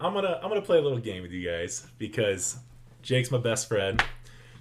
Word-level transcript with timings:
I'm 0.00 0.12
gonna 0.14 0.38
I'm 0.42 0.48
gonna 0.48 0.62
play 0.62 0.78
a 0.78 0.82
little 0.82 0.98
game 0.98 1.22
with 1.22 1.32
you 1.32 1.48
guys 1.48 1.86
because 1.98 2.56
Jake's 3.02 3.30
my 3.30 3.38
best 3.38 3.68
friend. 3.68 4.02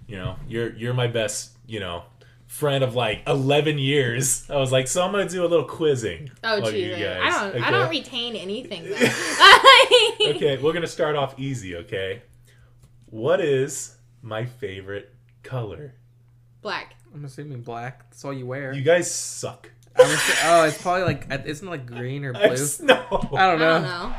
You 0.08 0.18
know, 0.18 0.36
you're 0.48 0.74
you're 0.76 0.94
my 0.94 1.08
best, 1.08 1.52
you 1.68 1.80
know, 1.80 2.04
friend 2.48 2.84
of 2.84 2.96
like 2.96 3.22
11 3.28 3.78
years. 3.80 4.50
I 4.50 4.58
was 4.58 4.72
like, 4.72 4.88
so 4.88 5.04
I'm 5.04 5.12
gonna 5.12 5.28
do 5.28 5.44
a 5.46 5.48
little 5.48 5.66
quizzing. 5.66 6.30
Oh 6.44 6.58
on 6.58 6.66
you 6.66 6.72
Jesus! 6.72 7.00
guys, 7.00 7.34
I 7.36 7.52
don't. 7.52 7.64
I 7.64 7.72
don't 7.72 7.90
retain 7.90 8.36
anything. 8.36 8.84
Okay, 10.36 10.58
we're 10.58 10.74
gonna 10.74 10.88
start 10.88 11.16
off 11.16 11.36
easy. 11.40 11.76
Okay, 11.76 12.22
what 13.08 13.40
is 13.42 13.96
my 14.22 14.46
favorite 14.46 15.14
color? 15.44 15.94
Black. 16.62 16.96
I'm 17.14 17.24
assuming 17.26 17.62
black. 17.62 18.10
That's 18.10 18.26
all 18.26 18.34
you 18.34 18.46
wear. 18.48 18.74
You 18.74 18.82
guys 18.82 19.10
suck. 19.12 19.70
I'm 19.96 20.06
assu- 20.08 20.42
oh, 20.46 20.64
it's 20.66 20.82
probably 20.82 21.04
like 21.04 21.28
isn't 21.46 21.68
it 21.68 21.70
like 21.70 21.86
green 21.86 22.26
or 22.26 22.34
blue? 22.34 22.42
s- 22.54 22.80
no. 22.82 22.96
I 22.96 23.18
don't 23.20 23.36
I 23.36 23.48
don't 23.58 23.84
know. 23.84 24.16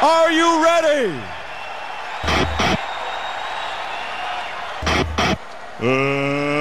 Are 0.00 0.30
you 0.30 0.62
ready? 0.62 1.20
Uh, 5.80 6.57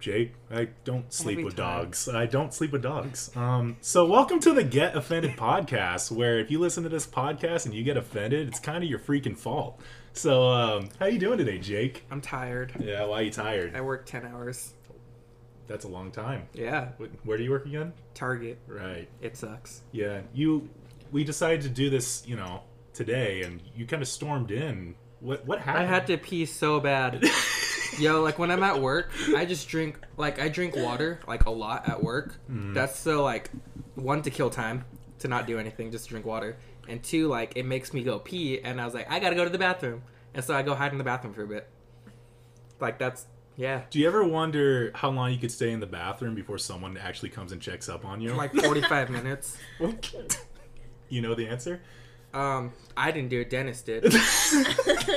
Jake. 0.00 0.34
I 0.50 0.68
don't 0.84 1.12
sleep 1.12 1.44
with 1.44 1.56
dogs. 1.56 2.08
I 2.08 2.26
don't 2.26 2.54
sleep 2.54 2.72
with 2.72 2.82
dogs. 2.82 3.30
Um, 3.36 3.76
so 3.80 4.06
welcome 4.06 4.40
to 4.40 4.52
the 4.52 4.64
Get 4.64 4.96
Offended 4.96 5.36
podcast, 5.36 6.10
where 6.10 6.38
if 6.38 6.50
you 6.50 6.58
listen 6.58 6.82
to 6.84 6.88
this 6.88 7.06
podcast 7.06 7.66
and 7.66 7.74
you 7.74 7.82
get 7.82 7.96
offended, 7.96 8.48
it's 8.48 8.60
kind 8.60 8.84
of 8.84 8.90
your 8.90 8.98
freaking 8.98 9.36
fault. 9.36 9.80
So, 10.12 10.48
um, 10.48 10.88
how 10.98 11.06
are 11.06 11.10
you 11.10 11.18
doing 11.18 11.38
today, 11.38 11.58
Jake? 11.58 12.04
I'm 12.10 12.20
tired. 12.20 12.72
Yeah, 12.78 13.04
why 13.04 13.20
are 13.20 13.22
you 13.22 13.30
tired? 13.30 13.74
I 13.76 13.80
work 13.80 14.06
ten 14.06 14.24
hours. 14.24 14.74
That's 15.66 15.84
a 15.84 15.88
long 15.88 16.10
time. 16.10 16.48
Yeah. 16.54 16.88
Where 17.24 17.36
do 17.36 17.44
you 17.44 17.50
work 17.50 17.66
again? 17.66 17.92
Target. 18.14 18.58
Right. 18.66 19.08
It 19.20 19.36
sucks. 19.36 19.82
Yeah. 19.92 20.22
You. 20.32 20.68
We 21.12 21.24
decided 21.24 21.62
to 21.62 21.68
do 21.68 21.88
this, 21.90 22.22
you 22.26 22.36
know, 22.36 22.62
today, 22.92 23.42
and 23.42 23.60
you 23.76 23.86
kind 23.86 24.02
of 24.02 24.08
stormed 24.08 24.50
in. 24.50 24.94
What? 25.20 25.46
What 25.46 25.66
I 25.66 25.84
had 25.84 26.06
to 26.08 26.16
pee 26.18 26.46
so 26.46 26.80
bad. 26.80 27.24
Yo, 27.98 28.22
like 28.22 28.38
when 28.38 28.50
I'm 28.50 28.62
at 28.62 28.80
work, 28.80 29.10
I 29.34 29.44
just 29.44 29.68
drink 29.68 29.98
like 30.16 30.38
I 30.40 30.48
drink 30.48 30.76
water 30.76 31.20
like 31.26 31.46
a 31.46 31.50
lot 31.50 31.88
at 31.88 32.02
work. 32.02 32.34
Mm-hmm. 32.50 32.74
That's 32.74 32.98
so 32.98 33.22
like 33.24 33.50
one 33.94 34.22
to 34.22 34.30
kill 34.30 34.50
time 34.50 34.84
to 35.20 35.28
not 35.28 35.46
do 35.46 35.58
anything, 35.58 35.90
just 35.90 36.08
drink 36.08 36.24
water, 36.24 36.58
and 36.88 37.02
two 37.02 37.26
like 37.26 37.54
it 37.56 37.64
makes 37.64 37.92
me 37.92 38.04
go 38.04 38.18
pee, 38.20 38.60
and 38.60 38.80
I 38.80 38.84
was 38.84 38.94
like 38.94 39.10
I 39.10 39.18
gotta 39.18 39.34
go 39.34 39.42
to 39.44 39.50
the 39.50 39.58
bathroom, 39.58 40.02
and 40.34 40.44
so 40.44 40.54
I 40.54 40.62
go 40.62 40.74
hide 40.74 40.92
in 40.92 40.98
the 40.98 41.04
bathroom 41.04 41.34
for 41.34 41.42
a 41.42 41.48
bit. 41.48 41.68
Like 42.78 42.98
that's 42.98 43.26
yeah, 43.56 43.82
Do 43.90 43.98
you 43.98 44.06
ever 44.06 44.22
wonder 44.22 44.92
how 44.94 45.10
long 45.10 45.32
you 45.32 45.38
could 45.38 45.50
stay 45.50 45.72
in 45.72 45.80
the 45.80 45.86
bathroom 45.86 46.36
before 46.36 46.58
someone 46.58 46.96
actually 46.96 47.30
comes 47.30 47.50
and 47.50 47.60
checks 47.60 47.88
up 47.88 48.04
on 48.04 48.20
you? 48.20 48.32
like 48.34 48.54
45 48.54 49.10
minutes. 49.10 49.56
you 51.08 51.20
know 51.20 51.34
the 51.34 51.48
answer. 51.48 51.82
Um, 52.38 52.72
I 52.96 53.10
didn't 53.10 53.30
do 53.30 53.40
it. 53.40 53.50
Dennis 53.50 53.82
did. 53.82 54.04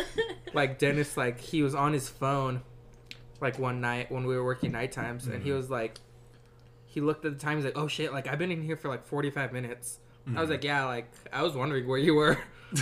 like 0.53 0.79
Dennis, 0.79 1.15
like 1.15 1.39
he 1.39 1.61
was 1.61 1.75
on 1.75 1.93
his 1.93 2.09
phone, 2.09 2.63
like 3.39 3.59
one 3.59 3.79
night 3.79 4.11
when 4.11 4.25
we 4.25 4.35
were 4.35 4.43
working 4.43 4.71
night 4.71 4.91
times, 4.91 5.27
and 5.27 5.43
he 5.43 5.51
was 5.51 5.69
like, 5.69 5.99
he 6.87 6.99
looked 6.99 7.23
at 7.25 7.33
the 7.33 7.39
time. 7.39 7.57
He's 7.57 7.65
like, 7.65 7.77
"Oh 7.77 7.87
shit! 7.87 8.11
Like 8.11 8.27
I've 8.27 8.39
been 8.39 8.51
in 8.51 8.63
here 8.63 8.75
for 8.75 8.87
like 8.87 9.05
forty 9.05 9.29
five 9.29 9.53
minutes." 9.53 9.99
I 10.35 10.41
was 10.41 10.49
like, 10.49 10.63
"Yeah, 10.63 10.85
like 10.85 11.11
I 11.31 11.43
was 11.43 11.53
wondering 11.53 11.87
where 11.87 11.99
you 11.99 12.15
were." 12.15 12.39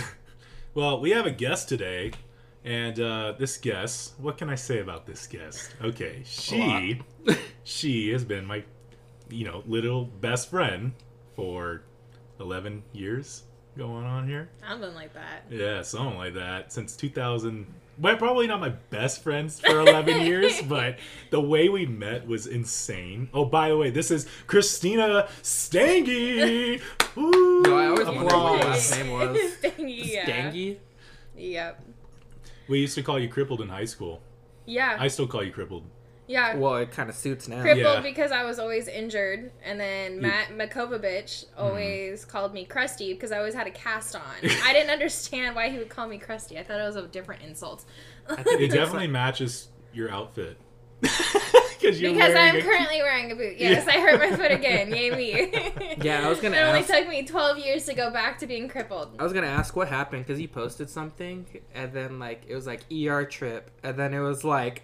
Well, 0.72 1.00
we 1.00 1.10
have 1.10 1.26
a 1.26 1.32
guest 1.32 1.68
today, 1.68 2.12
and 2.64 3.00
uh, 3.00 3.32
this 3.36 3.56
guest, 3.56 4.14
what 4.18 4.38
can 4.38 4.48
I 4.48 4.54
say 4.54 4.78
about 4.78 5.04
this 5.04 5.26
guest? 5.26 5.74
Okay, 5.82 6.22
she, 6.24 7.02
she 7.64 8.12
has 8.12 8.24
been 8.24 8.46
my, 8.46 8.62
you 9.28 9.44
know, 9.44 9.64
little 9.66 10.04
best 10.04 10.48
friend 10.48 10.92
for 11.34 11.82
eleven 12.38 12.84
years 12.92 13.42
going 13.80 14.04
on 14.04 14.28
here. 14.28 14.50
Something 14.68 14.94
like 14.94 15.14
that. 15.14 15.44
Yeah, 15.48 15.80
something 15.80 16.18
like 16.18 16.34
that 16.34 16.70
since 16.70 16.94
2000. 16.96 17.66
Well, 17.98 18.16
probably 18.18 18.46
not 18.46 18.60
my 18.60 18.68
best 18.68 19.22
friends 19.22 19.58
for 19.58 19.80
11 19.80 20.20
years, 20.26 20.60
but 20.60 20.98
the 21.30 21.40
way 21.40 21.70
we 21.70 21.86
met 21.86 22.26
was 22.26 22.46
insane. 22.46 23.30
Oh, 23.32 23.46
by 23.46 23.70
the 23.70 23.78
way, 23.78 23.88
this 23.88 24.10
is 24.10 24.26
Christina 24.46 25.28
Stangy. 25.42 26.82
Woo! 27.16 27.62
Yo, 27.66 27.74
I 27.78 27.86
always 27.86 28.06
wondered 28.06 28.24
what 28.24 28.32
your 28.32 28.56
Applause. 28.56 28.64
last 28.64 28.98
name 28.98 29.12
was. 29.12 29.38
Stangy, 29.62 30.12
yeah. 30.12 30.26
Stangy. 30.26 30.76
Yep. 31.36 31.84
We 32.68 32.80
used 32.80 32.94
to 32.96 33.02
call 33.02 33.18
you 33.18 33.30
crippled 33.30 33.62
in 33.62 33.70
high 33.70 33.86
school. 33.86 34.20
Yeah. 34.66 34.96
I 35.00 35.08
still 35.08 35.26
call 35.26 35.42
you 35.42 35.52
crippled. 35.52 35.84
Yeah. 36.30 36.54
Well, 36.56 36.76
it 36.76 36.90
kind 36.92 37.10
of 37.10 37.16
suits 37.16 37.48
now. 37.48 37.60
Crippled 37.60 37.82
Yeah. 37.96 38.00
because 38.00 38.30
I 38.32 38.44
was 38.44 38.58
always 38.58 38.86
injured, 38.88 39.50
and 39.64 39.78
then 39.80 40.20
Matt 40.20 40.48
Makovovich 40.50 41.44
always 41.58 42.24
called 42.24 42.54
me 42.54 42.64
crusty 42.64 43.12
because 43.12 43.32
I 43.32 43.38
always 43.38 43.54
had 43.54 43.66
a 43.66 43.70
cast 43.72 44.14
on. 44.14 44.22
I 44.42 44.72
didn't 44.72 44.90
understand 44.98 45.56
why 45.56 45.68
he 45.70 45.78
would 45.78 45.88
call 45.88 46.06
me 46.06 46.18
crusty. 46.18 46.58
I 46.58 46.62
thought 46.62 46.80
it 46.80 46.84
was 46.84 46.96
a 46.96 47.06
different 47.08 47.42
insult. 47.42 47.84
It 48.46 48.70
definitely 48.70 49.08
matches 49.08 49.68
your 49.92 50.10
outfit. 50.10 50.56
Because 51.80 51.98
you're 51.98 52.12
because 52.12 52.34
I'm 52.34 52.56
a- 52.56 52.60
currently 52.60 52.98
wearing 53.00 53.32
a 53.32 53.34
boot. 53.34 53.54
Yes, 53.56 53.86
Yeah. 53.86 53.94
I 53.94 54.00
hurt 54.00 54.20
my 54.20 54.36
foot 54.36 54.50
again. 54.52 54.90
Yay 54.94 55.10
me. 55.12 55.96
Yeah, 56.02 56.26
I 56.26 56.28
was 56.28 56.38
gonna 56.38 56.58
It 56.58 56.60
only 56.60 56.80
ask- 56.80 56.90
took 56.92 57.08
me 57.08 57.22
12 57.24 57.56
years 57.58 57.86
to 57.86 57.94
go 57.94 58.10
back 58.10 58.38
to 58.40 58.46
being 58.46 58.68
crippled. 58.68 59.16
I 59.18 59.22
was 59.22 59.32
gonna 59.32 59.46
ask 59.46 59.74
what 59.74 59.88
happened 59.88 60.26
because 60.26 60.38
he 60.38 60.46
posted 60.46 60.90
something 60.90 61.46
and 61.74 61.90
then 61.94 62.18
like 62.18 62.42
it 62.46 62.54
was 62.54 62.66
like 62.66 62.82
ER 62.92 63.24
trip 63.24 63.70
and 63.82 63.96
then 63.96 64.12
it 64.12 64.20
was 64.20 64.44
like, 64.44 64.82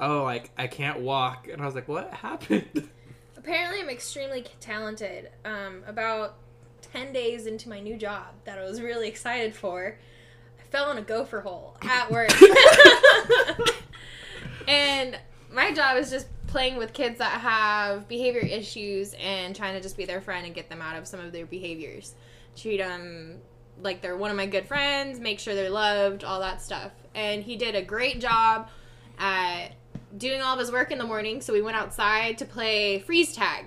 oh 0.00 0.22
like 0.24 0.50
I 0.56 0.66
can't 0.66 1.00
walk 1.00 1.48
and 1.48 1.62
I 1.62 1.66
was 1.66 1.74
like 1.74 1.88
what 1.88 2.12
happened? 2.12 2.88
Apparently, 3.36 3.80
I'm 3.80 3.90
extremely 3.90 4.46
talented. 4.60 5.30
Um, 5.44 5.82
about 5.86 6.36
10 6.92 7.12
days 7.12 7.46
into 7.46 7.68
my 7.68 7.78
new 7.78 7.96
job 7.96 8.28
that 8.44 8.58
I 8.58 8.64
was 8.64 8.80
really 8.80 9.06
excited 9.06 9.54
for, 9.54 9.98
I 10.58 10.62
fell 10.70 10.90
in 10.90 10.96
a 10.96 11.02
gopher 11.02 11.40
hole 11.40 11.76
at 11.82 12.10
work. 12.10 12.30
and 14.68 15.18
my 15.52 15.72
job 15.74 15.98
is 15.98 16.10
just 16.10 16.26
playing 16.46 16.76
with 16.76 16.92
kids 16.92 17.18
that 17.18 17.40
have 17.40 18.08
behavior 18.08 18.40
issues 18.40 19.14
and 19.20 19.54
trying 19.54 19.74
to 19.74 19.80
just 19.80 19.96
be 19.96 20.04
their 20.04 20.20
friend 20.20 20.46
and 20.46 20.54
get 20.54 20.70
them 20.70 20.80
out 20.80 20.96
of 20.96 21.06
some 21.06 21.20
of 21.20 21.32
their 21.32 21.46
behaviors. 21.46 22.14
Treat 22.56 22.78
them 22.78 23.40
like 23.82 24.00
they're 24.00 24.16
one 24.16 24.30
of 24.30 24.36
my 24.36 24.46
good 24.46 24.66
friends, 24.66 25.18
make 25.18 25.40
sure 25.40 25.54
they're 25.54 25.68
loved, 25.68 26.24
all 26.24 26.40
that 26.40 26.62
stuff. 26.62 26.92
And 27.14 27.42
he 27.42 27.56
did 27.56 27.74
a 27.74 27.82
great 27.82 28.20
job 28.20 28.68
at 29.18 29.72
doing 30.16 30.42
all 30.42 30.54
of 30.54 30.60
his 30.60 30.70
work 30.70 30.90
in 30.90 30.98
the 30.98 31.04
morning, 31.04 31.40
so 31.40 31.52
we 31.52 31.62
went 31.62 31.76
outside 31.76 32.38
to 32.38 32.44
play 32.44 32.98
freeze 33.00 33.34
tag. 33.34 33.66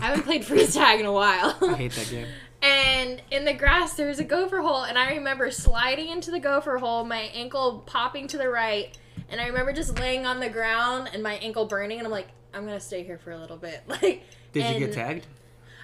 I 0.00 0.06
haven't 0.06 0.24
played 0.24 0.44
freeze 0.46 0.74
tag 0.74 1.00
in 1.00 1.06
a 1.06 1.12
while. 1.12 1.56
I 1.62 1.74
hate 1.74 1.92
that 1.92 2.10
game. 2.10 2.26
And 2.60 3.22
in 3.30 3.44
the 3.44 3.52
grass, 3.52 3.94
there 3.94 4.08
was 4.08 4.18
a 4.18 4.24
gopher 4.24 4.58
hole, 4.58 4.82
and 4.82 4.98
I 4.98 5.12
remember 5.12 5.48
sliding 5.52 6.08
into 6.08 6.32
the 6.32 6.40
gopher 6.40 6.78
hole, 6.78 7.04
my 7.04 7.30
ankle 7.32 7.84
popping 7.86 8.26
to 8.26 8.36
the 8.36 8.48
right, 8.48 8.98
and 9.28 9.40
I 9.40 9.46
remember 9.46 9.72
just 9.72 9.96
laying 10.00 10.26
on 10.26 10.40
the 10.40 10.48
ground 10.48 11.08
and 11.12 11.22
my 11.22 11.34
ankle 11.34 11.66
burning, 11.66 11.98
and 11.98 12.06
I'm 12.06 12.10
like, 12.10 12.26
I'm 12.52 12.64
gonna 12.64 12.80
stay 12.80 13.04
here 13.04 13.16
for 13.16 13.30
a 13.30 13.38
little 13.38 13.58
bit. 13.58 13.82
Like, 13.88 14.24
Did 14.52 14.74
you 14.74 14.86
get 14.86 14.92
tagged? 14.92 15.26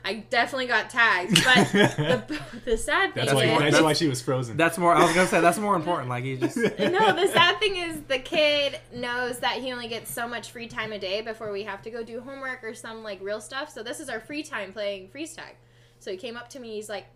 I 0.06 0.16
definitely 0.28 0.66
got 0.66 0.90
tagged, 0.90 1.42
but 1.42 1.72
the, 1.72 2.40
the 2.66 2.76
sad 2.76 3.14
thing 3.14 3.24
That's 3.24 3.34
why. 3.34 3.44
is, 3.44 3.72
That's 3.72 3.82
why 3.82 3.92
she 3.94 4.06
was 4.06 4.20
frozen. 4.20 4.56
That's 4.58 4.76
more. 4.76 4.94
I 4.94 5.02
was 5.02 5.14
gonna 5.14 5.26
say 5.26 5.40
that's 5.40 5.58
more 5.58 5.74
important. 5.76 6.10
Like 6.10 6.24
he 6.24 6.36
just 6.36 6.56
no, 6.58 6.68
the 6.68 7.26
sad 7.32 7.58
thing 7.58 7.76
is 7.76 8.02
the 8.02 8.18
kid 8.18 8.78
knows 8.92 9.38
that 9.38 9.62
he 9.62 9.72
only 9.72 9.88
gets 9.88 10.10
so 10.10 10.28
much 10.28 10.50
free 10.50 10.66
time 10.66 10.92
a 10.92 10.98
day 10.98 11.22
before 11.22 11.50
we 11.50 11.62
have 11.62 11.80
to 11.82 11.90
go 11.90 12.04
do 12.04 12.20
homework 12.20 12.62
or 12.62 12.74
some 12.74 13.02
like 13.02 13.18
real 13.22 13.40
stuff. 13.40 13.70
So 13.70 13.82
this 13.82 13.98
is 13.98 14.10
our 14.10 14.20
free 14.20 14.42
time 14.42 14.74
playing 14.74 15.08
freeze 15.08 15.34
tag. 15.34 15.56
So 16.00 16.10
he 16.10 16.18
came 16.18 16.36
up 16.36 16.50
to 16.50 16.60
me. 16.60 16.74
He's 16.74 16.90
like, 16.90 17.06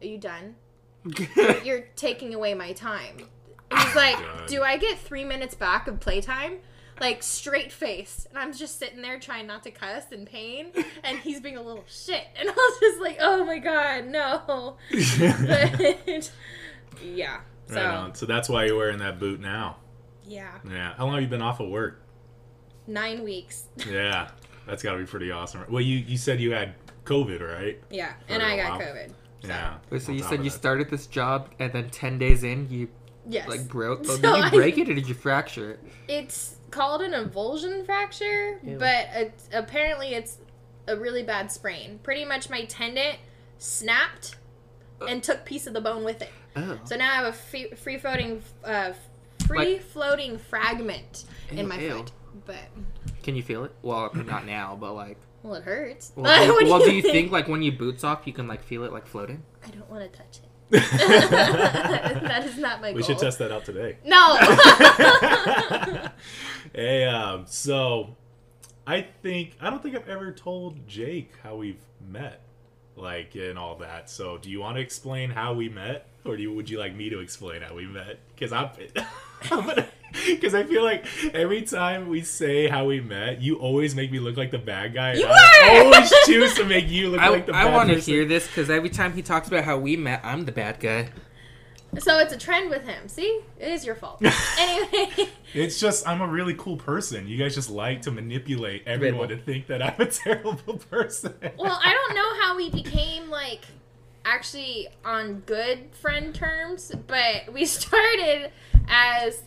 "Are 0.00 0.06
you 0.06 0.18
done? 0.18 0.56
You're 1.64 1.86
taking 1.94 2.34
away 2.34 2.54
my 2.54 2.72
time." 2.72 3.18
He's 3.72 3.94
like, 3.94 4.16
God. 4.16 4.48
"Do 4.48 4.62
I 4.62 4.78
get 4.78 4.98
three 4.98 5.24
minutes 5.24 5.54
back 5.54 5.86
of 5.86 6.00
playtime?" 6.00 6.58
Like 7.00 7.22
straight 7.22 7.72
faced, 7.72 8.26
and 8.28 8.38
I'm 8.38 8.52
just 8.52 8.78
sitting 8.78 9.02
there 9.02 9.18
trying 9.18 9.46
not 9.46 9.62
to 9.64 9.70
cuss 9.70 10.04
in 10.12 10.24
pain, 10.26 10.68
and 11.02 11.18
he's 11.18 11.40
being 11.40 11.56
a 11.56 11.62
little 11.62 11.84
shit, 11.88 12.24
and 12.38 12.48
I 12.50 12.52
was 12.52 12.78
just 12.80 13.00
like, 13.00 13.16
"Oh 13.20 13.44
my 13.44 13.58
god, 13.58 14.06
no!" 14.06 14.76
But 15.46 16.30
yeah, 17.02 17.40
so 17.66 17.74
right 17.76 17.84
on. 17.86 18.14
So 18.14 18.26
that's 18.26 18.48
why 18.48 18.66
you're 18.66 18.76
wearing 18.76 18.98
that 18.98 19.18
boot 19.18 19.40
now. 19.40 19.78
yeah. 20.24 20.52
Yeah. 20.70 20.94
How 20.94 21.06
long 21.06 21.14
have 21.14 21.22
you 21.22 21.28
been 21.28 21.42
off 21.42 21.60
of 21.60 21.68
work? 21.68 21.98
nine 22.86 23.22
weeks. 23.22 23.64
Yeah. 23.88 24.28
That's 24.66 24.82
got 24.82 24.92
to 24.92 24.98
be 24.98 25.04
pretty 25.06 25.30
awesome. 25.30 25.64
Well, 25.70 25.80
you 25.80 25.98
you 25.98 26.18
said 26.18 26.40
you 26.40 26.52
had 26.52 26.74
COVID, 27.04 27.40
right? 27.40 27.80
Yeah, 27.90 28.12
For 28.26 28.34
and 28.34 28.42
I 28.42 28.56
got 28.56 28.78
while. 28.78 28.88
COVID. 28.88 29.12
Yeah. 29.42 29.78
Wait, 29.90 30.02
so 30.02 30.12
you 30.12 30.22
said 30.22 30.38
you 30.44 30.50
that. 30.50 30.58
started 30.58 30.90
this 30.90 31.06
job 31.06 31.48
and 31.58 31.72
then 31.72 31.90
ten 31.90 32.18
days 32.18 32.44
in 32.44 32.68
you 32.70 32.88
Yes. 33.28 33.48
like 33.48 33.66
broke. 33.68 34.00
Oh, 34.08 34.16
So 34.16 34.20
did 34.20 34.36
you 34.36 34.42
I- 34.44 34.50
break 34.50 34.78
it 34.78 34.88
or 34.88 34.94
did 34.94 35.08
you 35.08 35.14
fracture 35.14 35.72
it? 35.72 35.80
It's 36.08 36.56
called 36.72 37.02
an 37.02 37.12
avulsion 37.12 37.86
fracture, 37.86 38.58
Ew. 38.64 38.78
but 38.78 39.06
it, 39.14 39.32
apparently 39.52 40.14
it's 40.14 40.38
a 40.88 40.96
really 40.96 41.22
bad 41.22 41.52
sprain. 41.52 42.00
Pretty 42.02 42.24
much 42.24 42.50
my 42.50 42.64
tendon 42.64 43.14
snapped 43.58 44.36
and 45.08 45.22
took 45.22 45.44
piece 45.44 45.68
of 45.68 45.74
the 45.74 45.80
bone 45.80 46.02
with 46.02 46.22
it. 46.22 46.30
Oh. 46.56 46.78
So 46.84 46.96
now 46.96 47.10
I 47.10 47.14
have 47.14 47.26
a 47.26 47.32
free, 47.32 47.70
free 47.70 47.98
floating, 47.98 48.42
uh, 48.64 48.92
free 49.46 49.78
floating 49.78 50.38
fragment 50.38 51.24
in 51.50 51.68
my 51.68 51.78
ew. 51.78 51.90
foot. 51.98 52.12
But 52.44 52.56
Can 53.22 53.36
you 53.36 53.42
feel 53.42 53.64
it? 53.64 53.72
Well, 53.82 54.10
not 54.14 54.46
now, 54.46 54.76
but 54.78 54.94
like. 54.94 55.18
well, 55.42 55.54
it 55.54 55.62
hurts. 55.62 56.12
Well, 56.16 56.46
do, 56.46 56.52
What 56.54 56.64
well, 56.66 56.88
do 56.88 56.94
you 56.94 57.02
think 57.02 57.30
like 57.30 57.46
when 57.48 57.62
you 57.62 57.72
boots 57.72 58.02
off, 58.04 58.22
you 58.26 58.32
can 58.32 58.48
like 58.48 58.64
feel 58.64 58.84
it 58.84 58.92
like 58.92 59.06
floating? 59.06 59.42
I 59.64 59.70
don't 59.70 59.88
want 59.90 60.10
to 60.10 60.18
touch 60.18 60.38
it. 60.42 60.48
that 60.80 62.42
is 62.46 62.56
not 62.58 62.80
my 62.80 62.92
We 62.92 63.00
goal. 63.00 63.08
should 63.08 63.18
test 63.18 63.38
that 63.40 63.50
out 63.52 63.64
today. 63.64 63.98
No. 64.04 64.36
hey, 66.74 67.04
um, 67.04 67.44
so 67.46 68.16
I 68.86 69.02
think 69.22 69.56
I 69.60 69.70
don't 69.70 69.82
think 69.82 69.96
I've 69.96 70.08
ever 70.08 70.32
told 70.32 70.86
Jake 70.88 71.32
how 71.42 71.56
we've 71.56 71.80
met, 72.10 72.40
like 72.96 73.34
and 73.34 73.58
all 73.58 73.76
that. 73.76 74.08
So, 74.08 74.38
do 74.38 74.50
you 74.50 74.60
want 74.60 74.76
to 74.76 74.80
explain 74.80 75.30
how 75.30 75.52
we 75.52 75.68
met, 75.68 76.06
or 76.24 76.36
do 76.36 76.42
you, 76.42 76.52
would 76.54 76.70
you 76.70 76.78
like 76.78 76.94
me 76.94 77.10
to 77.10 77.20
explain 77.20 77.62
how 77.62 77.74
we 77.74 77.86
met? 77.86 78.18
Because 78.34 78.52
I'm, 78.52 78.70
I'm 79.50 79.66
gonna, 79.66 79.86
because 80.26 80.54
I 80.54 80.64
feel 80.64 80.82
like 80.82 81.06
every 81.34 81.62
time 81.62 82.08
we 82.08 82.22
say 82.22 82.68
how 82.68 82.84
we 82.86 83.00
met, 83.00 83.40
you 83.40 83.56
always 83.56 83.94
make 83.94 84.10
me 84.12 84.18
look 84.18 84.36
like 84.36 84.50
the 84.50 84.58
bad 84.58 84.94
guy. 84.94 85.10
and 85.10 85.20
You 85.20 85.26
I 85.28 85.82
were! 85.82 85.84
always 85.84 86.12
choose 86.26 86.54
to 86.54 86.64
make 86.64 86.88
you 86.88 87.10
look 87.10 87.20
I, 87.20 87.28
like 87.28 87.46
the 87.46 87.54
I 87.54 87.64
bad 87.64 87.72
I 87.72 87.76
want 87.76 87.88
to 87.90 87.98
hear 87.98 88.24
this 88.24 88.46
because 88.46 88.70
every 88.70 88.90
time 88.90 89.12
he 89.14 89.22
talks 89.22 89.48
about 89.48 89.64
how 89.64 89.78
we 89.78 89.96
met, 89.96 90.20
I'm 90.24 90.44
the 90.44 90.52
bad 90.52 90.80
guy. 90.80 91.08
so 91.98 92.18
it's 92.18 92.32
a 92.32 92.38
trend 92.38 92.70
with 92.70 92.82
him. 92.84 93.06
See, 93.08 93.40
it 93.60 93.68
is 93.68 93.84
your 93.84 93.94
fault. 93.94 94.22
anyway, 94.58 95.28
It's 95.54 95.78
just 95.78 96.08
I'm 96.08 96.20
a 96.22 96.26
really 96.26 96.54
cool 96.54 96.76
person. 96.78 97.26
You 97.28 97.36
guys 97.36 97.54
just 97.54 97.68
like 97.70 98.02
to 98.02 98.10
manipulate 98.10 98.82
everyone 98.86 99.28
to 99.28 99.36
think 99.36 99.66
that 99.66 99.82
I'm 99.82 100.00
a 100.00 100.06
terrible 100.10 100.78
person. 100.78 101.34
well, 101.58 101.78
I 101.84 101.92
don't 101.92 102.14
know 102.14 102.40
how 102.42 102.56
we 102.56 102.70
became 102.70 103.28
like 103.28 103.60
actually 104.24 104.88
on 105.04 105.40
good 105.40 105.90
friend 105.92 106.34
terms, 106.34 106.92
but 107.06 107.52
we 107.52 107.66
started 107.66 108.50
as 108.88 109.42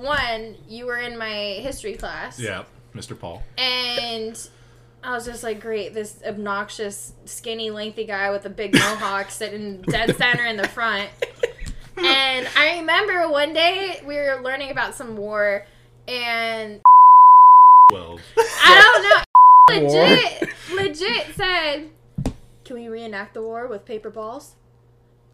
one. 0.00 0.56
You 0.68 0.86
were 0.86 0.98
in 0.98 1.16
my 1.18 1.58
history 1.60 1.94
class, 1.94 2.38
yeah, 2.38 2.64
Mr. 2.94 3.18
Paul. 3.18 3.42
and 3.58 4.36
I 5.02 5.12
was 5.14 5.24
just 5.24 5.42
like, 5.42 5.60
great, 5.60 5.94
this 5.94 6.20
obnoxious, 6.26 7.14
skinny, 7.24 7.70
lengthy 7.70 8.04
guy 8.04 8.30
with 8.30 8.44
a 8.44 8.50
big 8.50 8.74
mohawk 8.74 9.30
sitting 9.30 9.80
dead 9.82 10.14
center 10.16 10.44
in 10.44 10.56
the 10.58 10.68
front. 10.68 11.08
And 11.96 12.48
I 12.56 12.78
remember 12.80 13.28
one 13.30 13.52
day 13.52 14.00
we 14.06 14.14
were 14.16 14.40
learning 14.42 14.70
about 14.70 14.94
some 14.94 15.16
war, 15.16 15.66
and 16.08 16.80
Well, 17.92 18.18
I 18.36 19.24
don't 19.68 19.82
know, 19.82 19.88
legit, 19.88 20.48
legit 20.74 21.34
said, 21.36 21.90
"Can 22.64 22.76
we 22.76 22.88
reenact 22.88 23.34
the 23.34 23.42
war 23.42 23.66
with 23.66 23.84
paper 23.84 24.10
balls?" 24.10 24.56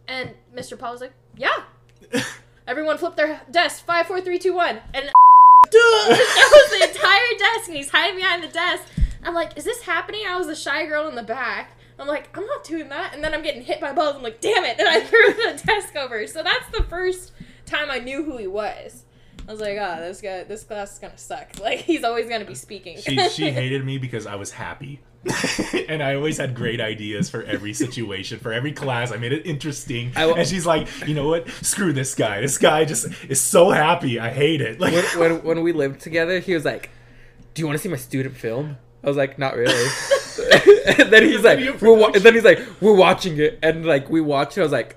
And 0.07 0.31
Mr. 0.55 0.77
Paul 0.77 0.93
was 0.93 1.01
like, 1.01 1.13
"Yeah." 1.37 1.63
Everyone 2.67 2.97
flip 2.97 3.15
their 3.15 3.41
desk. 3.49 3.85
Five, 3.85 4.07
four, 4.07 4.19
three, 4.19 4.39
two, 4.39 4.53
one, 4.53 4.79
and 4.93 5.05
that 5.71 6.49
was 6.51 6.79
the 6.79 6.87
entire 6.89 7.37
desk, 7.39 7.67
and 7.69 7.77
he's 7.77 7.89
hiding 7.89 8.17
behind 8.17 8.43
the 8.43 8.49
desk. 8.49 8.83
I'm 9.23 9.33
like, 9.33 9.57
"Is 9.57 9.63
this 9.63 9.81
happening?" 9.83 10.21
I 10.27 10.37
was 10.37 10.47
the 10.47 10.55
shy 10.55 10.85
girl 10.85 11.07
in 11.07 11.15
the 11.15 11.23
back. 11.23 11.71
I'm 11.97 12.07
like, 12.07 12.35
"I'm 12.37 12.45
not 12.45 12.63
doing 12.65 12.89
that," 12.89 13.13
and 13.13 13.23
then 13.23 13.33
I'm 13.33 13.41
getting 13.41 13.61
hit 13.61 13.79
by 13.79 13.93
balls. 13.93 14.15
I'm 14.17 14.23
like, 14.23 14.41
"Damn 14.41 14.65
it!" 14.65 14.79
And 14.79 14.87
I 14.87 14.99
threw 15.05 15.33
the 15.33 15.61
desk 15.65 15.95
over. 15.95 16.27
So 16.27 16.43
that's 16.43 16.67
the 16.77 16.83
first 16.83 17.31
time 17.65 17.89
I 17.89 17.99
knew 17.99 18.23
who 18.23 18.37
he 18.37 18.47
was. 18.47 19.05
I 19.47 19.51
was 19.51 19.61
like, 19.61 19.77
"Oh, 19.79 19.97
this 20.01 20.19
guy, 20.19 20.43
this 20.43 20.63
class 20.63 20.93
is 20.93 20.99
gonna 20.99 21.17
suck. 21.17 21.47
Like, 21.61 21.79
he's 21.79 22.03
always 22.03 22.27
gonna 22.27 22.45
be 22.45 22.55
speaking." 22.55 22.97
she 22.99 23.17
she 23.29 23.49
hated 23.49 23.85
me 23.85 23.97
because 23.97 24.27
I 24.27 24.35
was 24.35 24.51
happy. 24.51 24.99
and 25.89 26.01
I 26.01 26.15
always 26.15 26.37
had 26.37 26.55
great 26.55 26.79
ideas 26.79 27.29
for 27.29 27.43
every 27.43 27.73
situation, 27.73 28.39
for 28.39 28.53
every 28.53 28.71
class. 28.71 29.11
I 29.11 29.17
made 29.17 29.33
it 29.33 29.45
interesting. 29.45 30.11
W- 30.11 30.35
and 30.35 30.47
she's 30.47 30.65
like, 30.65 30.87
you 31.07 31.13
know 31.13 31.27
what? 31.27 31.49
Screw 31.49 31.91
this 31.93 32.15
guy. 32.15 32.41
This 32.41 32.57
guy 32.57 32.85
just 32.85 33.07
is 33.29 33.41
so 33.41 33.69
happy. 33.69 34.19
I 34.19 34.29
hate 34.29 34.61
it. 34.61 34.79
Like, 34.79 34.93
when, 34.93 35.19
when 35.19 35.43
when 35.43 35.63
we 35.63 35.71
lived 35.73 36.01
together, 36.01 36.39
he 36.39 36.53
was 36.53 36.65
like, 36.65 36.89
"Do 37.53 37.61
you 37.61 37.67
want 37.67 37.77
to 37.77 37.83
see 37.83 37.89
my 37.89 37.97
student 37.97 38.35
film?" 38.35 38.77
I 39.03 39.07
was 39.07 39.17
like, 39.17 39.37
"Not 39.37 39.55
really." 39.55 39.73
and 40.97 41.11
then 41.11 41.23
he's 41.23 41.43
like, 41.43 41.81
"We're 41.81 41.93
wa-, 41.93 42.11
and 42.13 42.23
then 42.23 42.33
he's 42.33 42.45
like, 42.45 42.59
"We're 42.79 42.95
watching 42.95 43.37
it," 43.37 43.59
and 43.61 43.85
like 43.85 44.09
we 44.09 44.21
watched 44.21 44.57
it. 44.57 44.61
I 44.61 44.63
was 44.63 44.71
like, 44.71 44.95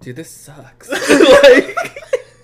"Dude, 0.00 0.16
this 0.16 0.30
sucks." 0.30 0.90
like 0.90 1.76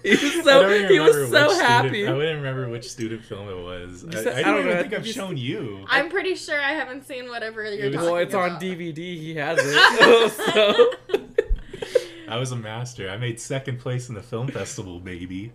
he 0.04 0.10
was 0.10 0.44
so 0.44 0.68
he 0.88 0.98
was 1.00 1.30
so 1.30 1.48
which 1.48 1.58
happy. 1.58 1.88
Student, 1.88 2.08
I 2.08 2.16
wouldn't 2.16 2.36
remember 2.38 2.68
which 2.68 2.90
student 2.90 3.24
film 3.24 3.48
it 3.48 3.56
was. 3.62 4.04
I, 4.04 4.10
Just- 4.10 4.26
I, 4.26 4.30
I 4.30 4.42
don't 4.42 4.54
don't 4.54 4.60
even 4.66 4.72
think 4.78 4.82
think 4.90 5.00
I've 5.00 5.06
you- 5.06 5.12
shown 5.12 5.36
you. 5.36 5.84
I'm 5.88 6.08
pretty 6.10 6.34
sure 6.34 6.60
I 6.60 6.72
haven't 6.72 7.06
seen 7.06 7.28
whatever 7.28 7.62
you're 7.64 7.86
It 7.86 7.94
was- 7.96 8.04
well, 8.04 8.16
it's 8.16 8.34
on. 8.34 8.60
DVD. 8.60 8.96
He 8.96 9.34
has 9.36 9.58
it. 9.60 10.32
so 10.32 10.90
I 12.28 12.36
was 12.38 12.50
a 12.52 12.56
master. 12.56 13.10
I 13.10 13.16
made 13.18 13.38
second 13.40 13.78
place 13.78 14.08
in 14.08 14.14
the 14.14 14.22
film 14.22 14.48
festival, 14.48 14.98
baby. 15.00 15.52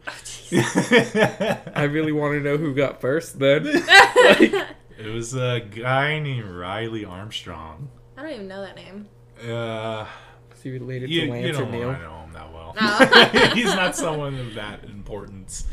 I 0.53 1.87
really 1.89 2.11
want 2.11 2.33
to 2.35 2.39
know 2.41 2.57
who 2.57 2.73
got 2.75 3.01
first. 3.01 3.39
Then 3.39 3.63
It 3.65 5.13
was 5.13 5.33
a 5.35 5.59
guy 5.59 6.19
named 6.19 6.49
Riley 6.49 7.03
Armstrong. 7.05 7.89
I 8.15 8.23
don't 8.23 8.31
even 8.33 8.47
know 8.47 8.61
that 8.61 8.75
name. 8.75 9.07
Uh, 9.47 10.05
is 10.55 10.61
he 10.63 10.71
related 10.71 11.09
you, 11.09 11.21
to 11.21 11.25
you 11.27 11.31
Lance 11.31 11.57
or 11.57 11.61
don't 11.61 11.71
Neil? 11.71 11.89
Want 12.45 12.77
to 12.77 12.83
know 12.83 12.91
him 12.91 13.03
that 13.03 13.29
well. 13.29 13.43
No. 13.43 13.49
He's 13.55 13.73
not 13.75 13.95
someone 13.95 14.35
of 14.39 14.53
that 14.55 14.83
importance. 14.85 15.65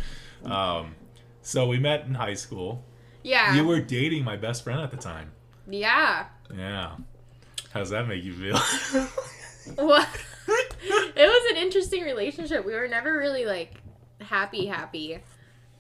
Um, 0.44 0.94
so 1.43 1.66
we 1.66 1.78
met 1.78 2.06
in 2.06 2.14
high 2.14 2.34
school. 2.34 2.84
Yeah. 3.22 3.55
You 3.55 3.64
were 3.66 3.81
dating 3.81 4.25
my 4.25 4.37
best 4.37 4.64
friend 4.64 4.81
at 4.81 4.90
the 4.90 4.96
time. 4.96 5.32
yeah. 5.69 6.26
Yeah. 6.55 6.96
How's 7.72 7.90
that 7.90 8.06
make 8.06 8.22
you 8.22 8.32
feel? 8.32 8.58
Well, 9.78 10.06
it 10.49 11.16
was 11.16 11.52
an 11.52 11.56
interesting 11.56 12.02
relationship. 12.02 12.66
We 12.66 12.75
were 12.75 12.87
never 12.88 13.16
really 13.16 13.46
like 13.46 13.81
happy, 14.20 14.66
happy. 14.66 15.20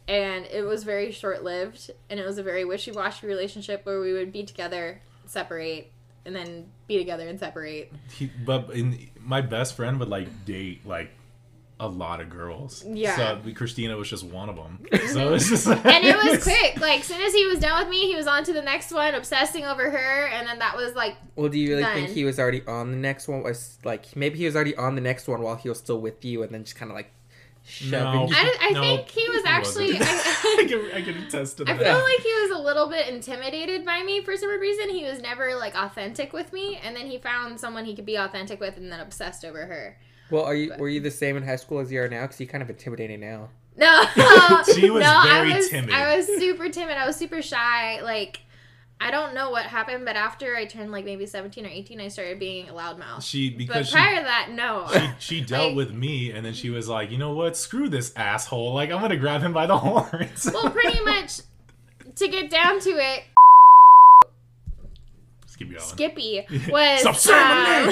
And 0.08 0.46
it 0.46 0.62
was 0.62 0.84
very 0.84 1.12
short 1.12 1.44
lived. 1.44 1.90
And 2.08 2.18
it 2.18 2.24
was 2.26 2.38
a 2.38 2.42
very 2.42 2.64
wishy 2.64 2.92
washy 2.92 3.26
relationship 3.26 3.84
where 3.84 4.00
we 4.00 4.12
would 4.12 4.32
be 4.32 4.44
together, 4.44 5.02
separate, 5.26 5.92
and 6.24 6.34
then 6.34 6.70
be 6.86 6.96
together 6.98 7.28
and 7.28 7.38
separate. 7.38 7.92
he, 8.10 8.30
but 8.44 8.70
in, 8.70 9.10
my 9.24 9.40
best 9.40 9.74
friend 9.74 9.98
would 10.00 10.08
like 10.08 10.44
date 10.44 10.86
like 10.86 11.10
a 11.80 11.88
lot 11.88 12.20
of 12.20 12.30
girls. 12.30 12.84
Yeah. 12.86 13.16
So 13.16 13.52
Christina 13.54 13.96
was 13.96 14.08
just 14.08 14.24
one 14.24 14.48
of 14.48 14.56
them. 14.56 14.86
So 15.08 15.34
it's 15.34 15.46
mhm. 15.46 15.50
just 15.50 15.66
like, 15.66 15.84
And 15.84 16.04
it 16.04 16.16
was 16.16 16.42
quick. 16.42 16.80
Like, 16.80 17.00
as 17.00 17.06
soon 17.06 17.20
as 17.20 17.34
he 17.34 17.46
was 17.46 17.58
done 17.58 17.78
with 17.80 17.88
me, 17.88 18.06
he 18.08 18.16
was 18.16 18.26
on 18.26 18.44
to 18.44 18.52
the 18.52 18.62
next 18.62 18.92
one, 18.92 19.14
obsessing 19.14 19.64
over 19.64 19.90
her. 19.90 20.26
And 20.28 20.46
then 20.46 20.58
that 20.60 20.76
was 20.76 20.94
like, 20.94 21.16
Well, 21.36 21.48
do 21.48 21.58
you 21.58 21.76
really 21.76 21.84
think 21.84 22.10
he 22.10 22.24
was 22.24 22.38
already 22.38 22.64
on 22.66 22.90
the 22.90 22.96
next 22.96 23.28
one? 23.28 23.42
Was 23.42 23.78
like 23.84 24.16
maybe 24.16 24.38
he 24.38 24.44
was 24.44 24.54
already 24.54 24.76
on 24.76 24.94
the 24.94 25.00
next 25.00 25.28
one 25.28 25.42
while 25.42 25.56
he 25.56 25.68
was 25.68 25.78
still 25.78 26.00
with 26.00 26.24
you, 26.24 26.42
and 26.42 26.52
then 26.52 26.64
just 26.64 26.76
kind 26.76 26.90
of 26.90 26.96
like 26.96 27.10
shoving 27.23 27.23
No. 27.90 28.28
I, 28.30 28.56
I 28.60 28.70
No, 28.72 28.80
think 28.80 29.08
he 29.10 29.28
was 29.28 29.42
he 29.42 29.48
actually. 29.48 29.92
wasn't. 29.94 30.08
I, 30.10 30.56
I, 30.60 30.64
can, 30.68 30.90
I 30.94 31.02
can 31.02 31.22
attest 31.24 31.56
to 31.58 31.64
that. 31.64 31.74
I 31.74 31.76
that. 31.78 31.84
feel 31.84 32.04
like 32.04 32.20
he 32.20 32.32
was 32.48 32.50
a 32.58 32.62
little 32.62 32.88
bit 32.88 33.08
intimidated 33.08 33.84
by 33.84 34.02
me 34.02 34.22
for 34.22 34.36
some 34.36 34.50
reason. 34.60 34.90
He 34.90 35.04
was 35.04 35.20
never 35.20 35.54
like 35.56 35.74
authentic 35.74 36.32
with 36.32 36.52
me, 36.52 36.78
and 36.82 36.94
then 36.94 37.06
he 37.06 37.18
found 37.18 37.58
someone 37.58 37.84
he 37.84 37.94
could 37.96 38.06
be 38.06 38.16
authentic 38.16 38.60
with, 38.60 38.76
and 38.76 38.92
then 38.92 39.00
obsessed 39.00 39.44
over 39.44 39.66
her. 39.66 39.96
Well, 40.30 40.44
are 40.44 40.54
you 40.54 40.72
were 40.78 40.88
you 40.88 41.00
the 41.00 41.10
same 41.10 41.36
in 41.36 41.42
high 41.42 41.56
school 41.56 41.78
as 41.80 41.90
you 41.90 42.00
are 42.02 42.08
now? 42.08 42.22
Because 42.22 42.40
you're 42.40 42.48
kind 42.48 42.62
of 42.62 42.70
intimidating 42.70 43.20
now. 43.20 43.48
No, 43.76 44.04
She 44.74 44.88
was 44.90 45.02
no, 45.02 45.20
very 45.24 45.52
I 45.52 45.56
was, 45.56 45.68
timid. 45.68 45.90
I 45.92 46.16
was 46.16 46.26
super 46.26 46.68
timid. 46.68 46.96
I 46.96 47.06
was 47.06 47.16
super 47.16 47.42
shy. 47.42 48.00
Like, 48.02 48.38
I 49.00 49.10
don't 49.10 49.34
know 49.34 49.50
what 49.50 49.66
happened, 49.66 50.04
but 50.06 50.16
after 50.16 50.56
I 50.56 50.64
turned 50.64 50.90
like 50.92 51.04
maybe 51.04 51.26
seventeen 51.26 51.66
or 51.66 51.68
eighteen, 51.68 52.00
I 52.00 52.08
started 52.08 52.38
being 52.38 52.68
a 52.68 52.72
loudmouth. 52.72 53.22
she 53.22 53.50
But 53.50 53.58
because 53.58 53.88
she, 53.88 53.92
prior 53.94 54.16
to 54.18 54.22
that, 54.24 54.48
no. 54.52 54.88
she 55.18 55.36
she 55.36 55.40
dealt 55.42 55.68
Like- 55.68 55.76
with 55.76 55.92
me 55.92 56.30
and 56.30 56.44
then 56.46 56.54
she 56.54 56.70
was 56.70 56.88
like, 56.88 57.10
you 57.10 57.18
know 57.18 57.32
what? 57.34 57.56
Screw 57.56 57.88
this 57.88 58.12
asshole. 58.16 58.72
Like 58.72 58.90
I'm 58.90 59.00
gonna 59.00 59.16
grab 59.16 59.42
him 59.42 59.52
by 59.52 59.66
the 59.66 59.76
horns. 59.78 60.48
well, 60.52 60.70
pretty 60.70 61.00
much 61.04 61.40
to 62.16 62.28
get 62.28 62.48
down 62.50 62.80
to 62.80 62.90
it. 62.90 63.24
Skippy 65.46 66.44
was 66.68 67.00
Stop 67.00 67.16
saying 67.16 67.36
my 67.36 67.88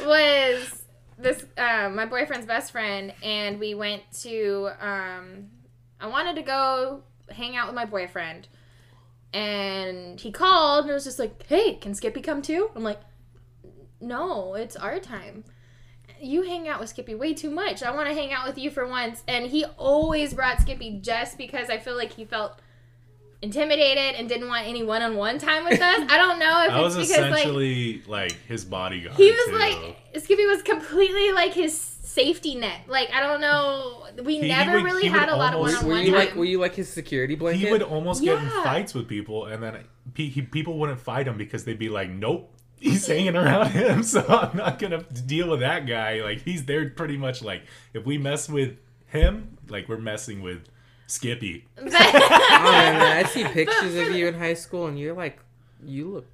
um, 0.00 0.06
was 0.06 0.82
this 1.18 1.46
uh, 1.56 1.88
my 1.90 2.04
boyfriend's 2.04 2.46
best 2.46 2.72
friend, 2.72 3.12
and 3.22 3.58
we 3.58 3.74
went 3.74 4.02
to. 4.22 4.70
Um, 4.80 5.50
I 6.00 6.06
wanted 6.08 6.36
to 6.36 6.42
go 6.42 7.02
hang 7.30 7.56
out 7.56 7.66
with 7.68 7.74
my 7.74 7.86
boyfriend, 7.86 8.48
and 9.34 10.20
he 10.20 10.30
called 10.30 10.84
and 10.84 10.90
it 10.90 10.94
was 10.94 11.04
just 11.04 11.18
like, 11.18 11.44
"Hey, 11.46 11.74
can 11.74 11.94
Skippy 11.94 12.22
come 12.22 12.40
too?" 12.40 12.70
I'm 12.74 12.84
like, 12.84 13.00
"No, 14.00 14.54
it's 14.54 14.76
our 14.76 15.00
time." 15.00 15.44
You 16.20 16.42
hang 16.42 16.68
out 16.68 16.80
with 16.80 16.88
Skippy 16.88 17.14
way 17.14 17.34
too 17.34 17.50
much. 17.50 17.82
I 17.82 17.90
want 17.90 18.08
to 18.08 18.14
hang 18.14 18.32
out 18.32 18.46
with 18.46 18.56
you 18.56 18.70
for 18.70 18.86
once. 18.86 19.22
And 19.26 19.46
he 19.46 19.64
always 19.76 20.32
brought 20.32 20.60
Skippy 20.60 21.00
just 21.02 21.36
because 21.36 21.68
I 21.68 21.78
feel 21.78 21.96
like 21.96 22.12
he 22.12 22.24
felt 22.24 22.60
intimidated 23.42 24.14
and 24.14 24.28
didn't 24.28 24.48
want 24.48 24.66
any 24.66 24.82
one-on-one 24.84 25.38
time 25.38 25.64
with 25.64 25.80
us. 25.82 26.06
I 26.08 26.16
don't 26.16 26.38
know 26.38 26.64
if 26.64 26.70
I 26.72 26.80
was 26.80 26.96
it's 26.96 27.08
because 27.08 27.30
like 27.30 28.06
like, 28.06 28.40
his 28.46 28.64
bodyguard. 28.64 29.16
he 29.16 29.30
was 29.30 29.46
too. 29.48 29.58
like 29.58 30.22
Skippy 30.22 30.46
was 30.46 30.62
completely 30.62 31.32
like 31.32 31.52
his 31.52 31.78
safety 31.78 32.54
net. 32.54 32.82
Like 32.86 33.10
I 33.12 33.20
don't 33.20 33.40
know, 33.40 34.03
we 34.22 34.38
He 34.40 34.48
never 34.48 34.72
would- 34.74 34.84
really 34.84 35.02
he 35.02 35.08
had 35.08 35.28
would 35.28 35.34
a 35.34 35.36
lot 35.36 35.54
of 35.54 35.60
almost- 35.60 35.82
one-on-one 35.82 35.98
Were 35.98 36.04
you 36.04 36.10
time. 36.12 36.26
like 36.26 36.34
were 36.36 36.44
you 36.44 36.58
like 36.60 36.74
his 36.74 36.88
security 36.88 37.34
blanket? 37.34 37.64
he 37.66 37.70
would 37.72 37.82
almost 37.82 38.22
get 38.22 38.38
in 38.38 38.44
Yeah. 38.44 38.62
fights 38.64 38.94
with 38.94 39.08
people, 39.08 39.46
and 39.46 39.62
then 39.62 39.78
pe- 40.14 40.28
he, 40.28 40.42
people 40.42 40.78
wouldn't 40.78 41.00
fight 41.00 41.26
him 41.26 41.36
because 41.36 41.64
they'd 41.64 41.78
be 41.78 41.88
like, 41.88 42.10
"Nope, 42.10 42.52
he's 42.78 43.06
hanging 43.06 43.34
around 43.36 43.70
him, 43.70 44.02
so 44.02 44.24
I'm 44.28 44.56
not 44.56 44.78
gonna 44.78 45.02
deal 45.26 45.50
with 45.50 45.60
that 45.60 45.86
guy." 45.86 46.20
Like 46.22 46.42
he's 46.42 46.64
there 46.66 46.88
pretty 46.90 47.16
much 47.16 47.42
like 47.42 47.62
if 47.92 48.04
we 48.04 48.18
mess 48.18 48.48
with 48.48 48.76
him, 49.06 49.56
like 49.68 49.88
we're 49.88 49.98
messing 49.98 50.42
with 50.42 50.64
Skippy. 51.06 51.66
Oh 51.78 51.84
man, 51.84 52.98
man, 52.98 53.24
I 53.24 53.28
see 53.28 53.44
pictures 53.52 53.94
of 53.96 54.14
you 54.14 54.26
in 54.28 54.34
high 54.34 54.54
school, 54.54 54.86
and 54.86 54.98
you're 54.98 55.14
like, 55.14 55.38
you 55.84 56.08
look 56.08 56.26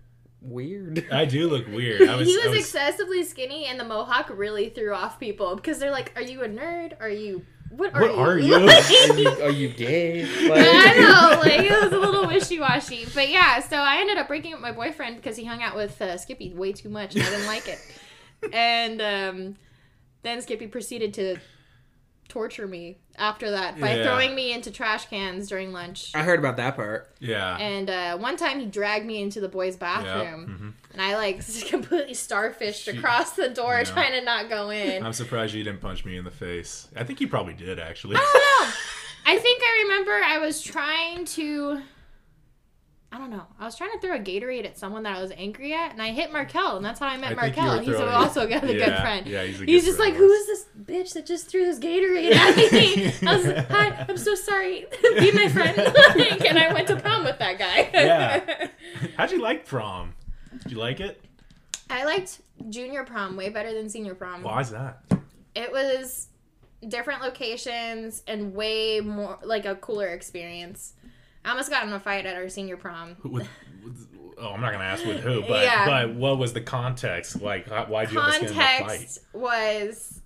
weird. 0.42 1.06
I 1.12 1.24
do 1.24 1.48
look 1.48 1.66
weird. 1.66 2.08
I 2.08 2.16
was, 2.16 2.28
he 2.28 2.36
was, 2.36 2.46
I 2.46 2.48
was 2.50 2.58
excessively 2.60 3.24
skinny, 3.24 3.66
and 3.66 3.78
the 3.80 3.84
mohawk 3.84 4.30
really 4.32 4.68
threw 4.70 4.94
off 4.94 5.18
people 5.20 5.56
because 5.56 5.78
they're 5.80 5.90
like, 5.90 6.12
"Are 6.16 6.22
you 6.22 6.42
a 6.42 6.48
nerd? 6.48 6.92
Are 7.00 7.08
you 7.08 7.44
what 7.70 7.94
are 7.94 8.02
What 8.02 8.12
you?" 8.12 8.20
are 8.20 8.38
you? 8.38 8.68
Are 8.68 9.16
you, 9.18 9.28
are 9.44 9.50
you 9.50 9.68
gay? 9.68 10.24
Like, 10.48 10.66
I 10.66 10.94
know, 10.98 11.40
like 11.44 11.60
it 11.60 11.82
was 11.82 11.92
a 11.92 11.98
little 11.98 12.26
wishy 12.26 12.60
washy, 12.60 13.06
but 13.14 13.28
yeah. 13.30 13.60
So 13.60 13.76
I 13.76 13.98
ended 14.00 14.18
up 14.18 14.28
breaking 14.28 14.54
up 14.54 14.60
my 14.60 14.72
boyfriend 14.72 15.16
because 15.16 15.36
he 15.36 15.44
hung 15.44 15.62
out 15.62 15.76
with 15.76 16.00
uh, 16.02 16.16
Skippy 16.16 16.52
way 16.52 16.72
too 16.72 16.88
much, 16.88 17.14
and 17.14 17.24
I 17.24 17.30
didn't 17.30 17.46
like 17.46 17.68
it. 17.68 17.78
And 18.54 19.02
um, 19.02 19.56
then 20.22 20.40
Skippy 20.40 20.66
proceeded 20.66 21.12
to 21.14 21.36
torture 22.28 22.66
me 22.66 22.99
after 23.18 23.50
that 23.50 23.78
by 23.80 23.96
Yeah. 23.96 24.04
throwing 24.04 24.34
me 24.34 24.52
into 24.52 24.70
trash 24.70 25.06
cans 25.06 25.48
during 25.48 25.72
lunch. 25.72 26.10
I 26.14 26.22
heard 26.22 26.38
about 26.38 26.56
that 26.56 26.76
part. 26.76 27.10
yeah. 27.20 27.56
And 27.58 27.90
uh, 27.90 28.18
one 28.18 28.36
time 28.36 28.60
he 28.60 28.66
dragged 28.66 29.04
me 29.06 29.20
into 29.22 29.40
the 29.40 29.48
boys' 29.48 29.76
bathroom, 29.76 30.74
and 30.92 31.02
I 31.02 31.16
like 31.16 31.44
completely 31.68 32.14
starfished 32.14 32.84
She- 32.84 32.96
across 32.96 33.32
the 33.32 33.48
door, 33.48 33.74
Yeah. 33.78 33.84
trying 33.84 34.12
to 34.12 34.22
not 34.24 34.48
go 34.48 34.70
in. 34.70 35.04
I'm 35.04 35.12
surprised 35.12 35.54
you 35.54 35.62
didn't 35.64 35.80
punch 35.80 36.04
me 36.04 36.16
in 36.16 36.24
the 36.24 36.30
face. 36.30 36.88
I 36.96 37.04
think 37.04 37.20
you 37.20 37.28
probably 37.28 37.54
did 37.54 37.78
actually. 37.78 38.16
I 38.16 38.20
don't 38.20 38.68
know. 38.68 38.74
I 39.26 39.38
think 39.38 39.60
I 39.62 39.82
remember 39.82 40.12
I 40.12 40.38
was 40.38 40.62
trying 40.62 41.24
to. 41.26 41.82
I 43.12 43.18
don't 43.18 43.30
know. 43.30 43.42
I 43.58 43.64
was 43.64 43.74
trying 43.76 43.90
to 43.90 43.98
throw 43.98 44.14
a 44.14 44.20
Gatorade 44.20 44.64
at 44.64 44.78
someone 44.78 45.02
that 45.02 45.16
I 45.16 45.20
was 45.20 45.32
angry 45.36 45.72
at, 45.74 45.90
and 45.90 46.00
I 46.00 46.12
hit 46.12 46.32
Markel, 46.32 46.76
and 46.76 46.84
that's 46.84 47.00
how 47.00 47.08
I 47.08 47.16
met 47.16 47.32
I 47.32 47.34
Markel. 47.34 47.80
He's 47.80 47.96
also 47.96 48.42
a 48.42 48.46
good 48.46 48.62
Yeah, 48.78 49.00
friend. 49.02 49.26
yeah, 49.26 49.42
he's 49.42 49.60
a 49.60 49.64
He's 49.64 49.84
just 49.84 49.98
like, 49.98 50.14
who 50.14 50.30
ours. 50.30 50.46
this 50.46 50.66
bitch 50.80 51.12
that 51.14 51.26
just 51.26 51.48
threw 51.48 51.64
this 51.64 51.80
Gatorade 51.80 52.32
at 52.32 52.56
me? 52.72 53.06
I 53.28 53.36
was 53.36 53.46
like, 53.46 53.68
hi, 53.68 54.06
I'm 54.08 54.16
so 54.16 54.36
sorry. 54.36 54.86
Be 55.18 55.32
my 55.32 55.48
friend. 55.48 55.76
And 56.46 56.56
I 56.56 56.72
went 56.72 56.86
to 56.86 56.96
prom 56.96 57.24
with 57.24 57.38
that 57.40 57.58
guy. 57.58 57.90
Yeah. 57.92 58.68
How'd 59.16 59.32
you 59.32 59.42
like 59.42 59.66
prom? 59.66 60.14
Did 60.62 60.70
you 60.72 60.78
like 60.78 61.00
it? 61.00 61.20
I 61.88 62.04
liked 62.04 62.40
junior 62.68 63.02
prom 63.02 63.36
way 63.36 63.48
better 63.48 63.72
than 63.74 63.88
senior 63.88 64.14
prom. 64.14 64.44
Why 64.44 64.60
is 64.60 64.70
that? 64.70 65.02
It 65.56 65.72
was 65.72 66.28
different 66.86 67.22
locations 67.22 68.22
and 68.28 68.54
way 68.54 69.00
more 69.00 69.38
like 69.42 69.66
a 69.66 69.74
cooler 69.74 70.06
experience. 70.06 70.92
I 71.44 71.50
almost 71.50 71.70
got 71.70 71.86
in 71.86 71.92
a 71.92 72.00
fight 72.00 72.26
at 72.26 72.36
our 72.36 72.48
senior 72.48 72.76
prom. 72.76 73.16
With, 73.22 73.48
with, 73.82 74.06
oh, 74.38 74.50
I'm 74.50 74.60
not 74.60 74.72
gonna 74.72 74.84
ask 74.84 75.04
with 75.04 75.20
who, 75.20 75.40
but 75.48 75.64
Yeah. 75.64 75.86
but 75.86 76.14
what 76.14 76.38
was 76.38 76.52
the 76.52 76.60
context? 76.60 77.40
Like, 77.40 77.66
why'd 77.88 78.12
you 78.12 78.20
almost 78.20 78.40
get 78.40 78.50
in 78.50 78.56
a 78.56 78.60
fight? 78.60 78.78
Context 78.86 79.20
was 79.32 80.20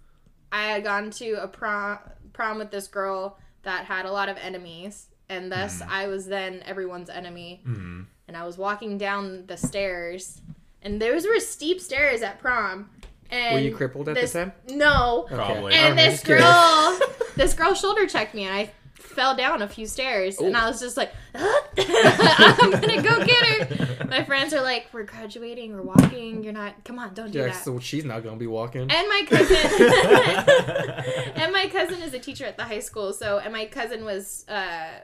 I 0.52 0.64
had 0.66 0.84
gone 0.84 1.10
to 1.12 1.32
a 1.42 1.48
prom 1.48 1.98
prom 2.32 2.58
with 2.58 2.70
this 2.70 2.88
girl 2.88 3.38
that 3.62 3.84
had 3.86 4.06
a 4.06 4.12
lot 4.12 4.28
of 4.28 4.36
enemies, 4.38 5.06
and 5.28 5.50
thus 5.50 5.80
Mm. 5.80 5.88
I 5.88 6.06
was 6.08 6.26
then 6.26 6.62
everyone's 6.66 7.08
enemy. 7.10 7.60
hmm 7.64 8.02
And 8.26 8.36
I 8.36 8.44
was 8.44 8.58
walking 8.58 8.98
down 8.98 9.46
the 9.46 9.56
stairs, 9.56 10.40
and 10.82 11.00
those 11.00 11.26
were 11.26 11.38
steep 11.40 11.80
stairs 11.80 12.22
at 12.22 12.38
prom. 12.40 12.90
And 13.30 13.54
Were 13.54 13.60
you 13.60 13.74
crippled 13.74 14.08
at 14.08 14.14
this, 14.16 14.32
the 14.32 14.40
time? 14.46 14.52
No. 14.68 15.26
Probably. 15.28 15.72
And 15.74 15.98
Okay, 15.98 16.10
this 16.10 16.22
girl, 16.22 16.98
this 17.36 17.54
girl 17.54 17.74
shoulder 17.74 18.06
checked 18.06 18.34
me, 18.34 18.44
and 18.44 18.54
I 18.54 18.70
fell 19.14 19.36
down 19.36 19.62
a 19.62 19.68
few 19.68 19.86
stairs, 19.86 20.38
and 20.38 20.56
I 20.56 20.68
was 20.68 20.80
just 20.80 20.96
like, 20.96 21.12
"I'm 21.34 22.70
gonna 22.70 23.02
go 23.02 23.24
get 23.24 23.44
her." 23.46 24.06
My 24.08 24.24
friends 24.24 24.52
are 24.52 24.60
like, 24.62 24.88
"We're 24.92 25.04
graduating, 25.04 25.74
we're 25.74 25.82
walking. 25.82 26.42
You're 26.44 26.52
not. 26.52 26.84
Come 26.84 26.98
on, 26.98 27.14
don't 27.14 27.30
do 27.30 27.38
Yeah, 27.38 27.46
that." 27.46 27.64
so 27.64 27.78
she's 27.78 28.04
not 28.04 28.22
gonna 28.22 28.36
be 28.36 28.46
walking. 28.46 28.82
And 28.82 28.90
my 28.90 29.22
cousin, 29.28 29.56
and 31.36 31.52
my 31.52 31.68
cousin 31.72 32.02
is 32.02 32.14
a 32.14 32.18
teacher 32.18 32.44
at 32.44 32.56
the 32.56 32.64
high 32.64 32.80
school. 32.80 33.12
So, 33.12 33.38
and 33.38 33.52
my 33.52 33.66
cousin 33.66 34.04
was 34.04 34.44
uh, 34.48 35.00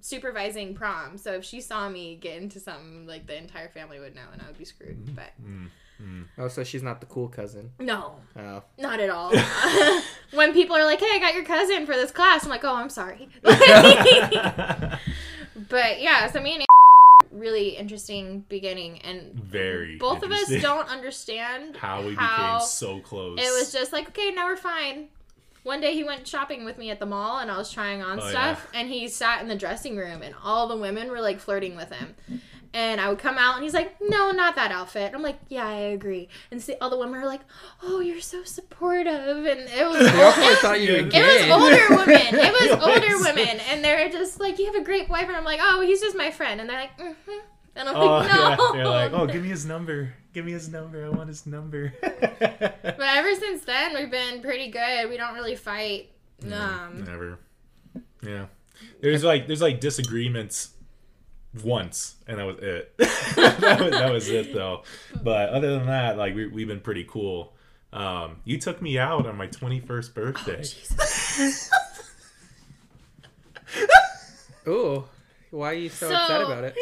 supervising 0.00 0.74
prom. 0.74 1.18
So, 1.18 1.32
if 1.34 1.44
she 1.44 1.60
saw 1.60 1.88
me 1.88 2.16
get 2.16 2.40
into 2.40 2.60
something, 2.60 3.06
like 3.06 3.26
the 3.26 3.36
entire 3.36 3.68
family 3.68 3.98
would 3.98 4.14
know, 4.14 4.22
and 4.32 4.40
I 4.42 4.46
would 4.46 4.58
be 4.58 4.64
screwed. 4.64 5.14
But 5.16 5.30
Mm. 6.02 6.26
Oh, 6.38 6.48
so 6.48 6.62
she's 6.64 6.82
not 6.82 7.00
the 7.00 7.06
cool 7.06 7.28
cousin. 7.28 7.70
no, 7.78 8.16
Oh, 8.36 8.62
not 8.78 9.00
at 9.00 9.10
all. 9.10 9.32
when 10.32 10.52
people 10.52 10.76
are 10.76 10.84
like, 10.84 11.00
"Hey, 11.00 11.10
I 11.12 11.18
got 11.18 11.34
your 11.34 11.44
cousin 11.44 11.86
for 11.86 11.94
this 11.94 12.10
class," 12.10 12.44
I'm 12.44 12.50
like, 12.50 12.64
"Oh, 12.64 12.74
I'm 12.74 12.90
sorry." 12.90 13.28
but 13.42 15.00
yeah, 16.00 16.30
so 16.30 16.40
me 16.40 16.56
and 16.56 16.66
really 17.30 17.70
interesting 17.70 18.44
beginning, 18.48 19.00
and 19.02 19.34
Very. 19.34 19.96
both 19.96 20.22
of 20.22 20.32
us 20.32 20.48
don't 20.60 20.88
understand 20.88 21.76
How 21.76 22.02
we 22.04 22.14
how 22.14 22.54
became 22.56 22.68
so 22.68 23.00
close. 23.00 23.38
It 23.40 23.50
was 23.58 23.72
just 23.72 23.92
like, 23.92 24.08
okay, 24.08 24.30
now 24.30 24.46
we're 24.46 24.56
fine. 24.56 25.08
One 25.66 25.80
day 25.80 25.94
he 25.94 26.04
went 26.04 26.28
shopping 26.28 26.64
with 26.64 26.78
me 26.78 26.90
at 26.90 27.00
the 27.00 27.06
mall 27.06 27.40
and 27.40 27.50
I 27.50 27.58
was 27.58 27.72
trying 27.72 28.00
on 28.00 28.20
Oh, 28.20 28.28
stuff 28.28 28.68
and 28.72 28.88
he 28.88 29.08
sat 29.08 29.42
in 29.42 29.48
the 29.48 29.56
dressing 29.56 29.96
room 29.96 30.22
and 30.22 30.32
all 30.44 30.68
the 30.68 30.76
women 30.76 31.10
were 31.10 31.20
like 31.20 31.40
flirting 31.40 31.74
with 31.74 31.90
him. 31.90 32.14
And 32.72 33.00
I 33.00 33.08
would 33.08 33.18
come 33.18 33.36
out 33.36 33.56
and 33.56 33.64
he's 33.64 33.74
like, 33.74 33.96
no, 34.00 34.30
not 34.30 34.54
that 34.54 34.70
outfit. 34.70 35.08
And 35.08 35.16
I'm 35.16 35.22
like, 35.22 35.40
yeah, 35.48 35.66
I 35.66 35.72
agree. 35.72 36.28
And 36.52 36.62
see, 36.62 36.76
all 36.80 36.88
the 36.88 36.96
women 36.96 37.18
are 37.20 37.26
like, 37.26 37.40
oh, 37.82 37.98
you're 37.98 38.20
so 38.20 38.44
supportive. 38.44 39.44
And 39.44 39.60
it 39.68 39.88
was, 39.88 40.06
I 40.06 40.22
also 40.22 40.40
it, 40.42 40.58
thought 40.58 40.80
you 40.80 40.92
were 40.92 40.98
It 40.98 41.48
was 41.48 41.50
older 41.50 41.96
women. 41.96 42.34
It 42.34 42.52
was 42.60 42.70
older 42.86 43.18
women. 43.24 43.58
And 43.68 43.84
they're 43.84 44.08
just 44.08 44.38
like, 44.38 44.60
you 44.60 44.66
have 44.66 44.76
a 44.76 44.84
great 44.84 45.08
boyfriend. 45.08 45.34
I'm 45.34 45.44
like, 45.44 45.60
oh, 45.60 45.80
he's 45.80 46.00
just 46.00 46.16
my 46.16 46.30
friend. 46.30 46.60
And 46.60 46.70
they're 46.70 46.80
like, 46.80 46.96
mm-hmm. 46.96 47.38
And 47.76 47.88
I'm 47.88 47.96
Oh, 47.96 48.06
like, 48.18 48.28
no. 48.28 48.48
yeah. 48.48 48.72
They're 48.72 48.86
like, 48.88 49.12
oh, 49.12 49.26
give 49.26 49.42
me 49.42 49.48
his 49.48 49.66
number. 49.66 50.14
Give 50.32 50.44
me 50.44 50.52
his 50.52 50.68
number. 50.68 51.04
I 51.04 51.10
want 51.10 51.28
his 51.28 51.46
number. 51.46 51.92
But 52.98 53.00
ever 53.00 53.34
since 53.34 53.64
then, 53.64 53.94
we've 53.94 54.10
been 54.10 54.40
pretty 54.40 54.70
good. 54.70 55.10
We 55.10 55.16
don't 55.16 55.34
really 55.34 55.56
fight. 55.56 56.10
Um, 56.50 57.04
Never. 57.04 57.38
Yeah. 58.22 58.46
There's 59.02 59.22
like 59.24 59.46
there's 59.46 59.60
like 59.62 59.80
disagreements 59.80 60.70
once, 61.64 62.14
and 62.26 62.38
that 62.38 62.44
was 62.46 62.56
it. 62.60 62.94
that, 62.98 63.80
was, 63.80 63.90
that 63.90 64.12
was 64.12 64.28
it 64.30 64.54
though. 64.54 64.82
But 65.22 65.50
other 65.50 65.76
than 65.78 65.86
that, 65.86 66.16
like 66.16 66.34
we 66.34 66.46
we've 66.46 66.68
been 66.68 66.80
pretty 66.80 67.04
cool. 67.04 67.54
Um, 67.92 68.36
you 68.44 68.58
took 68.58 68.80
me 68.82 68.98
out 68.98 69.26
on 69.26 69.36
my 69.36 69.46
21st 69.48 70.14
birthday. 70.14 70.62
Ooh, 74.68 75.04
why 75.50 75.70
are 75.70 75.74
you 75.74 75.88
so, 75.88 76.08
So- 76.08 76.14
upset 76.14 76.42
about 76.42 76.64
it? 76.64 76.74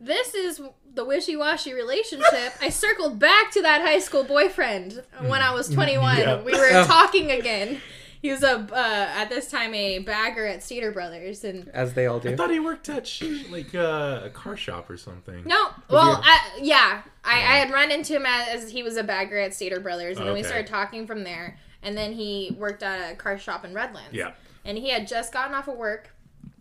This 0.00 0.34
is 0.34 0.60
the 0.94 1.04
wishy-washy 1.04 1.72
relationship. 1.72 2.52
I 2.60 2.68
circled 2.70 3.18
back 3.18 3.50
to 3.52 3.62
that 3.62 3.82
high 3.82 3.98
school 3.98 4.24
boyfriend 4.24 5.02
when 5.20 5.42
I 5.42 5.52
was 5.54 5.68
21. 5.68 6.18
Yeah. 6.18 6.42
We 6.42 6.52
were 6.52 6.70
talking 6.86 7.30
again. 7.30 7.80
He 8.22 8.30
was 8.30 8.42
a 8.42 8.58
uh, 8.58 9.08
at 9.14 9.28
this 9.28 9.50
time 9.50 9.72
a 9.74 9.98
bagger 10.00 10.46
at 10.46 10.62
Stater 10.62 10.90
Brothers, 10.90 11.44
and 11.44 11.68
As 11.68 11.92
they 11.94 12.06
all 12.06 12.18
do. 12.18 12.30
I 12.30 12.36
thought 12.36 12.50
he 12.50 12.58
worked 12.58 12.88
at 12.88 13.06
sh- 13.06 13.44
like 13.50 13.74
uh, 13.74 14.22
a 14.24 14.30
car 14.30 14.56
shop 14.56 14.88
or 14.90 14.96
something. 14.96 15.44
no, 15.44 15.68
well, 15.90 16.16
he- 16.16 16.22
I, 16.24 16.38
yeah, 16.60 17.02
I, 17.24 17.34
I 17.36 17.56
had 17.58 17.70
run 17.70 17.90
into 17.92 18.14
him 18.16 18.24
as, 18.26 18.64
as 18.64 18.70
he 18.70 18.82
was 18.82 18.96
a 18.96 19.04
bagger 19.04 19.38
at 19.38 19.54
Stater 19.54 19.80
Brothers, 19.80 20.16
and 20.18 20.26
then 20.26 20.34
we 20.34 20.42
started 20.42 20.66
talking 20.66 21.06
from 21.06 21.24
there. 21.24 21.58
And 21.82 21.96
then 21.96 22.14
he 22.14 22.56
worked 22.58 22.82
at 22.82 23.12
a 23.12 23.16
car 23.16 23.38
shop 23.38 23.64
in 23.64 23.72
Redlands. 23.74 24.12
Yeah. 24.12 24.32
and 24.64 24.76
he 24.76 24.90
had 24.90 25.06
just 25.06 25.32
gotten 25.32 25.54
off 25.54 25.68
of 25.68 25.76
work. 25.76 26.10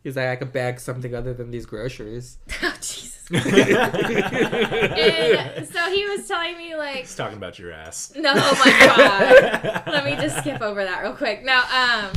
He's 0.05 0.15
like, 0.15 0.27
I 0.27 0.35
could 0.35 0.53
bag 0.53 0.79
something 0.79 1.15
other 1.15 1.33
than 1.33 1.49
these 1.49 1.65
groceries. 1.65 2.37
oh 2.61 2.73
Jesus! 2.75 3.27
and 3.31 3.41
so 5.67 5.91
he 5.91 6.07
was 6.07 6.27
telling 6.27 6.55
me 6.59 6.75
like 6.75 6.97
He's 6.97 7.15
talking 7.15 7.37
about 7.37 7.57
your 7.57 7.71
ass. 7.71 8.13
No, 8.15 8.31
oh 8.35 8.61
my 8.63 8.85
god. 8.85 9.83
Let 9.87 10.05
me 10.05 10.15
just 10.15 10.37
skip 10.37 10.61
over 10.61 10.83
that 10.83 11.01
real 11.01 11.13
quick. 11.13 11.43
Now, 11.43 11.63
um, 11.73 12.11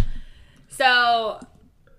so 0.69 1.41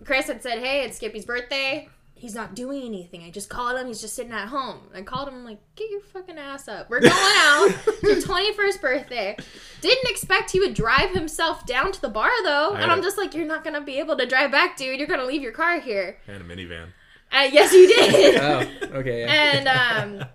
Chris 0.06 0.28
had 0.28 0.44
said, 0.44 0.60
"Hey, 0.60 0.84
it's 0.84 0.98
Skippy's 0.98 1.26
birthday. 1.26 1.90
He's 2.20 2.36
not 2.36 2.54
doing 2.54 2.84
anything. 2.84 3.24
I 3.24 3.32
just 3.32 3.50
called 3.50 3.80
him. 3.80 3.88
He's 3.88 4.02
just 4.02 4.16
sitting 4.16 4.32
at 4.34 4.50
home." 4.50 4.90
I 4.94 5.02
called 5.02 5.28
him. 5.30 5.36
I'm 5.36 5.46
like, 5.46 5.60
"Get 5.76 5.90
your 5.90 6.02
fucking 6.02 6.38
ass 6.38 6.68
up. 6.68 6.90
We're 6.90 7.00
going 7.00 7.14
out. 7.14 7.72
It's 7.88 8.04
your 8.04 8.16
21st 8.22 8.82
birthday." 8.82 9.38
Didn't 9.82 10.10
expect 10.12 10.52
he 10.52 10.60
would 10.60 10.74
drive 10.74 11.12
himself 11.12 11.66
down 11.66 11.92
to 11.94 12.02
the 12.02 12.10
bar 12.10 12.30
though, 12.44 12.72
I 12.74 12.82
and 12.82 12.92
I'm 12.92 12.98
had- 12.98 13.04
just 13.04 13.18
like, 13.18 13.34
"You're 13.34 13.46
not 13.46 13.64
gonna 13.64 13.82
be 13.82 14.00
able 14.00 14.18
to 14.18 14.26
drive 14.26 14.52
back, 14.52 14.76
dude. 14.78 15.00
You're 15.00 15.08
gonna 15.08 15.26
leave 15.26 15.42
your 15.42 15.54
car 15.54 15.80
here." 15.80 16.18
And 16.28 16.42
a 16.42 16.46
minivan. 16.46 16.88
Uh, 17.32 17.48
yes, 17.52 17.72
you 17.74 17.88
did. 17.88 18.36
Oh, 18.42 18.98
okay. 19.00 19.22
Yeah. 19.22 19.32
And 19.32 19.68
um, 20.22 20.28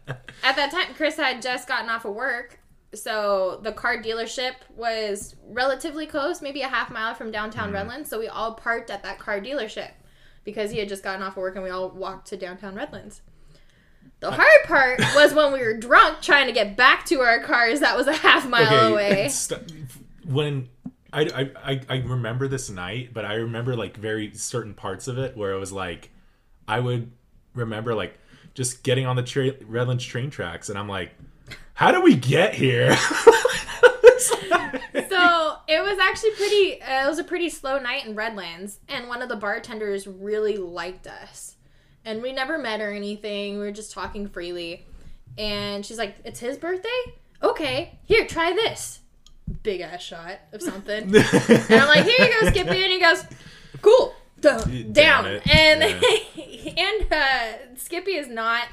at 0.42 0.56
that 0.56 0.70
time, 0.70 0.94
Chris 0.94 1.16
had 1.16 1.42
just 1.42 1.66
gotten 1.68 1.88
off 1.90 2.04
of 2.04 2.14
work, 2.14 2.60
so 2.94 3.60
the 3.64 3.72
car 3.72 3.96
dealership 4.00 4.52
was 4.76 5.34
relatively 5.48 6.06
close, 6.06 6.40
maybe 6.40 6.62
a 6.62 6.68
half 6.68 6.90
mile 6.92 7.14
from 7.14 7.30
downtown 7.32 7.72
Redlands. 7.72 8.08
So 8.08 8.18
we 8.20 8.28
all 8.28 8.54
parked 8.54 8.90
at 8.90 9.02
that 9.02 9.18
car 9.18 9.40
dealership. 9.40 9.90
Because 10.44 10.70
he 10.70 10.78
had 10.78 10.88
just 10.88 11.02
gotten 11.02 11.22
off 11.22 11.32
of 11.32 11.38
work 11.38 11.54
and 11.54 11.64
we 11.64 11.70
all 11.70 11.90
walked 11.90 12.28
to 12.28 12.36
downtown 12.36 12.74
Redlands. 12.74 13.22
The 14.20 14.28
uh, 14.28 14.32
hard 14.32 14.64
part 14.64 14.98
was 15.14 15.34
when 15.34 15.52
we 15.52 15.60
were 15.60 15.74
drunk 15.74 16.20
trying 16.20 16.46
to 16.46 16.52
get 16.52 16.76
back 16.76 17.04
to 17.06 17.20
our 17.20 17.40
cars 17.40 17.80
that 17.80 17.96
was 17.96 18.06
a 18.06 18.12
half 18.12 18.48
mile 18.48 18.92
away. 18.92 19.28
st- 19.30 19.72
when 20.26 20.68
I, 21.12 21.22
I 21.22 21.72
I 21.72 21.80
I 21.88 21.96
remember 21.98 22.48
this 22.48 22.70
night, 22.70 23.10
but 23.12 23.24
I 23.24 23.34
remember 23.34 23.76
like 23.76 23.96
very 23.96 24.32
certain 24.34 24.74
parts 24.74 25.08
of 25.08 25.18
it 25.18 25.36
where 25.36 25.52
it 25.52 25.58
was 25.58 25.72
like 25.72 26.10
I 26.66 26.80
would 26.80 27.10
remember 27.54 27.94
like 27.94 28.18
just 28.54 28.82
getting 28.82 29.06
on 29.06 29.16
the 29.16 29.22
tra- 29.22 29.56
Redlands 29.66 30.04
train 30.04 30.30
tracks, 30.30 30.68
and 30.70 30.78
I'm 30.78 30.88
like, 30.88 31.12
how 31.74 31.92
do 31.92 32.00
we 32.00 32.16
get 32.16 32.54
here? 32.54 32.96
so 34.20 35.56
it 35.68 35.82
was 35.82 35.98
actually 35.98 36.30
pretty 36.32 36.82
uh, 36.82 37.06
it 37.06 37.08
was 37.08 37.18
a 37.18 37.24
pretty 37.24 37.48
slow 37.50 37.78
night 37.78 38.06
in 38.06 38.14
redlands 38.14 38.80
and 38.88 39.08
one 39.08 39.22
of 39.22 39.28
the 39.28 39.36
bartenders 39.36 40.06
really 40.06 40.56
liked 40.56 41.06
us. 41.06 41.56
And 42.04 42.22
we 42.22 42.32
never 42.32 42.58
met 42.58 42.80
or 42.80 42.92
anything 42.92 43.54
we 43.54 43.60
were 43.60 43.72
just 43.72 43.92
talking 43.92 44.28
freely. 44.28 44.86
And 45.38 45.84
she's 45.84 45.98
like 45.98 46.16
it's 46.24 46.40
his 46.40 46.56
birthday? 46.56 46.88
Okay 47.42 47.98
here 48.04 48.26
try 48.26 48.52
this. 48.52 49.00
Big 49.62 49.80
ass 49.80 50.02
shot 50.02 50.38
of 50.52 50.62
something. 50.62 51.14
And 51.14 51.80
i'm 51.80 51.88
like 51.88 52.04
here 52.04 52.26
you 52.26 52.40
go 52.40 52.48
skippy 52.48 52.82
and 52.82 52.92
he 52.92 53.00
goes 53.00 53.24
cool 53.82 54.14
down, 54.92 55.26
and 55.50 55.82
and 56.76 57.12
uh, 57.12 57.76
skippy 57.76 58.12
is 58.12 58.28
not 58.28 58.66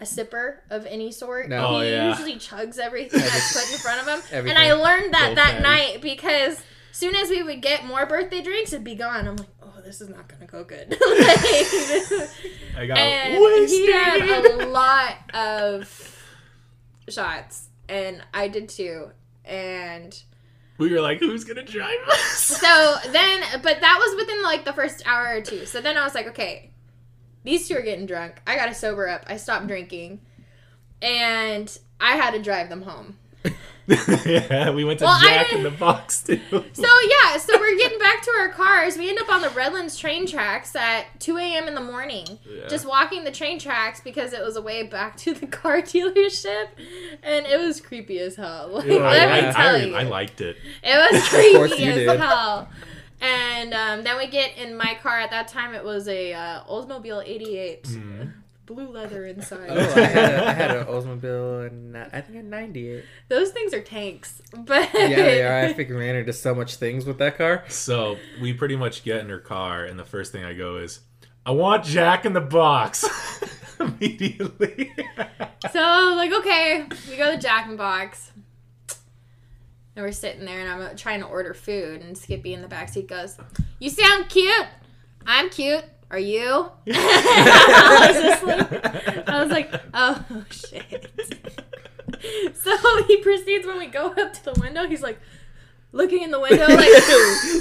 a 0.00 0.04
sipper 0.04 0.56
of 0.70 0.86
any 0.86 1.12
sort. 1.12 1.48
No. 1.48 1.66
Oh, 1.66 1.80
he 1.80 1.90
yeah. 1.90 2.08
usually 2.08 2.34
chugs 2.34 2.78
everything 2.78 3.20
that's 3.20 3.52
put 3.52 3.72
in 3.72 3.78
front 3.78 4.00
of 4.00 4.06
him. 4.08 4.20
Everything. 4.32 4.56
And 4.56 4.58
I 4.58 4.72
learned 4.72 5.14
that 5.14 5.34
that 5.36 5.62
night 5.62 6.00
because 6.00 6.60
soon 6.92 7.14
as 7.14 7.28
we 7.28 7.42
would 7.42 7.60
get 7.60 7.84
more 7.84 8.06
birthday 8.06 8.42
drinks, 8.42 8.72
it'd 8.72 8.84
be 8.84 8.94
gone. 8.94 9.28
I'm 9.28 9.36
like, 9.36 9.48
oh, 9.62 9.80
this 9.84 10.00
is 10.00 10.08
not 10.08 10.28
gonna 10.28 10.46
go 10.46 10.64
good. 10.64 10.96
Like, 11.00 12.28
I 12.76 12.86
got 12.86 12.98
and 12.98 13.40
wasted. 13.42 13.78
he 13.78 13.92
had 13.92 14.46
a 14.46 14.66
lot 14.66 15.14
of 15.32 16.24
shots, 17.08 17.68
and 17.88 18.20
I 18.32 18.48
did 18.48 18.68
too. 18.68 19.10
And 19.44 20.20
we 20.78 20.90
were 20.92 21.00
like, 21.00 21.20
who's 21.20 21.44
gonna 21.44 21.62
drive 21.62 21.98
us? 22.10 22.20
so 22.20 22.96
then, 23.12 23.44
but 23.62 23.80
that 23.80 23.98
was 24.00 24.16
within 24.16 24.42
like 24.42 24.64
the 24.64 24.72
first 24.72 25.06
hour 25.06 25.36
or 25.36 25.40
two. 25.40 25.66
So 25.66 25.80
then 25.80 25.96
I 25.96 26.02
was 26.02 26.14
like, 26.16 26.26
okay, 26.28 26.72
these 27.44 27.68
two 27.68 27.76
are 27.76 27.82
getting 27.82 28.06
drunk. 28.06 28.34
I 28.46 28.56
gotta 28.56 28.74
sober 28.74 29.08
up. 29.08 29.24
I 29.26 29.36
stopped 29.36 29.66
drinking, 29.68 30.20
and 31.02 31.76
I 32.00 32.16
had 32.16 32.32
to 32.32 32.42
drive 32.42 32.68
them 32.68 32.82
home. 32.82 33.18
yeah, 33.86 34.70
we 34.74 34.82
went 34.84 34.98
to 35.00 35.04
Well, 35.04 35.20
Jack 35.20 35.52
in 35.52 35.62
the 35.62 35.70
Box 35.70 36.22
too. 36.22 36.40
So 36.50 36.86
yeah, 36.86 37.36
so 37.36 37.58
we're 37.60 37.76
getting 37.76 37.98
back 37.98 38.22
to 38.22 38.30
our 38.38 38.48
cars. 38.48 38.96
We 38.96 39.10
end 39.10 39.18
up 39.20 39.28
on 39.28 39.42
the 39.42 39.50
Redlands 39.50 39.98
train 39.98 40.26
tracks 40.26 40.74
at 40.74 41.04
2 41.20 41.36
a.m. 41.36 41.68
in 41.68 41.74
the 41.74 41.82
morning, 41.82 42.26
Yeah. 42.48 42.66
just 42.68 42.86
walking 42.86 43.24
the 43.24 43.30
train 43.30 43.58
tracks 43.58 44.00
because 44.00 44.32
it 44.32 44.42
was 44.42 44.56
a 44.56 44.62
way 44.62 44.84
back 44.84 45.18
to 45.18 45.34
the 45.34 45.46
car 45.46 45.82
dealership, 45.82 46.68
and 47.22 47.44
it 47.44 47.60
was 47.60 47.82
creepy 47.82 48.18
as 48.20 48.36
hell. 48.36 48.70
Like, 48.84 48.86
I, 48.88 48.94
let 48.96 49.28
I, 49.28 49.46
me 49.48 49.52
tell 49.52 49.74
re- 49.74 49.86
you, 49.90 49.94
I 49.96 50.02
liked 50.04 50.40
it. 50.40 50.56
it 50.82 51.12
was 51.12 51.28
creepy 51.28 51.84
as 51.86 51.94
did. 51.96 52.18
hell. 52.20 52.70
And 53.24 53.72
um, 53.72 54.04
then 54.04 54.18
we 54.18 54.26
get 54.26 54.56
in 54.58 54.76
my 54.76 54.98
car. 55.02 55.18
At 55.18 55.30
that 55.30 55.48
time, 55.48 55.74
it 55.74 55.82
was 55.82 56.06
a 56.08 56.32
uh, 56.34 56.64
Oldsmobile 56.64 57.22
'88, 57.26 57.84
Mhm. 57.84 58.32
blue 58.66 58.88
leather 58.88 59.24
inside. 59.26 59.68
Oh, 59.70 59.74
I 59.78 60.00
had 60.04 60.34
a, 60.34 60.48
I 60.48 60.52
had 60.52 60.70
an 60.76 60.86
Oldsmobile 60.86 61.66
and 61.68 61.96
I 61.96 62.20
think 62.20 62.38
a 62.38 62.42
98. 62.42 63.02
Those 63.28 63.50
things 63.52 63.72
are 63.72 63.80
tanks, 63.80 64.42
but 64.52 64.90
Yeah, 64.94 65.08
they 65.16 65.42
are. 65.42 65.64
I 65.66 65.72
freaking 65.72 65.98
ran 65.98 66.16
into 66.16 66.32
so 66.34 66.54
much 66.54 66.76
things 66.76 67.06
with 67.06 67.16
that 67.18 67.38
car. 67.38 67.64
So 67.68 68.16
we 68.42 68.52
pretty 68.52 68.76
much 68.76 69.04
get 69.04 69.20
in 69.20 69.28
her 69.30 69.38
car, 69.40 69.84
and 69.84 69.98
the 69.98 70.04
first 70.04 70.30
thing 70.32 70.44
I 70.44 70.52
go 70.52 70.76
is, 70.76 71.00
"I 71.46 71.52
want 71.52 71.84
Jack 71.84 72.26
in 72.26 72.34
the 72.34 72.40
Box." 72.42 73.04
Immediately. 73.80 74.92
So 75.72 75.80
like, 76.16 76.32
okay, 76.32 76.86
we 77.10 77.16
go 77.16 77.32
to 77.32 77.38
Jack 77.38 77.64
in 77.64 77.72
the 77.72 77.76
Box. 77.78 78.30
And 79.96 80.04
we're 80.04 80.12
sitting 80.12 80.44
there, 80.44 80.60
and 80.60 80.68
I'm 80.68 80.80
uh, 80.80 80.94
trying 80.96 81.20
to 81.20 81.26
order 81.26 81.54
food, 81.54 82.02
and 82.02 82.16
Skippy 82.18 82.52
in 82.52 82.62
the 82.62 82.68
backseat 82.68 83.06
goes, 83.08 83.36
"You 83.78 83.90
sound 83.90 84.28
cute. 84.28 84.66
I'm 85.26 85.50
cute. 85.50 85.84
Are 86.10 86.18
you?" 86.18 86.70
I 86.92 88.06
was 88.08 88.22
just 88.22 88.44
like, 88.44 89.28
I 89.28 89.42
was 89.42 89.50
like, 89.52 89.72
"Oh 89.94 90.24
shit." 90.50 91.10
So 92.54 93.04
he 93.06 93.18
proceeds 93.18 93.66
when 93.66 93.78
we 93.78 93.86
go 93.86 94.06
up 94.06 94.32
to 94.32 94.44
the 94.46 94.58
window. 94.58 94.86
He's 94.88 95.02
like, 95.02 95.20
looking 95.92 96.22
in 96.22 96.30
the 96.30 96.40
window, 96.40 96.66
like, 96.66 96.88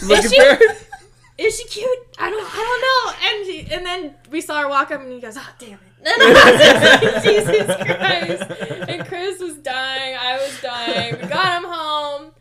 Looking 0.04 0.30
she- 0.30 1.44
is 1.44 1.58
she 1.60 1.68
cute? 1.68 1.90
I 2.18 2.30
don't, 2.30 2.48
I 2.50 2.58
don't 2.64 2.82
know. 2.82 3.28
And 3.28 3.46
she, 3.68 3.74
and 3.76 3.86
then 3.86 4.16
we 4.32 4.40
saw 4.40 4.62
her 4.62 4.70
walk 4.70 4.92
up, 4.92 5.02
and 5.02 5.12
he 5.12 5.20
goes, 5.20 5.36
"Oh, 5.38 5.50
damn 5.60 5.74
it!" 5.74 5.80
And 6.06 6.22
I 6.22 6.52
was 6.52 6.62
just 6.62 7.04
like, 7.04 7.24
Jesus 7.24 7.76
Christ! 7.78 8.90
And 8.90 9.08
Chris 9.08 9.40
was 9.40 9.58
dying. 9.58 10.16
I 10.20 10.38
was 10.38 10.62
dying. 10.62 11.16
We 11.22 11.28
got 11.28 11.64
him 11.64 11.70
home, 11.70 12.32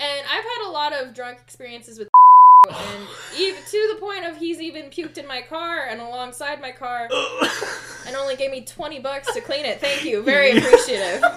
and 0.00 0.26
I've 0.26 0.44
had 0.44 0.68
a 0.68 0.70
lot 0.70 0.92
of 0.92 1.14
drunk 1.14 1.38
experiences 1.38 1.98
with. 1.98 2.08
And 2.68 3.06
even 3.38 3.62
to 3.62 3.90
the 3.94 4.00
point 4.00 4.26
of 4.26 4.36
he's 4.36 4.60
even 4.60 4.90
puked 4.90 5.16
in 5.16 5.26
my 5.26 5.40
car 5.40 5.86
and 5.88 6.00
alongside 6.02 6.60
my 6.60 6.70
car, 6.72 7.08
and 8.06 8.14
only 8.16 8.36
gave 8.36 8.50
me 8.50 8.62
twenty 8.62 8.98
bucks 8.98 9.32
to 9.32 9.40
clean 9.40 9.64
it. 9.64 9.80
Thank 9.80 10.04
you, 10.04 10.22
very 10.22 10.50
appreciative. 10.50 11.22
I 11.24 11.36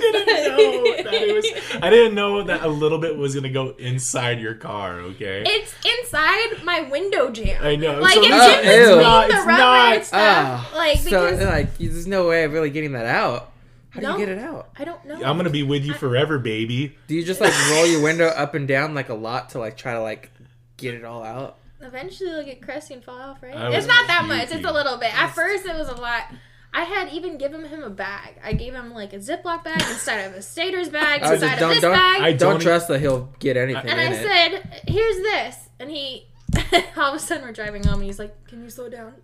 didn't 0.00 0.56
know 0.56 0.96
that 0.96 0.99
it 1.12 1.34
was. 1.34 1.82
I 1.82 1.90
didn't 1.90 2.14
know 2.14 2.42
that 2.44 2.62
a 2.62 2.68
little 2.68 2.98
bit 2.98 3.16
was 3.16 3.34
gonna 3.34 3.48
go 3.50 3.74
inside 3.78 4.40
your 4.40 4.54
car. 4.54 5.00
Okay. 5.00 5.42
It's 5.46 5.74
inside 5.84 6.64
my 6.64 6.82
window 6.90 7.30
jamb. 7.30 7.62
I 7.62 7.76
know. 7.76 7.98
Like 8.00 8.14
so 8.14 8.20
it's 8.22 8.26
it's- 8.28 8.40
Oh, 8.42 8.60
in 8.60 8.64
ew. 8.64 8.70
between 8.70 8.98
It's 8.98 9.02
not- 9.02 9.28
the 9.28 9.34
it's 9.36 9.46
rubber 9.46 9.58
not. 9.58 9.94
and 9.96 10.04
stuff. 10.04 10.20
Ah, 10.20 10.72
like 10.76 10.98
so 10.98 11.24
like, 11.46 11.78
there's 11.78 12.06
no 12.06 12.26
way 12.28 12.44
of 12.44 12.52
really 12.52 12.70
getting 12.70 12.92
that 12.92 13.06
out. 13.06 13.52
How 13.90 14.00
do 14.00 14.06
No. 14.06 14.12
you 14.16 14.26
get 14.26 14.28
it 14.28 14.38
out? 14.38 14.68
I 14.78 14.84
don't 14.84 15.04
know. 15.04 15.16
I'm 15.16 15.36
gonna 15.36 15.50
be 15.50 15.62
with 15.64 15.84
you 15.84 15.94
forever, 15.94 16.38
baby. 16.38 16.96
Do 17.08 17.14
you 17.14 17.24
just 17.24 17.40
like 17.40 17.52
roll 17.72 17.86
your 17.86 18.00
window 18.02 18.26
up 18.28 18.54
and 18.54 18.68
down 18.68 18.94
like 18.94 19.08
a 19.08 19.14
lot 19.14 19.50
to 19.50 19.58
like 19.58 19.76
try 19.76 19.94
to 19.94 20.00
like 20.00 20.30
get 20.76 20.94
it 20.94 21.04
all 21.04 21.24
out? 21.24 21.56
Eventually, 21.82 22.30
it'll 22.30 22.44
get 22.44 22.60
crusty 22.62 22.92
and 22.94 23.02
fall 23.02 23.18
off, 23.18 23.42
right? 23.42 23.56
I 23.56 23.70
It's 23.74 23.86
not 23.86 24.06
that 24.06 24.20
puking. 24.20 24.36
much. 24.36 24.50
It's 24.52 24.64
a 24.68 24.72
little 24.72 24.98
bit. 24.98 25.12
At 25.18 25.34
first, 25.34 25.64
it 25.66 25.74
was 25.74 25.88
a 25.88 25.94
lot. 25.94 26.24
I 26.72 26.84
had 26.84 27.12
even 27.12 27.36
given 27.36 27.64
him 27.64 27.82
a 27.82 27.90
bag. 27.90 28.34
I 28.44 28.52
gave 28.52 28.74
him 28.74 28.94
like 28.94 29.12
a 29.12 29.18
Ziploc 29.18 29.64
bag 29.64 29.80
inside 29.80 30.20
of 30.20 30.34
a 30.34 30.42
Stater's 30.42 30.88
bag, 30.88 31.20
just 31.20 31.32
inside 31.34 31.54
of 31.54 31.58
don't- 31.58 31.70
this 31.72 31.80
don't- 31.80 31.92
bag. 31.92 32.20
I 32.22 32.32
Don't 32.32 32.52
don't- 32.52 32.60
trust 32.60 32.86
that 32.88 33.00
he'll 33.00 33.32
get 33.40 33.56
anything 33.56 33.90
and 33.90 34.00
in 34.00 34.12
I 34.12 34.14
it. 34.14 34.22
said, 34.62 34.82
"Here's 34.86 35.16
this," 35.16 35.68
and 35.80 35.90
he, 35.90 36.28
all 36.96 37.08
of 37.10 37.14
a 37.14 37.18
sudden, 37.18 37.44
we're 37.44 37.52
driving 37.52 37.82
home, 37.84 37.94
and 37.96 38.04
he's 38.04 38.18
like, 38.20 38.46
"Can 38.46 38.62
you 38.62 38.70
slow 38.70 38.88
down?" 38.88 39.14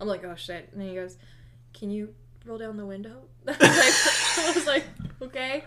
I'm 0.00 0.06
like, 0.08 0.22
"Oh 0.24 0.34
shit!" 0.36 0.68
And 0.72 0.82
he 0.82 0.94
goes, 0.94 1.16
"Can 1.72 1.90
you 1.90 2.14
roll 2.44 2.58
down 2.58 2.76
the 2.76 2.86
window?" 2.86 3.22
I 3.48 3.52
was 3.52 3.58
like, 3.58 4.46
I 4.46 4.52
was 4.54 4.66
like 4.66 4.84
"Okay." 5.22 5.64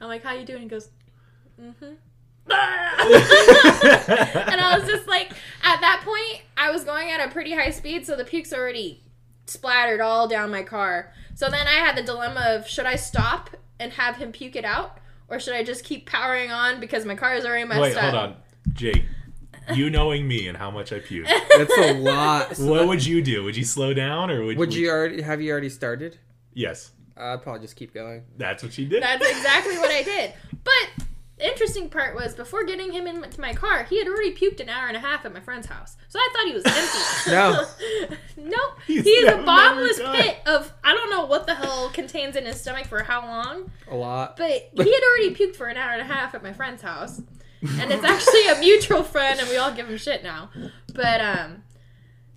I'm 0.00 0.08
like, 0.08 0.22
"How 0.22 0.34
you 0.34 0.44
doing?" 0.44 0.62
He 0.62 0.68
goes, 0.68 0.88
"Mm-hmm." 1.60 1.94
and 2.50 2.60
I 4.60 4.78
was 4.78 4.88
just 4.88 5.06
like, 5.06 5.30
at 5.62 5.80
that 5.80 6.00
point, 6.04 6.42
I 6.56 6.70
was 6.70 6.84
going 6.84 7.10
at 7.10 7.26
a 7.26 7.30
pretty 7.30 7.52
high 7.54 7.70
speed, 7.70 8.06
so 8.06 8.16
the 8.16 8.24
puke's 8.24 8.52
already 8.54 9.02
splattered 9.50 10.00
all 10.00 10.28
down 10.28 10.50
my 10.50 10.62
car. 10.62 11.12
So 11.34 11.48
then 11.48 11.66
I 11.66 11.72
had 11.74 11.96
the 11.96 12.02
dilemma 12.02 12.44
of 12.48 12.68
should 12.68 12.86
I 12.86 12.96
stop 12.96 13.50
and 13.78 13.92
have 13.92 14.16
him 14.16 14.32
puke 14.32 14.56
it 14.56 14.64
out, 14.64 14.98
or 15.28 15.38
should 15.38 15.54
I 15.54 15.62
just 15.62 15.84
keep 15.84 16.06
powering 16.06 16.50
on 16.50 16.80
because 16.80 17.04
my 17.04 17.14
car 17.14 17.34
is 17.34 17.44
already 17.44 17.64
messed 17.64 17.80
Wait, 17.80 17.96
up? 17.96 18.02
hold 18.02 18.14
on, 18.14 18.36
Jake. 18.72 19.04
You 19.74 19.90
knowing 19.90 20.26
me 20.26 20.48
and 20.48 20.56
how 20.56 20.70
much 20.70 20.92
I 20.92 20.98
puke. 21.00 21.26
It's 21.50 21.76
a 21.76 21.92
lot. 21.94 22.56
what 22.58 22.88
would 22.88 23.04
you 23.04 23.20
do? 23.22 23.44
Would 23.44 23.56
you 23.56 23.64
slow 23.64 23.92
down 23.92 24.30
or 24.30 24.44
would 24.44 24.56
Would 24.56 24.74
you 24.74 24.90
already 24.90 25.20
have 25.22 25.40
you 25.42 25.50
already 25.50 25.68
started? 25.68 26.18
Yes, 26.54 26.92
I'd 27.16 27.42
probably 27.42 27.60
just 27.62 27.76
keep 27.76 27.92
going. 27.92 28.24
that's 28.36 28.62
what 28.62 28.72
she 28.72 28.86
did. 28.86 29.02
That's 29.02 29.28
exactly 29.28 29.76
what 29.78 29.90
I 29.90 30.02
did. 30.02 30.32
But 30.64 31.04
the 31.38 31.46
interesting 31.46 31.88
part 31.88 32.14
was 32.14 32.34
before 32.34 32.64
getting 32.64 32.92
him 32.92 33.06
into 33.06 33.40
my 33.40 33.52
car, 33.54 33.84
he 33.84 33.98
had 33.98 34.08
already 34.08 34.34
puked 34.34 34.60
an 34.60 34.68
hour 34.68 34.88
and 34.88 34.96
a 34.96 35.00
half 35.00 35.24
at 35.24 35.32
my 35.32 35.40
friend's 35.40 35.66
house. 35.66 35.96
So 36.08 36.18
I 36.18 36.28
thought 36.32 36.46
he 36.46 36.54
was 36.54 36.64
empty. 36.66 37.30
No. 37.30 37.66
nope. 38.36 38.78
He's 38.86 39.04
He's, 39.04 39.24
a 39.28 39.36
bottomless 39.38 39.98
pit 40.00 40.38
of 40.46 40.72
I 40.82 40.94
don't 40.94 41.10
know 41.10 41.26
what 41.26 41.46
the 41.46 41.54
hell 41.54 41.90
contains 41.90 42.36
in 42.36 42.46
his 42.46 42.60
stomach 42.60 42.86
for 42.86 43.02
how 43.02 43.20
long, 43.26 43.70
A 43.90 43.94
lot. 43.94 44.36
but 44.36 44.50
he 44.50 44.92
had 44.92 45.02
already 45.02 45.34
puked 45.34 45.56
for 45.56 45.66
an 45.66 45.76
hour 45.76 45.92
and 45.92 46.00
a 46.02 46.12
half 46.12 46.34
at 46.34 46.42
my 46.42 46.52
friend's 46.52 46.82
house. 46.82 47.20
And 47.60 47.90
it's 47.92 48.04
actually 48.04 48.46
a 48.48 48.58
mutual 48.60 49.02
friend 49.02 49.40
and 49.40 49.48
we 49.48 49.56
all 49.56 49.72
give 49.72 49.88
him 49.88 49.96
shit 49.98 50.22
now. 50.22 50.50
But 50.94 51.20
um 51.20 51.62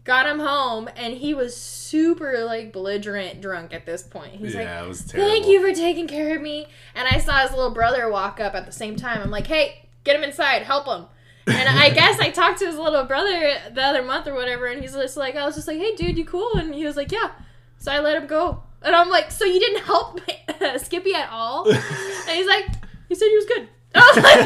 got 0.03 0.25
him 0.25 0.39
home 0.39 0.89
and 0.95 1.13
he 1.13 1.33
was 1.33 1.55
super 1.55 2.43
like 2.43 2.73
belligerent 2.73 3.41
drunk 3.41 3.73
at 3.73 3.85
this 3.85 4.03
point. 4.03 4.33
He's 4.33 4.55
like 4.55 4.65
yeah, 4.65 4.83
it 4.83 4.87
was 4.87 5.05
terrible. 5.05 5.29
Thank 5.29 5.47
you 5.47 5.61
for 5.61 5.73
taking 5.73 6.07
care 6.07 6.35
of 6.35 6.41
me. 6.41 6.67
And 6.95 7.07
I 7.07 7.19
saw 7.19 7.39
his 7.39 7.51
little 7.51 7.71
brother 7.71 8.09
walk 8.09 8.39
up 8.39 8.55
at 8.55 8.65
the 8.65 8.71
same 8.71 8.95
time. 8.95 9.21
I'm 9.21 9.31
like, 9.31 9.47
hey, 9.47 9.87
get 10.03 10.15
him 10.15 10.23
inside, 10.23 10.63
help 10.63 10.87
him. 10.87 11.05
And 11.47 11.69
I 11.69 11.89
guess 11.93 12.19
I 12.19 12.29
talked 12.31 12.59
to 12.59 12.65
his 12.65 12.77
little 12.77 13.03
brother 13.03 13.55
the 13.73 13.81
other 13.81 14.01
month 14.01 14.27
or 14.27 14.33
whatever, 14.33 14.67
and 14.67 14.81
he's 14.81 14.93
just 14.93 15.17
like, 15.17 15.35
I 15.35 15.45
was 15.45 15.55
just 15.55 15.67
like, 15.67 15.77
hey, 15.77 15.95
dude, 15.95 16.17
you 16.17 16.25
cool? 16.25 16.51
And 16.55 16.73
he 16.73 16.85
was 16.85 16.95
like, 16.95 17.11
yeah. 17.11 17.31
So 17.77 17.91
I 17.91 17.99
let 17.99 18.15
him 18.15 18.27
go. 18.27 18.63
And 18.83 18.95
I'm 18.95 19.09
like, 19.09 19.31
so 19.31 19.45
you 19.45 19.59
didn't 19.59 19.83
help 19.83 20.19
Skippy 20.77 21.13
at 21.13 21.29
all? 21.31 21.67
And 21.71 22.37
he's 22.37 22.47
like, 22.47 22.65
he 23.09 23.15
said 23.15 23.25
he 23.25 23.35
was 23.35 23.45
good. 23.45 23.67
I 23.93 24.13
was 24.15 24.23
like, 24.23 24.37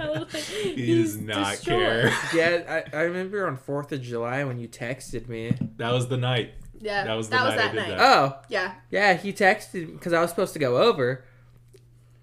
I 0.00 0.08
was 0.10 0.34
like, 0.34 0.42
He 0.42 0.74
does 0.74 0.76
He's 1.14 1.18
not 1.18 1.50
destroyed. 1.52 1.78
care. 1.78 2.12
Yeah, 2.34 2.82
I, 2.92 2.96
I 2.96 3.00
remember 3.02 3.46
on 3.46 3.56
Fourth 3.56 3.92
of 3.92 4.02
July 4.02 4.44
when 4.44 4.58
you 4.58 4.68
texted 4.68 5.28
me. 5.28 5.54
That 5.78 5.92
was 5.92 6.08
the 6.08 6.16
night. 6.16 6.54
Yeah, 6.80 7.04
That 7.04 7.14
was 7.14 7.28
the 7.28 7.36
night 7.36 7.52
I 7.52 7.56
that 7.56 7.74
night. 7.74 7.88
that. 7.96 8.00
Oh, 8.00 8.38
Yeah, 8.48 8.74
yeah, 8.90 9.14
he 9.14 9.32
texted 9.32 9.74
me 9.74 9.84
because 9.92 10.12
I 10.12 10.20
was 10.20 10.30
supposed 10.30 10.52
to 10.54 10.58
go 10.58 10.78
over. 10.78 11.24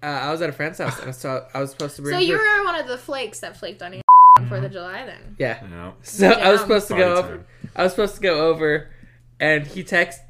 Uh, 0.02 0.06
I 0.06 0.30
was 0.30 0.40
at 0.42 0.48
a 0.48 0.52
friend's 0.52 0.78
house, 0.78 0.98
and 1.00 1.14
so 1.14 1.46
I 1.52 1.60
was 1.60 1.70
supposed 1.72 1.96
to 1.96 2.02
bring. 2.02 2.14
so 2.14 2.18
you 2.20 2.36
her- 2.38 2.58
were 2.60 2.64
one 2.64 2.78
of 2.80 2.86
the 2.86 2.98
flakes 2.98 3.40
that 3.40 3.56
flaked 3.56 3.82
on 3.82 3.92
you 3.94 4.00
on 4.38 4.48
Fourth 4.48 4.64
of 4.64 4.72
July. 4.72 5.04
Then 5.06 5.36
Yeah. 5.38 5.62
You 5.64 5.70
know, 5.70 5.94
So 6.02 6.28
I 6.30 6.50
was 6.52 6.60
supposed 6.60 6.88
to 6.88 6.94
Party 6.94 7.08
go 7.08 7.16
over. 7.16 7.28
time. 7.36 7.46
I 7.76 7.82
was 7.84 7.92
supposed 7.92 8.14
to 8.16 8.20
go 8.20 8.48
over, 8.48 8.90
and 9.38 9.66
he 9.66 9.82
text 9.84 10.20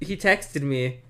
he 0.00 0.16
texted 0.16 0.62
me, 0.62 1.00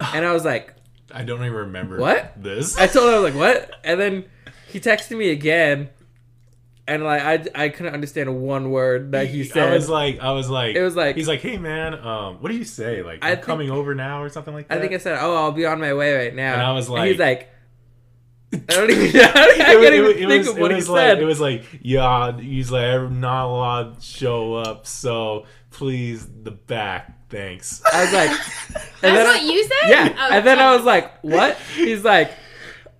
and 0.00 0.24
I 0.24 0.32
was 0.32 0.44
like, 0.44 0.74
I 1.12 1.24
don't 1.24 1.40
even 1.40 1.52
remember 1.52 1.98
What? 1.98 2.34
this. 2.42 2.76
I 2.78 2.86
told 2.86 3.08
him 3.08 3.14
I 3.14 3.18
was 3.18 3.34
like, 3.34 3.40
what? 3.40 3.80
And 3.84 4.00
then 4.00 4.24
he 4.68 4.80
texted 4.80 5.16
me 5.18 5.30
again, 5.30 5.90
and 6.86 7.02
like 7.04 7.22
I 7.22 7.64
I 7.64 7.68
couldn't 7.68 7.94
understand 7.94 8.40
one 8.40 8.70
word 8.70 9.12
that 9.12 9.28
he 9.28 9.44
said. 9.44 9.68
I 9.70 9.74
was 9.74 9.88
like, 9.88 10.20
I 10.20 10.32
was 10.32 10.48
like, 10.50 10.76
It 10.76 10.82
was 10.82 10.96
like- 10.96 11.16
he's 11.16 11.28
like, 11.28 11.40
hey 11.40 11.56
man, 11.58 11.94
um, 11.94 12.36
what 12.40 12.50
do 12.50 12.56
you 12.56 12.64
say? 12.64 13.02
Like, 13.02 13.18
I'm 13.22 13.34
think- 13.36 13.46
coming 13.46 13.70
over 13.70 13.94
now 13.94 14.22
or 14.22 14.28
something 14.28 14.54
like 14.54 14.68
that. 14.68 14.78
I 14.78 14.80
think 14.80 14.92
I 14.92 14.98
said, 14.98 15.18
"Oh, 15.20 15.34
I'll 15.36 15.52
be 15.52 15.66
on 15.66 15.80
my 15.80 15.94
way 15.94 16.14
right 16.14 16.34
now." 16.34 16.52
And 16.54 16.62
I 16.62 16.72
was 16.72 16.88
like 16.88 17.08
he's 17.08 17.18
like- 17.18 17.48
I 18.52 18.56
don't 18.68 18.90
even. 18.90 19.12
Know. 19.20 19.32
I 19.34 19.76
it, 19.86 19.94
even 19.94 20.10
it, 20.10 20.16
think 20.28 20.30
was, 20.38 20.48
of 20.48 20.58
what 20.58 20.70
he 20.72 20.76
like 20.78 20.84
said. 20.84 21.22
it 21.22 21.24
was 21.24 21.40
like 21.40 21.62
yeah 21.82 22.36
he's 22.36 22.70
like 22.72 22.82
I'm 22.84 23.20
not 23.20 23.46
allowed 23.46 24.00
to 24.00 24.04
show 24.04 24.54
up 24.54 24.86
so 24.88 25.46
please 25.70 26.26
the 26.42 26.50
back 26.50 27.16
thanks 27.30 27.80
I 27.92 28.04
was 28.04 28.12
like, 28.12 28.30
that's 28.30 28.86
and 29.02 29.16
then 29.16 29.26
what 29.26 29.36
I, 29.36 29.40
you 29.40 29.62
said. 29.64 29.88
yeah, 29.88 30.14
Oh, 30.18 30.30
and 30.34 30.46
then 30.46 30.58
I 30.58 30.74
was 30.76 30.84
like, 30.84 31.18
"What?" 31.22 31.56
He's 31.76 32.04
like, 32.04 32.32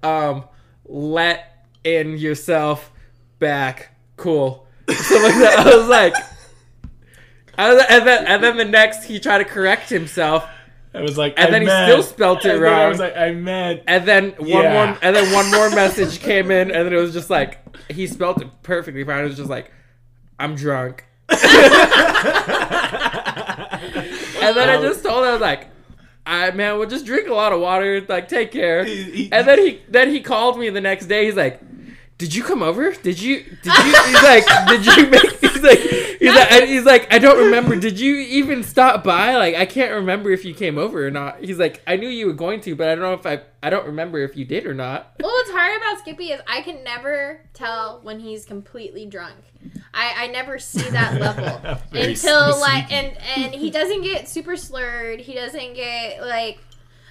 "Um, 0.03 0.45
let 0.87 1.67
in 1.85 2.17
yourself 2.17 2.91
back, 3.39 3.91
cool." 4.17 4.67
So 4.89 5.15
like 5.23 5.35
that, 5.35 5.59
I 5.67 5.77
was 5.77 5.89
like, 5.89 6.15
I 7.59 7.73
was, 7.75 7.85
and 7.91 8.07
then 8.07 8.27
and 8.27 8.43
then 8.43 8.57
the 8.57 8.65
next 8.65 9.05
he 9.05 9.19
tried 9.21 9.39
to 9.39 9.45
correct 9.45 9.89
himself, 9.91 10.47
I 10.95 11.01
was 11.03 11.19
like 11.19 11.35
And 11.37 11.49
I 11.49 11.51
then 11.51 11.63
he 11.63 11.69
still 11.69 12.03
spelt 12.03 12.45
it 12.45 12.55
and 12.55 12.65
then 12.65 12.73
I 12.73 12.89
was 12.89 12.99
like 12.99 13.17
I 13.17 13.33
meant 13.33 13.83
and 13.87 14.07
then 14.09 14.31
one 14.39 14.49
Yeah. 14.49 14.73
more, 14.87 14.99
and 15.03 15.15
then 15.15 15.33
one 15.33 15.51
more 15.51 15.69
message 15.77 16.21
came 16.21 16.51
in, 16.51 16.71
and 16.71 16.87
then 16.87 16.93
it 16.93 17.01
was 17.01 17.13
just 17.13 17.31
like 17.31 17.59
he 17.91 18.07
spelt 18.07 18.41
it 18.41 18.49
perfectly 18.63 19.05
fine. 19.05 19.25
It 19.25 19.29
was 19.29 19.37
just 19.37 19.51
like, 19.51 19.71
"I'm 20.39 20.55
drunk," 20.55 21.05
and 24.41 24.57
then 24.57 24.69
I 24.69 24.77
um, 24.77 24.83
just 24.83 25.03
told 25.03 25.25
him 25.25 25.31
I 25.31 25.33
was 25.33 25.41
like. 25.41 25.69
I 26.27 26.51
man, 26.51 26.79
we'll 26.79 26.89
just 26.89 27.07
drink 27.07 27.29
a 27.29 27.35
lot 27.35 27.53
of 27.53 27.61
water. 27.61 28.05
Like, 28.07 28.29
take 28.29 28.53
care. 28.53 28.81
And 28.81 29.49
then 29.49 29.59
he 29.59 29.81
then 29.89 30.11
he 30.11 30.21
called 30.21 30.59
me 30.59 30.69
the 30.69 30.81
next 30.81 31.07
day. 31.07 31.25
He's 31.25 31.35
like, 31.35 31.61
"Did 32.21 32.35
you 32.35 32.45
come 32.45 32.63
over? 32.63 32.93
Did 32.93 33.19
you? 33.21 33.43
Did 33.63 33.65
you?" 33.65 34.03
He's 34.05 34.23
like, 34.23 34.45
"Did 34.69 34.85
you 34.87 35.07
make?" 35.09 35.41
He's 35.41 35.63
like, 35.63 35.79
"He's 35.79 36.35
like, 36.35 36.53
I- 36.53 36.67
he's 36.67 36.85
like, 36.85 37.13
I 37.13 37.19
don't 37.19 37.39
remember. 37.47 37.77
Did 37.77 37.99
you 37.99 38.17
even 38.17 38.63
stop 38.63 39.03
by? 39.03 39.37
Like, 39.37 39.55
I 39.55 39.65
can't 39.67 39.93
remember 39.93 40.31
if 40.31 40.45
you 40.45 40.53
came 40.55 40.77
over 40.79 41.07
or 41.07 41.11
not." 41.11 41.43
He's 41.43 41.59
like, 41.59 41.83
"I 41.87 41.97
knew 41.97 42.09
you 42.09 42.27
were 42.27 42.33
going 42.35 42.61
to, 42.63 42.77
but 42.77 42.89
I 42.89 42.95
don't 42.95 43.03
know 43.05 43.15
if 43.15 43.27
I 43.27 43.41
I 43.63 43.71
don't 43.71 43.87
remember 43.87 44.19
if 44.19 44.37
you 44.37 44.45
did 44.45 44.67
or 44.67 44.75
not." 44.75 45.15
Well, 45.21 45.31
what's 45.31 45.51
hard 45.51 45.77
about 45.81 45.99
Skippy 46.01 46.27
is 46.33 46.41
I 46.47 46.61
can 46.61 46.85
never 46.85 47.41
tell 47.55 48.01
when 48.03 48.21
he's 48.21 48.45
completely 48.45 49.07
drunk. 49.07 49.37
I, 49.93 50.25
I 50.25 50.27
never 50.29 50.59
see 50.59 50.89
that 50.91 51.21
level 51.21 51.79
until 51.93 52.61
like 52.61 52.93
and 52.93 53.17
and 53.37 53.55
he 53.55 53.71
doesn't 53.71 54.03
get 54.03 54.29
super 54.29 54.57
slurred. 54.57 55.21
He 55.21 55.35
doesn't 55.35 55.75
get 55.75 56.21
like 56.23 56.59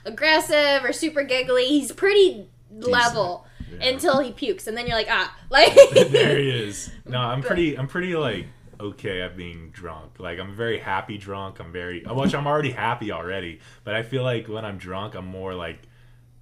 aggressive 0.05 0.83
or 0.83 0.93
super 0.93 1.23
giggly. 1.23 1.65
He's 1.65 1.91
pretty 1.91 2.47
level 2.71 3.45
Yeah. 3.71 3.89
until 3.89 4.19
he 4.19 4.31
pukes, 4.31 4.67
and 4.67 4.77
then 4.77 4.87
you're 4.87 4.95
like 4.95 5.07
ah 5.09 5.35
like. 5.49 5.73
there 6.09 6.37
he 6.37 6.49
is 6.49 6.91
no 7.05 7.19
I'm 7.19 7.41
pretty 7.41 7.77
I'm 7.77 7.87
pretty 7.87 8.15
like 8.15 8.45
okay 8.79 9.21
at 9.21 9.35
being 9.35 9.71
drunk 9.71 10.19
like 10.19 10.39
I'm 10.39 10.55
very 10.55 10.79
happy 10.79 11.17
drunk 11.17 11.59
I'm 11.59 11.71
very 11.73 12.03
which 12.05 12.33
I'm 12.33 12.47
already 12.47 12.71
happy 12.71 13.11
already 13.11 13.59
but 13.83 13.93
I 13.93 14.03
feel 14.03 14.23
like 14.23 14.47
when 14.47 14.63
I'm 14.63 14.77
drunk 14.77 15.15
I'm 15.15 15.25
more 15.25 15.53
like 15.53 15.81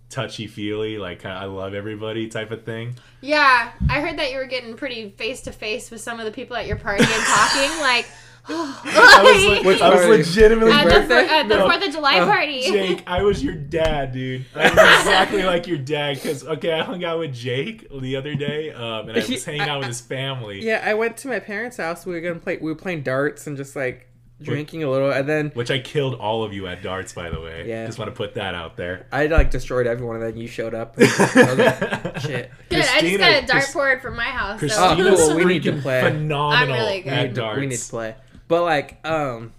touchy 0.10 0.46
feely 0.48 0.98
like 1.00 1.26
I 1.26 1.46
love 1.46 1.74
everybody 1.74 2.28
type 2.28 2.52
of 2.52 2.64
thing 2.64 2.96
Yeah, 3.22 3.72
I 3.90 4.00
heard 4.02 4.18
that 4.20 4.32
you 4.32 4.38
were 4.38 4.46
getting 4.46 4.76
pretty 4.76 5.10
face 5.10 5.42
to 5.42 5.52
face 5.52 5.90
with 5.92 6.00
some 6.00 6.20
of 6.20 6.26
the 6.26 6.32
people 6.32 6.56
at 6.56 6.68
your 6.68 6.78
party 6.78 7.04
and 7.04 7.24
talking 7.24 7.70
like. 7.82 8.06
I 8.50 9.22
was, 9.24 9.46
like, 9.46 9.64
Which 9.66 9.82
I 9.82 9.90
was 9.90 10.02
party? 10.04 10.18
legitimately 10.18 10.72
at 10.72 10.84
the, 10.86 10.90
birthday? 10.92 11.08
fir- 11.28 11.34
at 11.34 11.48
the 11.50 11.56
No. 11.58 11.70
Fourth 11.70 11.86
of 11.88 11.94
July 11.94 12.20
Oh, 12.20 12.26
party. 12.26 12.62
Jake, 12.64 13.04
I 13.08 13.22
was 13.24 13.44
your 13.44 13.56
dad, 13.56 14.12
dude. 14.14 14.46
I 14.56 14.64
was 14.64 14.72
exactly 14.72 15.44
like 15.44 15.68
your 15.68 15.78
dad. 15.78 16.16
Because 16.16 16.46
okay, 16.46 16.72
I 16.74 16.84
hung 16.84 17.04
out 17.04 17.20
with 17.20 17.34
Jake 17.34 17.88
the 18.02 18.16
other 18.16 18.36
day, 18.36 18.72
um, 18.72 19.10
and 19.10 19.18
I 19.18 19.26
was 19.28 19.44
hanging 19.46 19.62
out 19.62 19.80
with 19.80 19.88
his 19.90 20.02
family. 20.02 20.64
Yeah, 20.64 20.82
I 20.86 20.94
went 20.94 21.18
to 21.18 21.28
my 21.28 21.40
parents' 21.40 21.78
house. 21.78 22.06
We 22.06 22.14
were 22.14 22.22
gonna 22.22 22.40
play. 22.40 22.58
We 22.58 22.72
were 22.72 22.76
playing 22.76 23.04
darts 23.04 23.48
and 23.48 23.58
just 23.58 23.76
like 23.76 24.08
drinking 24.40 24.84
a 24.84 24.90
little, 24.90 25.10
and 25.12 25.28
then 25.28 25.50
Which 25.56 25.72
I 25.72 25.80
killed 25.80 26.14
all 26.14 26.44
of 26.44 26.54
you 26.54 26.68
at 26.68 26.84
darts, 26.84 27.12
by 27.12 27.30
the 27.32 27.42
way. 27.42 27.68
Yeah. 27.68 27.88
Just 27.88 27.98
want 27.98 28.12
to 28.12 28.16
put 28.16 28.36
that 28.36 28.54
out 28.54 28.78
there. 28.78 29.08
I 29.12 29.26
like 29.26 29.50
destroyed 29.50 29.88
everyone, 29.88 30.18
and 30.18 30.26
then 30.26 30.38
you 30.38 30.48
showed 30.48 30.76
up. 30.76 30.96
And 30.98 31.08
I 31.08 31.10
was 31.10 31.58
like, 31.58 32.20
Shit. 32.20 32.52
Good, 32.70 32.86
I 32.86 33.02
just 33.02 33.18
got 33.18 33.44
a 33.44 33.48
Chris- 33.48 33.74
dartboard 33.74 34.02
from 34.02 34.16
my 34.16 34.26
house. 34.26 34.60
So. 34.62 34.68
Oh, 34.78 34.96
cool, 34.96 35.36
we 35.36 35.46
need 35.46 35.64
to 35.64 35.74
play. 35.82 36.02
phenomenal 36.02 36.52
I'm 36.52 36.70
really 36.70 37.02
good. 37.02 37.38
at 37.40 37.58
we 37.58 37.66
need 37.66 37.78
to 37.78 37.90
play. 37.90 38.16
But 38.48 38.64
like, 38.64 39.06
um, 39.06 39.54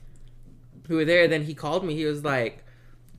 we 0.88 0.96
were 0.96 1.04
there. 1.04 1.28
Then 1.28 1.42
he 1.44 1.54
called 1.54 1.84
me. 1.84 1.94
He 1.94 2.04
was 2.04 2.24
like, 2.24 2.64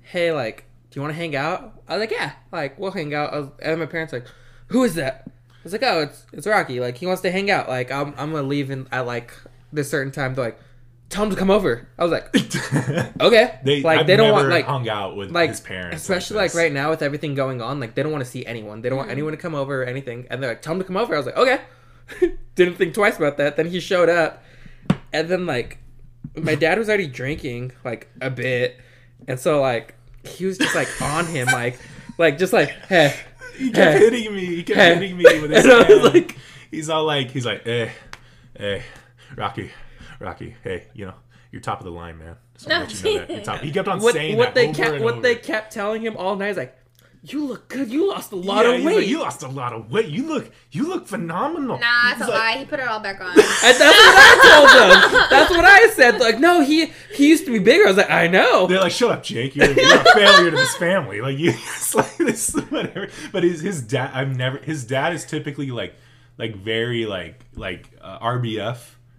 "Hey, 0.02 0.32
like, 0.32 0.66
do 0.90 0.98
you 1.00 1.02
want 1.02 1.14
to 1.14 1.18
hang 1.18 1.36
out?" 1.36 1.82
I 1.88 1.94
was 1.98 2.02
like, 2.02 2.12
"Yeah, 2.12 2.32
like, 2.52 2.80
we'll 2.80 2.92
hang 2.92 3.14
out." 3.14 3.34
I 3.34 3.40
was, 3.40 3.50
and 3.62 3.80
my 3.80 3.86
parents 3.86 4.12
like, 4.14 4.26
"Who 4.68 4.84
is 4.84 4.96
that?" 4.96 5.24
I 5.28 5.32
was 5.64 5.72
like, 5.74 5.84
"Oh, 5.84 6.02
it's 6.02 6.26
it's 6.34 6.48
Rocky. 6.48 6.80
Like, 6.80 6.98
he 6.98 7.06
wants 7.06 7.22
to 7.24 7.32
hang 7.32 7.52
out. 7.52 7.70
Like, 7.70 7.92
I'm 7.92 8.14
I'm 8.18 8.32
gonna 8.32 8.48
leave 8.48 8.72
in 8.72 8.88
at 8.92 9.06
like 9.06 9.32
this 9.72 9.90
certain 9.92 10.12
time. 10.12 10.34
They're 10.34 10.46
like, 10.46 10.60
tell 11.10 11.24
him 11.26 11.30
to 11.30 11.36
come 11.36 11.52
over." 11.52 11.88
I 12.00 12.04
was 12.04 12.12
like, 12.12 12.34
"Okay." 13.22 13.60
they 13.64 13.82
like 13.84 14.00
I've 14.00 14.08
they 14.08 14.16
don't 14.16 14.30
never 14.30 14.38
want 14.38 14.50
like 14.50 14.66
hung 14.66 14.90
out 14.90 15.16
with 15.16 15.32
like 15.32 15.50
his 15.52 15.60
parents, 15.60 16.02
especially 16.02 16.38
like, 16.38 16.52
this. 16.54 16.58
right 16.60 16.72
now 16.74 16.90
with 16.90 17.02
everything 17.04 17.36
going 17.36 17.62
on 17.62 17.80
like 17.80 17.94
they 17.94 18.02
don't 18.02 18.12
want 18.12 18.24
to 18.24 18.30
see 18.30 18.44
anyone 18.46 18.82
they 18.82 18.90
don't 18.90 18.96
Mm. 18.98 19.02
want 19.02 19.12
anyone 19.12 19.32
to 19.34 19.38
come 19.38 19.54
over 19.54 19.84
or 19.84 19.86
anything 19.86 20.26
and 20.32 20.42
they're 20.42 20.50
like 20.52 20.62
tell 20.62 20.74
him 20.74 20.80
to 20.80 20.86
come 20.86 20.98
over 20.98 21.14
i 21.14 21.18
was 21.18 21.26
like 21.26 21.38
okay 21.38 21.60
didn't 22.56 22.76
think 22.76 22.94
twice 22.94 23.18
about 23.18 23.38
that 23.38 23.56
then 23.58 23.68
he 23.68 23.80
showed 23.80 24.10
up 24.10 24.44
and 25.14 25.28
then 25.30 25.46
like 25.46 25.78
my 26.36 26.56
dad 26.56 26.78
was 26.78 26.88
already 26.90 27.08
drinking 27.08 27.72
like 27.84 28.08
a 28.22 28.30
bit 28.30 28.78
and 29.28 29.40
so 29.40 29.60
like 29.62 29.96
he 30.24 30.46
was 30.46 30.58
just 30.58 30.76
like 30.76 30.88
on 31.02 31.26
him 31.26 31.48
like 31.48 31.80
like 32.18 32.38
just 32.38 32.54
like 32.54 32.70
hey 32.90 33.16
He 33.58 33.72
kept 33.72 33.98
Hey. 33.98 34.00
hitting 34.00 34.34
me. 34.36 34.46
He 34.46 34.64
kept 34.64 34.80
Hey. 34.80 34.94
hitting 34.96 35.18
me 35.18 35.24
with 35.42 35.52
his 35.52 35.64
And 35.66 35.74
I 35.74 35.78
was 35.78 35.88
hand. 35.88 36.04
like- 36.14 36.38
he's 36.72 36.90
all 36.90 37.04
like, 37.06 37.32
he's 37.32 37.46
like, 37.46 37.64
hey, 37.64 37.92
hey, 38.58 38.84
Rocky, 39.36 39.72
Rocky, 40.20 40.56
hey, 40.64 40.86
you 40.94 41.06
know, 41.06 41.16
you're 41.52 41.62
top 41.62 41.80
of 41.80 41.86
the 41.86 41.92
line, 41.92 42.18
man. 42.20 42.36
Wanna 42.68 42.80
No, 42.80 42.86
let 42.86 43.04
you 43.04 43.14
know 43.14 43.20
that. 43.20 43.30
You're 43.30 43.44
top. 43.44 43.60
He 43.62 43.72
kept 43.72 43.88
on 43.88 44.00
what, 44.02 44.14
saying 44.14 44.38
what 44.38 44.54
that 44.54 44.56
they 44.56 44.72
kept 44.72 45.02
what 45.02 45.14
over. 45.16 45.22
they 45.22 45.36
kept 45.36 45.74
telling 45.74 46.02
him 46.02 46.16
all 46.16 46.36
night 46.36 46.50
is 46.50 46.58
like 46.58 46.78
you 47.22 47.46
look 47.46 47.68
good 47.68 47.90
you 47.92 48.08
lost 48.08 48.32
a 48.32 48.36
lot 48.36 48.66
Yeah, 48.66 48.72
of 48.76 48.84
weight 48.84 48.96
like, 48.98 49.08
you 49.08 49.20
lost 49.20 49.44
a 49.44 49.48
lot 49.48 49.74
of 49.74 49.92
weight. 49.92 50.08
You 50.08 50.26
look, 50.28 50.50
you 50.72 50.88
look 50.88 51.06
phenomenal. 51.08 51.78
Nah, 51.78 52.12
it's 52.12 52.22
a 52.22 52.26
like- 52.26 52.30
lie. 52.34 52.58
He 52.60 52.66
put 52.66 52.80
it 52.80 52.88
all 52.88 53.00
back 53.02 53.20
on. 53.20 53.32
and 53.32 53.38
that's 53.38 53.80
what 53.80 54.16
I 54.16 54.56
told 54.56 54.70
them. 55.14 55.28
That's 55.30 55.50
what 55.52 55.66
I 55.66 55.90
said. 55.90 56.20
Like, 56.20 56.40
no, 56.40 56.62
he 56.62 56.92
he 57.14 57.28
used 57.28 57.46
to 57.46 57.52
be 57.52 57.60
bigger. 57.60 57.84
I 57.86 57.88
was 57.88 57.98
like, 57.98 58.10
I 58.10 58.28
know. 58.28 58.68
They're 58.68 58.80
like, 58.80 58.92
shut 58.94 59.12
up, 59.12 59.24
Jake. 59.24 59.56
You're, 59.56 59.72
you're 59.72 59.96
a 60.00 60.04
failure 60.14 60.52
to 60.52 60.56
this 60.58 60.76
family. 60.78 61.20
Like 61.22 61.38
you, 61.38 61.50
it's 61.54 61.94
like 61.94 62.16
this, 62.18 62.54
whatever. 62.54 63.10
But 63.32 63.44
his 63.44 63.60
his 63.62 63.82
dad, 63.82 64.12
I've 64.14 64.36
never. 64.36 64.58
His 64.60 64.86
dad 64.86 65.14
is 65.14 65.26
typically 65.26 65.72
like, 65.72 65.96
like 66.38 66.56
very 66.56 67.06
like 67.06 67.44
like 67.56 67.90
uh, 68.02 68.20
RBF 68.20 68.78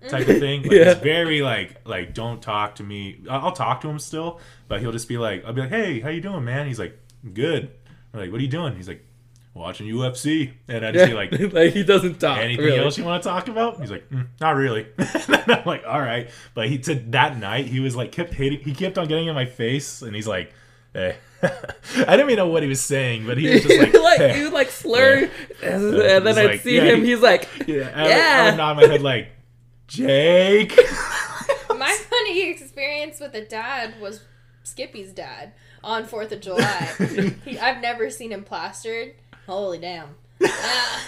type 0.08 0.26
of 0.26 0.38
thing. 0.38 0.62
Like, 0.62 0.72
Yeah. 0.72 0.94
He's 0.94 1.02
very 1.02 1.42
like 1.42 1.86
like 1.86 2.14
don't 2.14 2.40
talk 2.40 2.76
to 2.76 2.82
me. 2.82 3.20
I'll 3.28 3.52
talk 3.52 3.82
to 3.82 3.88
him 3.90 3.98
still, 3.98 4.40
but 4.68 4.80
he'll 4.80 4.92
just 4.92 5.08
be 5.08 5.18
like, 5.18 5.44
I'll 5.44 5.52
be 5.52 5.60
like, 5.60 5.70
hey, 5.70 6.00
how 6.00 6.08
you 6.08 6.22
doing, 6.22 6.44
man? 6.46 6.66
He's 6.66 6.78
like, 6.78 6.98
good. 7.34 7.72
I'm 8.12 8.20
like, 8.20 8.32
what 8.32 8.40
are 8.40 8.44
you 8.44 8.48
doing? 8.48 8.76
He's 8.76 8.88
like, 8.88 9.04
watching 9.54 9.86
UFC, 9.86 10.52
and 10.68 10.84
I 10.84 10.92
just 10.92 11.06
be 11.06 11.14
like. 11.14 11.32
like 11.52 11.72
he 11.72 11.82
doesn't 11.82 12.20
talk. 12.20 12.38
Anything 12.38 12.64
really. 12.64 12.78
else 12.78 12.96
you 12.98 13.04
want 13.04 13.22
to 13.22 13.28
talk 13.28 13.48
about? 13.48 13.80
He's 13.80 13.90
like, 13.90 14.08
mm, 14.10 14.26
not 14.40 14.56
really. 14.56 14.86
and 14.98 15.50
I'm 15.52 15.64
like, 15.64 15.84
all 15.86 16.00
right. 16.00 16.30
But 16.54 16.68
he 16.68 16.82
said 16.82 17.12
that 17.12 17.38
night 17.38 17.66
he 17.66 17.80
was 17.80 17.96
like 17.96 18.12
kept 18.12 18.32
hitting. 18.34 18.60
He 18.60 18.74
kept 18.74 18.98
on 18.98 19.06
getting 19.08 19.28
in 19.28 19.34
my 19.34 19.46
face, 19.46 20.02
and 20.02 20.14
he's 20.14 20.28
like, 20.28 20.52
hey. 20.92 21.16
I 21.42 21.48
didn't 22.16 22.26
even 22.26 22.36
know 22.36 22.48
what 22.48 22.62
he 22.62 22.68
was 22.68 22.82
saying, 22.82 23.26
but 23.26 23.38
he 23.38 23.48
was 23.48 23.62
just 23.62 23.78
like, 23.78 23.94
like 23.94 24.18
hey. 24.18 24.36
he 24.36 24.44
would 24.44 24.52
like 24.52 24.70
slur, 24.70 25.30
and, 25.62 25.94
and 25.94 26.26
then 26.26 26.38
I'd 26.38 26.44
like, 26.44 26.60
see 26.60 26.76
yeah, 26.76 26.82
him. 26.82 27.00
he- 27.00 27.10
he's 27.12 27.20
like, 27.20 27.48
yeah. 27.66 27.90
I, 27.94 28.02
would- 28.02 28.10
I 28.12 28.16
Yeah. 28.16 28.44
would 28.50 28.56
nod 28.58 28.76
my 28.76 28.86
head 28.86 29.00
like, 29.02 29.28
Jake. 29.86 30.78
My 31.70 31.96
funny 32.10 32.50
experience 32.50 33.20
with 33.20 33.34
a 33.34 33.42
dad 33.44 33.98
was 34.00 34.20
Skippy's 34.64 35.12
dad 35.12 35.54
on 35.82 36.04
Fourth 36.04 36.32
of 36.32 36.40
July. 36.40 36.90
he, 37.44 37.58
I've 37.58 37.80
never 37.80 38.10
seen 38.10 38.32
him 38.32 38.44
plastered. 38.44 39.14
Holy 39.46 39.78
damn! 39.78 40.16
Uh, 40.42 41.00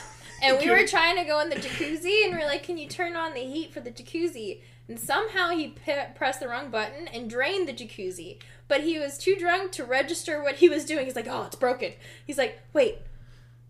and 0.43 0.59
we 0.59 0.69
were 0.69 0.85
trying 0.85 1.17
to 1.17 1.25
go 1.25 1.39
in 1.41 1.49
the 1.49 1.55
jacuzzi, 1.55 2.25
and 2.25 2.35
we 2.35 2.43
are 2.43 2.47
like, 2.47 2.65
"Can 2.65 2.77
you 2.77 2.89
turn 2.89 3.15
on 3.15 3.33
the 3.33 3.41
heat 3.41 3.73
for 3.73 3.81
the 3.81 3.93
jacuzzi?" 3.93 4.61
And 4.89 4.99
somehow 4.99 5.51
he 5.51 5.69
pe- 5.69 6.13
pressed 6.17 6.41
the 6.41 6.49
wrong 6.49 6.69
button 6.69 7.07
and 7.07 7.31
drained 7.31 7.69
the 7.69 7.73
jacuzzi. 7.73 8.39
But 8.67 8.81
he 8.83 8.99
was 8.99 9.19
too 9.19 9.37
drunk 9.37 9.71
to 9.73 9.85
register 9.85 10.43
what 10.43 10.57
he 10.57 10.69
was 10.69 10.85
doing. 10.85 11.05
He's 11.05 11.15
like, 11.15 11.29
"Oh, 11.29 11.45
it's 11.45 11.55
broken." 11.55 11.93
He's 12.27 12.39
like, 12.39 12.59
"Wait." 12.73 12.99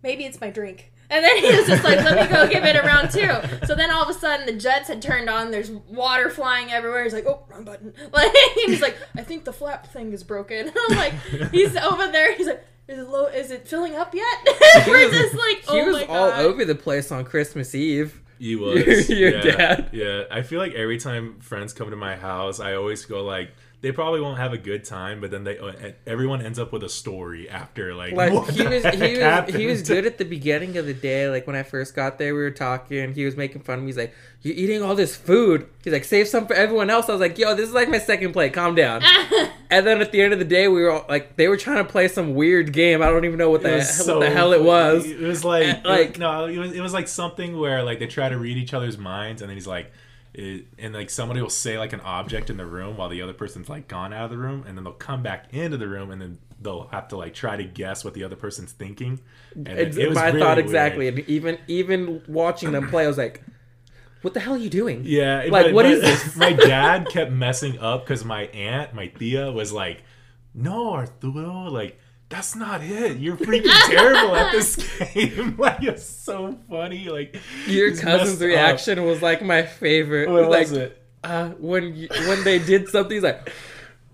maybe 0.03 0.25
it's 0.25 0.41
my 0.41 0.51
drink. 0.51 0.93
And 1.13 1.23
then 1.23 1.37
he 1.37 1.55
was 1.55 1.67
just 1.67 1.85
like, 1.85 1.99
let 1.99 2.17
me 2.17 2.35
go 2.35 2.49
give 2.49 2.65
it 2.65 2.75
a 2.75 2.81
round 2.81 3.11
two. 3.11 3.67
So 3.67 3.75
then 3.75 3.91
all 3.91 4.03
of 4.03 4.09
a 4.09 4.19
sudden 4.19 4.47
the 4.47 4.55
jets 4.55 4.89
had 4.89 5.03
turned 5.03 5.29
on. 5.29 5.51
There's 5.51 5.71
water 5.71 6.31
flying 6.31 6.73
everywhere. 6.73 7.05
He's 7.05 7.13
like, 7.13 7.27
oh, 7.27 7.45
wrong 7.51 7.65
button. 7.65 7.93
Like, 8.13 8.35
he's 8.55 8.81
like, 8.81 8.97
I 9.17 9.23
think 9.23 9.45
the 9.45 9.53
flap 9.53 9.87
thing 9.87 10.13
is 10.13 10.25
broken. 10.25 10.71
I'm 10.91 10.97
like, 10.97 11.13
he's 11.51 11.77
over 11.77 12.11
there. 12.11 12.35
He's 12.35 12.47
like, 12.47 12.65
is 12.89 12.99
it 12.99 13.09
low? 13.09 13.27
Is 13.27 13.51
it 13.51 13.69
filling 13.69 13.95
up 13.95 14.15
yet? 14.15 14.49
We're 14.87 15.11
just 15.11 15.35
like, 15.35 15.59
he 15.59 15.81
oh 15.81 15.87
was 15.87 15.97
my 15.97 16.05
all 16.07 16.31
god. 16.31 16.41
over 16.41 16.65
the 16.65 16.75
place 16.75 17.13
on 17.13 17.25
Christmas 17.25 17.75
Eve. 17.75 18.23
He 18.39 18.57
was 18.57 19.09
Your 19.09 19.37
yeah, 19.37 19.41
dad? 19.43 19.91
Yeah, 19.93 20.25
I 20.31 20.43
feel 20.43 20.59
like 20.59 20.73
every 20.73 20.99
time 20.99 21.41
friends 21.41 21.73
come 21.73 21.91
to 21.91 21.97
my 21.97 22.17
house, 22.17 22.59
I 22.59 22.75
always 22.75 23.05
go 23.05 23.23
like, 23.23 23.51
they 23.83 23.91
probably 23.91 24.21
won't 24.21 24.39
have 24.39 24.53
a 24.53 24.59
good 24.59 24.85
time, 24.85 25.21
but 25.21 25.33
then 25.33 25.43
they 25.43 25.59
uh, 25.59 25.73
everyone 26.07 26.41
ends 26.41 26.61
up 26.61 26.73
with 26.73 26.85
a 26.85 26.89
story 26.89 27.49
after 27.51 27.93
like. 27.95 28.13
Like 28.15 28.33
what 28.33 28.49
he 28.51 28.63
the 28.63 28.71
was, 28.71 28.83
heck 28.85 28.95
he 28.95 29.19
was, 29.19 29.55
he 29.57 29.67
was 29.67 29.83
good 29.83 30.07
at 30.07 30.19
the 30.19 30.25
beginning 30.25 30.77
of 30.77 30.87
the 30.87 30.95
day. 30.95 31.29
Like 31.29 31.49
when 31.49 31.57
I 31.57 31.65
first 31.65 31.95
got 31.97 32.17
there, 32.17 32.33
we 32.35 32.43
were 32.43 32.53
talking. 32.53 33.13
He 33.13 33.25
was 33.25 33.37
making 33.37 33.63
fun 33.63 33.79
of 33.79 33.81
me. 33.81 33.89
He's 33.89 33.97
like, 33.97 34.15
"You're 34.43 34.55
eating 34.55 34.83
all 34.85 34.95
this 34.95 35.17
food." 35.17 35.67
He's 35.83 35.93
like, 35.93 36.05
"Save 36.05 36.29
some 36.29 36.47
for 36.47 36.55
everyone 36.55 36.91
else." 36.91 37.09
I 37.09 37.13
was 37.13 37.21
like, 37.21 37.37
"Yo, 37.37 37.57
this 37.57 37.69
is 37.69 37.75
like 37.75 37.89
my 37.89 37.99
second 37.99 38.33
plate. 38.33 38.53
Calm 38.53 38.77
down." 38.77 39.03
and 39.71 39.85
then 39.85 40.01
at 40.01 40.13
the 40.13 40.23
end 40.23 40.33
of 40.33 40.39
the 40.39 40.45
day, 40.45 40.69
we 40.69 40.81
were 40.81 40.93
all, 40.93 41.07
like, 41.09 41.37
they 41.37 41.49
were 41.49 41.57
trying 41.57 41.85
to 41.85 41.91
play 41.91 42.07
some 42.07 42.35
weird 42.37 42.73
game. 42.73 43.03
I 43.03 43.07
don't 43.07 43.25
even 43.25 43.37
know 43.39 43.51
what 43.51 43.63
It 43.63 43.65
the 43.65 43.73
was 43.79 43.97
what 43.99 44.07
so 44.07 44.21
the 44.21 44.31
hell 44.31 44.53
it 44.53 44.63
was. 44.63 45.05
It 45.05 45.19
was 45.19 45.45
like, 45.45 45.85
like- 45.85 46.19
no, 46.19 46.47
it 46.47 46.57
was, 46.57 46.71
it 46.73 46.81
was 46.81 46.93
like 46.93 47.09
something 47.09 47.59
where 47.59 47.83
like 47.83 47.99
they 47.99 48.07
try 48.07 48.29
to 48.29 48.39
read 48.39 48.59
each 48.59 48.75
other's 48.75 48.97
minds, 48.97 49.43
and 49.43 49.49
then 49.49 49.57
he's 49.57 49.67
like, 49.67 49.91
it, 50.35 50.67
and 50.79 50.95
like 50.95 51.11
somebody 51.11 51.41
will 51.43 51.51
say 51.51 51.79
like 51.79 51.93
an 51.93 52.01
object 52.01 52.49
in 52.51 52.57
the 52.57 52.67
room 52.67 52.97
while 52.97 53.09
the 53.09 53.23
other 53.23 53.33
person's 53.35 53.69
like 53.69 53.89
gone 53.89 54.13
out 54.13 54.25
of 54.25 54.31
the 54.31 54.39
room, 54.39 54.65
and 54.67 54.77
then 54.77 54.85
they'll 54.85 54.93
come 54.95 55.23
back 55.23 55.53
into 55.53 55.77
the 55.77 55.89
room, 55.89 56.11
and 56.11 56.21
then 56.23 56.39
they'll 56.61 56.87
have 56.89 57.09
to 57.09 57.17
like 57.17 57.35
try 57.35 57.57
to 57.57 57.65
guess 57.65 58.05
what 58.05 58.15
the 58.15 58.25
other 58.25 58.37
person's 58.37 58.73
thinking. 58.73 59.21
And 59.55 59.69
it, 59.69 59.99
it 59.99 60.09
was 60.09 60.17
my 60.17 60.27
really 60.29 60.41
thought 60.41 60.57
weird. 60.57 60.67
exactly. 60.67 61.09
And 61.09 61.19
even 61.21 61.59
even 61.69 62.23
watching 62.29 62.73
them 62.73 62.89
play, 62.89 63.05
I 63.05 63.09
was 63.09 63.19
like, 63.19 63.43
"What 64.23 64.33
the 64.35 64.41
hell 64.41 64.55
are 64.55 64.59
you 64.59 64.71
doing?" 64.71 65.03
Yeah, 65.05 65.41
Like, 65.49 65.67
but- 65.67 65.73
what 65.75 65.83
but 65.85 65.93
is 65.93 66.01
this? 66.25 66.37
my 66.37 66.53
dad 66.53 67.09
kept 67.09 67.31
messing 67.33 67.79
up 67.79 68.05
because 68.05 68.25
my 68.25 68.45
aunt, 68.47 68.95
my 68.95 69.09
Thea, 69.09 69.51
was 69.53 69.73
like, 69.73 70.03
"No, 70.55 70.93
Arturo, 70.95 71.65
like 71.71 71.99
that's 72.33 72.57
not 72.57 72.83
it. 72.83 73.19
You're 73.19 73.37
freaking 73.49 73.71
terrible 73.87 74.35
at 74.35 74.53
this 74.53 74.77
game. 74.77 75.55
like 75.59 75.83
it's 75.83 76.05
so 76.05 76.59
funny. 76.69 77.09
Like 77.09 77.39
Your 77.67 77.91
cousin's 77.91 78.31
messed 78.31 78.43
up. 78.43 78.49
reaction 78.49 79.05
was 79.05 79.21
like 79.21 79.43
my 79.43 79.63
favorite. 79.63 80.31
What 80.31 80.51
like, 80.51 80.63
was 80.63 80.73
it? 80.73 80.99
Uh, 81.23 81.51
when 81.51 81.95
you, 81.95 82.09
when 82.27 82.43
they 82.43 82.59
did 82.59 82.89
something, 82.89 83.15
he's 83.15 83.23
like, 83.23 83.49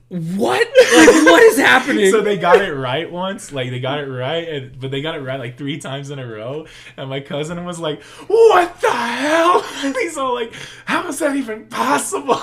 "What? 0.08 0.66
Like, 0.66 1.24
what 1.24 1.42
is 1.44 1.58
happening?" 1.58 2.10
So 2.10 2.20
they 2.20 2.36
got 2.36 2.60
it 2.60 2.74
right 2.74 3.10
once, 3.10 3.50
like 3.50 3.70
they 3.70 3.80
got 3.80 4.00
it 4.00 4.06
right, 4.06 4.46
and, 4.46 4.78
but 4.78 4.90
they 4.90 5.00
got 5.00 5.14
it 5.14 5.20
right 5.20 5.38
like 5.38 5.56
three 5.56 5.78
times 5.78 6.10
in 6.10 6.18
a 6.18 6.26
row. 6.26 6.66
And 6.98 7.08
my 7.08 7.20
cousin 7.20 7.64
was 7.64 7.78
like, 7.78 8.02
"What 8.26 8.80
the 8.80 8.90
hell?" 8.90 9.64
And 9.84 9.94
he's 9.94 10.18
all 10.18 10.34
like, 10.34 10.52
"How 10.84 11.08
is 11.08 11.20
that 11.20 11.36
even 11.36 11.66
possible?" 11.66 12.42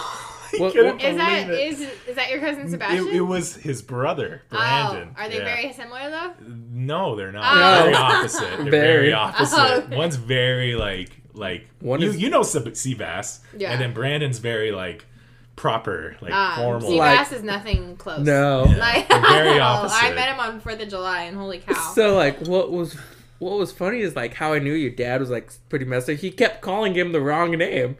He 0.55 0.61
What- 0.61 0.73
couldn't 0.73 0.95
what- 0.97 1.03
Is 1.03 1.17
that 1.17 1.49
it. 1.49 1.73
is 1.73 1.81
is 2.07 2.15
that 2.15 2.29
your 2.29 2.39
cousin 2.39 2.69
Sebastian? 2.69 3.07
It, 3.07 3.15
it 3.15 3.21
was 3.21 3.55
his 3.55 3.81
brother, 3.81 4.41
Brandon. 4.49 5.15
Oh, 5.17 5.21
are 5.21 5.29
they 5.29 5.37
Yeah. 5.37 5.43
very 5.45 5.73
similar 5.73 6.09
though? 6.09 6.31
No, 6.71 7.15
they're 7.15 7.31
not. 7.31 7.43
Oh. 7.45 7.57
They're 7.59 7.91
very 7.91 7.95
opposite. 7.95 8.39
They're 8.41 8.57
very, 8.57 8.69
Very. 8.71 9.13
opposite. 9.13 9.57
Oh, 9.59 9.77
okay. 9.85 9.95
One's 9.97 10.15
very 10.15 10.75
like 10.75 11.11
like 11.33 11.67
One 11.81 12.01
you 12.01 12.09
is- 12.09 12.17
you 12.17 12.29
know 12.29 12.43
Seb- 12.43 12.67
Seabass, 12.73 13.39
Yeah. 13.57 13.71
and 13.71 13.81
then 13.81 13.93
Brandon's 13.93 14.39
very 14.39 14.71
like 14.71 15.05
proper, 15.55 16.15
like 16.21 16.33
Um, 16.33 16.55
formal. 16.57 16.89
Seabass 16.91 16.97
Like- 16.97 17.31
is 17.33 17.43
nothing 17.43 17.95
close. 17.97 18.19
no. 18.25 18.65
Yeah. 18.69 18.77
Like, 18.77 19.07
They're 19.09 19.19
very 19.21 19.59
I 19.61 20.11
met 20.13 20.29
him 20.29 20.39
on 20.39 20.59
Fourth 20.59 20.81
of 20.81 20.89
July, 20.89 21.23
and 21.23 21.37
holy 21.37 21.59
cow! 21.59 21.73
So 21.93 22.15
like, 22.15 22.39
what 22.47 22.71
was 22.71 22.97
what 23.39 23.57
was 23.57 23.71
funny 23.71 23.99
is 24.01 24.15
like 24.15 24.33
how 24.33 24.53
I 24.53 24.59
knew 24.59 24.73
your 24.73 24.91
dad 24.91 25.19
was 25.19 25.29
like 25.29 25.49
pretty 25.69 25.85
messed 25.85 26.09
up. 26.09 26.17
He 26.17 26.31
kept 26.31 26.61
calling 26.61 26.93
him 26.93 27.11
the 27.11 27.19
wrong 27.21 27.51
name. 27.51 27.97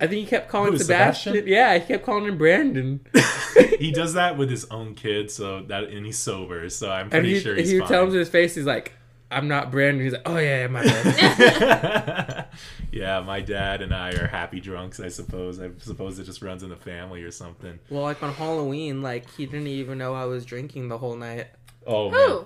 I 0.00 0.06
think 0.06 0.20
he 0.20 0.26
kept 0.26 0.48
calling 0.50 0.72
Who, 0.72 0.78
Sebastian. 0.78 1.32
Sebastian? 1.32 1.52
Yeah, 1.52 1.78
he 1.78 1.86
kept 1.86 2.04
calling 2.04 2.26
him 2.26 2.36
Brandon. 2.38 3.00
he 3.78 3.90
does 3.90 4.12
that 4.14 4.36
with 4.36 4.50
his 4.50 4.66
own 4.66 4.94
kids, 4.94 5.32
so 5.34 5.62
that 5.62 5.84
and 5.84 6.04
he's 6.04 6.18
sober, 6.18 6.68
so 6.68 6.90
I'm 6.90 7.02
And 7.04 7.10
pretty 7.10 7.34
he, 7.34 7.40
sure 7.40 7.54
he's 7.54 7.72
would 7.72 7.80
fine. 7.80 7.88
tell 7.88 8.04
him 8.04 8.12
to 8.12 8.18
his 8.18 8.28
face, 8.28 8.54
he's 8.54 8.66
like, 8.66 8.92
"I'm 9.30 9.48
not 9.48 9.70
Brandon." 9.70 10.04
He's 10.04 10.12
like, 10.12 10.22
"Oh 10.28 10.36
yeah, 10.36 10.60
yeah 10.62 10.66
my 10.66 10.82
bad." 10.84 12.46
yeah, 12.92 13.20
my 13.20 13.40
dad 13.40 13.80
and 13.80 13.94
I 13.94 14.10
are 14.12 14.26
happy 14.26 14.60
drunks. 14.60 15.00
I 15.00 15.08
suppose. 15.08 15.58
I 15.60 15.70
suppose 15.78 16.18
it 16.18 16.24
just 16.24 16.42
runs 16.42 16.62
in 16.62 16.68
the 16.68 16.76
family 16.76 17.22
or 17.22 17.30
something. 17.30 17.78
well, 17.88 18.02
like 18.02 18.22
on 18.22 18.32
Halloween, 18.34 19.00
like 19.02 19.30
he 19.34 19.46
didn't 19.46 19.66
even 19.68 19.96
know 19.98 20.14
I 20.14 20.26
was 20.26 20.44
drinking 20.44 20.88
the 20.88 20.98
whole 20.98 21.16
night. 21.16 21.46
Oh 21.86 22.10
man. 22.10 22.44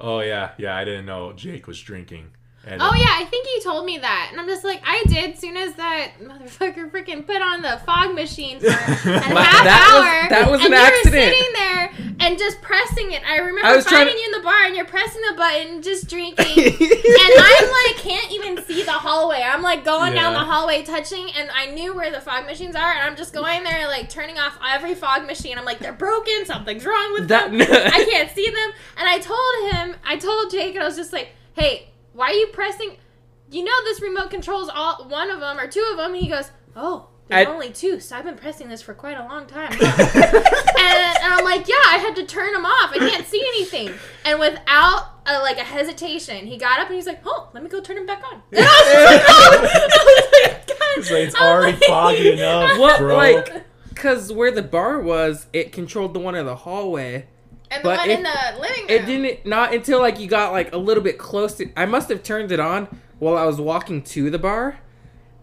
Oh 0.00 0.20
yeah, 0.20 0.52
yeah. 0.58 0.76
I 0.76 0.84
didn't 0.84 1.06
know 1.06 1.32
Jake 1.32 1.66
was 1.66 1.80
drinking. 1.80 2.30
And 2.66 2.82
Oh 2.82 2.92
yeah, 2.94 3.14
I 3.16 3.24
think 3.24 3.46
you 3.46 3.62
told 3.62 3.86
me 3.86 3.96
that, 3.98 4.28
and 4.30 4.38
I'm 4.40 4.46
just 4.46 4.62
like, 4.64 4.82
I 4.84 5.02
did. 5.06 5.38
Soon 5.38 5.56
as 5.56 5.74
that 5.76 6.12
motherfucker 6.20 6.90
freaking 6.90 7.24
put 7.26 7.40
on 7.40 7.62
the 7.62 7.80
fog 7.86 8.14
machine 8.14 8.60
for 8.60 8.66
a 8.68 8.72
half 8.72 9.04
that 9.64 9.90
was- 9.94 10.04
hour, 10.04 10.28
that 10.28 10.50
was 10.50 10.60
and 10.64 10.74
an 10.74 10.80
you 10.80 10.86
accident. 10.86 11.14
were 11.14 11.32
sitting 11.32 11.52
there 11.54 11.92
and 12.20 12.38
just 12.38 12.60
pressing 12.60 13.12
it. 13.12 13.22
I 13.26 13.38
remember 13.38 13.64
I 13.64 13.74
was 13.76 13.86
finding 13.86 14.14
to- 14.14 14.20
you 14.20 14.26
in 14.26 14.32
the 14.32 14.44
bar, 14.44 14.64
and 14.64 14.76
you're 14.76 14.84
pressing 14.84 15.22
the 15.30 15.36
button, 15.36 15.80
just 15.82 16.08
drinking, 16.10 16.44
and 16.46 17.32
I'm 17.38 17.70
like, 17.70 17.96
can't 17.96 18.32
even 18.32 18.62
see 18.64 18.82
the 18.82 18.92
hallway. 18.92 19.40
I'm 19.42 19.62
like 19.62 19.84
going 19.84 20.12
down 20.12 20.34
the 20.34 20.40
hallway, 20.40 20.82
touching, 20.82 21.30
and 21.36 21.48
I 21.54 21.66
knew 21.70 21.94
where 21.94 22.10
the 22.10 22.20
fog 22.20 22.44
machines 22.44 22.76
are, 22.76 22.90
and 22.92 23.00
I'm 23.00 23.16
just 23.16 23.32
going 23.32 23.62
there, 23.64 23.86
like 23.88 24.10
turning 24.10 24.36
off 24.38 24.58
every 24.68 24.94
fog 24.94 25.26
machine. 25.26 25.56
I'm 25.56 25.64
like, 25.64 25.78
they're 25.78 25.92
broken. 25.94 26.44
Something's 26.44 26.84
wrong 26.84 27.14
with 27.14 27.28
That- 27.28 27.50
them. 27.50 27.62
I 27.62 28.04
can't 28.10 28.30
see 28.32 28.46
them. 28.50 28.72
And 28.98 29.08
I 29.08 29.18
told 29.20 29.72
him, 29.72 29.96
I 30.04 30.16
told 30.18 30.50
Jake, 30.50 30.74
and 30.74 30.82
I 30.82 30.86
was 30.86 30.96
just 30.96 31.12
like, 31.14 31.30
hey, 31.54 31.88
why 32.18 32.30
are 32.30 32.34
you 32.34 32.48
pressing? 32.48 32.96
You 33.50 33.64
know 33.64 33.84
this 33.84 34.02
remote 34.02 34.30
controls 34.30 34.68
all 34.74 35.06
one 35.08 35.30
of 35.30 35.40
them 35.40 35.58
or 35.58 35.66
two 35.68 35.86
of 35.90 35.96
them. 35.96 36.12
And 36.14 36.20
he 36.22 36.28
goes, 36.28 36.50
oh, 36.76 37.08
there's 37.28 37.46
I- 37.46 37.50
only 37.50 37.70
two, 37.70 38.00
so 38.00 38.16
I've 38.16 38.24
been 38.24 38.36
pressing 38.36 38.68
this 38.68 38.82
for 38.82 38.92
quite 38.92 39.16
a 39.16 39.22
long 39.24 39.46
time. 39.46 39.70
and, 39.72 39.80
and 39.82 41.34
I'm 41.34 41.44
like, 41.44 41.68
yeah, 41.68 41.74
I 41.86 41.98
had 41.98 42.16
to 42.16 42.26
turn 42.26 42.52
them 42.52 42.66
off. 42.66 42.90
I 42.92 42.98
can't 42.98 43.26
see 43.26 43.40
anything. 43.40 43.92
And 44.24 44.40
without 44.40 45.06
a, 45.26 45.38
like 45.40 45.58
a 45.58 45.64
hesitation, 45.64 46.46
he 46.46 46.56
got 46.58 46.80
up 46.80 46.86
and 46.88 46.96
he's 46.96 47.06
like, 47.06 47.20
oh, 47.24 47.48
let 47.54 47.62
me 47.62 47.68
go 47.70 47.80
turn 47.80 47.96
them 47.96 48.06
back 48.06 48.22
on. 48.32 48.42
And 48.52 48.60
I 48.62 48.62
was 48.64 49.04
like, 49.04 49.22
oh. 49.28 49.58
I 50.00 50.18
was 50.18 50.32
like, 50.32 50.64
oh 50.70 50.74
God. 50.78 50.98
It's 50.98 51.10
like, 51.10 51.22
it's 51.28 51.34
already 51.36 51.72
like- 51.78 51.86
foggy 51.88 52.32
enough, 52.32 52.78
What, 52.80 52.98
bro. 52.98 53.16
like, 53.16 53.64
because 53.90 54.32
where 54.32 54.50
the 54.50 54.62
bar 54.62 55.00
was, 55.00 55.46
it 55.52 55.70
controlled 55.72 56.14
the 56.14 56.20
one 56.20 56.34
in 56.34 56.44
the 56.46 56.56
hallway. 56.56 57.26
And 57.70 57.80
the 57.84 57.88
But 57.88 57.98
one 57.98 58.10
it- 58.10 58.18
in 58.18 58.22
the 58.22 58.60
living 58.60 58.80
room. 58.82 58.90
It 58.90 59.06
didn't 59.06 59.46
not 59.46 59.74
until 59.74 60.00
like 60.00 60.18
you 60.18 60.26
got 60.26 60.52
like 60.52 60.72
a 60.72 60.78
little 60.78 61.02
bit 61.02 61.18
close 61.18 61.54
to. 61.56 61.70
I 61.76 61.86
must 61.86 62.08
have 62.08 62.22
turned 62.22 62.50
it 62.52 62.60
on 62.60 62.88
while 63.18 63.36
I 63.36 63.44
was 63.44 63.60
walking 63.60 64.02
to 64.02 64.30
the 64.30 64.38
bar, 64.38 64.78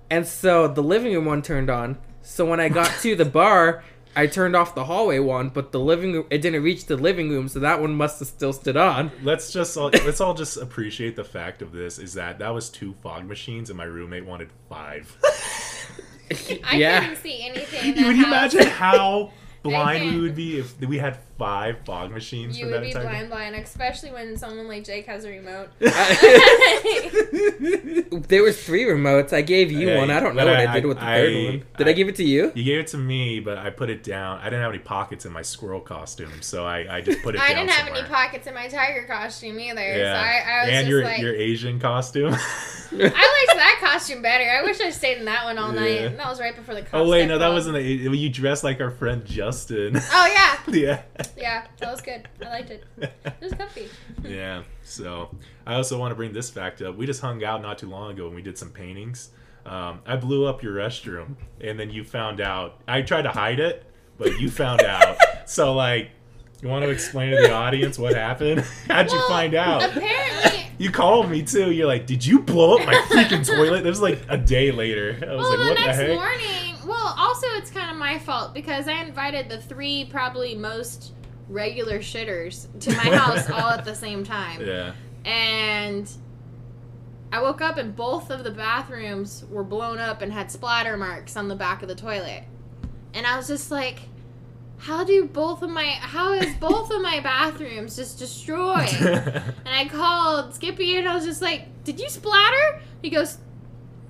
and 0.10 0.26
so 0.28 0.68
the 0.68 0.82
living 0.84 1.14
room 1.14 1.26
one 1.26 1.42
turned 1.42 1.70
on. 1.70 1.98
So 2.22 2.46
when 2.46 2.60
I 2.60 2.70
got 2.70 2.90
to 3.02 3.16
the 3.16 3.26
bar, 3.26 3.84
I 4.16 4.26
turned 4.28 4.56
off 4.56 4.74
the 4.74 4.86
hallway 4.86 5.20
one, 5.20 5.50
but 5.50 5.72
the 5.72 5.80
living 5.80 6.14
room 6.14 6.26
it 6.32 6.42
didn't 6.42 6.64
reach 6.64 6.86
the 6.86 6.96
living 6.98 7.30
room, 7.30 7.48
so 7.48 7.60
that 7.60 7.80
one 7.82 7.94
must 7.96 8.18
have 8.20 8.28
still 8.30 8.54
stood 8.54 8.78
on. 8.78 9.12
let's 9.22 9.52
just 9.54 9.78
all, 9.78 9.90
let's 10.06 10.22
all 10.22 10.34
just 10.34 10.58
appreciate 10.58 11.16
the 11.16 11.24
fact 11.24 11.62
of 11.62 11.72
this 11.74 12.00
is 12.00 12.14
that 12.16 12.40
that 12.40 12.50
was 12.50 12.70
two 12.70 12.96
fog 13.04 13.26
machines 13.28 13.70
and 13.70 13.78
my 13.78 13.84
roommate 13.84 14.26
wanted 14.26 14.50
five. 14.70 15.16
I 16.64 16.78
yeah. 16.78 17.02
couldn't 17.02 17.18
see 17.18 17.48
anything. 17.48 17.90
In 17.90 17.96
that 17.96 18.08
Would 18.08 18.18
you 18.18 18.26
house. 18.26 18.54
imagine 18.54 18.72
how 18.72 19.32
blind 19.70 20.16
we 20.16 20.22
would 20.22 20.36
be 20.36 20.60
if 20.60 20.80
we 20.80 20.98
had 20.98 21.18
five 21.38 21.78
fog 21.86 22.12
machines 22.12 22.58
You 22.58 22.66
for 22.66 22.72
would 22.72 22.78
that 22.78 22.84
be 22.84 22.92
entire 22.92 23.04
blind, 23.04 23.30
blind, 23.30 23.56
especially 23.56 24.12
when 24.12 24.38
someone 24.38 24.68
like 24.68 24.84
Jake 24.84 25.06
has 25.08 25.26
a 25.26 25.30
remote. 25.30 25.70
There 28.20 28.44
was 28.44 28.62
three 28.64 28.84
remotes. 28.84 29.34
I 29.34 29.42
gave 29.42 29.72
you 29.72 29.90
Hey, 29.90 29.98
one. 29.98 30.12
I 30.12 30.20
don't 30.20 30.36
know 30.36 30.46
what 30.46 30.56
I, 30.56 30.72
I- 30.72 30.74
did 30.76 30.86
with 30.86 30.98
the 31.00 31.06
I- 31.06 31.18
third 31.18 31.34
one. 31.46 31.64
Did 31.78 31.88
I, 31.88 31.90
I- 31.90 31.94
give 31.94 32.08
it 32.08 32.16
to 32.16 32.24
you? 32.24 32.52
You 32.56 32.64
gave 32.64 32.80
it 32.80 32.88
to 32.88 32.98
me, 32.98 33.40
but 33.40 33.58
I 33.58 33.70
put 33.70 33.90
it 33.90 34.04
down. 34.04 34.40
I 34.40 34.46
didn't 34.46 34.62
have 34.62 34.72
any 34.72 34.80
pockets 34.80 35.26
in 35.26 35.32
my 35.34 35.42
squirrel 35.42 35.82
costume, 35.82 36.42
so 36.42 36.66
I, 36.66 36.98
I 36.98 37.02
just 37.02 37.22
put 37.22 37.36
it 37.36 37.38
down. 37.40 37.48
I 37.48 37.54
didn't 37.54 37.70
have 37.72 37.86
somewhere. 37.86 38.00
any 38.02 38.08
pockets 38.10 38.48
in 38.48 38.54
my 38.54 38.68
tiger 38.68 39.06
costume 39.08 39.60
either, 39.60 39.82
Yeah, 39.82 40.14
so 40.14 40.26
I, 40.28 40.58
I 40.58 40.62
was 40.66 40.70
and 40.74 40.78
just 40.80 40.90
your 40.90 41.04
like, 41.04 41.22
your 41.22 41.36
Asian 41.36 41.80
costume. 41.80 42.34
I 42.92 42.98
liked 42.98 43.12
that 43.58 43.80
costume 43.82 44.22
better. 44.22 44.50
I 44.50 44.62
wish 44.64 44.80
I 44.80 44.92
stayed 44.92 45.18
in 45.18 45.26
that 45.26 45.44
one 45.44 45.58
all 45.58 45.72
night. 45.72 46.02
And 46.02 46.20
that 46.20 46.28
was 46.30 46.40
right 46.40 46.56
before 46.56 46.76
the. 46.76 46.82
Oh, 46.82 46.84
cops 46.84 46.94
oh 46.94 47.10
wait, 47.10 47.26
no, 47.28 47.38
that 47.40 47.50
wasn't 47.50 47.76
the. 47.76 47.82
You 47.84 48.30
dressed 48.30 48.64
like 48.64 48.80
our 48.80 48.92
friend 48.92 49.26
Justin. 49.26 49.98
Oh 49.98 50.26
yeah, 50.34 50.60
yeah. 50.74 51.02
yeah, 51.36 51.66
that 51.80 51.92
was 51.92 52.02
good. 52.02 52.28
I 52.46 52.50
liked 52.50 52.70
it. 52.70 52.84
It 52.98 53.12
was 53.42 53.54
comfy. 53.54 53.90
yeah. 54.24 54.62
So 54.86 55.30
I 55.66 55.74
also 55.76 55.98
want 56.00 56.12
to 56.12 56.16
bring 56.16 56.32
this 56.32 56.50
fact 56.50 56.82
up. 56.82 56.96
We 56.96 57.06
just 57.06 57.20
hung 57.22 57.44
out 57.44 57.62
not 57.62 57.78
too 57.80 57.90
long 57.90 58.12
ago 58.12 58.28
and 58.28 58.36
we 58.36 58.42
did 58.42 58.58
some 58.58 58.70
paintings. 58.70 59.30
Um, 59.66 60.02
I 60.06 60.16
blew 60.16 60.46
up 60.46 60.62
your 60.62 60.76
restroom, 60.76 61.38
and 61.60 61.80
then 61.80 61.90
you 61.90 62.04
found 62.04 62.40
out. 62.40 62.80
I 62.88 63.02
tried 63.02 63.24
to 63.24 63.32
hide 63.32 63.60
it, 63.60 63.84
but 64.20 64.40
you 64.40 64.52
found 64.52 64.82
out. 64.86 65.18
So 65.48 65.74
like, 65.74 66.12
you 66.62 66.70
want 66.70 66.86
to 66.86 66.92
explain 66.92 67.32
to 67.32 67.38
the 67.42 67.52
audience 67.52 67.98
what 67.98 68.14
happened? 68.16 68.60
How'd 68.88 69.10
you 69.12 69.18
Well, 69.18 69.28
find 69.28 69.56
out? 69.56 69.84
Apparently, 69.84 70.68
You 70.78 70.92
called 70.92 71.32
me 71.32 71.42
too. 71.42 71.72
You're 71.72 71.88
like, 71.88 72.06
did 72.06 72.24
you 72.24 72.40
blow 72.42 72.78
up 72.78 72.86
my 72.86 72.94
freaking 72.94 73.44
toilet? 73.46 73.86
It 73.86 73.90
was 73.90 74.02
like 74.02 74.20
a 74.30 74.38
day 74.38 74.72
later. 74.72 75.18
I 75.28 75.34
was 75.34 75.42
well, 75.44 75.50
like, 75.50 75.60
the 75.60 75.66
what 75.66 75.78
the 75.78 75.86
next 75.86 75.98
heck? 75.98 76.10
morning. 76.16 76.76
Well, 76.88 77.16
also 77.18 77.48
it's 77.54 77.72
kind 77.72 77.90
of 77.90 77.98
my 77.98 78.20
fault 78.20 78.54
because 78.54 78.88
I 78.88 78.94
invited 79.02 79.50
the 79.50 79.60
three 79.60 80.06
probably 80.12 80.54
most 80.56 81.12
regular 81.50 82.00
shitters 82.00 82.68
to 82.82 82.92
my 82.92 83.04
house 83.18 83.50
all 83.50 83.70
at 83.72 83.86
the 83.86 83.96
same 83.96 84.24
time. 84.24 84.66
Yeah. 84.66 84.94
and 85.24 86.10
I 87.32 87.42
woke 87.42 87.60
up 87.62 87.78
and 87.78 87.96
both 87.96 88.30
of 88.30 88.44
the 88.44 88.52
bathrooms 88.52 89.44
were 89.50 89.64
blown 89.64 89.98
up 90.00 90.22
and 90.22 90.32
had 90.32 90.52
splatter 90.52 90.96
marks 90.96 91.36
on 91.36 91.48
the 91.50 91.56
back 91.56 91.82
of 91.82 91.90
the 91.90 91.96
toilet. 91.96 92.44
And 93.14 93.26
I 93.28 93.36
was 93.36 93.48
just 93.48 93.72
like, 93.72 94.00
how 94.78 95.04
do 95.04 95.26
both 95.26 95.62
of 95.62 95.70
my 95.70 95.84
how 95.86 96.34
is 96.34 96.54
both 96.56 96.92
of 96.92 97.02
my 97.02 97.20
bathrooms 97.22 97.96
just 97.96 98.20
destroyed? 98.20 98.94
and 99.02 99.44
I 99.66 99.88
called 99.88 100.54
Skippy 100.56 100.98
and 100.98 101.08
I 101.10 101.16
was 101.16 101.26
just 101.26 101.42
like, 101.42 101.84
Did 101.84 102.00
you 102.00 102.10
splatter? 102.10 102.82
He 103.02 103.10
goes, 103.10 103.38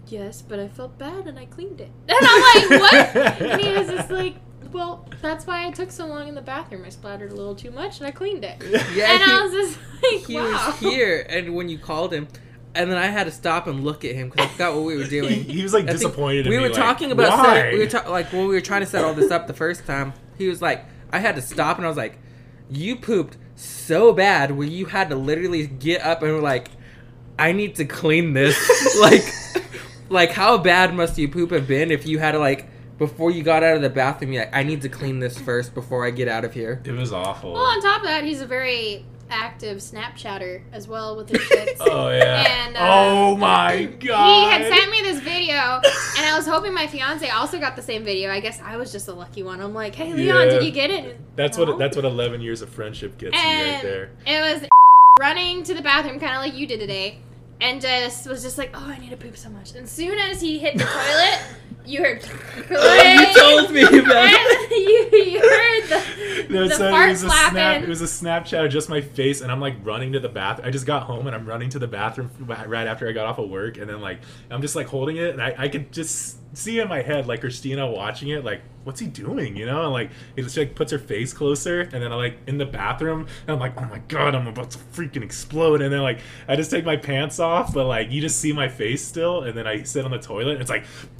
Yes, 0.07 0.41
but 0.41 0.59
I 0.59 0.67
felt 0.67 0.97
bad 0.97 1.27
and 1.27 1.39
I 1.39 1.45
cleaned 1.45 1.81
it. 1.81 1.91
And 2.09 2.17
I'm 2.21 2.69
like, 2.69 2.81
What? 2.81 3.41
And 3.41 3.61
he 3.61 3.73
was 3.73 3.87
just 3.87 4.09
like, 4.11 4.35
Well, 4.75 5.07
that's 5.21 5.47
why 5.47 5.65
I 5.65 5.71
took 5.71 5.89
so 5.89 6.05
long 6.05 6.27
in 6.27 6.35
the 6.35 6.41
bathroom. 6.41 6.83
I 6.85 6.89
splattered 6.89 7.31
a 7.31 7.35
little 7.35 7.55
too 7.55 7.71
much 7.71 7.99
and 7.99 8.07
I 8.07 8.11
cleaned 8.11 8.43
it. 8.43 8.61
Yeah, 8.93 9.11
and 9.13 9.23
he- 9.23 9.31
I 9.31 9.41
was 9.41 9.51
just 9.53 9.79
like, 10.03 10.25
he 10.27 10.35
Wow. 10.35 10.43
was 10.67 10.79
here, 10.79 11.25
and 11.29 11.55
when 11.55 11.69
you 11.69 11.77
called 11.79 12.11
him, 12.13 12.27
and 12.75 12.91
then 12.91 12.97
I 12.97 13.07
had 13.07 13.23
to 13.23 13.31
stop 13.31 13.67
and 13.67 13.85
look 13.85 14.03
at 14.03 14.13
him 14.15 14.29
because 14.29 14.45
I 14.47 14.49
forgot 14.49 14.75
what 14.75 14.83
we 14.83 14.97
were 14.97 15.05
doing. 15.19 15.43
he 15.45 15.63
was 15.63 15.73
like 15.73 15.85
I 15.85 15.87
think 15.87 15.99
disappointed. 15.99 16.45
in 16.45 16.49
We 16.51 16.57
me, 16.57 16.63
were 16.63 16.69
like, 16.69 16.77
talking 16.77 17.11
about 17.13 17.37
why? 17.39 17.45
set, 17.55 17.73
we 17.73 17.79
were 17.79 17.85
ta- 17.87 18.09
like 18.09 18.31
when 18.33 18.47
we 18.47 18.53
were 18.53 18.61
trying 18.61 18.81
to 18.81 18.87
set 18.87 19.03
all 19.05 19.13
this 19.13 19.31
up 19.31 19.47
the 19.47 19.53
first 19.53 19.85
time. 19.85 20.11
He 20.37 20.49
was 20.49 20.61
like, 20.61 20.83
I 21.11 21.19
had 21.19 21.35
to 21.35 21.41
stop, 21.41 21.77
and 21.77 21.85
I 21.85 21.89
was 21.89 21.97
like, 21.97 22.19
"You 22.69 22.97
pooped 22.97 23.37
so 23.55 24.11
bad 24.11 24.51
where 24.51 24.67
you 24.67 24.85
had 24.87 25.09
to 25.11 25.15
literally 25.15 25.65
get 25.67 26.01
up 26.03 26.21
and 26.21 26.33
were 26.33 26.41
like, 26.41 26.67
I 27.39 27.53
need 27.53 27.75
to 27.75 27.85
clean 27.85 28.33
this. 28.33 28.57
like, 28.99 29.23
like 30.09 30.31
how 30.31 30.57
bad 30.57 30.93
must 30.93 31.17
you 31.17 31.29
poop 31.29 31.51
have 31.51 31.65
been 31.65 31.89
if 31.91 32.05
you 32.05 32.19
had 32.19 32.33
to 32.33 32.39
like 32.39 32.67
before 32.97 33.31
you 33.31 33.43
got 33.43 33.63
out 33.63 33.75
of 33.75 33.81
the 33.81 33.89
bathroom? 33.89 34.33
You're 34.33 34.43
like, 34.45 34.55
I 34.55 34.63
need 34.63 34.81
to 34.83 34.89
clean 34.89 35.19
this 35.19 35.37
first 35.37 35.73
before 35.73 36.05
I 36.05 36.11
get 36.11 36.27
out 36.27 36.45
of 36.45 36.53
here. 36.53 36.81
it 36.85 36.91
was 36.91 37.11
awful. 37.13 37.53
Well, 37.53 37.61
on 37.63 37.81
top 37.81 38.01
of 38.01 38.07
that, 38.07 38.23
he's 38.23 38.41
a 38.41 38.45
very 38.47 39.05
active 39.27 39.79
Snapchatter 39.79 40.61
as 40.71 40.87
well 40.87 41.15
with 41.17 41.29
his 41.29 41.39
shits. 41.41 41.77
oh 41.79 42.09
yeah. 42.09 42.45
And, 42.67 42.77
uh, 42.77 42.79
oh 42.81 43.35
my 43.35 43.85
god. 43.85 43.99
He 44.45 44.51
had 44.63 44.71
sent 44.73 44.91
me 44.91 45.01
this 45.01 45.19
video, 45.19 45.55
and 45.55 46.25
I 46.25 46.33
was 46.37 46.45
hoping 46.45 46.73
my 46.75 46.85
fiance 46.85 47.27
also 47.29 47.59
got 47.59 47.75
the 47.75 47.81
same 47.81 48.03
video. 48.03 48.29
I 48.31 48.39
guess 48.39 48.61
I 48.61 48.77
was 48.77 48.91
just 48.91 49.07
a 49.07 49.13
lucky 49.13 49.41
one. 49.41 49.61
I'm 49.61 49.73
like, 49.73 49.95
"Hey, 49.95 50.13
Leon, 50.13 50.37
Yeah. 50.47 50.53
did 50.53 50.63
you 50.63 50.71
get 50.71 50.91
it?" 50.91 51.19
That's 51.35 51.57
No. 51.57 51.65
what 51.65 51.79
that's 51.79 51.95
what 51.95 52.05
11 52.05 52.41
years 52.41 52.61
of 52.61 52.69
friendship 52.69 53.17
gets 53.17 53.35
you 53.35 53.39
right 53.41 53.79
there. 53.81 54.11
it 54.27 54.39
was 54.61 54.69
running 55.19 55.63
to 55.63 55.73
the 55.73 55.81
bathroom, 55.81 56.19
kind 56.19 56.35
of 56.35 56.41
like 56.43 56.53
you 56.53 56.67
did 56.67 56.79
today, 56.79 57.17
and 57.59 57.81
just 57.81 58.27
was 58.27 58.43
just 58.43 58.59
like, 58.59 58.71
"Oh, 58.75 58.85
I 58.95 58.99
need 58.99 59.09
to 59.09 59.17
poop 59.17 59.35
so 59.37 59.49
much." 59.49 59.71
And 59.71 59.85
as 59.85 59.91
soon 59.91 60.19
as 60.19 60.39
he 60.39 60.59
hit 60.59 60.77
the 60.77 60.83
toilet, 60.83 61.39
you 61.85 62.01
heard. 62.01 62.23
you 62.69 63.33
told 63.39 63.71
me 63.71 63.83
about 63.99 64.25
And 64.25 64.71
you, 64.71 65.09
you 65.11 65.39
heard 65.39 65.83
the, 65.89 66.53
No, 66.53 66.67
the 66.67 66.75
so 66.75 66.89
fart 66.89 67.09
it 67.09 67.11
was 67.11 67.23
a 67.23 67.29
snap. 67.29 67.83
It 67.83 67.89
was 67.89 68.01
a 68.01 68.05
Snapchat 68.05 68.65
of 68.65 68.71
just 68.71 68.89
my 68.89 69.01
face, 69.01 69.41
and 69.41 69.51
I'm 69.51 69.59
like 69.59 69.75
running 69.83 70.13
to 70.13 70.19
the 70.19 70.29
bathroom. 70.29 70.67
I 70.67 70.71
just 70.71 70.85
got 70.85 71.03
home, 71.03 71.27
and 71.27 71.35
I'm 71.35 71.45
running 71.45 71.69
to 71.71 71.79
the 71.79 71.87
bathroom 71.87 72.29
right 72.39 72.87
after 72.87 73.07
I 73.07 73.11
got 73.11 73.25
off 73.25 73.37
of 73.37 73.49
work, 73.49 73.77
and 73.77 73.89
then 73.89 74.01
like 74.01 74.19
I'm 74.49 74.61
just 74.61 74.75
like 74.75 74.87
holding 74.87 75.17
it, 75.17 75.31
and 75.31 75.41
I, 75.41 75.55
I 75.57 75.67
could 75.67 75.91
just 75.91 76.37
see 76.55 76.79
in 76.79 76.87
my 76.87 77.01
head 77.01 77.27
like 77.27 77.41
Christina 77.41 77.89
watching 77.89 78.29
it, 78.29 78.43
like 78.43 78.61
what's 78.83 78.99
he 78.99 79.07
doing, 79.07 79.55
you 79.55 79.65
know? 79.65 79.83
And 79.83 79.91
like 79.91 80.11
it 80.35 80.43
just 80.43 80.57
like 80.57 80.75
puts 80.75 80.91
her 80.91 80.99
face 80.99 81.33
closer, 81.33 81.81
and 81.81 81.91
then 81.91 82.11
I 82.11 82.15
like 82.15 82.37
in 82.47 82.57
the 82.57 82.65
bathroom, 82.65 83.27
and 83.41 83.49
I'm 83.49 83.59
like, 83.59 83.73
oh 83.77 83.85
my 83.85 83.99
god, 84.07 84.35
I'm 84.35 84.47
about 84.47 84.71
to 84.71 84.77
freaking 84.77 85.23
explode, 85.23 85.81
and 85.81 85.91
then 85.93 86.01
like 86.01 86.19
I 86.47 86.55
just 86.55 86.71
take 86.71 86.85
my 86.85 86.97
pants 86.97 87.39
off, 87.39 87.73
but 87.73 87.85
like 87.85 88.11
you 88.11 88.21
just 88.21 88.39
see 88.39 88.53
my 88.53 88.67
face 88.67 89.05
still, 89.05 89.43
and 89.43 89.57
then 89.57 89.67
I 89.67 89.83
sit 89.83 90.05
on 90.05 90.11
the 90.11 90.19
toilet, 90.19 90.53
and 90.53 90.61
it's 90.61 90.69
like. 90.69 90.85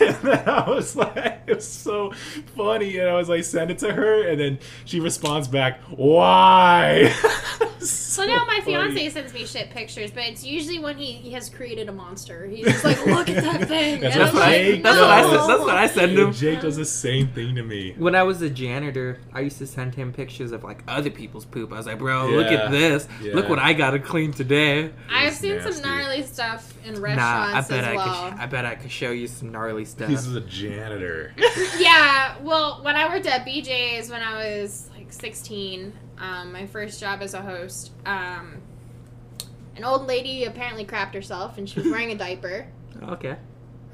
and 0.00 0.16
then 0.22 0.48
I 0.48 0.68
was 0.68 0.96
like, 0.96 1.42
it 1.46 1.56
was 1.56 1.68
so 1.68 2.12
funny, 2.56 2.98
and 2.98 3.08
I 3.08 3.14
was 3.14 3.28
like, 3.28 3.44
send 3.44 3.70
it 3.70 3.78
to 3.78 3.92
her, 3.92 4.28
and 4.28 4.40
then 4.40 4.58
she 4.84 5.00
responds 5.00 5.48
back, 5.48 5.80
"Why?" 5.82 7.14
So 7.84 8.24
now 8.24 8.46
my 8.46 8.60
fiance 8.60 9.10
sends 9.10 9.34
me 9.34 9.44
shit 9.44 9.70
pictures, 9.70 10.10
but 10.10 10.22
it's 10.22 10.44
usually 10.44 10.78
when 10.78 10.96
he, 10.96 11.12
he 11.12 11.32
has 11.32 11.50
created 11.50 11.88
a 11.88 11.92
monster. 11.92 12.46
He's 12.46 12.64
just 12.64 12.84
like, 12.84 13.04
look 13.04 13.28
at 13.28 13.42
that 13.42 13.68
thing. 13.68 14.03
That's 14.04 14.16
and 14.16 14.34
what 14.34 14.42
I'm 14.42 14.72
like, 14.72 14.82
That's 14.82 14.98
what 14.98 15.10
I 15.10 15.22
said. 15.22 15.48
That's 15.48 15.60
what 15.60 15.76
I 15.76 15.86
send 15.86 16.18
him. 16.18 16.32
Jake 16.32 16.60
does 16.60 16.76
the 16.76 16.84
same 16.84 17.28
thing 17.28 17.54
to 17.56 17.62
me. 17.62 17.94
When 17.96 18.14
I 18.14 18.22
was 18.22 18.42
a 18.42 18.50
janitor, 18.50 19.20
I 19.32 19.40
used 19.40 19.58
to 19.58 19.66
send 19.66 19.94
him 19.94 20.12
pictures 20.12 20.52
of 20.52 20.62
like 20.64 20.82
other 20.88 21.10
people's 21.10 21.44
poop. 21.44 21.72
I 21.72 21.76
was 21.76 21.86
like, 21.86 21.98
bro, 21.98 22.28
look 22.28 22.46
at 22.46 22.70
this. 22.70 23.08
Look 23.22 23.48
what 23.48 23.58
I 23.58 23.72
gotta 23.72 23.98
clean 23.98 24.32
today. 24.32 24.90
I've 25.10 25.28
It's 25.28 25.38
seen 25.38 25.56
nasty. 25.56 25.72
some 25.72 25.82
gnarly 25.82 26.22
stuff 26.22 26.74
in 26.84 26.94
Nah, 26.94 27.00
I 27.00 27.00
restaurants 27.00 27.68
bet 27.68 27.78
as 27.80 27.86
I 27.86 27.94
well. 27.96 28.30
could. 28.30 28.38
I 28.40 28.46
bet 28.46 28.64
I 28.66 28.74
could 28.74 28.90
show 28.90 29.10
you 29.10 29.26
some 29.26 29.50
gnarly 29.52 29.84
stuff. 29.84 30.08
He's 30.08 30.26
a 30.34 30.40
janitor. 30.40 31.32
yeah, 31.78 32.36
well, 32.42 32.80
when 32.82 32.96
I 32.96 33.08
worked 33.08 33.26
at 33.26 33.46
BJ's 33.46 34.10
when 34.10 34.22
I 34.22 34.58
was 34.58 34.90
like 34.96 35.12
16, 35.12 35.92
um, 36.18 36.52
my 36.52 36.66
first 36.66 37.00
job 37.00 37.20
as 37.22 37.34
a 37.34 37.42
host, 37.42 37.92
um, 38.06 38.60
an 39.76 39.84
old 39.84 40.06
lady 40.06 40.44
apparently 40.44 40.84
crapped 40.84 41.14
herself 41.14 41.58
and 41.58 41.68
she 41.68 41.80
was 41.80 41.88
wearing 41.90 42.10
a 42.12 42.14
diaper. 42.16 42.66
okay. 43.02 43.36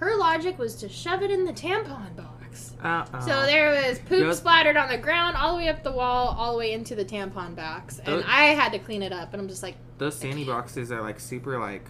Her 0.01 0.17
logic 0.17 0.59
was 0.59 0.75
to 0.77 0.89
shove 0.89 1.23
it 1.23 1.31
in 1.31 1.45
the 1.45 1.53
tampon 1.53 2.17
box. 2.17 2.73
Uh-uh. 2.83 3.21
So 3.21 3.47
there 3.47 3.71
was 3.71 3.99
poop 4.01 4.21
Yep. 4.23 4.35
splattered 4.35 4.77
on 4.77 4.89
the 4.89 4.99
ground, 4.99 5.37
all 5.37 5.53
the 5.53 5.59
way 5.59 5.69
up 5.69 5.83
the 5.85 5.93
wall, 5.93 6.35
all 6.39 6.53
the 6.53 6.59
way 6.59 6.73
into 6.73 6.95
the 6.97 7.05
tampon 7.05 7.55
box, 7.55 7.99
and 7.99 8.07
Those- 8.09 8.25
I 8.27 8.47
had 8.47 8.73
to 8.73 8.79
clean 8.79 9.03
it 9.03 9.13
up. 9.13 9.33
And 9.33 9.41
I'm 9.43 9.49
just 9.49 9.63
like, 9.63 9.77
those 9.99 10.17
sandy 10.17 10.45
boxes 10.45 10.91
are 10.91 11.03
like 11.03 11.21
super 11.21 11.59
like 11.61 11.85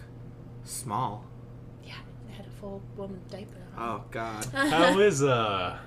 small. 0.63 1.25
yeah, 1.83 1.93
I 2.29 2.33
had 2.33 2.45
a 2.45 2.49
full 2.59 2.81
woman 2.97 3.21
diaper. 3.29 3.55
on. 3.77 3.89
Oh 3.89 4.03
god. 4.11 4.45
How 4.53 4.99
is 4.99 5.23
uh, 5.23 5.77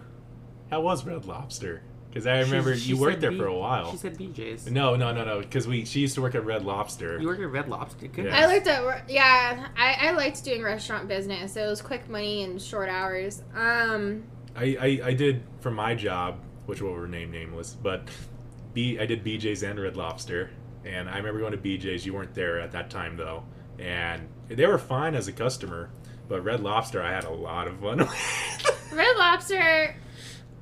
how 0.71 0.81
was 0.81 1.05
Red 1.07 1.27
Lobster? 1.27 1.83
Because 2.15 2.29
I 2.29 2.39
remember 2.43 2.75
She- 2.77 2.81
she 2.83 2.89
you 2.91 2.97
worked 2.99 3.15
said 3.15 3.21
there 3.23 3.31
B- 3.33 3.39
for 3.39 3.47
a 3.47 3.55
while. 3.59 3.91
She 3.91 3.97
said 3.97 4.17
BJ's. 4.17 4.71
No, 4.71 4.95
no, 4.95 5.13
no, 5.13 5.25
no. 5.25 5.41
Because 5.41 5.67
we 5.67 5.85
she 5.85 5.99
used 5.99 6.15
to 6.15 6.23
work 6.23 6.37
at 6.37 6.45
Red 6.47 6.65
Lobster. 6.65 7.19
You 7.21 7.27
worked 7.27 7.41
at 7.43 7.51
Red 7.51 7.69
Lobster. 7.69 8.07
Good. 8.07 8.27
Yeah. 8.27 8.39
I 8.39 8.47
looked 8.55 8.69
at 8.69 9.11
yeah, 9.11 9.67
I, 9.77 9.97
I 10.01 10.11
liked 10.13 10.45
doing 10.45 10.63
restaurant 10.63 11.09
business. 11.09 11.57
It 11.57 11.67
was 11.67 11.83
quick 11.83 12.09
money 12.09 12.45
and 12.45 12.63
short 12.63 12.89
hours. 12.89 13.43
Um, 13.53 14.23
I, 14.55 14.77
I, 14.81 15.01
I 15.09 15.15
did 15.15 15.43
for 15.59 15.73
my 15.73 15.97
job, 15.97 16.39
which 16.67 16.81
will 16.81 16.95
remain 16.97 17.33
nameless, 17.33 17.75
but 17.75 18.09
B 18.75 18.97
I 19.01 19.07
did 19.07 19.25
BJ's 19.25 19.65
and 19.65 19.81
Red 19.81 19.97
Lobster, 19.97 20.51
and 20.85 21.09
I 21.09 21.17
remember 21.17 21.41
going 21.41 21.51
to 21.51 21.59
BJ's. 21.59 22.07
You 22.07 22.15
weren't 22.15 22.33
there 22.35 22.61
at 22.61 22.71
that 22.73 22.91
time 22.91 23.17
though, 23.17 23.43
and 23.81 24.29
they 24.47 24.67
were 24.67 24.79
fine 24.79 25.17
as 25.17 25.27
a 25.27 25.33
customer, 25.33 25.91
but 26.29 26.45
Red 26.45 26.61
Lobster 26.61 27.03
I 27.03 27.11
had 27.11 27.25
a 27.25 27.31
lot 27.33 27.67
of 27.67 27.81
fun. 27.81 27.99
with. 28.07 28.93
Red 28.93 29.17
Lobster 29.17 29.97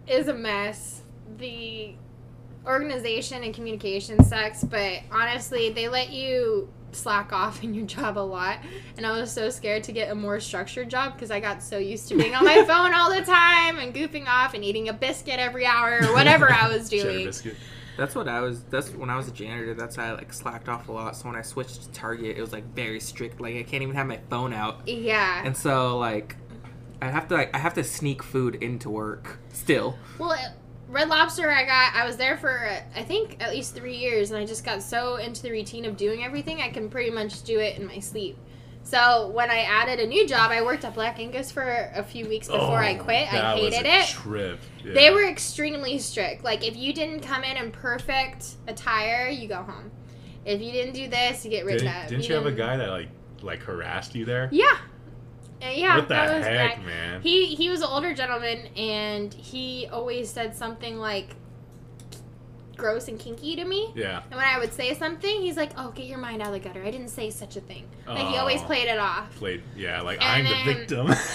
is 0.08 0.28
a 0.28 0.34
mess. 0.34 1.01
The 1.38 1.94
organization 2.66 3.42
and 3.42 3.54
communication 3.54 4.22
sucks, 4.24 4.62
but 4.64 5.00
honestly, 5.10 5.70
they 5.70 5.88
let 5.88 6.10
you 6.10 6.68
slack 6.92 7.32
off 7.32 7.62
in 7.64 7.74
your 7.74 7.86
job 7.86 8.18
a 8.18 8.20
lot. 8.20 8.58
And 8.96 9.06
I 9.06 9.12
was 9.12 9.32
so 9.32 9.50
scared 9.50 9.84
to 9.84 9.92
get 9.92 10.10
a 10.10 10.14
more 10.14 10.40
structured 10.40 10.90
job 10.90 11.14
because 11.14 11.30
I 11.30 11.40
got 11.40 11.62
so 11.62 11.78
used 11.78 12.08
to 12.08 12.16
being 12.16 12.34
on 12.34 12.44
my 12.44 12.64
phone 12.66 12.94
all 12.94 13.12
the 13.12 13.22
time 13.22 13.78
and 13.78 13.94
goofing 13.94 14.26
off 14.26 14.54
and 14.54 14.64
eating 14.64 14.88
a 14.88 14.92
biscuit 14.92 15.38
every 15.38 15.66
hour 15.66 16.00
or 16.02 16.12
whatever 16.12 16.50
I 16.50 16.68
was 16.68 16.88
doing. 16.88 17.32
That's 17.96 18.14
what 18.14 18.26
I 18.26 18.40
was. 18.40 18.62
That's 18.64 18.90
when 18.90 19.10
I 19.10 19.16
was 19.16 19.28
a 19.28 19.32
janitor. 19.32 19.74
That's 19.74 19.96
how 19.96 20.04
I 20.04 20.12
like 20.12 20.32
slacked 20.32 20.68
off 20.68 20.88
a 20.88 20.92
lot. 20.92 21.14
So 21.14 21.28
when 21.28 21.36
I 21.36 21.42
switched 21.42 21.82
to 21.82 21.90
Target, 21.90 22.38
it 22.38 22.40
was 22.40 22.52
like 22.52 22.64
very 22.74 23.00
strict. 23.00 23.40
Like 23.40 23.56
I 23.56 23.62
can't 23.64 23.82
even 23.82 23.94
have 23.96 24.06
my 24.06 24.18
phone 24.30 24.54
out. 24.54 24.88
Yeah. 24.88 25.42
And 25.44 25.54
so 25.54 25.98
like, 25.98 26.36
I 27.02 27.08
have 27.08 27.28
to 27.28 27.34
like 27.34 27.54
I 27.54 27.58
have 27.58 27.74
to 27.74 27.84
sneak 27.84 28.22
food 28.22 28.54
into 28.56 28.88
work 28.88 29.38
still. 29.50 29.98
Well, 30.18 30.38
Red 30.92 31.08
Lobster, 31.08 31.50
I 31.50 31.64
got. 31.64 31.94
I 31.94 32.04
was 32.04 32.16
there 32.18 32.36
for 32.36 32.68
uh, 32.68 32.80
I 32.94 33.02
think 33.02 33.38
at 33.42 33.50
least 33.50 33.74
three 33.74 33.96
years, 33.96 34.30
and 34.30 34.38
I 34.38 34.44
just 34.44 34.62
got 34.64 34.82
so 34.82 35.16
into 35.16 35.42
the 35.42 35.50
routine 35.50 35.86
of 35.86 35.96
doing 35.96 36.22
everything, 36.22 36.60
I 36.60 36.68
can 36.68 36.90
pretty 36.90 37.10
much 37.10 37.42
do 37.44 37.58
it 37.58 37.78
in 37.78 37.86
my 37.86 37.98
sleep. 37.98 38.36
So 38.84 39.28
when 39.28 39.50
I 39.50 39.60
added 39.60 40.00
a 40.00 40.06
new 40.06 40.26
job, 40.26 40.50
I 40.50 40.60
worked 40.60 40.84
at 40.84 40.92
Black 40.94 41.18
Angus 41.18 41.50
for 41.50 41.62
a 41.94 42.02
few 42.02 42.28
weeks 42.28 42.48
before 42.48 42.76
I 42.82 42.98
Oh, 42.98 43.02
quit. 43.04 43.32
I 43.32 43.36
that 43.38 43.54
was 43.62 43.72
hated 43.74 43.88
it. 43.88 44.06
Trip. 44.08 44.60
Yeah. 44.84 44.92
They 44.92 45.10
were 45.10 45.24
extremely 45.26 45.98
strict. 45.98 46.44
Like 46.44 46.66
if 46.66 46.76
you 46.76 46.92
didn't 46.92 47.20
come 47.20 47.42
in 47.44 47.56
in 47.56 47.70
perfect 47.70 48.56
attire, 48.68 49.28
you 49.28 49.48
go 49.48 49.62
home. 49.62 49.90
If 50.44 50.60
you 50.60 50.72
didn't 50.72 50.94
do 50.94 51.08
this, 51.08 51.44
you 51.44 51.50
get 51.50 51.64
written 51.64 51.86
Didn't, 51.86 52.02
up. 52.02 52.08
didn't 52.08 52.28
you 52.28 52.34
have 52.34 52.44
a 52.46 52.50
didn't- 52.50 52.58
guy 52.66 52.76
that 52.76 52.90
like 52.90 53.08
like 53.40 53.60
harassed 53.62 54.14
you 54.14 54.24
there? 54.24 54.48
Yeah. 54.52 54.76
Yeah. 55.70 55.96
what 55.96 56.08
the 56.08 56.14
that 56.14 56.36
was 56.38 56.46
heck, 56.46 56.74
great. 56.76 56.86
man? 56.86 57.22
He 57.22 57.54
he 57.54 57.68
was 57.70 57.80
an 57.82 57.88
older 57.90 58.14
gentleman, 58.14 58.66
and 58.76 59.32
he 59.32 59.88
always 59.92 60.28
said 60.30 60.54
something 60.56 60.98
like 60.98 61.36
gross 62.76 63.06
and 63.08 63.18
kinky 63.18 63.54
to 63.56 63.64
me. 63.64 63.92
yeah. 63.94 64.22
And 64.30 64.36
when 64.36 64.46
I 64.46 64.58
would 64.58 64.72
say 64.72 64.94
something, 64.94 65.40
he's 65.42 65.56
like, 65.56 65.70
"Oh, 65.76 65.90
get 65.92 66.06
your 66.06 66.18
mind 66.18 66.42
out 66.42 66.48
of 66.48 66.54
the 66.54 66.60
gutter. 66.60 66.82
I 66.82 66.90
didn't 66.90 67.08
say 67.10 67.30
such 67.30 67.56
a 67.56 67.60
thing." 67.60 67.84
Like 68.08 68.26
he 68.28 68.36
always 68.38 68.60
Oh. 68.62 68.64
played 68.64 68.88
it 68.88 68.98
off. 68.98 69.34
Played. 69.36 69.62
Yeah. 69.76 70.00
Like 70.00 70.20
And 70.24 70.48
I'm 70.48 70.66
the 70.66 70.74
victim. 70.74 71.06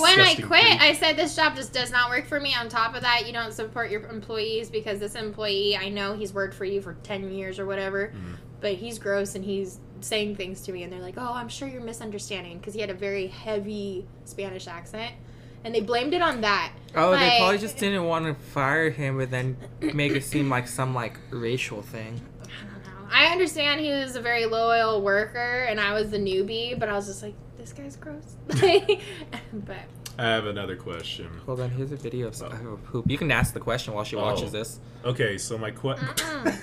When 0.00 0.20
I 0.20 0.36
quit. 0.36 0.80
I 0.80 0.92
said 0.92 1.16
this 1.16 1.34
job 1.34 1.56
just 1.56 1.72
does 1.72 1.90
not 1.90 2.10
work 2.10 2.26
for 2.26 2.38
me. 2.38 2.54
On 2.54 2.68
top 2.68 2.94
of 2.94 3.00
that, 3.02 3.26
you 3.26 3.32
don't 3.32 3.52
support 3.52 3.90
your 3.90 4.06
employees 4.08 4.70
because 4.70 5.00
this 5.00 5.16
employee, 5.16 5.76
I 5.76 5.88
know 5.88 6.14
he's 6.14 6.32
worked 6.32 6.54
for 6.54 6.64
you 6.64 6.80
for 6.80 6.94
10 7.02 7.32
years 7.32 7.58
or 7.58 7.66
whatever, 7.66 8.12
Mhm. 8.14 8.36
but 8.60 8.74
he's 8.74 9.00
gross 9.00 9.34
and 9.34 9.44
he's 9.44 9.80
saying 10.04 10.36
things 10.36 10.62
to 10.62 10.72
me 10.72 10.82
and 10.82 10.92
they're 10.92 11.00
like, 11.00 11.14
"Oh, 11.16 11.32
I'm 11.34 11.48
sure 11.48 11.68
you're 11.68 11.82
misunderstanding" 11.82 12.58
because 12.58 12.74
he 12.74 12.80
had 12.80 12.90
a 12.90 12.94
very 12.94 13.26
heavy 13.26 14.06
Spanish 14.24 14.66
accent. 14.66 15.14
And 15.62 15.74
they 15.74 15.80
blamed 15.80 16.14
it 16.14 16.22
on 16.22 16.40
that. 16.40 16.72
Oh, 16.96 17.10
they 17.10 17.36
probably 17.38 17.58
just 17.58 17.76
didn't 17.76 18.04
want 18.04 18.24
to 18.24 18.34
fire 18.34 18.88
him, 18.88 19.18
but 19.18 19.30
then 19.30 19.58
make 19.80 20.12
it 20.12 20.24
seem 20.24 20.48
like 20.48 20.66
some 20.66 20.94
like 20.94 21.18
racial 21.28 21.82
thing. 21.82 22.18
I 22.42 22.46
don't 22.46 22.82
know. 22.82 23.08
I 23.12 23.26
understand 23.26 23.80
he 23.80 23.90
was 23.90 24.16
a 24.16 24.22
very 24.22 24.46
loyal 24.46 25.02
worker, 25.02 25.66
and 25.68 25.78
I 25.78 25.92
was 25.92 26.10
the 26.10 26.18
newbie, 26.18 26.78
but 26.78 26.88
I 26.88 26.94
was 26.94 27.06
just 27.08 27.22
like, 27.22 27.34
this 27.58 27.74
guy's 27.74 27.96
gross. 27.96 28.36
but 28.46 29.76
I 30.18 30.24
have 30.24 30.46
another 30.46 30.76
question. 30.76 31.28
Hold 31.46 31.60
on, 31.60 31.70
here's 31.70 31.92
a 31.92 31.96
video 31.96 32.28
of, 32.28 32.42
oh. 32.42 32.46
of 32.46 32.66
a 32.66 32.76
poop. 32.76 33.10
You 33.10 33.18
can 33.18 33.30
ask 33.30 33.52
the 33.52 33.60
question 33.60 33.92
while 33.92 34.04
she 34.04 34.16
oh. 34.16 34.22
watches 34.22 34.54
Oh. 34.54 34.58
this. 34.58 34.80
Okay, 35.04 35.36
so 35.38 35.58
my 35.58 35.70
question. 35.70 36.08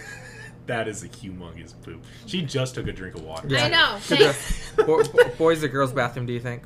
That 0.67 0.87
is 0.87 1.03
a 1.03 1.09
humongous 1.09 1.73
poop. 1.81 2.03
She 2.25 2.41
just 2.43 2.75
took 2.75 2.87
a 2.87 2.91
drink 2.91 3.15
of 3.15 3.23
water. 3.23 3.47
I 3.57 3.69
know. 3.69 3.97
Thanks. 4.01 4.71
bo- 4.75 5.03
bo- 5.03 5.29
boys 5.37 5.63
or 5.63 5.67
girls 5.69 5.91
bathroom, 5.93 6.25
do 6.25 6.33
you 6.33 6.39
think? 6.39 6.63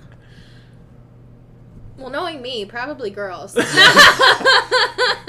Well, 1.97 2.09
knowing 2.09 2.41
me, 2.41 2.65
probably 2.65 3.09
girls. 3.11 3.55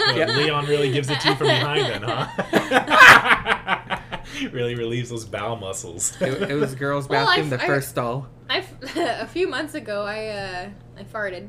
Well, 0.05 0.29
Leon 0.37 0.67
really 0.67 0.91
gives 0.93 1.09
it 1.11 1.21
to 1.21 1.29
you 1.31 1.35
from 1.37 1.47
behind, 1.47 1.87
then, 1.87 2.03
huh? 2.05 3.99
really 4.53 4.75
relieves 4.75 5.11
those 5.11 5.25
bowel 5.25 5.57
muscles. 5.57 6.21
It, 6.21 6.51
it 6.51 6.55
was 6.55 6.75
girls 6.75 7.07
bathroom, 7.09 7.47
I- 7.47 7.57
the 7.57 7.63
I- 7.63 7.67
first 7.67 7.91
stall. 7.91 8.27
I 8.51 8.65
a 8.97 9.27
few 9.27 9.47
months 9.49 9.75
ago, 9.75 10.03
I 10.05 10.27
uh, 10.29 10.69
I 10.99 11.05
farted. 11.05 11.49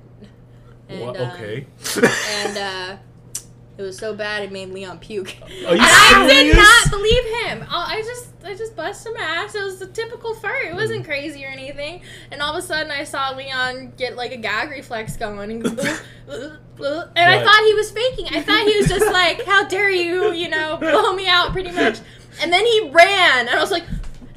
And, 0.88 1.01
What? 1.01 1.17
Okay. 1.19 1.65
and 2.30 2.57
uh, 2.57 2.97
it 3.78 3.82
was 3.82 3.97
so 3.97 4.13
bad 4.13 4.43
it 4.43 4.51
made 4.51 4.69
Leon 4.69 4.99
puke. 4.99 5.36
Are 5.41 5.47
you 5.51 5.65
and 5.67 5.82
I 5.82 6.26
did 6.28 6.55
not 6.55 6.89
believe 6.91 7.24
him. 7.45 7.65
I 7.69 8.01
just 8.05 8.30
I 8.45 8.55
just 8.55 8.76
busted 8.76 9.13
my 9.15 9.21
ass. 9.21 9.55
It 9.55 9.63
was 9.63 9.82
a 9.82 9.88
typical 9.88 10.36
fart. 10.36 10.65
It 10.65 10.74
wasn't 10.76 11.05
crazy 11.05 11.45
or 11.45 11.49
anything. 11.49 12.01
And 12.32 12.41
all 12.41 12.55
of 12.55 12.63
a 12.63 12.65
sudden, 12.67 12.91
I 12.91 13.03
saw 13.05 13.32
Leon 13.36 13.93
get 13.97 14.15
like 14.15 14.32
a 14.32 14.38
gag 14.38 14.69
reflex 14.69 15.15
going, 15.17 15.49
and, 15.51 15.65
and 16.28 16.59
I 17.15 17.43
thought 17.43 17.63
he 17.65 17.74
was 17.74 17.91
faking. 17.91 18.28
I 18.36 18.41
thought 18.41 18.67
he 18.67 18.78
was 18.78 18.88
just 18.88 19.11
like, 19.11 19.45
"How 19.45 19.67
dare 19.67 19.89
you?" 19.91 20.34
You 20.34 20.49
know, 20.49 20.78
blow 20.78 21.13
me 21.13 21.28
out, 21.28 21.51
pretty 21.51 21.71
much. 21.71 21.99
And 22.41 22.51
then 22.51 22.65
he 22.65 22.89
ran, 22.91 23.47
and 23.47 23.49
I 23.49 23.59
was 23.59 23.71
like. 23.71 23.84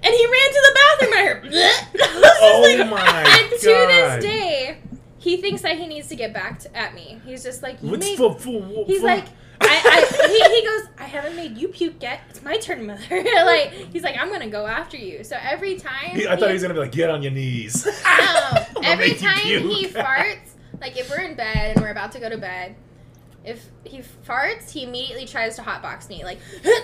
And 0.03 0.15
he 0.15 0.25
ran 0.25 0.51
to 0.53 0.63
the 0.63 0.79
bathroom. 0.79 1.15
I 1.15 1.25
heard, 1.25 1.47
I 1.53 2.37
Oh 2.41 2.77
like- 2.79 2.91
my 2.91 3.41
And 3.41 3.61
to 3.61 3.67
this 3.67 4.23
day, 4.25 4.79
he 5.19 5.37
thinks 5.39 5.63
that 5.63 5.79
he 5.79 5.87
needs 5.87 6.09
to 6.09 6.17
get 6.17 6.33
back 6.35 6.59
to, 6.61 6.77
at 6.77 6.95
me. 6.95 7.21
He's 7.25 7.43
just 7.43 7.63
like, 7.63 7.83
you 7.83 7.91
What's 7.91 8.07
made- 8.07 8.17
for, 8.19 8.35
for, 8.35 8.63
for, 8.63 8.85
He's 8.87 9.03
like, 9.03 9.25
I, 9.61 9.67
I 9.69 10.29
he, 10.51 10.57
he 10.61 10.65
goes, 10.67 10.89
I 10.99 11.05
haven't 11.05 11.35
made 11.37 11.57
you 11.57 11.69
puke 11.69 12.03
yet. 12.03 12.21
It's 12.29 12.43
my 12.43 12.59
turn, 12.59 12.87
mother. 12.87 13.03
like 13.11 13.71
he's 13.93 14.03
like, 14.03 14.17
I'm 14.19 14.31
gonna 14.31 14.49
go 14.51 14.67
after 14.67 14.97
you. 14.99 15.25
So 15.25 15.37
every 15.41 15.77
time 15.77 16.11
He- 16.11 16.29
I 16.29 16.37
thought 16.37 16.49
he 16.49 16.53
was 16.53 16.63
gonna 16.63 16.75
be 16.75 16.81
like, 16.81 16.93
get 16.93 17.09
on 17.11 17.23
your 17.23 17.33
knees. 17.33 17.87
Um, 18.07 18.65
no. 18.77 18.81
Every 18.83 19.15
time 19.15 19.39
he 19.39 19.87
farts, 19.89 20.51
like 20.81 20.97
if 20.99 21.09
we're 21.11 21.21
in 21.21 21.35
bed 21.37 21.73
and 21.77 21.81
we're 21.85 21.91
about 21.91 22.13
to 22.13 22.21
go 22.21 22.29
to 22.29 22.39
bed, 22.39 22.75
if 23.45 23.65
he 23.85 24.03
farts, 24.27 24.71
he 24.71 24.83
immediately 24.85 25.25
tries 25.27 25.57
to 25.57 25.63
hotbox 25.63 26.09
me, 26.09 26.25
like 26.25 26.39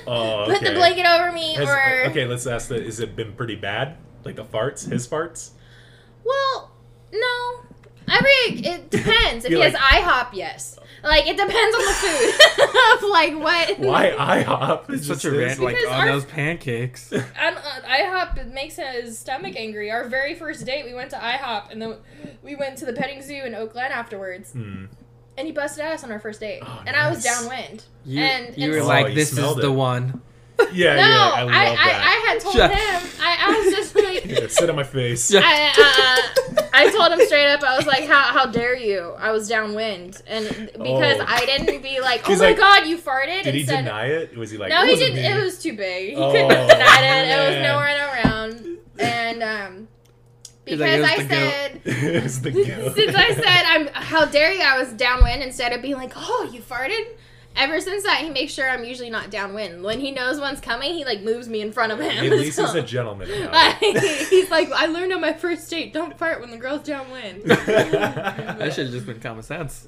Oh, 0.06 0.44
put 0.48 0.60
the 0.62 0.72
blanket 0.72 1.06
over 1.06 1.30
me, 1.32 1.54
Has- 1.54 1.68
or 1.68 1.78
uh, 2.06 2.10
okay, 2.10 2.26
let's 2.26 2.46
ask 2.46 2.68
that. 2.68 2.84
Has 2.84 3.00
it 3.00 3.16
been 3.16 3.32
pretty 3.34 3.56
bad? 3.56 3.96
Like 4.24 4.36
the 4.36 4.44
farts, 4.44 4.88
his 4.90 5.06
farts? 5.08 5.50
well, 6.24 6.70
no. 7.12 7.60
Every 8.10 8.66
it 8.68 8.90
depends. 8.90 9.44
If 9.44 9.50
he 9.50 9.56
You're 9.56 9.64
has 9.64 9.74
like- 9.74 9.82
IHOP, 9.82 10.28
yes. 10.34 10.78
Like 11.04 11.26
it 11.26 11.36
depends 11.36 11.76
on 11.76 11.84
the 11.84 11.92
food. 11.92 13.02
of 13.02 13.10
like 13.10 13.34
what. 13.36 13.78
Why 13.80 14.10
IHOP? 14.44 14.90
It's 14.90 15.06
such 15.06 15.16
just 15.16 15.24
a 15.24 15.30
this? 15.30 15.38
rant, 15.58 15.60
like, 15.60 15.76
Because 15.76 15.90
on 15.90 16.00
our- 16.00 16.06
those 16.06 16.24
pancakes. 16.24 17.12
And 17.12 17.24
uh, 17.56 17.60
IHOP 17.88 18.52
makes 18.52 18.76
his 18.76 19.18
stomach 19.18 19.54
angry. 19.56 19.90
Our 19.90 20.08
very 20.08 20.34
first 20.34 20.64
date, 20.64 20.84
we 20.84 20.94
went 20.94 21.10
to 21.10 21.16
IHOP, 21.16 21.70
and 21.72 21.82
then 21.82 21.96
we 22.42 22.54
went 22.54 22.78
to 22.78 22.86
the 22.86 22.92
petting 22.92 23.20
zoo 23.22 23.42
in 23.44 23.54
Oakland 23.54 23.92
afterwards. 23.92 24.52
Hmm. 24.52 24.84
And 25.36 25.46
he 25.46 25.52
busted 25.52 25.82
ass 25.84 26.04
on 26.04 26.12
our 26.12 26.18
first 26.20 26.40
date, 26.40 26.60
Oh, 26.64 26.82
and 26.86 26.94
I 26.94 27.08
was 27.10 27.24
downwind. 27.24 27.84
You, 28.04 28.20
And- 28.22 28.56
you 28.56 28.64
and 28.64 28.72
were 28.74 28.78
so- 28.80 28.84
Oh, 28.84 28.88
like, 28.88 29.14
this 29.14 29.30
is 29.32 29.38
smelled 29.38 29.60
the 29.62 29.72
one. 29.72 30.20
Yeah, 30.72 30.94
no, 30.94 31.00
yeah, 31.00 31.06
I 31.08 31.40
I, 31.40 31.42
love 31.42 31.50
I, 31.52 31.64
that. 31.74 32.02
I, 32.04 32.30
had 32.30 32.40
told 32.40 32.54
Shut- 32.54 32.70
him. 32.70 33.10
I, 33.20 33.36
I 33.40 33.58
was 33.58 33.74
just 33.74 33.94
like, 33.96 34.24
Yeah, 34.24 34.46
sit 34.48 34.70
on 34.70 34.76
my 34.76 34.84
face. 34.84 35.30
Yeah. 35.30 35.40
I, 35.44 36.22
uh, 36.56 36.62
I 36.72 36.90
told 36.90 37.12
him 37.12 37.26
straight 37.26 37.48
up. 37.52 37.62
I 37.62 37.76
was 37.76 37.86
like, 37.86 38.04
"How 38.06 38.22
how 38.32 38.46
dare 38.46 38.74
you?" 38.76 39.12
I 39.18 39.32
was 39.32 39.48
downwind, 39.48 40.22
and 40.26 40.46
because 40.72 41.18
Oh. 41.20 41.24
I 41.26 41.44
didn't 41.44 41.82
be 41.82 42.00
like, 42.00 42.22
"Oh 42.24 42.30
He's 42.30 42.38
my 42.40 42.48
like- 42.48 42.56
god, 42.56 42.86
you 42.86 42.96
farted." 42.96 43.42
Did 43.42 43.54
he 43.54 43.60
Instead- 43.60 43.84
deny 43.84 44.06
it? 44.06 44.36
Was 44.36 44.50
he 44.50 44.56
like? 44.58 44.70
No, 44.70 44.84
he 44.86 44.96
didn't. 44.96 45.16
me." 45.16 45.26
It 45.26 45.42
was 45.44 45.58
too 45.62 45.76
big. 45.76 46.10
He 46.10 46.16
Oh, 46.16 46.30
couldn't 46.32 46.48
deny 46.48 46.68
denied 46.68 47.04
it. 47.04 47.30
It 47.30 47.48
was 47.48 47.56
man. 47.56 47.62
nowhere 47.62 48.22
around. 48.24 48.78
And 48.98 49.42
um, 49.42 49.88
because 50.64 50.80
like, 50.80 51.18
I 51.18 51.22
the 51.22 51.28
goat." 51.28 51.28
said. 51.28 51.80
it 51.84 52.22
was 52.22 52.40
the 52.40 52.50
goat. 52.52 52.94
Since 52.94 53.14
I 53.16 53.34
said 53.34 53.44
I'm 53.66 53.86
how 53.92 54.24
dare 54.26 54.52
you, 54.54 54.62
I 54.62 54.78
was 54.78 54.92
downwind 54.92 55.42
instead 55.42 55.72
of 55.72 55.82
being 55.82 55.96
like, 55.96 56.12
oh, 56.16 56.48
you 56.52 56.60
farted. 56.62 57.04
Ever 57.54 57.80
since 57.80 58.02
that, 58.04 58.18
he 58.22 58.30
makes 58.30 58.52
sure 58.52 58.68
I'm 58.68 58.84
usually 58.84 59.10
not 59.10 59.30
downwind. 59.30 59.82
When 59.82 60.00
he 60.00 60.10
knows 60.10 60.40
one's 60.40 60.60
coming, 60.60 60.94
he 60.94 61.04
like 61.04 61.22
moves 61.22 61.48
me 61.48 61.60
in 61.60 61.70
front 61.72 61.92
of 61.92 62.00
him. 62.00 62.24
At 62.24 62.30
least 62.38 62.56
So- 62.56 62.64
he's 62.66 62.74
a 62.74 62.82
gentleman. 62.82 63.30
About 63.44 63.74
He's 63.76 64.50
like, 64.50 64.70
I 64.72 64.86
learned 64.86 65.12
on 65.12 65.20
my 65.20 65.32
first 65.34 65.68
date, 65.68 65.92
don't 65.92 66.18
fart 66.18 66.40
when 66.40 66.50
the 66.50 66.56
girl's 66.56 66.82
downwind. 66.82 67.42
it. 67.44 67.48
That 67.68 68.72
should 68.74 68.86
have 68.86 68.94
just 68.94 69.06
been 69.06 69.20
common 69.20 69.42
sense. 69.42 69.86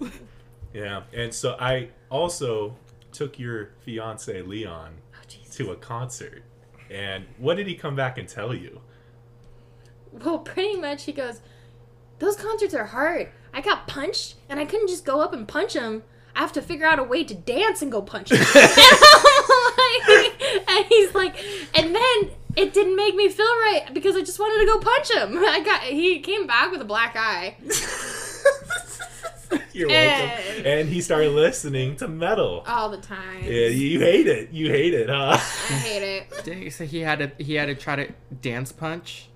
yeah, 0.74 1.02
and 1.12 1.32
so 1.32 1.56
I 1.58 1.88
also 2.10 2.76
took 3.12 3.38
your 3.38 3.70
fiance 3.80 4.42
Leon 4.42 4.92
Oh, 5.14 5.50
to 5.52 5.70
a 5.72 5.76
concert, 5.76 6.42
and 6.90 7.24
what 7.38 7.56
did 7.56 7.66
he 7.66 7.74
come 7.76 7.94
back 7.96 8.18
and 8.18 8.28
tell 8.28 8.52
you? 8.54 8.80
Well, 10.12 10.38
pretty 10.40 10.76
much 10.78 11.04
he 11.04 11.12
goes, 11.12 11.40
those 12.18 12.36
concerts 12.36 12.74
are 12.74 12.84
hard. 12.86 13.28
I 13.52 13.60
got 13.60 13.86
punched, 13.86 14.34
and 14.48 14.60
I 14.60 14.64
couldn't 14.64 14.88
just 14.88 15.04
go 15.04 15.20
up 15.20 15.32
and 15.32 15.46
punch 15.48 15.72
him. 15.74 16.02
I 16.36 16.40
have 16.40 16.52
to 16.54 16.62
figure 16.62 16.86
out 16.86 16.98
a 16.98 17.02
way 17.04 17.24
to 17.24 17.34
dance 17.34 17.80
and 17.82 17.90
go 17.92 18.02
punch 18.02 18.30
him. 18.32 18.38
and, 18.38 18.46
like- 19.78 20.42
and 20.68 20.84
he's 20.86 21.14
like, 21.14 21.36
and 21.74 21.94
then 21.94 22.30
it 22.56 22.72
didn't 22.72 22.96
make 22.96 23.14
me 23.14 23.28
feel 23.28 23.46
right 23.46 23.88
because 23.92 24.16
I 24.16 24.20
just 24.20 24.38
wanted 24.38 24.60
to 24.64 24.72
go 24.72 24.78
punch 24.80 25.10
him. 25.12 25.38
I 25.44 25.60
got 25.60 25.82
he 25.82 26.20
came 26.20 26.46
back 26.46 26.70
with 26.72 26.80
a 26.80 26.84
black 26.84 27.14
eye. 27.16 27.56
You're 29.72 29.88
welcome. 29.88 30.30
And- 30.58 30.66
And 30.66 30.88
he 30.88 31.00
started 31.00 31.30
listening 31.32 31.96
to 31.96 32.08
metal. 32.08 32.64
all 32.66 32.88
the 32.90 32.96
time. 32.98 33.42
Yeah, 33.44 33.66
you 33.68 34.00
hate 34.00 34.26
it. 34.26 34.50
You 34.50 34.70
hate 34.70 34.94
it, 34.94 35.08
huh? 35.08 35.32
I 35.32 35.36
hate 35.38 36.02
it. 36.02 36.44
Dang, 36.44 36.70
so 36.70 36.84
he 36.84 37.00
had 37.00 37.18
to 37.20 37.30
he 37.44 37.54
had 37.54 37.66
to 37.66 37.74
try 37.74 37.96
to 37.96 38.12
dance 38.40 38.72
punch. 38.72 39.28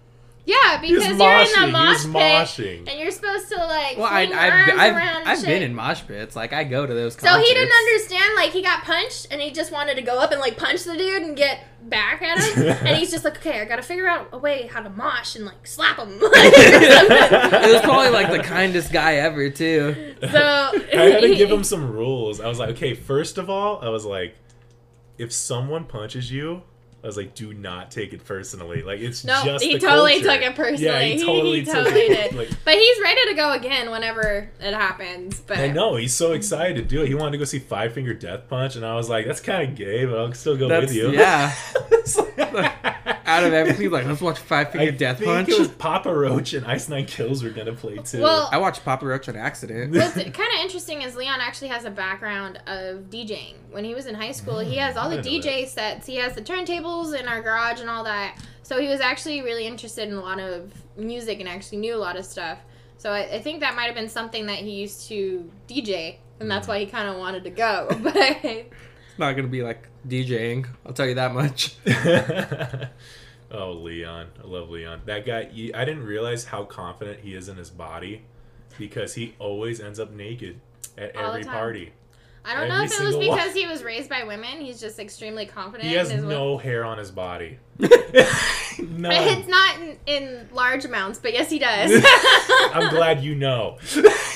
Yeah, 0.49 0.81
He 0.81 0.95
was 0.95 1.05
because 1.07 1.19
you're 1.21 1.29
in 1.31 1.45
moshing, 1.45 1.67
the 1.67 1.73
mosh 1.73 1.89
was 1.93 2.07
pit, 2.07 2.13
moshing. 2.15 2.89
and 2.91 2.99
you're 2.99 3.11
supposed 3.11 3.49
to 3.51 3.57
like 3.57 3.99
Well, 3.99 4.07
I, 4.07 4.23
I've, 4.23 4.33
arms 4.33 4.73
I've, 4.81 4.97
around 4.97 5.29
I've 5.29 5.45
been 5.45 5.63
in 5.63 5.75
mosh 5.75 6.03
pits. 6.07 6.35
Like 6.35 6.55
I 6.55 6.65
go 6.65 6.87
to 6.87 6.95
those. 6.95 7.17
Concerts. 7.17 7.21
So 7.21 7.29
Concerts. 7.29 7.49
he 7.49 7.55
didn't 7.55 7.75
understand. 7.75 8.35
Like 8.35 8.53
he 8.53 8.63
got 8.63 8.83
punched, 8.83 9.27
and 9.31 9.43
he 9.43 9.51
just 9.51 9.71
wanted 9.73 9.97
to 9.97 10.03
go 10.03 10.19
up 10.19 10.33
and 10.33 10.41
like 10.41 10.57
punch 10.57 10.85
the 10.85 10.97
dude 10.97 11.23
and 11.23 11.37
get 11.37 11.61
back 11.83 12.23
at 12.23 12.43
him. 12.43 12.67
and 12.87 12.97
he's 12.97 13.11
just 13.11 13.27
like, 13.27 13.37
okay, 13.37 13.61
I 13.61 13.67
gotta 13.67 13.83
figure 13.83 14.09
out 14.09 14.31
a 14.33 14.39
way 14.39 14.67
how 14.69 14.81
to 14.81 14.89
mosh 14.89 15.37
and 15.37 15.45
like 15.45 15.67
slap 15.67 15.99
him. 15.99 16.19
It 16.23 17.73
was 17.73 17.83
probably 17.83 18.09
like 18.11 18.31
the 18.31 18.43
kindest 18.43 18.91
guy 18.91 19.17
ever 19.17 19.51
too. 19.51 20.15
so 20.23 20.73
I 20.95 21.11
had 21.11 21.21
to 21.21 21.35
give 21.35 21.51
him 21.51 21.63
some 21.63 21.93
rules. 21.93 22.41
I 22.41 22.49
was 22.49 22.59
like, 22.59 22.71
okay, 22.71 22.95
first 22.95 23.37
of 23.37 23.51
all, 23.51 23.81
I 23.83 23.91
was 23.91 24.07
like, 24.07 24.35
if 25.19 25.31
someone 25.31 25.85
punches 25.85 26.33
you, 26.33 26.63
I 27.03 27.07
was 27.07 27.17
like, 27.17 27.35
do 27.37 27.55
not 27.55 27.93
take 27.93 28.13
it 28.13 28.25
personally. 28.25 28.83
Like 28.83 28.99
it's 29.01 29.25
No, 29.25 29.41
just 29.45 29.63
he 29.65 29.75
the 29.75 29.79
totally 29.79 30.21
culture. 30.21 30.41
took 30.41 30.43
it 30.51 30.57
personally. 30.57 30.85
Yeah, 30.85 31.01
he 31.01 31.25
totally, 31.25 31.59
he 31.61 31.65
took 31.65 31.75
totally 31.75 32.01
it. 32.03 32.31
did. 32.31 32.35
Like, 32.39 32.49
But 32.65 32.75
he's 32.75 33.01
ready 33.01 33.21
to 33.29 33.35
go 33.35 33.53
again 33.53 33.91
whenever 33.93 34.51
it 34.61 34.75
happens. 34.75 35.41
But 35.41 35.59
I 35.59 35.69
know 35.69 35.95
he's 35.95 36.13
so 36.13 36.33
excited 36.33 36.75
to 36.77 36.83
do 36.83 37.03
it. 37.03 37.09
He 37.09 37.15
wanted 37.15 37.33
to 37.33 37.39
go 37.39 37.45
see 37.45 37.61
Five 37.61 37.93
Finger 37.93 38.15
Death 38.15 38.49
Punch, 38.49 38.75
and 38.75 38.85
I 38.85 38.97
was 38.97 39.09
like, 39.09 39.27
that's 39.27 39.41
kind 39.41 39.69
of 39.71 39.77
gay, 39.77 40.07
but 40.07 40.19
I'll 40.19 40.33
still 40.33 40.57
go 40.57 40.67
That's 40.69 40.87
with 40.87 40.95
you. 40.97 41.13
yeah. 41.13 41.55
It's 43.29 43.43
like- 43.43 43.43
Out 43.43 43.47
of 43.47 43.53
everything, 43.53 43.91
like 43.91 44.07
let's 44.07 44.21
watch 44.21 44.39
Five 44.39 44.69
I 44.69 44.71
Finger 44.71 44.93
Death 44.93 45.19
think 45.19 45.31
Punch. 45.31 45.49
it 45.49 45.59
was 45.59 45.69
Papa 45.69 46.15
Roach 46.15 46.55
and 46.55 46.67
Ice 46.67 46.89
Nine 46.89 47.07
Kills 47.07 47.43
were 47.43 47.51
gonna 47.51 47.75
play 47.75 47.99
too. 47.99 48.23
Well- 48.23 48.49
I 48.51 48.59
watched 48.59 48.85
Papa 48.85 49.07
Roach 49.07 49.29
on 49.29 49.37
accident. 49.37 49.95
What's 49.95 50.15
kind 50.15 50.29
of 50.29 50.61
interesting 50.63 51.03
is 51.03 51.15
Leon 51.17 51.41
actually 51.41 51.69
has 51.69 51.85
a 51.85 51.91
background 51.91 52.61
of 52.67 53.11
DJing. 53.11 53.55
When 53.71 53.85
he 53.85 53.95
was 53.95 54.07
in 54.07 54.15
high 54.15 54.33
school, 54.33 54.59
he 54.59 54.77
has 54.77 54.97
all 54.97 55.11
the 55.11 55.21
didn't 55.21 55.45
DJ 55.45 55.69
sets. 55.69 56.07
He 56.07 56.17
has 56.17 56.35
the 56.35 56.43
turntables 56.43 57.19
in 57.19 57.29
our 57.29 57.43
garage 57.43 57.81
and 57.81 57.91
all 57.91 58.05
that. 58.05 58.39
So 58.63 58.81
he 58.81 58.89
was 58.89 59.01
actually 59.01 59.43
really 59.43 59.67
interested 59.67 60.09
in 60.09 60.15
a 60.15 60.21
lot 60.21 60.41
of 60.41 60.73
music 60.97 61.41
and 61.41 61.49
actually 61.49 61.79
knew 61.79 61.95
a 61.95 61.97
lot 61.97 62.17
of 62.17 62.25
stuff. 62.25 62.59
So 62.99 63.13
I, 63.13 63.21
I 63.37 63.41
think 63.41 63.61
that 63.61 63.77
might 63.77 63.85
have 63.85 63.95
been 63.95 64.09
something 64.09 64.47
that 64.47 64.59
he 64.59 64.73
used 64.73 65.09
to 65.09 65.51
DJ, 65.69 66.17
and 66.41 66.51
that's 66.51 66.67
mm. 66.67 66.71
why 66.71 66.81
he 66.81 66.87
kind 66.87 67.09
of 67.09 67.17
wanted 67.17 67.45
to 67.45 67.51
go. 67.51 67.87
But 68.03 68.15
It's 68.17 69.19
not 69.19 69.37
gonna 69.37 69.49
be 69.49 69.63
like 69.63 69.89
DJing. 70.07 70.67
I'll 70.85 70.93
tell 70.93 71.07
you 71.07 71.15
that 71.15 71.33
much. 71.33 71.77
oh, 73.51 73.73
Leon. 73.73 74.29
I 74.43 74.47
love 74.47 74.71
Leon. 74.71 75.03
That 75.07 75.27
guy, 75.27 75.49
you, 75.53 75.73
I 75.75 75.85
didn't 75.85 76.05
realize 76.05 76.47
how 76.47 76.65
confident 76.65 77.21
he 77.21 77.35
is 77.35 77.49
in 77.49 77.57
his 77.57 77.71
body 77.71 78.23
because 78.79 79.15
he 79.15 79.35
always 79.39 79.81
ends 79.81 79.99
up 79.99 80.13
naked 80.13 80.61
at 80.97 81.17
All 81.17 81.31
every 81.31 81.45
party. 81.45 81.93
I 82.49 82.55
don't 82.55 82.69
know 82.69 82.83
if 82.83 82.91
it 82.91 83.01
was 83.05 83.13
single 83.15 83.29
one. 83.29 83.37
because 83.39 83.55
he 83.55 83.67
was 83.67 83.83
raised 83.83 84.09
by 84.09 84.25
women. 84.25 84.61
He's 84.61 84.81
just 84.81 84.99
extremely 84.99 85.45
confident. 85.47 85.89
He 85.89 85.95
has 85.95 86.11
in 86.11 86.17
his 86.19 86.25
no 86.27 86.57
hair 86.59 86.85
on 86.85 86.99
his 86.99 87.11
body. 87.11 87.59
No. 88.81 89.11
It's 89.13 89.49
not 89.49 89.81
in, 89.81 89.97
in 90.07 90.49
large 90.53 90.85
amounts, 90.85 91.19
but 91.19 91.33
yes, 91.33 91.51
he 91.51 91.59
does. 91.59 91.91
I'm 92.73 92.91
glad 92.95 93.23
you 93.25 93.35
know 93.35 93.77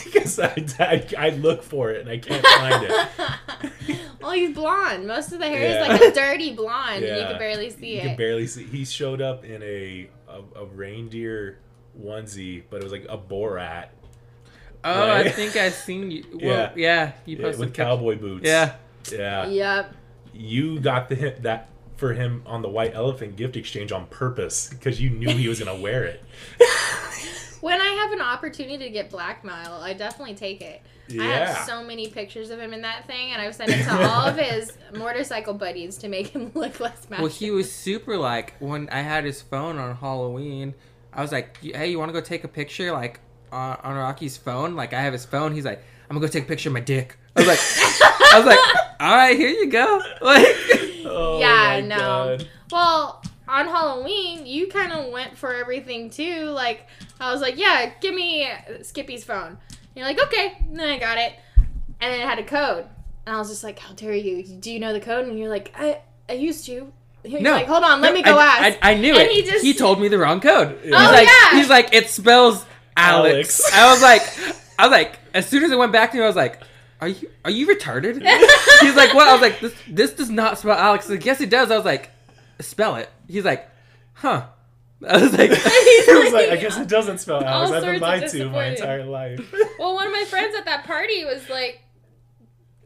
because 0.05 0.39
I, 0.41 0.67
I, 0.81 1.07
I 1.17 1.29
look 1.31 1.63
for 1.63 1.91
it 1.91 2.01
and 2.01 2.11
I 2.11 2.19
can't 2.19 2.45
find 2.45 2.87
it. 2.89 3.99
Well, 4.21 4.33
he's 4.33 4.53
blonde. 4.55 5.07
Most 5.07 5.33
of 5.33 5.39
the 5.39 5.47
hair 5.47 5.63
Yeah. 5.63 5.83
is 5.85 5.89
like 5.89 6.01
a 6.11 6.15
dirty 6.15 6.55
blonde, 6.55 7.05
and 7.05 7.21
you 7.21 7.27
can 7.27 7.39
barely 7.39 7.71
see 7.71 7.87
You 7.87 7.93
it. 7.93 8.03
You 8.03 8.09
can 8.11 8.17
barely 8.17 8.47
see. 8.49 8.65
He 8.65 8.85
showed 8.85 9.21
up 9.21 9.45
in 9.45 9.63
a 9.63 10.09
a, 10.29 10.61
a 10.63 10.65
reindeer 10.67 11.59
onesie, 12.01 12.63
but 12.69 12.81
it 12.81 12.83
was 12.85 12.93
like 12.93 13.07
a 13.09 13.19
Borat 13.19 13.89
Oh, 14.85 15.11
I 15.13 15.29
think 15.31 15.57
I've 15.57 15.75
seen 15.75 16.11
you. 16.11 16.25
Well, 16.35 16.43
Yeah. 16.43 16.73
yeah. 16.77 17.13
you 17.25 17.37
yeah, 17.37 17.43
posted 17.45 17.61
with 17.61 17.69
pictures. 17.71 17.85
cowboy 17.85 18.17
boots. 18.17 18.47
Yeah. 18.49 18.75
yeah. 19.13 19.47
Yep. 19.47 19.95
You 20.35 20.81
got 20.81 21.09
the 21.09 21.15
hit 21.15 21.43
that 21.43 21.69
for 21.97 22.15
him 22.15 22.43
on 22.47 22.63
the 22.63 22.69
white 22.69 22.95
elephant 22.95 23.37
gift 23.37 23.57
exchange 23.57 23.93
on 23.93 24.07
purpose 24.07 24.69
because 24.71 25.01
you 25.01 25.11
knew 25.11 25.29
he 25.37 25.49
was 25.49 25.59
gonna 25.61 25.79
wear 25.81 26.05
it. 26.05 26.23
When 27.61 27.81
I 27.81 27.87
have 27.91 28.11
an 28.11 28.21
opportunity 28.21 28.77
to 28.79 28.91
get 28.91 29.09
blackmail, 29.09 29.79
I 29.81 29.93
definitely 29.93 30.35
take 30.35 30.61
it. 30.63 30.83
I 31.17 31.23
have 31.27 31.59
so 31.59 31.85
many 31.85 32.09
pictures 32.09 32.51
of 32.51 32.59
him 32.59 32.73
in 32.73 32.83
that 32.83 33.07
thing, 33.07 33.31
and 33.31 33.41
I've 33.41 33.55
sent 33.55 33.71
it 33.71 33.85
to 33.85 34.03
all 34.11 34.27
of 34.27 34.37
his 34.37 34.73
motorcycle 34.93 35.55
buddies 35.55 35.97
to 35.99 36.09
make 36.09 36.27
him 36.27 36.51
look 36.55 36.81
less 36.81 37.09
mad. 37.09 37.21
Well, 37.21 37.29
he 37.31 37.53
was 37.53 37.71
super 37.71 38.17
like 38.17 38.55
when 38.59 38.89
I 38.89 39.03
had 39.03 39.25
his 39.25 39.43
phone 39.43 39.79
on 39.79 39.95
Halloween. 39.95 40.75
I 41.13 41.23
was 41.23 41.31
like, 41.31 41.57
"Hey, 41.63 41.89
you 41.89 42.01
want 42.01 42.09
to 42.09 42.13
go 42.13 42.21
take 42.21 42.43
a 42.43 42.49
picture 42.49 42.91
like 42.91 43.21
on, 43.53 43.79
on 43.85 43.95
Rocky's 43.97 44.37
phone? 44.37 44.75
Like 44.75 44.93
I 44.93 45.01
have 45.03 45.13
his 45.13 45.25
phone." 45.25 45.53
He's 45.55 45.65
like, 45.65 45.79
"I'm 46.11 46.17
gonna 46.17 46.27
go 46.27 46.33
take 46.33 46.45
a 46.45 46.47
picture 46.49 46.69
of 46.69 46.73
my 46.73 46.81
dick." 46.81 47.17
I 47.37 47.41
was 47.41 47.49
like, 47.49 47.59
"I 48.33 48.39
was 48.39 48.47
like, 48.47 48.59
all 49.01 49.17
right, 49.17 49.37
here 49.37 49.49
you 49.51 49.69
go." 49.71 50.01
Like, 50.23 50.47
Oh 51.05 51.39
Yeah, 51.41 51.81
my 51.81 51.81
no. 51.81 51.97
God. 51.97 52.49
Well, 52.71 53.23
on 53.49 53.67
Halloween, 53.67 54.47
you 54.47 54.69
kind 54.69 54.93
of 54.93 55.13
went 55.13 55.37
for 55.37 55.53
everything 55.55 56.09
too. 56.11 56.47
Like, 56.47 56.87
I 57.21 57.31
was 57.33 57.41
like, 57.43 57.59
yeah, 57.59 57.93
give 58.01 58.15
me 58.15 58.49
Skippy's 58.83 59.25
phone. 59.25 59.49
And 59.49 59.59
you're 59.97 60.07
like, 60.07 60.19
okay. 60.23 60.57
And 60.61 60.79
then 60.79 60.89
I 60.89 60.99
got 60.99 61.19
it. 61.19 61.35
And 61.57 62.13
then 62.15 62.21
it 62.21 62.27
had 62.27 62.39
a 62.39 62.45
code. 62.45 62.87
And 63.27 63.37
I 63.37 63.39
was 63.39 63.51
just 63.51 63.63
like, 63.63 63.79
how 63.79 63.93
dare 63.95 64.15
you? 64.15 64.43
Do 64.43 64.71
you 64.73 64.81
know 64.81 64.93
the 64.95 65.01
code? 65.01 65.27
And 65.29 65.39
you're 65.39 65.51
like, 65.51 65.75
I, 65.77 66.01
I 66.31 66.33
used 66.35 66.65
to. 66.67 66.91
You're 67.25 67.41
No. 67.41 67.53
like, 67.53 67.67
hold 67.67 67.85
on, 67.85 68.01
let 68.01 68.09
No, 68.11 68.15
me 68.15 68.23
go 68.23 68.39
I, 68.39 68.45
ask. 68.45 68.79
I, 68.83 68.93
I 68.93 68.95
knew 68.95 69.13
And 69.15 69.29
it. 69.29 69.33
he 69.33 69.43
just... 69.43 69.65
He, 69.65 69.75
told 69.75 70.01
me 70.01 70.09
the 70.09 70.19
wrong 70.19 70.41
code. 70.41 70.79
Yeah. 70.83 70.85
He's 70.85 70.95
Oh, 70.95 71.13
like, 71.13 71.29
yeah. 71.29 71.59
he's 71.59 71.69
like, 71.69 71.95
it 71.95 72.09
spells 72.09 72.65
Alex. 72.97 73.61
Alex. 73.73 73.73
I 73.75 73.91
was 73.91 74.03
like, 74.03 74.57
I 74.79 74.83
was 74.87 74.91
like, 74.93 75.19
as 75.35 75.47
soon 75.49 75.65
as 75.65 75.71
it 75.71 75.79
went 75.79 75.93
back 75.93 76.13
to 76.13 76.19
me, 76.19 76.23
I 76.25 76.27
was 76.27 76.37
like, 76.37 76.61
are 77.01 77.09
you 77.09 77.31
are 77.45 77.51
you 77.51 77.67
retarded? 77.67 78.15
He's 78.81 78.95
like, 78.97 79.13
what? 79.15 79.27
I 79.29 79.33
was 79.33 79.41
like, 79.43 79.61
this 79.61 79.75
this 79.89 80.13
does 80.15 80.31
not 80.31 80.59
spell 80.59 80.73
Alex. 80.79 81.07
He's 81.07 81.17
like, 81.17 81.25
yes, 81.27 81.41
it 81.41 81.51
does. 81.51 81.71
I 81.71 81.77
was 81.77 81.85
like, 81.85 82.11
spell 82.61 82.97
it. 82.97 83.09
He's 83.29 83.45
like, 83.45 83.69
huh. 84.15 84.47
I 85.09 85.17
was 85.21 85.33
like, 85.37 85.51
He 86.07 86.15
was 86.15 86.33
like, 86.33 86.51
I 86.51 86.57
guess 86.57 86.79
it 86.79 86.87
doesn't 86.89 87.19
spell 87.19 87.43
Alex. 87.43 87.71
All 87.73 87.77
I've 87.77 87.83
been 87.83 87.99
sorts 88.01 88.35
of 88.35 88.41
lied 88.41 88.51
to 88.51 88.51
my 88.51 88.67
entire 88.67 89.05
life. 89.05 89.55
Well, 89.81 89.95
one 89.95 90.07
of 90.07 90.13
my 90.13 90.25
friends 90.25 90.55
at 90.57 90.65
that 90.67 90.85
party 90.85 91.25
was 91.25 91.49
like 91.49 91.81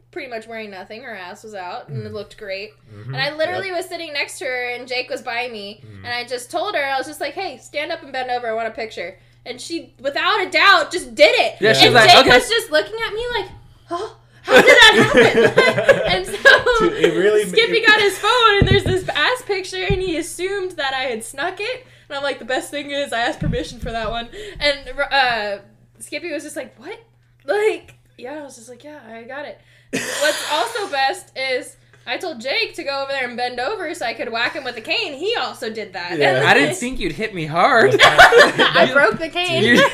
pretty 0.09 0.31
much 0.31 0.47
wearing 0.47 0.71
nothing. 0.71 1.03
Her 1.03 1.15
ass 1.15 1.43
was 1.43 1.53
out 1.53 1.89
and 1.89 2.03
it 2.03 2.11
looked 2.11 2.37
great. 2.39 2.71
Mhm. 2.91 3.07
And 3.07 3.17
I 3.17 3.35
literally 3.35 3.67
Yep. 3.67 3.77
was 3.77 3.85
sitting 3.85 4.13
next 4.13 4.39
to 4.39 4.45
her 4.45 4.69
and 4.69 4.87
Jake 4.87 5.11
was 5.11 5.21
by 5.21 5.47
me. 5.47 5.83
Mm. 5.85 5.97
And 6.05 6.07
I 6.07 6.25
just 6.25 6.49
told 6.49 6.73
her, 6.75 6.83
I 6.83 6.97
was 6.97 7.05
just 7.05 7.21
like, 7.21 7.33
hey, 7.35 7.57
stand 7.59 7.91
up 7.91 8.01
and 8.01 8.11
bend 8.11 8.31
over. 8.31 8.47
I 8.47 8.53
want 8.53 8.67
a 8.67 8.71
picture. 8.71 9.19
And 9.47 9.61
she, 9.61 9.93
without 9.99 10.45
a 10.45 10.49
doubt, 10.49 10.91
just 10.91 11.15
did 11.15 11.33
it. 11.35 11.55
Yeah, 11.61 11.73
she 11.73 11.85
and 11.85 11.95
was 11.95 12.03
like, 12.03 12.11
Jake 12.11 12.25
okay. 12.27 12.37
was 12.37 12.49
just 12.49 12.69
looking 12.71 12.95
at 13.05 13.13
me 13.13 13.25
like, 13.39 13.49
oh, 13.91 14.17
how 14.43 14.55
did 14.55 14.65
that 14.65 15.11
happen? 15.13 16.03
and 16.11 16.25
so 16.25 16.79
Dude, 16.79 16.93
it 17.03 17.17
really- 17.17 17.45
Skippy 17.45 17.77
it- 17.77 17.87
got 17.87 18.01
his 18.01 18.17
phone 18.19 18.59
and 18.59 18.67
there's 18.67 18.83
this 18.83 19.07
ass 19.09 19.41
picture 19.43 19.83
and 19.89 20.01
he 20.01 20.17
assumed 20.17 20.71
that 20.71 20.93
I 20.93 21.03
had 21.03 21.23
snuck 21.23 21.55
it. 21.59 21.85
And 22.09 22.17
I'm 22.17 22.23
like, 22.23 22.39
the 22.39 22.45
best 22.45 22.71
thing 22.71 22.91
is 22.91 23.11
I 23.13 23.21
asked 23.21 23.39
permission 23.39 23.79
for 23.79 23.91
that 23.91 24.09
one. 24.11 24.29
And 24.59 24.89
uh, 24.99 25.59
Skippy 25.99 26.31
was 26.31 26.43
just 26.43 26.55
like, 26.55 26.77
what? 26.77 26.99
Like, 27.45 27.95
yeah, 28.17 28.33
I 28.33 28.41
was 28.43 28.55
just 28.57 28.69
like, 28.69 28.83
yeah, 28.83 28.99
I 29.07 29.23
got 29.23 29.45
it. 29.45 29.59
What's 29.91 30.51
also 30.51 30.89
best 30.91 31.31
is 31.37 31.77
I 32.07 32.17
told 32.17 32.39
Jake 32.39 32.73
to 32.75 32.83
go 32.83 33.03
over 33.03 33.11
there 33.11 33.27
and 33.27 33.35
bend 33.35 33.59
over 33.59 33.93
so 33.93 34.05
I 34.05 34.13
could 34.13 34.31
whack 34.31 34.53
him 34.53 34.63
with 34.63 34.77
a 34.77 34.81
cane. 34.81 35.13
He 35.13 35.35
also 35.35 35.69
did 35.69 35.91
that. 35.91 36.17
Yeah. 36.17 36.43
I 36.45 36.53
didn't 36.53 36.75
think 36.75 36.99
you'd 36.99 37.11
hit 37.11 37.35
me 37.35 37.45
hard. 37.45 37.95
I 38.01 38.89
broke 38.93 39.19
the 39.19 39.27
cane. 39.27 39.63
You- 39.63 39.75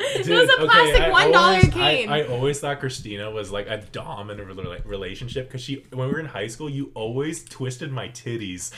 it 0.00 0.28
was 0.28 0.50
a 0.58 0.64
plastic 0.64 1.02
I 1.02 1.10
one 1.10 1.30
dollar 1.30 1.60
cane. 1.60 2.08
I, 2.08 2.20
I 2.20 2.28
always 2.28 2.60
thought 2.60 2.80
Christina 2.80 3.30
was 3.30 3.50
like 3.52 3.68
a 3.68 3.78
dom 3.92 4.30
in 4.30 4.40
a 4.40 4.44
relationship 4.44 5.48
because 5.48 5.60
she, 5.60 5.84
when 5.92 6.06
we 6.08 6.14
were 6.14 6.20
in 6.20 6.26
high 6.26 6.46
school, 6.46 6.70
you 6.70 6.90
always 6.94 7.44
twisted 7.44 7.92
my 7.92 8.08
titties, 8.08 8.72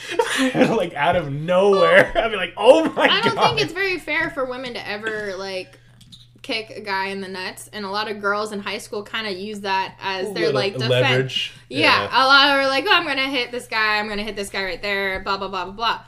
like 0.76 0.92
out 0.94 1.14
of 1.14 1.32
nowhere. 1.32 2.10
Oh. 2.16 2.20
I'd 2.20 2.30
be 2.30 2.36
like, 2.36 2.54
oh 2.56 2.84
my 2.90 3.06
god. 3.06 3.10
I 3.10 3.20
don't 3.20 3.34
god. 3.36 3.48
think 3.48 3.60
it's 3.60 3.72
very 3.72 3.98
fair 3.98 4.30
for 4.30 4.44
women 4.44 4.74
to 4.74 4.88
ever 4.88 5.36
like 5.36 5.78
kick 6.50 6.70
a 6.76 6.80
guy 6.80 7.06
in 7.06 7.20
the 7.20 7.28
nuts, 7.28 7.70
and 7.72 7.84
a 7.84 7.90
lot 7.90 8.10
of 8.10 8.20
girls 8.20 8.50
in 8.50 8.58
high 8.58 8.78
school 8.78 9.04
kind 9.04 9.26
of 9.26 9.36
use 9.36 9.60
that 9.60 9.94
as 10.00 10.32
their 10.32 10.52
like 10.52 10.72
defense. 10.72 10.90
leverage. 10.90 11.52
Yeah, 11.68 12.08
a 12.10 12.26
lot 12.26 12.48
are 12.50 12.66
like, 12.66 12.84
oh, 12.88 12.92
I'm 12.92 13.06
gonna 13.06 13.30
hit 13.30 13.52
this 13.52 13.68
guy. 13.68 13.98
I'm 13.98 14.08
gonna 14.08 14.24
hit 14.24 14.34
this 14.34 14.48
guy 14.48 14.64
right 14.64 14.82
there. 14.82 15.20
Blah 15.20 15.38
blah 15.38 15.48
blah 15.48 15.64
blah 15.66 15.74
blah. 15.74 16.00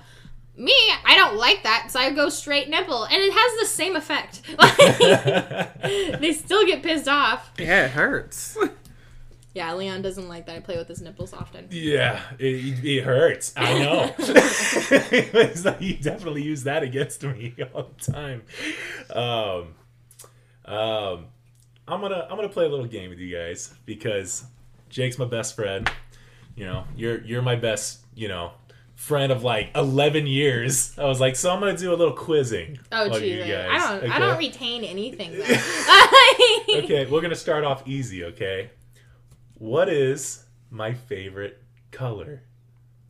Me, 0.57 0.75
I 1.05 1.15
don't 1.17 1.37
like 1.37 1.63
that, 1.63 1.91
so 1.91 1.99
I 1.99 2.11
go 2.11 2.29
straight 2.29 2.69
nipple, 2.69 3.05
and 3.05 3.15
it 3.15 3.33
has 3.33 3.61
the 3.61 3.67
same 3.67 3.97
effect. 3.97 4.43
Like, 4.59 4.77
they 6.21 6.33
still 6.33 6.67
get 6.67 6.83
pissed 6.83 7.09
off. 7.09 7.53
yeah, 7.59 7.87
it 7.87 7.91
hurts. 7.93 8.59
Yeah, 9.55 9.75
Leon 9.75 10.01
doesn't 10.01 10.29
like 10.29 10.47
that 10.47 10.57
I 10.57 10.61
play 10.61 10.79
with 10.79 10.89
his 10.89 11.03
nipples 11.03 11.35
often. 11.35 11.69
Yeah, 11.71 12.23
it, 12.39 12.83
it 12.83 13.03
hurts. 13.03 13.53
I 13.55 13.79
know. 13.81 14.15
It's 14.19 15.65
like 15.67 15.79
you 15.83 15.99
definitely 15.99 16.43
use 16.43 16.63
that 16.63 16.83
against 16.83 17.23
me 17.23 17.55
all 17.75 17.91
the 17.99 18.13
time. 18.13 18.45
Um, 19.11 19.75
um, 20.65 21.27
I'm 21.89 22.01
gonna 22.01 22.27
I'm 22.31 22.37
gonna 22.37 22.49
play 22.49 22.65
a 22.65 22.69
little 22.69 22.87
game 22.87 23.11
with 23.11 23.19
you 23.19 23.35
guys 23.37 23.75
because 23.85 24.45
Jake's 24.89 25.19
my 25.19 25.25
best 25.25 25.55
friend. 25.57 25.91
You 26.55 26.67
know, 26.67 26.85
you're 26.97 27.21
you're 27.23 27.43
my 27.43 27.57
best. 27.57 28.01
You 28.15 28.29
know. 28.29 28.53
Friend 28.95 29.33
of 29.33 29.43
like 29.43 29.71
eleven 29.75 30.29
years, 30.29 30.97
I 30.97 31.07
was 31.07 31.19
like, 31.19 31.35
so 31.35 31.51
I'm 31.51 31.59
gonna 31.59 31.77
do 31.77 31.93
a 31.93 31.97
little 31.97 32.15
quizzing. 32.15 32.79
Oh 32.93 33.07
on 33.07 33.15
you 33.15 33.19
Jesus! 33.19 33.49
guys, 33.49 33.83
I 33.83 34.01
don't. 34.01 34.11
I 34.13 34.19
don't 34.21 34.39
retain 34.39 34.85
anything. 34.85 35.33
Okay, 36.85 37.07
we're 37.07 37.21
gonna 37.21 37.35
start 37.35 37.65
off 37.65 37.83
easy. 37.87 38.23
Okay, 38.25 38.71
what 39.55 39.89
is 39.89 40.45
my 40.71 40.95
favorite 40.95 41.61
color? 41.91 42.43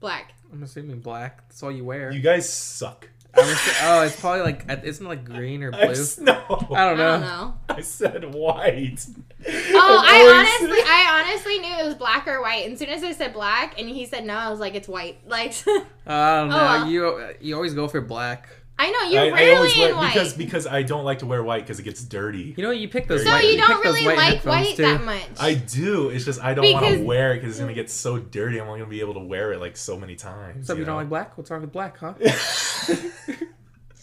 Black. 0.00 0.32
I'm 0.52 0.62
assuming 0.62 1.00
black. 1.00 1.48
That's 1.48 1.62
all 1.62 1.70
you 1.70 1.84
wear. 1.84 2.10
You 2.10 2.20
guys 2.20 2.48
suck. 2.48 3.08
I'm 3.34 3.44
assu- 3.44 3.78
oh, 3.84 4.02
it's 4.02 4.20
probably 4.20 4.42
like 4.42 4.64
isn't 4.84 5.06
like 5.06 5.24
green 5.24 5.62
or 5.62 5.74
I 5.74 5.84
blue? 5.86 5.92
s- 5.92 6.18
no, 6.18 6.32
I 6.32 6.74
I 6.74 6.88
don't 6.88 6.98
know. 6.98 7.10
don't 7.12 7.20
know. 7.22 7.54
I 7.70 7.80
said 7.80 8.34
white. 8.34 9.06
Oh, 9.48 10.02
I 10.04 10.58
honestly, 10.60 10.78
I 10.86 11.24
honestly 11.24 11.58
knew 11.58 11.74
it 11.78 11.84
was 11.86 11.94
black 11.94 12.28
or 12.28 12.42
white. 12.42 12.64
And 12.64 12.74
as 12.74 12.78
soon 12.78 12.90
as 12.90 13.02
I 13.02 13.12
said 13.12 13.32
black, 13.32 13.80
and 13.80 13.88
he 13.88 14.04
said 14.06 14.24
no, 14.26 14.34
I 14.34 14.50
was 14.50 14.60
like, 14.60 14.74
it's 14.74 14.86
white. 14.88 15.18
Like, 15.26 15.54
I 15.66 16.40
don't 16.40 16.48
know. 16.50 16.56
Oh, 16.56 16.84
well. 16.84 16.88
You 16.88 17.34
you 17.40 17.54
always 17.54 17.72
go 17.74 17.88
for 17.88 18.00
black. 18.02 18.48
I 18.78 18.90
know 18.90 19.02
you're 19.10 19.34
I, 19.36 19.44
I 19.52 19.54
always 19.56 19.76
wear 19.76 19.90
in 19.90 19.96
white. 19.96 20.12
because 20.14 20.32
because 20.34 20.66
I 20.66 20.82
don't 20.82 21.04
like 21.04 21.20
to 21.20 21.26
wear 21.26 21.42
white 21.44 21.62
because 21.62 21.78
it 21.78 21.84
gets 21.84 22.02
dirty. 22.02 22.54
You 22.56 22.64
know 22.64 22.70
you 22.72 22.88
pick 22.88 23.06
those. 23.06 23.20
So 23.20 23.26
so 23.26 23.32
white, 23.32 23.44
you 23.44 23.50
pick 23.58 23.66
don't 23.68 23.84
those 23.84 23.94
really 23.94 24.16
like 24.16 24.18
headphones, 24.34 24.46
white 24.66 24.76
too. 24.76 24.82
that 24.82 25.04
much. 25.04 25.22
I 25.38 25.54
do. 25.54 26.08
It's 26.08 26.24
just 26.24 26.42
I 26.42 26.54
don't 26.54 26.72
want 26.72 26.86
to 26.86 27.04
wear 27.04 27.32
it 27.32 27.36
because 27.36 27.50
it's 27.50 27.60
gonna 27.60 27.74
get 27.74 27.90
so 27.90 28.18
dirty. 28.18 28.60
I'm 28.60 28.66
only 28.66 28.80
gonna 28.80 28.90
be 28.90 29.00
able 29.00 29.14
to 29.14 29.20
wear 29.20 29.52
it 29.52 29.60
like 29.60 29.76
so 29.76 29.96
many 29.98 30.16
times. 30.16 30.66
So 30.66 30.72
you 30.74 30.84
don't 30.84 30.94
know? 30.94 30.96
like 30.96 31.08
black? 31.08 31.38
What's 31.38 31.50
wrong 31.50 31.60
with 31.60 31.72
black, 31.72 31.96
huh? 31.98 32.14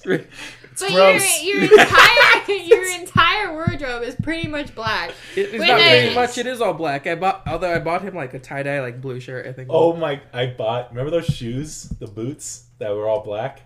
It's 0.06 0.82
but 0.82 0.92
gross. 0.92 1.44
your 1.44 1.58
your 1.62 1.74
entire 1.82 2.52
your 2.54 3.00
entire 3.02 3.54
wardrobe 3.54 4.04
is 4.04 4.16
pretty 4.16 4.48
much 4.48 4.74
black. 4.74 5.12
It- 5.36 5.50
it's 5.50 5.60
When 5.60 5.68
not 5.68 5.82
pretty 5.82 6.16
much. 6.16 6.38
It 6.38 6.48
is 6.48 6.62
all 6.62 6.74
black. 6.74 7.06
I 7.06 7.16
bought, 7.16 7.44
although 7.46 7.74
I 7.74 7.80
bought 7.80 8.02
him 8.02 8.16
like 8.16 8.34
a 8.34 8.40
tie 8.40 8.64
dye, 8.64 8.80
like 8.80 9.02
blue 9.02 9.20
shirt. 9.20 9.46
I 9.46 9.52
think. 9.52 9.68
oh 9.72 9.94
my! 9.96 10.22
I 10.34 10.46
bought. 10.48 10.90
Remember 10.92 11.12
those 11.12 11.26
shoes, 11.26 11.84
the 12.00 12.08
boots 12.08 12.68
that 12.80 12.92
were 12.96 13.08
all 13.10 13.24
black? 13.24 13.62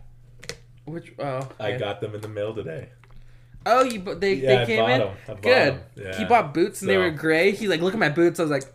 Which? 0.86 1.14
Oh, 1.20 1.48
I 1.60 1.74
got 1.78 2.02
them 2.02 2.16
in 2.16 2.22
the 2.22 2.28
mail 2.28 2.54
today. 2.54 2.90
Oh, 3.66 3.84
you 3.84 4.00
bu- 4.02 4.16
they 4.16 4.34
Yeah, 4.36 4.48
they 4.58 4.62
I 4.62 4.66
came 4.66 4.86
in. 4.86 4.90
in. 4.92 5.02
'em. 5.08 5.18
I 5.28 5.32
bought 5.34 5.42
Good. 5.42 5.74
'em. 5.74 5.80
Yeah. 5.96 6.18
He 6.18 6.26
bought 6.26 6.54
boots 6.54 6.82
and 6.82 6.90
they 6.90 6.98
were 6.98 7.12
gray. 7.12 7.52
He's 7.52 7.70
like, 7.70 7.82
look 7.82 7.94
at 7.94 8.00
my 8.00 8.10
boots. 8.10 8.40
I 8.40 8.44
was 8.44 8.52
like, 8.52 8.66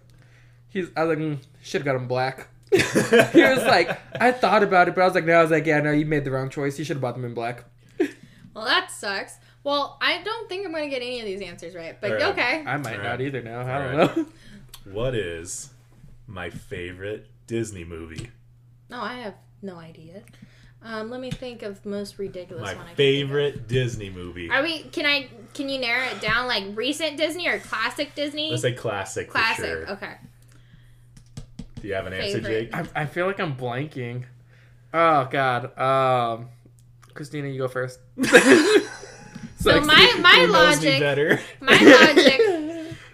he's. 0.71 0.89
I 0.97 1.05
was 1.05 1.17
like, 1.19 1.25
mm, 1.27 1.39
should 1.63 1.83
have 1.83 1.85
got 1.87 1.97
him 1.97 2.09
black. 2.09 2.49
he 2.71 2.79
was 2.79 3.65
like, 3.65 3.99
I 4.21 4.31
thought 4.33 4.63
about 4.63 4.89
it, 4.89 4.95
but 4.95 5.03
I 5.03 5.05
was 5.05 5.15
like, 5.15 5.25
no. 5.25 5.39
I 5.39 5.43
was 5.43 5.51
like, 5.51 5.67
yeah, 5.67 5.81
no, 5.81 5.91
you 5.91 6.07
made 6.07 6.25
the 6.25 6.31
wrong 6.31 6.49
choice. 6.51 6.79
You 6.79 6.85
should 6.85 6.97
have 6.97 7.03
bought 7.03 7.15
them 7.15 7.25
in 7.25 7.35
black. 7.35 7.65
Well, 8.55 8.65
that 8.65 8.91
sucks. 8.91 9.35
Well, 9.65 9.99
I 10.01 10.23
don't 10.23 10.49
think 10.49 10.67
I'm 10.67 10.73
gonna 10.73 10.89
get 10.89 11.03
any 11.03 11.21
of 11.21 11.27
these 11.27 11.43
answers 11.43 11.75
right, 11.75 12.01
but 12.01 12.11
All 12.13 12.17
right. 12.17 12.27
okay. 12.33 12.65
I 12.67 12.77
might 12.79 12.97
All 12.97 13.03
not 13.03 13.11
right. 13.11 13.21
either 13.21 13.43
now. 13.43 13.61
I 13.61 13.73
All 13.75 13.83
don't 13.97 13.99
right. 13.99 14.17
know. 14.17 14.27
what 14.93 15.15
is 15.15 15.71
my 16.27 16.49
favorite 16.51 17.27
Disney 17.47 17.85
movie? 17.85 18.31
No, 18.91 19.01
I 19.01 19.15
have 19.15 19.35
no 19.63 19.77
idea. 19.77 20.23
Um, 20.83 21.11
let 21.11 21.21
me 21.21 21.31
think 21.31 21.63
of 21.63 21.85
most 21.85 22.19
ridiculous 22.19 22.63
My 22.63 22.75
one. 22.75 22.85
I 22.85 22.89
can 22.89 22.97
think 22.97 23.25
of. 23.25 23.29
favorite 23.29 23.69
Disney 23.69 24.11
movie. 24.11 24.49
Are 24.51 24.63
we? 24.63 24.83
Can 24.85 25.07
I? 25.07 25.29
Can 25.55 25.69
you 25.69 25.81
narrow 25.81 26.07
it 26.07 26.21
down? 26.21 26.47
Like 26.47 26.65
recent 26.77 27.17
Disney 27.17 27.49
or 27.49 27.59
classic 27.59 28.15
Disney? 28.15 28.51
Let's 28.51 28.63
say 28.63 28.73
classic. 28.73 29.29
classic. 29.29 29.65
For 29.65 29.71
sure. 29.87 29.91
Okay. 29.91 30.15
Do 31.81 31.89
you 31.89 31.95
have 31.95 32.07
an 32.07 32.13
answer, 32.13 32.41
Jake? 32.41 32.75
I, 32.75 32.87
I 32.95 33.07
feel 33.07 33.27
like 33.27 33.41
I'm 33.41 33.57
blanking. 33.57 34.25
Oh 34.95 35.29
God. 35.31 35.77
Um, 35.79 36.49
Christina, 37.15 37.49
you 37.49 37.59
go 37.59 37.69
first. 37.69 37.99
So 39.61 39.81
my 39.81 40.15
my 40.21 40.31
Who 40.47 40.53
knows 40.53 40.77
logic, 40.77 41.01
better? 41.01 41.41
my 41.61 41.73
logic 41.73 42.41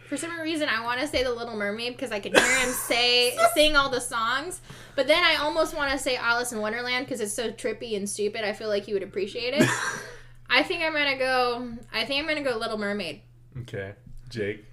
For 0.09 0.17
some 0.19 0.39
reason, 0.41 0.69
I 0.69 0.85
want 0.85 1.01
to 1.01 1.07
say 1.09 1.23
The 1.25 1.33
Little 1.33 1.57
Mermaid 1.57 1.95
because 1.97 2.13
I 2.13 2.21
can 2.21 2.35
hear 2.35 2.59
him 2.59 2.69
say 2.71 3.37
sing 3.55 3.75
all 3.75 3.89
the 3.91 4.01
songs. 4.01 4.61
But 4.97 5.07
then 5.07 5.23
I 5.25 5.37
almost 5.37 5.75
want 5.75 5.91
to 5.93 5.99
say 5.99 6.17
Alice 6.17 6.53
in 6.53 6.61
Wonderland 6.61 7.07
because 7.07 7.21
it's 7.21 7.33
so 7.33 7.51
trippy 7.51 7.97
and 7.97 8.09
stupid. 8.09 8.45
I 8.45 8.53
feel 8.53 8.69
like 8.69 8.85
he 8.85 8.93
would 8.93 9.03
appreciate 9.03 9.55
it. 9.55 9.69
I 10.51 10.63
think 10.63 10.83
I'm 10.83 10.93
gonna 10.93 11.17
go. 11.19 11.73
I 11.93 12.05
think 12.05 12.21
I'm 12.23 12.29
gonna 12.29 12.49
go 12.49 12.57
Little 12.59 12.79
Mermaid. 12.79 13.23
Okay, 13.63 13.95
Jake. 14.29 14.65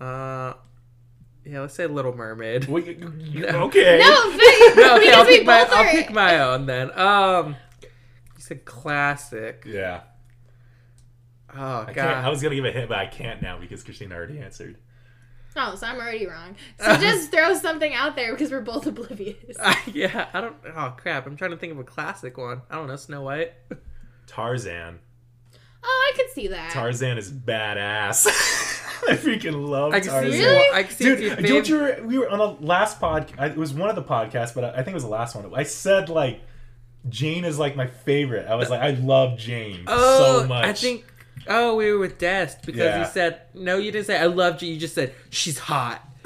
Uh, 0.00 0.54
yeah, 1.44 1.60
let's 1.60 1.74
say 1.74 1.86
Little 1.86 2.14
Mermaid. 2.14 2.66
What, 2.66 2.84
you- 2.86 3.12
you- 3.20 3.46
okay. 3.46 3.98
No, 4.02 4.30
but, 4.36 4.76
No, 4.76 4.96
okay, 4.96 5.12
I'll 5.12 5.24
because 5.24 5.26
we 5.28 5.36
pick 5.38 5.46
my 5.46 5.64
both 5.64 5.72
I'll 5.72 5.90
pick 5.90 6.12
my 6.12 6.40
own 6.40 6.66
then. 6.66 6.90
Um, 6.98 7.56
you 7.82 8.40
said 8.42 8.64
classic. 8.64 9.62
Yeah. 9.66 10.00
Oh 11.56 11.80
I, 11.82 11.84
god. 11.86 11.94
can't, 11.94 12.16
I 12.26 12.28
was 12.28 12.42
gonna 12.42 12.54
give 12.54 12.64
a 12.64 12.72
hint, 12.72 12.88
but 12.88 12.98
I 12.98 13.06
can't 13.06 13.40
now 13.42 13.58
because 13.58 13.82
Christina 13.82 14.14
already 14.14 14.38
answered. 14.40 14.76
Oh, 15.58 15.74
so 15.74 15.86
I'm 15.86 15.96
already 15.96 16.26
wrong. 16.26 16.54
So 16.78 16.96
just 17.00 17.30
throw 17.30 17.54
something 17.54 17.94
out 17.94 18.14
there 18.14 18.32
because 18.32 18.50
we're 18.50 18.60
both 18.60 18.86
oblivious. 18.86 19.56
yeah, 19.92 20.28
I 20.34 20.40
don't. 20.42 20.56
Oh 20.76 20.94
crap! 20.96 21.26
I'm 21.26 21.36
trying 21.36 21.52
to 21.52 21.56
think 21.56 21.72
of 21.72 21.78
a 21.78 21.84
classic 21.84 22.36
one. 22.36 22.62
I 22.70 22.74
don't 22.76 22.86
know. 22.88 22.96
Snow 22.96 23.22
White. 23.22 23.52
Tarzan. 24.26 24.98
Oh, 25.88 26.12
I 26.12 26.16
could 26.16 26.30
see 26.30 26.48
that. 26.48 26.72
Tarzan 26.72 27.16
is 27.16 27.30
badass. 27.32 28.26
I 29.08 29.12
freaking 29.16 29.68
love 29.68 29.92
I 29.94 30.00
Tarzan. 30.00 30.32
see. 30.32 30.44
Really? 30.44 30.74
I 30.74 30.84
see 30.88 31.04
Dude, 31.04 31.20
your 31.20 31.36
don't 31.36 31.68
you? 31.68 31.84
re- 31.84 32.00
We 32.00 32.18
were 32.18 32.28
on 32.28 32.38
the 32.38 32.66
last 32.66 32.98
pod. 33.00 33.32
I- 33.38 33.46
It 33.46 33.56
was 33.56 33.72
one 33.72 33.88
of 33.88 33.94
the 33.94 34.02
podcasts, 34.02 34.52
but 34.54 34.64
I 34.64 34.70
I 34.70 34.76
think 34.76 34.88
it 34.88 34.94
was 34.94 35.04
the 35.04 35.10
last 35.10 35.36
one. 35.36 35.48
I 35.54 35.62
said 35.62 36.08
like 36.08 36.40
Jane 37.08 37.44
is 37.44 37.58
like 37.58 37.76
my 37.76 37.86
favorite. 37.86 38.46
I 38.48 38.56
was 38.56 38.68
uh, 38.68 38.72
like, 38.72 38.80
I 38.80 38.90
love 38.98 39.38
Jane 39.38 39.84
Oh, 39.86 40.40
so 40.42 40.48
much. 40.48 40.64
I 40.64 40.72
think. 40.72 41.04
Oh, 41.48 41.76
we 41.76 41.92
were 41.92 41.98
with 41.98 42.18
Dest 42.18 42.62
because 42.64 42.80
Yeah. 42.80 43.00
you 43.00 43.06
said 43.06 43.42
no. 43.54 43.76
You 43.78 43.92
didn't 43.92 44.06
say 44.06 44.18
I 44.18 44.26
loved 44.26 44.62
you. 44.62 44.72
You 44.72 44.78
just 44.80 44.94
said 44.94 45.14
she's 45.30 45.58
hot. 45.58 46.02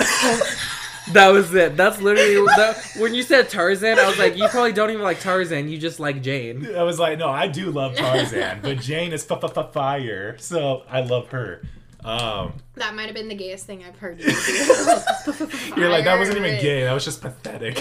that 1.12 1.28
was 1.28 1.54
it. 1.54 1.76
That's 1.76 2.00
literally 2.00 2.34
that, 2.56 2.92
when 2.98 3.14
you 3.14 3.22
said 3.22 3.48
Tarzan. 3.48 3.98
I 3.98 4.06
was 4.08 4.18
like, 4.18 4.36
you 4.36 4.48
probably 4.48 4.72
don't 4.72 4.90
even 4.90 5.02
like 5.02 5.20
Tarzan. 5.20 5.68
You 5.68 5.78
just 5.78 6.00
like 6.00 6.22
Jane. 6.22 6.74
I 6.74 6.82
was 6.84 6.98
like, 6.98 7.18
no, 7.18 7.28
I 7.28 7.48
do 7.48 7.70
love 7.70 7.96
Tarzan, 7.96 8.60
but 8.62 8.78
Jane 8.80 9.12
is 9.12 9.24
fire, 9.24 10.36
so 10.38 10.84
I 10.88 11.00
love 11.02 11.28
her. 11.28 11.62
Um, 12.02 12.54
That 12.76 12.94
might 12.94 13.06
have 13.06 13.14
been 13.14 13.28
the 13.28 13.34
gayest 13.34 13.66
thing 13.66 13.84
I've 13.84 13.98
heard 13.98 14.20
you 14.22 14.30
do. 14.30 15.48
you're 15.76 15.90
like 15.90 16.04
that 16.04 16.18
wasn't 16.18 16.38
even 16.38 16.58
gay. 16.60 16.84
That 16.84 16.94
was 16.94 17.04
just 17.04 17.20
pathetic. 17.20 17.78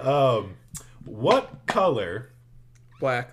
um, 0.00 0.54
what 1.04 1.66
color? 1.66 2.30
Black. 3.00 3.30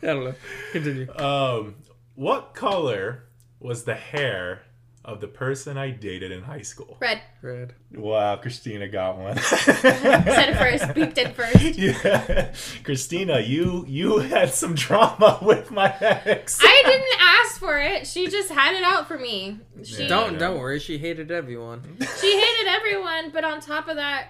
I 0.02 0.06
don't 0.06 0.24
know. 0.24 0.34
Continue. 0.72 1.12
Um, 1.16 1.76
what 2.14 2.54
color 2.54 3.24
was 3.58 3.84
the 3.84 3.94
hair 3.94 4.62
of 5.04 5.20
the 5.20 5.26
person 5.28 5.78
I 5.78 5.90
dated 5.90 6.30
in 6.30 6.42
high 6.42 6.62
school? 6.62 6.96
Red. 7.00 7.22
Red. 7.42 7.74
Wow, 7.94 8.36
Christina 8.36 8.86
got 8.88 9.18
one. 9.18 9.36
Said 9.38 10.50
it 10.50 10.56
first. 10.56 10.84
Peeped 10.94 11.18
it 11.18 11.34
first. 11.34 11.78
Yeah, 11.78 12.52
Christina, 12.84 13.40
you 13.40 13.84
you 13.88 14.18
had 14.18 14.52
some 14.52 14.74
drama 14.74 15.38
with 15.42 15.70
my 15.70 15.94
ex. 16.00 16.58
I 16.62 16.82
didn't 16.84 17.20
ask 17.20 17.58
for 17.58 17.78
it. 17.78 18.06
She 18.06 18.28
just 18.28 18.50
had 18.50 18.74
it 18.74 18.82
out 18.84 19.08
for 19.08 19.18
me. 19.18 19.58
She 19.82 20.02
Yeah. 20.02 20.08
Don't 20.08 20.38
don't 20.38 20.58
worry. 20.58 20.78
She 20.78 20.98
hated 20.98 21.30
everyone. 21.30 21.82
she 22.20 22.38
hated 22.40 22.68
everyone, 22.68 23.30
but 23.30 23.44
on 23.44 23.60
top 23.60 23.88
of 23.88 23.96
that, 23.96 24.28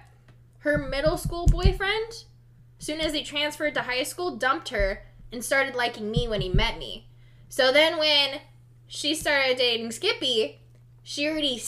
her 0.59 0.79
middle 0.79 1.17
school 1.19 1.47
boyfriend, 1.47 2.25
soon 2.79 3.01
as 3.01 3.13
he 3.13 3.25
transferred 3.25 3.75
to 3.75 3.83
high 3.83 4.05
school, 4.05 4.37
dumped 4.37 4.69
her 4.69 5.03
and 5.33 5.45
started 5.45 5.75
liking 5.75 6.11
me 6.11 6.27
when 6.29 6.41
he 6.41 6.49
met 6.49 6.79
me. 6.79 7.07
So 7.49 7.73
then 7.73 7.99
when 7.99 8.41
she 8.87 9.15
started 9.15 9.57
dating 9.57 9.93
Skippy, 9.93 10.61
she 11.03 11.29
already 11.29 11.63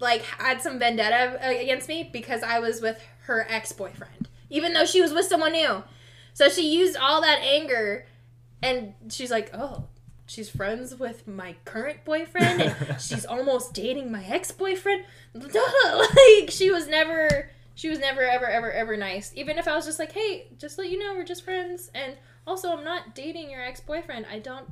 like 0.00 0.22
had 0.22 0.60
some 0.60 0.78
vendetta 0.78 1.38
against 1.42 1.88
me 1.88 2.08
because 2.12 2.42
I 2.42 2.58
was 2.58 2.80
with 2.80 3.02
her 3.24 3.46
ex-boyfriend, 3.48 4.28
even 4.50 4.72
though 4.72 4.84
she 4.84 5.00
was 5.00 5.12
with 5.12 5.26
someone 5.26 5.52
new. 5.52 5.84
So 6.34 6.48
she 6.48 6.74
used 6.74 6.96
all 6.96 7.20
that 7.20 7.40
anger 7.40 8.06
and 8.62 8.94
she's 9.10 9.30
like, 9.30 9.50
"Oh, 9.54 9.84
she's 10.26 10.48
friends 10.48 10.94
with 10.96 11.26
my 11.26 11.56
current 11.64 12.04
boyfriend 12.04 12.62
and 12.62 13.00
she's 13.00 13.24
almost 13.24 13.74
dating 13.74 14.10
my 14.10 14.24
ex-boyfriend." 14.24 15.04
like 15.34 16.50
she 16.50 16.70
was 16.70 16.88
never 16.88 17.50
she 17.74 17.88
was 17.88 17.98
never 17.98 18.22
ever 18.22 18.46
ever 18.46 18.70
ever 18.72 18.96
nice. 18.96 19.32
Even 19.34 19.58
if 19.58 19.68
I 19.68 19.76
was 19.76 19.84
just 19.84 19.98
like, 19.98 20.12
"Hey, 20.12 20.48
just 20.58 20.78
let 20.78 20.90
you 20.90 20.98
know 20.98 21.14
we're 21.14 21.24
just 21.24 21.44
friends 21.44 21.90
and 21.94 22.16
also 22.46 22.70
I'm 22.76 22.84
not 22.84 23.14
dating 23.14 23.50
your 23.50 23.62
ex-boyfriend. 23.62 24.26
I 24.30 24.38
don't 24.38 24.66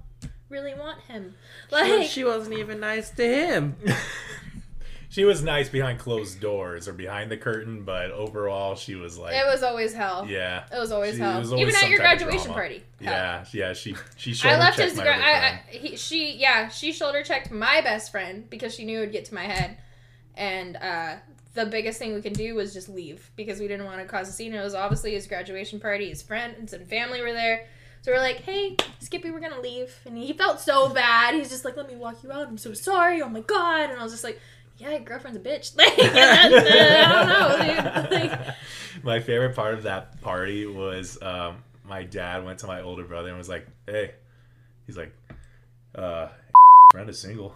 really 0.48 0.74
want 0.74 1.00
him." 1.02 1.34
Like 1.70 2.04
she 2.08 2.24
wasn't 2.24 2.56
even 2.58 2.80
nice 2.80 3.10
to 3.10 3.24
him. 3.26 3.76
she 5.08 5.24
was 5.24 5.42
nice 5.42 5.68
behind 5.68 5.98
closed 5.98 6.40
doors 6.40 6.86
or 6.86 6.92
behind 6.92 7.30
the 7.30 7.36
curtain, 7.36 7.84
but 7.84 8.10
overall, 8.12 8.76
she 8.76 8.94
was 8.94 9.18
like, 9.18 9.34
it 9.34 9.44
was 9.46 9.62
always 9.62 9.92
hell. 9.92 10.26
yeah, 10.28 10.64
It 10.72 10.78
was 10.78 10.92
always 10.92 11.14
She- 11.16 11.20
hell. 11.20 11.40
was 11.40 11.52
always 11.52 11.68
Even 11.68 11.82
at 11.82 11.88
your 11.90 11.98
graduation 11.98 12.52
party. 12.52 12.82
Hell. 13.02 13.12
yeah, 13.12 13.44
yeah. 13.52 13.72
She 13.72 13.94
she 14.16 14.34
I 14.48 14.56
left 14.58 14.76
checked 14.76 14.90
his. 14.90 14.98
my 14.98 15.04
Gra- 15.04 15.14
other 15.14 15.22
I. 15.22 15.32
I, 15.48 15.62
he, 15.70 15.96
she, 15.96 16.36
yeah, 16.36 16.68
she 16.68 16.92
shoulder 16.92 17.22
checked 17.22 17.50
my 17.50 17.80
best 17.80 18.10
friend 18.12 18.48
because 18.48 18.74
she 18.74 18.84
knew 18.84 18.98
it 18.98 19.00
would 19.00 19.12
get 19.12 19.24
to 19.26 19.34
my 19.34 19.44
head, 19.44 19.78
and 20.36 20.76
uh, 20.76 21.16
the 21.54 21.66
biggest 21.66 21.98
thing 21.98 22.14
we 22.14 22.22
could 22.22 22.34
do 22.34 22.54
was 22.54 22.72
just 22.72 22.88
leave 22.88 23.30
because 23.36 23.58
we 23.60 23.66
didn't 23.68 23.86
want 23.86 24.00
to 24.00 24.06
cause 24.06 24.28
a 24.28 24.32
scene. 24.32 24.54
It 24.54 24.62
was 24.62 24.74
obviously 24.74 25.12
his 25.12 25.26
graduation 25.26 25.80
party. 25.80 26.08
His 26.08 26.22
friends 26.22 26.72
and 26.72 26.88
family 26.88 27.20
were 27.22 27.32
there, 27.32 27.66
so 28.02 28.12
we're 28.12 28.18
like, 28.18 28.36
"Hey, 28.36 28.76
Skippy, 29.00 29.30
we're 29.30 29.40
gonna 29.40 29.60
leave," 29.60 29.94
and 30.06 30.16
he 30.16 30.32
felt 30.32 30.60
so 30.60 30.88
bad. 30.90 31.34
He's 31.34 31.50
just 31.50 31.64
like, 31.64 31.76
"Let 31.76 31.88
me 31.88 31.96
walk 31.96 32.22
you 32.22 32.30
out. 32.30 32.46
I'm 32.46 32.58
so 32.58 32.72
sorry. 32.72 33.20
Oh 33.20 33.28
my 33.28 33.40
god!" 33.40 33.90
And 33.90 33.98
I 33.98 34.02
was 34.02 34.12
just 34.12 34.24
like. 34.24 34.40
Yeah, 34.78 34.92
your 34.92 35.00
girlfriend's 35.00 35.36
a 35.36 35.42
bitch. 35.42 35.76
Like, 35.76 35.94
that's, 35.94 36.54
uh, 36.54 37.04
I 37.06 37.26
don't 37.26 37.28
know, 37.28 38.08
dude. 38.08 38.32
Like, 38.32 38.54
my 39.02 39.20
favorite 39.20 39.54
part 39.54 39.74
of 39.74 39.82
that 39.82 40.22
party 40.22 40.64
was 40.64 41.18
um, 41.20 41.62
my 41.84 42.04
dad 42.04 42.46
went 42.46 42.60
to 42.60 42.66
my 42.66 42.80
older 42.80 43.04
brother 43.04 43.28
and 43.28 43.36
was 43.36 43.48
like, 43.48 43.66
"Hey," 43.86 44.12
he's 44.86 44.96
like, 44.96 45.14
uh, 45.94 46.28
"Friend 46.92 47.10
is 47.10 47.18
single." 47.18 47.54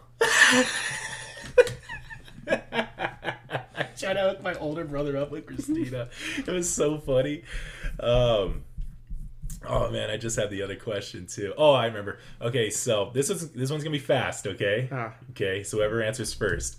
I 3.77 3.83
tried 3.97 4.15
to 4.15 4.21
hook 4.21 4.43
my 4.43 4.55
older 4.55 4.85
brother 4.85 5.17
up 5.17 5.31
with 5.31 5.47
Christina. 5.47 6.09
It 6.39 6.49
was 6.49 6.73
so 6.73 6.99
funny. 6.99 7.43
Um, 8.01 8.65
oh 9.69 9.91
man, 9.91 10.11
I 10.11 10.17
just 10.17 10.37
had 10.37 10.51
the 10.51 10.63
other 10.63 10.77
question 10.77 11.27
too. 11.27 11.55
Oh, 11.57 11.73
I 11.73 11.87
remember. 11.87 12.19
Okay, 12.41 12.71
so 12.71 13.11
this 13.15 13.31
is 13.31 13.51
this 13.51 13.71
one's 13.71 13.83
gonna 13.85 13.93
be 13.93 13.99
fast. 13.99 14.47
Okay. 14.47 14.89
Ah, 14.93 15.15
Okay. 15.31 15.63
So 15.63 15.79
whoever 15.79 16.03
answers 16.03 16.35
first. 16.35 16.79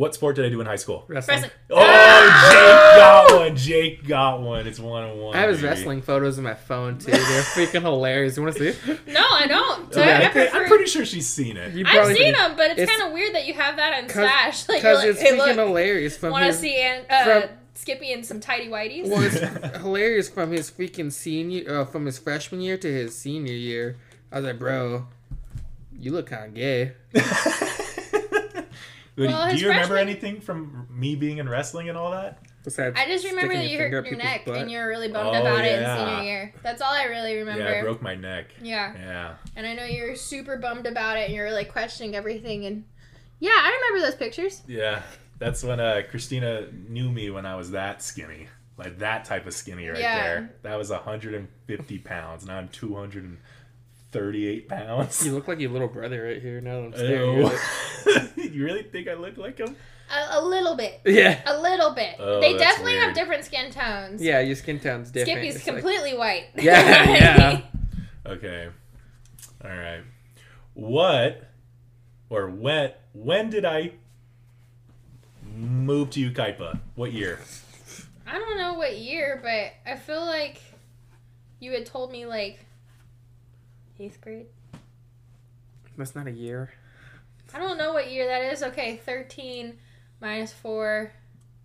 What 0.00 0.14
sport 0.14 0.36
did 0.36 0.46
I 0.46 0.48
do 0.48 0.62
in 0.62 0.66
high 0.66 0.76
school? 0.76 1.04
wrestling. 1.08 1.42
Wrestling. 1.42 1.50
Oh, 1.68 2.50
Jake 2.50 2.96
got 2.96 3.36
one. 3.38 3.56
Jake 3.56 4.08
got 4.08 4.40
one. 4.40 4.66
It's 4.66 4.78
one 4.80 5.02
on 5.02 5.18
one. 5.18 5.36
I 5.36 5.40
have 5.40 5.50
his 5.50 5.58
baby. 5.58 5.68
wrestling 5.68 6.00
photos 6.00 6.38
in 6.38 6.44
my 6.44 6.54
phone 6.54 6.96
too. 6.96 7.10
They're 7.10 7.20
freaking 7.20 7.82
hilarious. 7.82 8.34
You 8.38 8.42
want 8.44 8.56
to 8.56 8.72
see? 8.72 8.90
It? 8.92 9.06
no, 9.08 9.20
I 9.30 9.46
don't. 9.46 9.94
Okay, 9.94 10.10
I 10.10 10.22
I 10.22 10.28
think- 10.30 10.54
I'm 10.54 10.64
pretty 10.68 10.86
sure 10.86 11.04
she's 11.04 11.28
seen 11.28 11.58
it. 11.58 11.74
You 11.74 11.84
I've 11.86 12.16
seen 12.16 12.32
them, 12.32 12.56
but 12.56 12.70
it's, 12.70 12.80
It's- 12.80 12.96
kind 12.96 13.08
of 13.08 13.12
weird 13.12 13.34
that 13.34 13.46
you 13.46 13.52
have 13.52 13.76
that 13.76 13.92
on 14.02 14.08
Cause- 14.08 14.26
Stash. 14.26 14.68
Like, 14.70 14.78
Because 14.80 14.98
like, 15.00 15.08
it's 15.08 15.20
hey, 15.20 15.32
freaking 15.32 15.56
look, 15.56 15.66
hilarious 15.66 16.22
want 16.22 16.46
to 16.46 16.52
see 16.54 16.80
An- 16.80 17.04
uh, 17.10 17.24
from- 17.42 17.50
Skippy 17.74 18.10
in 18.12 18.24
some 18.24 18.40
tidy 18.40 18.68
whities? 18.68 19.06
Well, 19.06 19.20
it's 19.20 19.76
hilarious 19.82 20.30
from 20.30 20.50
his 20.52 20.70
freaking 20.70 21.12
senior, 21.12 21.80
uh, 21.80 21.84
from 21.84 22.06
his 22.06 22.18
freshman 22.18 22.62
year 22.62 22.78
to 22.78 22.90
his 22.90 23.14
senior 23.18 23.52
year. 23.52 23.98
I 24.32 24.36
was 24.36 24.46
like, 24.46 24.58
bro, 24.58 25.06
you 25.98 26.12
look 26.12 26.28
kind 26.28 26.46
of 26.46 26.54
gay. 26.54 26.92
Would- 29.20 29.30
Well, 29.30 29.46
do 29.46 29.52
his 29.52 29.62
you 29.62 29.68
remember 29.68 29.94
freshman- 29.94 30.08
anything 30.08 30.40
from 30.40 30.86
me 30.90 31.14
being 31.14 31.38
in 31.38 31.48
wrestling 31.48 31.88
and 31.88 31.96
all 31.98 32.10
that? 32.12 32.38
Besides, 32.64 32.94
I 32.98 33.06
just 33.06 33.24
remember 33.24 33.54
that 33.54 33.68
you 33.68 33.78
hurt 33.78 34.06
your 34.06 34.16
neck 34.16 34.44
butt. 34.44 34.56
and 34.58 34.70
you 34.70 34.78
were 34.78 34.86
really 34.88 35.08
bummed 35.08 35.34
Oh, 35.36 35.40
about 35.40 35.64
it 35.64 35.80
in 35.80 35.96
senior 35.96 36.22
year. 36.22 36.54
That's 36.62 36.82
all 36.82 36.92
I 36.92 37.04
really 37.04 37.36
remember. 37.36 37.62
Yeah, 37.64 37.78
I 37.78 37.82
broke 37.82 38.02
my 38.02 38.14
neck. 38.14 38.46
Yeah. 38.60 38.92
Yeah. 38.94 39.34
and 39.56 39.66
I 39.66 39.74
know 39.74 39.84
you 39.84 40.04
were 40.04 40.14
super 40.14 40.56
bummed 40.58 40.86
about 40.86 41.16
it 41.16 41.26
and 41.28 41.34
you 41.34 41.40
were 41.42 41.52
like 41.52 41.70
questioning 41.72 42.14
everything. 42.14 42.66
And 42.66 42.84
yeah, 43.38 43.52
I 43.56 43.78
remember 43.88 44.06
those 44.06 44.16
pictures. 44.16 44.62
Yeah. 44.66 45.00
That's 45.38 45.62
when 45.64 45.80
uh, 45.80 46.02
Christina 46.10 46.66
knew 46.88 47.10
me 47.10 47.30
when 47.30 47.46
I 47.46 47.56
was 47.56 47.70
that 47.70 48.02
skinny. 48.02 48.48
Like 48.76 48.98
that 48.98 49.24
type 49.24 49.46
of 49.46 49.54
skinny 49.54 49.88
right 49.88 49.98
Yeah. 49.98 50.22
there. 50.22 50.54
That 50.62 50.76
was 50.76 50.90
150 50.90 51.98
pounds. 51.98 52.46
Now 52.46 52.58
I'm 52.58 52.68
238 54.12 54.68
pounds. 54.68 55.24
You 55.24 55.32
look 55.32 55.46
like 55.48 55.60
your 55.60 55.70
little 55.70 55.88
brother 55.88 56.24
right 56.24 56.40
here. 56.42 56.60
Now 56.60 56.80
that 56.80 56.86
I'm 56.86 56.94
staring 56.94 57.46
at 57.46 57.52
it. 58.36 58.36
you 58.52 58.64
really 58.64 58.82
think 58.82 59.08
I 59.08 59.14
look 59.14 59.36
like 59.36 59.58
him? 59.58 59.76
A, 60.10 60.38
a 60.38 60.44
little 60.44 60.74
bit. 60.76 61.00
Yeah. 61.04 61.40
A 61.46 61.60
little 61.60 61.92
bit. 61.94 62.16
Oh, 62.18 62.40
they 62.40 62.56
definitely 62.56 62.94
weird. 62.94 63.04
have 63.04 63.14
different 63.14 63.44
skin 63.44 63.70
tones. 63.70 64.20
Yeah, 64.20 64.40
your 64.40 64.56
skin 64.56 64.80
tone's 64.80 65.10
different. 65.10 65.38
Skippy's 65.38 65.56
It's 65.56 65.66
like- 65.66 65.76
completely 65.76 66.16
white. 66.16 66.46
Yeah, 66.56 67.10
yeah. 67.12 67.60
Okay. 68.26 68.68
All 69.64 69.70
right. 69.70 70.02
What 70.74 71.48
or 72.30 72.48
when 72.48 72.92
when 73.12 73.50
did 73.50 73.64
I 73.64 73.92
move 75.56 76.10
to 76.10 76.30
Yucaipa? 76.30 76.80
What 76.94 77.12
year? 77.12 77.38
I 78.26 78.38
don't 78.38 78.56
know 78.58 78.74
what 78.74 78.96
year, 78.98 79.40
but 79.42 79.90
I 79.90 79.96
feel 79.96 80.24
like 80.24 80.60
you 81.60 81.72
had 81.72 81.86
told 81.86 82.10
me 82.12 82.26
like 82.26 82.64
eighth 84.00 84.20
grade. 84.20 84.46
That's 85.96 86.14
not 86.14 86.26
a 86.26 86.32
year. 86.32 86.70
I 87.52 87.58
don't 87.58 87.78
know 87.78 87.92
what 87.92 88.10
year 88.10 88.26
that 88.26 88.52
is. 88.52 88.62
Okay, 88.62 89.00
13 89.04 89.76
minus 90.20 90.52
4. 90.52 91.12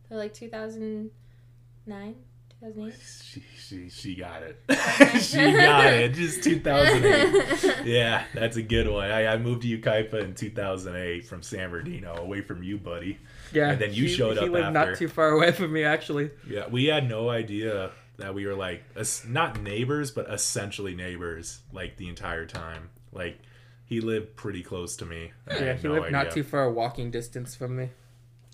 So 0.10 0.16
like 0.16 0.34
2009? 0.34 2.16
2008? 2.60 2.94
She, 3.24 3.44
she, 3.58 3.90
she 3.90 4.16
got 4.16 4.44
it. 4.44 4.62
she 5.22 5.38
got 5.38 5.94
it. 5.94 6.14
Just 6.14 6.44
2008. 6.44 7.76
Yeah, 7.86 8.24
that's 8.34 8.58
a 8.58 8.64
good 8.64 8.90
one. 8.90 9.12
I, 9.12 9.28
I 9.28 9.38
moved 9.38 9.62
to 9.62 9.68
Yucaipa 9.68 10.22
in 10.24 10.34
2008 10.34 11.26
from 11.26 11.44
San 11.44 11.70
Bernardino, 11.70 12.16
away 12.16 12.42
from 12.42 12.64
you, 12.64 12.78
buddy. 12.78 13.20
Yeah. 13.54 13.72
And 13.72 13.80
then 13.80 13.94
you 13.94 14.06
he, 14.06 14.10
showed 14.10 14.38
he 14.38 14.46
up 14.46 14.50
lived 14.50 14.76
after. 14.76 14.92
not 14.92 14.98
too 14.98 15.08
far 15.08 15.30
away 15.30 15.52
from 15.52 15.72
me, 15.72 15.84
actually. 15.84 16.32
Yeah, 16.50 16.68
we 16.68 16.86
had 16.86 17.08
no 17.08 17.30
idea 17.30 17.92
that 18.18 18.34
we 18.34 18.45
were 18.45 18.55
like 18.55 18.84
not 19.28 19.61
neighbors, 19.61 20.11
but 20.11 20.30
essentially 20.30 20.95
neighbors, 20.95 21.59
like 21.74 21.97
the 21.97 22.07
entire 22.07 22.45
time. 22.45 22.89
Like 23.11 23.39
he 23.86 24.01
lived 24.01 24.36
pretty 24.36 24.63
close 24.63 24.95
to 24.97 25.05
me. 25.05 25.32
Yeah, 25.49 25.74
he 25.74 25.88
no 25.88 25.95
lived 25.95 26.11
not 26.11 26.32
too 26.32 26.43
far 26.43 26.72
walking 26.72 27.11
distance 27.11 27.55
from 27.55 27.76
me. 27.76 27.89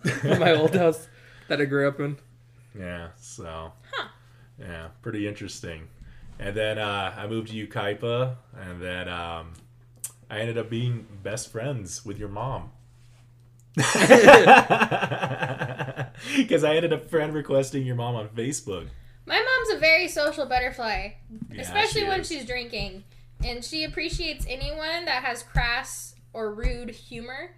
From 0.04 0.40
my 0.40 0.52
old 0.54 0.76
house 0.84 1.08
that 1.48 1.62
I 1.62 1.66
grew 1.66 1.88
up 1.88 2.00
in. 2.00 2.18
Yeah, 2.78 3.10
so 3.20 3.74
Huh. 3.92 4.08
yeah, 4.60 4.88
pretty 5.02 5.28
interesting. 5.28 5.88
And 6.40 6.56
then 6.56 6.80
uh, 6.80 7.14
I 7.16 7.28
moved 7.28 7.50
to 7.50 7.68
Yucaipa, 7.68 8.36
and 8.60 8.82
then 8.82 9.08
um, 9.08 9.54
I 10.30 10.40
ended 10.40 10.58
up 10.58 10.70
being 10.70 11.06
best 11.22 11.52
friends 11.52 12.04
with 12.04 12.18
your 12.18 12.30
mom. 12.30 12.72
Because 16.38 16.64
I 16.64 16.76
ended 16.76 16.94
up 16.94 17.10
friend 17.10 17.34
requesting 17.34 17.86
your 17.86 17.96
mom 17.96 18.16
on 18.16 18.30
Facebook. 18.30 18.88
My 19.32 19.38
mom's 19.40 19.78
a 19.78 19.80
very 19.80 20.10
social 20.10 20.46
butterfly, 20.46 21.12
Yeah, 21.52 21.62
especially 21.62 22.02
she 22.02 22.08
when 22.08 22.20
is. 22.20 22.28
she's 22.28 22.46
drinking. 22.46 23.06
And 23.44 23.64
she 23.64 23.86
appreciates 23.86 24.46
anyone 24.48 25.06
that 25.06 25.24
has 25.24 25.42
crass 25.42 26.16
or 26.34 26.54
rude 26.54 26.90
humor. 26.90 27.52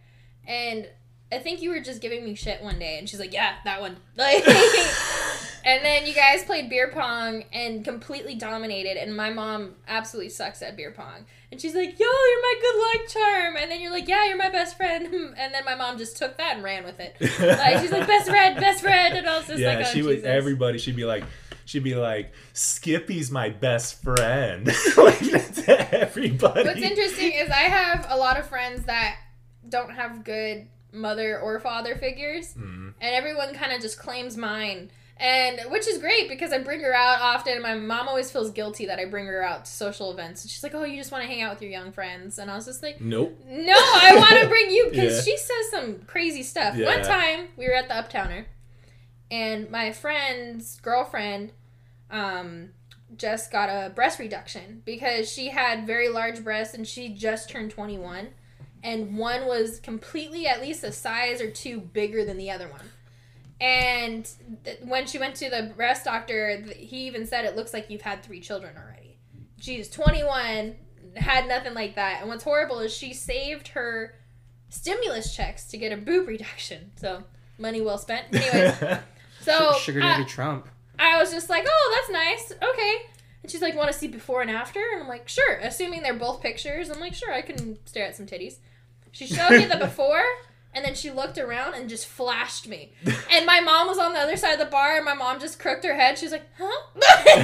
And 0.48 0.88
I 1.32 1.40
think 1.40 1.64
you 1.64 1.72
were 1.72 1.80
just 1.80 2.00
giving 2.00 2.24
me 2.24 2.36
shit 2.36 2.62
one 2.62 2.78
day, 2.78 3.00
and 3.00 3.10
she's 3.10 3.20
like, 3.20 3.34
"Yeah, 3.34 3.56
that 3.66 3.82
one." 3.82 3.98
Like, 4.16 4.44
and 5.66 5.84
then 5.84 6.06
you 6.06 6.14
guys 6.14 6.44
played 6.44 6.70
beer 6.70 6.92
pong 6.94 7.46
and 7.52 7.84
completely 7.84 8.36
dominated. 8.36 8.98
And 8.98 9.16
my 9.18 9.32
mom 9.32 9.74
absolutely 9.88 10.30
sucks 10.30 10.62
at 10.62 10.78
beer 10.78 10.92
pong, 10.92 11.26
and 11.52 11.60
she's 11.60 11.74
like, 11.74 12.00
"Yo, 12.00 12.06
you're 12.06 12.42
my 12.42 12.56
good 12.62 13.00
luck 13.00 13.08
charm." 13.10 13.56
And 13.58 13.72
then 13.72 13.82
you're 13.82 13.92
like, 13.92 14.08
"Yeah, 14.08 14.26
you're 14.28 14.38
my 14.38 14.50
best 14.50 14.78
friend." 14.78 15.08
And 15.38 15.52
then 15.54 15.66
my 15.66 15.74
mom 15.76 15.98
just 15.98 16.18
took 16.18 16.38
that 16.38 16.56
and 16.56 16.64
ran 16.64 16.84
with 16.84 17.00
it. 17.00 17.16
Like 17.40 17.80
she's 17.80 17.92
like, 17.92 18.06
"Best 18.06 18.30
friend, 18.30 18.60
best 18.60 18.82
friend," 18.84 19.18
and 19.18 19.28
I 19.28 19.38
was 19.40 19.48
just 19.48 19.60
yeah, 19.60 19.76
like, 19.78 19.88
"Oh, 19.88 19.90
she 19.90 20.04
would. 20.04 20.18
Jesus." 20.18 20.28
Everybody, 20.28 20.78
she'd 20.78 20.96
be 20.96 21.06
like, 21.06 21.24
she'd 21.66 21.84
be 21.84 21.96
like, 21.96 22.34
Skippy's 22.54 23.32
my 23.32 23.50
best 23.50 24.02
friend. 24.04 24.68
like 24.98 25.20
to 25.20 25.88
everybody. 25.96 26.64
What's 26.64 26.82
interesting 26.82 27.32
is 27.34 27.50
I 27.50 27.64
have 27.64 28.06
a 28.10 28.18
lot 28.18 28.40
of 28.40 28.48
friends 28.48 28.84
that 28.86 29.18
don't 29.68 29.92
have 29.92 30.24
good 30.24 30.68
mother 30.92 31.40
or 31.40 31.60
father 31.60 31.96
figures, 31.96 32.54
Mhm. 32.54 32.94
and 33.02 33.16
everyone 33.16 33.54
kind 33.56 33.72
of 33.74 33.82
just 33.82 33.98
claims 33.98 34.38
mine. 34.38 34.92
And 35.18 35.62
which 35.70 35.88
is 35.88 36.00
great 36.00 36.28
because 36.28 36.52
I 36.52 36.58
bring 36.58 36.82
her 36.82 36.94
out 36.94 37.22
often. 37.22 37.62
My 37.62 37.76
mom 37.76 38.08
always 38.08 38.32
feels 38.32 38.50
guilty 38.52 38.88
that 38.88 38.98
I 39.00 39.06
bring 39.06 39.28
her 39.28 39.44
out 39.44 39.66
to 39.66 39.72
social 39.72 40.12
events. 40.12 40.42
And 40.44 40.50
she's 40.50 40.64
like, 40.64 40.74
"Oh, 40.74 40.84
you 40.84 40.98
just 40.98 41.12
want 41.12 41.22
to 41.24 41.28
hang 41.28 41.44
out 41.44 41.54
with 41.54 41.62
your 41.62 41.70
young 41.70 41.92
friends," 41.92 42.40
and 42.40 42.50
I 42.50 42.56
was 42.56 42.66
just 42.66 42.82
like, 42.82 43.00
Nope. 43.00 43.40
"No, 43.48 43.74
I 43.76 44.16
want 44.16 44.42
to 44.42 44.48
bring 44.50 44.72
you 44.72 44.88
because 44.90 45.16
Yeah. 45.28 45.34
she 45.34 45.38
says 45.38 45.70
some 45.72 46.00
crazy 46.08 46.42
stuff." 46.42 46.76
Yeah. 46.76 46.88
One 46.88 47.04
time 47.04 47.50
we 47.56 47.68
were 47.68 47.76
at 47.76 47.88
the 47.88 47.94
Uptowner, 47.94 48.46
and 49.34 49.72
my 49.72 49.92
friend's 49.92 50.80
girlfriend 50.82 51.54
um, 52.12 52.70
just 53.18 53.52
got 53.52 53.68
a 53.68 53.90
breast 53.90 54.20
reduction 54.20 54.84
because 54.86 55.28
she 55.32 55.50
had 55.50 55.88
very 55.88 56.08
large 56.08 56.44
breasts 56.44 56.76
and 56.76 56.88
she 56.88 57.10
just 57.10 57.50
turned 57.50 57.72
21 57.72 58.28
and 58.84 59.18
one 59.18 59.48
was 59.48 59.80
completely 59.80 60.46
at 60.46 60.62
least 60.62 60.84
a 60.84 60.92
size 60.92 61.42
or 61.42 61.50
two 61.50 61.80
bigger 61.80 62.24
than 62.24 62.38
the 62.38 62.52
other 62.52 62.68
one. 62.68 62.86
And 63.60 64.30
th- 64.66 64.82
when 64.84 65.08
she 65.08 65.18
went 65.18 65.34
to 65.38 65.50
the 65.50 65.74
breast 65.76 66.06
doctor 66.06 66.62
th- 66.62 66.78
he 66.78 67.08
even 67.08 67.26
said 67.26 67.44
it 67.44 67.56
looks 67.56 67.74
like 67.74 67.90
you've 67.90 68.02
had 68.02 68.22
three 68.22 68.40
children 68.40 68.76
already. 68.78 69.18
She's 69.60 69.90
21 69.90 70.76
had 71.16 71.48
nothing 71.48 71.74
like 71.74 71.96
that. 71.96 72.20
And 72.20 72.30
what's 72.30 72.44
horrible 72.44 72.82
is 72.82 72.94
she 72.94 73.16
saved 73.16 73.70
her 73.70 74.14
stimulus 74.70 75.36
checks 75.36 75.66
to 75.70 75.78
get 75.78 75.92
a 75.92 75.98
boob 75.98 76.28
reduction. 76.28 76.92
So 76.98 77.24
money 77.58 77.82
well 77.82 77.98
spent. 77.98 78.28
Anyways 78.32 79.00
so 79.44 79.74
Sugar 79.80 80.00
I- 80.02 80.04
Daddy 80.18 80.26
Trump. 80.26 80.68
I 81.00 81.18
was 81.18 81.32
just 81.32 81.50
like, 81.50 81.66
oh, 81.68 81.96
that's 81.96 82.12
nice. 82.12 82.52
Okay. 82.72 82.94
And 83.42 83.52
she's 83.52 83.62
like, 83.62 83.76
want 83.76 83.92
to 83.92 83.98
see 83.98 84.08
before 84.08 84.42
and 84.42 84.50
after? 84.52 84.80
And 84.94 85.02
I'm 85.02 85.08
like, 85.10 85.28
sure. 85.28 85.56
Assuming 85.58 86.02
they're 86.04 86.14
both 86.14 86.42
pictures, 86.42 86.90
I'm 86.90 87.00
like, 87.00 87.14
sure, 87.16 87.34
I 87.34 87.42
can 87.42 87.78
stare 87.86 88.06
at 88.06 88.16
some 88.16 88.26
titties. 88.26 88.58
She 89.12 89.28
showed 89.28 89.52
me 89.52 89.66
the 89.66 89.78
before, 89.80 90.24
and 90.74 90.86
then 90.86 90.96
she 90.96 91.12
looked 91.12 91.38
around 91.38 91.74
and 91.74 91.90
just 91.90 92.06
flashed 92.08 92.68
me. 92.68 92.94
And 93.32 93.48
my 93.48 93.60
mom 93.62 93.88
was 93.88 93.98
on 93.98 94.14
the 94.14 94.20
other 94.20 94.38
side 94.38 94.54
of 94.54 94.60
the 94.60 94.66
bar, 94.68 94.96
and 94.96 95.04
my 95.04 95.16
mom 95.16 95.40
just 95.40 95.58
crooked 95.60 95.84
her 95.84 95.96
head. 95.96 96.20
She 96.20 96.26
was 96.28 96.32
like, 96.34 96.48
huh? 96.60 96.84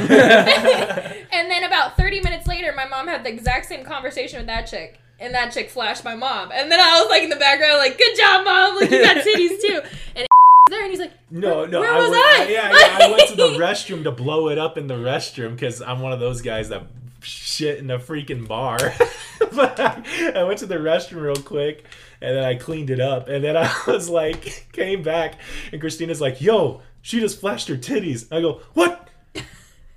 and 1.32 1.50
then 1.50 1.64
about 1.64 1.97
30 1.97 2.22
minutes 2.22 2.45
later, 2.47 2.72
my 2.76 2.86
mom 2.86 3.08
had 3.08 3.24
the 3.24 3.30
exact 3.30 3.66
same 3.66 3.84
conversation 3.84 4.38
with 4.38 4.45
that 4.47 4.68
chick. 4.68 5.00
And 5.20 5.34
that 5.34 5.52
chick 5.52 5.70
flashed 5.72 6.06
my 6.06 6.16
mom. 6.16 6.52
And 6.54 6.72
then 6.72 6.80
I 6.80 7.02
was 7.02 7.10
like 7.10 7.24
in 7.24 7.30
the 7.30 7.36
background, 7.38 7.80
like, 7.80 7.97
good 7.97 8.16
job, 8.16 8.45
mom. 8.45 8.78
Like, 8.80 8.91
you 8.91 9.04
got 9.04 9.18
titties 9.18 9.60
too. 9.62 9.82
And 10.16 10.28
there, 10.70 10.82
and 10.82 10.89
he's 10.91 10.99
like, 10.99 11.13
No, 11.30 11.65
no. 11.65 11.82
Where 11.82 11.91
I 11.91 11.99
was 11.99 12.09
went, 12.11 12.24
I? 12.26 12.47
yeah, 12.49 12.72
yeah, 12.72 12.97
I 13.07 13.11
went 13.11 13.30
to 13.30 13.36
the 13.36 13.47
restroom 13.59 14.03
to 14.03 14.11
blow 14.11 14.49
it 14.49 14.57
up 14.57 14.78
in 14.78 14.88
the 14.88 14.95
restroom 14.95 15.51
because 15.51 15.82
I'm 15.82 16.01
one 16.01 16.11
of 16.13 16.20
those 16.20 16.41
guys 16.41 16.70
that 16.70 16.84
shit 17.22 17.80
in 17.80 17.91
a 17.91 17.99
freaking 17.99 18.47
bar. 18.47 18.78
but 19.53 19.80
I, 19.80 20.32
I 20.36 20.43
went 20.43 20.59
to 20.59 20.65
the 20.65 20.76
restroom 20.76 21.22
real 21.22 21.36
quick 21.36 21.86
and 22.22 22.36
then 22.38 22.43
I 22.43 22.55
cleaned 22.55 22.89
it 22.89 22.99
up 22.99 23.28
and 23.28 23.43
then 23.43 23.57
I 23.57 23.72
was 23.88 24.09
like, 24.09 24.67
came 24.72 25.01
back 25.03 25.36
and 25.72 25.82
Christina's 25.82 26.22
like, 26.22 26.39
"Yo, 26.41 26.82
she 27.01 27.20
just 27.20 27.39
flashed 27.39 27.67
her 27.67 27.76
titties." 27.76 28.32
I 28.32 28.41
go, 28.41 28.61
"What? 28.74 29.09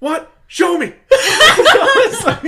What? 0.02 0.32
Show 0.48 0.76
me." 0.78 0.92
I 1.12 2.24
like- 2.26 2.42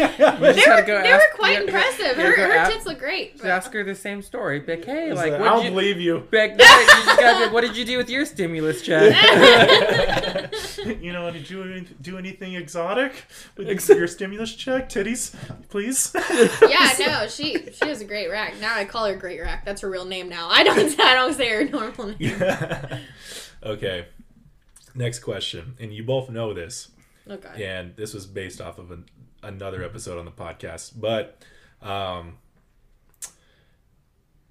You 0.57 0.64
they 0.64 0.70
were, 0.72 0.82
go 0.82 1.00
they 1.02 1.09
ask- 1.12 1.32
were 1.32 1.36
quite 1.38 1.59
you 1.59 1.64
impressive. 1.64 2.16
Her, 2.16 2.30
gotta 2.36 2.42
her 2.48 2.52
ask- 2.52 2.72
tits 2.72 2.84
look 2.86 2.98
great. 2.98 3.32
Just 3.34 3.42
but- 3.44 3.50
ask 3.50 3.72
her 3.72 3.84
the 3.84 3.94
same 3.94 4.22
story. 4.22 4.59
Be 4.59 4.74
Like, 4.74 4.84
hey, 4.84 5.12
like, 5.12 5.30
like, 5.32 5.32
I 5.34 5.38
did 5.38 5.44
don't 5.44 5.64
you, 5.66 5.70
believe 5.70 6.00
you. 6.00 6.18
Beck, 6.32 6.50
you 6.52 6.59
just 6.59 7.20
gotta 7.20 7.52
what 7.55 7.61
did 7.61 7.76
you 7.76 7.84
do 7.84 7.96
with 7.96 8.11
your 8.11 8.26
stimulus 8.26 8.82
check? 8.82 9.14
you 11.00 11.12
know, 11.12 11.30
did 11.30 11.48
you 11.48 11.82
do 12.02 12.18
anything 12.18 12.55
exotic 12.55 13.12
with 13.57 13.68
Ex- 13.68 13.88
your 13.88 14.09
stimulus 14.09 14.52
check? 14.55 14.88
Titties, 14.88 15.34
please. 15.68 16.11
yeah, 16.68 16.90
no, 17.07 17.28
she 17.28 17.70
she 17.72 17.86
has 17.88 18.00
a 18.00 18.05
great 18.05 18.28
rack. 18.30 18.55
Now 18.61 18.74
I 18.74 18.84
call 18.84 19.07
her 19.07 19.14
Great 19.16 19.40
Rack. 19.40 19.64
That's 19.64 19.80
her 19.82 19.88
real 19.90 20.05
name 20.05 20.28
now. 20.28 20.48
I 20.50 20.64
don't 20.64 21.00
I 21.00 21.14
don't 21.14 21.34
say 21.34 21.48
her 21.50 21.64
normal 21.64 22.14
name. 22.18 22.42
okay. 23.62 24.07
Next 24.96 25.20
question, 25.20 25.74
and 25.80 25.92
you 25.92 26.05
both 26.05 26.30
know 26.30 26.55
this, 26.55 26.88
Okay. 27.28 27.64
and 27.64 27.96
this 27.96 28.12
was 28.12 28.26
based 28.26 28.60
off 28.60 28.78
of 28.78 28.90
an, 28.90 29.06
another 29.42 29.82
episode 29.82 30.18
on 30.18 30.24
the 30.24 30.30
podcast. 30.30 30.92
But, 31.00 31.42
um, 31.80 32.38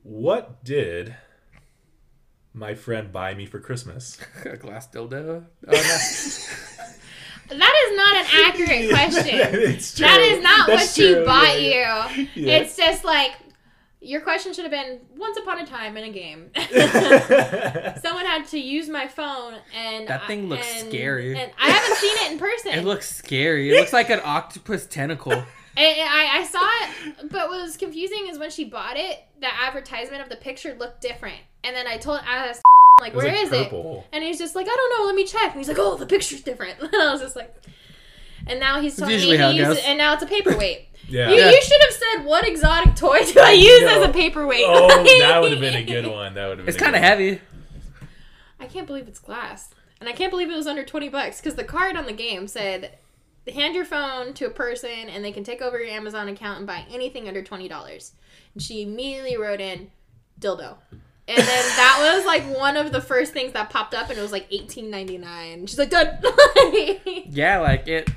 what 0.02 0.64
did 0.64 1.16
my 2.54 2.76
friend 2.76 3.12
buy 3.12 3.34
me 3.34 3.46
for 3.46 3.60
Christmas? 3.60 4.18
a 4.46 4.58
glass 4.58 4.88
dildo. 4.88 5.46
Oh, 5.68 6.50
That 7.50 7.74
is 7.90 7.98
not 7.98 8.16
an 8.16 8.26
accurate 8.48 8.90
question. 9.14 9.40
it's 9.70 9.96
true. 9.96 10.08
That 10.08 10.20
is 10.22 10.42
not 10.42 10.68
That's 10.68 10.82
what 10.82 10.90
she 10.96 11.14
bought 11.26 11.62
yeah, 11.62 12.10
you. 12.16 12.28
yeah. 12.36 12.58
It's 12.60 12.78
just 12.78 13.04
like 13.04 13.32
your 14.04 14.22
question 14.22 14.54
should 14.54 14.64
have 14.66 14.72
been 14.72 15.00
once 15.16 15.38
upon 15.38 15.60
a 15.60 15.66
time 15.66 15.96
in 15.98 16.04
a 16.04 16.10
game. 16.10 16.50
Someone 18.02 18.26
had 18.26 18.46
to 18.48 18.60
use 18.60 18.90
my 18.90 19.08
phone 19.08 19.56
and 19.76 20.08
That 20.08 20.28
thing 20.28 20.50
looks 20.50 20.68
and- 20.80 20.90
scary. 20.90 21.38
And 21.38 21.52
I 21.60 21.70
haven't 21.70 21.98
seen 21.98 22.16
it 22.18 22.32
in 22.34 22.40
person. 22.40 22.72
It 22.74 22.86
looks 22.86 23.14
scary. 23.14 23.72
It 23.72 23.80
looks 23.80 23.94
like 23.94 24.10
an 24.10 24.20
octopus 24.24 24.86
tentacle. 24.88 25.32
I, 25.78 26.30
I 26.34 26.44
saw 26.44 26.60
it, 26.62 27.32
but 27.32 27.50
what 27.50 27.62
was 27.62 27.78
confusing 27.78 28.28
is 28.30 28.38
when 28.38 28.52
she 28.52 28.64
bought 28.66 28.96
it, 28.98 29.24
the 29.40 29.48
advertisement 29.54 30.22
of 30.22 30.30
the 30.30 30.36
picture 30.36 30.76
looked 30.80 31.02
different. 31.02 31.40
And 31.64 31.76
then 31.76 31.88
I 31.88 31.98
told, 31.98 32.20
I 32.28 32.48
asked, 32.48 32.62
like, 33.02 33.16
where 33.16 33.28
like 33.28 33.46
is 33.46 33.52
it? 33.52 33.74
And 34.12 34.24
he's 34.24 34.38
just 34.38 34.56
like, 34.56 34.68
I 34.68 34.76
don't 34.76 35.00
know, 35.00 35.06
let 35.08 35.16
me 35.16 35.26
check. 35.26 35.52
And 35.52 35.60
he's 35.60 35.68
like, 35.68 35.80
oh, 35.80 35.98
the 35.98 36.06
picture's 36.06 36.42
different. 36.42 36.80
And 36.80 36.90
I 36.96 37.12
was 37.12 37.22
just 37.22 37.36
like, 37.36 37.54
and 38.48 38.60
now 38.60 38.82
he's 38.82 38.96
telling 38.96 39.16
me 39.18 39.36
how 39.38 39.52
he 39.52 39.58
uses, 39.58 39.76
goes. 39.78 39.86
and 39.86 39.98
now 39.98 40.14
it's 40.14 40.24
a 40.24 40.28
paperweight. 40.28 40.90
Yeah. 41.06 41.30
You, 41.30 41.36
Yeah. 41.36 41.50
you 41.52 41.62
should 41.62 41.82
have 41.82 41.92
said, 41.92 42.26
what 42.26 42.48
exotic 42.48 42.96
toy 42.96 43.20
do 43.26 43.38
I 43.42 43.52
use 43.52 43.82
No. 43.82 44.02
as 44.04 44.10
a 44.10 44.14
paperweight? 44.14 44.64
Oh, 44.66 44.88
that 44.88 45.42
would 45.42 45.52
have 45.52 45.60
been 45.60 45.76
a 45.76 45.84
good 45.84 46.08
one. 46.08 46.34
That 46.34 46.48
would 46.48 46.60
have 46.60 46.66
been. 46.66 46.74
It's 46.74 46.82
kind 46.82 46.96
of 46.96 47.02
heavy. 47.02 47.42
I 48.58 48.68
can't 48.68 48.88
believe 48.88 49.10
it's 49.10 49.20
glass. 49.20 49.70
And 50.00 50.08
I 50.08 50.14
can't 50.14 50.32
believe 50.32 50.50
it 50.50 50.56
was 50.56 50.66
under 50.66 50.84
20 50.86 51.10
bucks 51.10 51.42
because 51.42 51.56
the 51.56 51.66
card 51.66 51.98
on 51.98 52.06
the 52.06 52.14
game 52.14 52.48
said 52.48 52.98
hand 53.54 53.76
your 53.76 53.84
phone 53.84 54.34
to 54.36 54.46
a 54.46 54.50
person 54.50 54.90
and 55.10 55.24
they 55.26 55.34
can 55.34 55.44
take 55.44 55.62
over 55.62 55.78
your 55.78 55.90
Amazon 55.90 56.30
account 56.30 56.60
and 56.60 56.66
buy 56.66 56.86
anything 56.90 57.28
under 57.28 57.44
$20. 57.44 58.12
And 58.54 58.64
she 58.64 58.82
immediately 58.82 59.36
wrote 59.36 59.60
in 59.60 59.92
dildo. 60.40 60.78
And 61.28 61.38
then 61.38 61.46
that 61.46 62.14
was 62.16 62.26
like 62.26 62.44
one 62.58 62.78
of 62.78 62.94
the 62.94 63.02
first 63.02 63.34
things 63.34 63.52
that 63.54 63.70
popped 63.70 63.94
up 63.94 64.10
and 64.10 64.18
it 64.18 64.22
was 64.22 64.32
like 64.32 64.50
18.99. 64.50 65.68
She's 65.68 65.78
like 65.78 65.90
done. 65.90 66.18
Yeah, 67.30 67.60
like 67.60 67.88
it. 67.90 68.10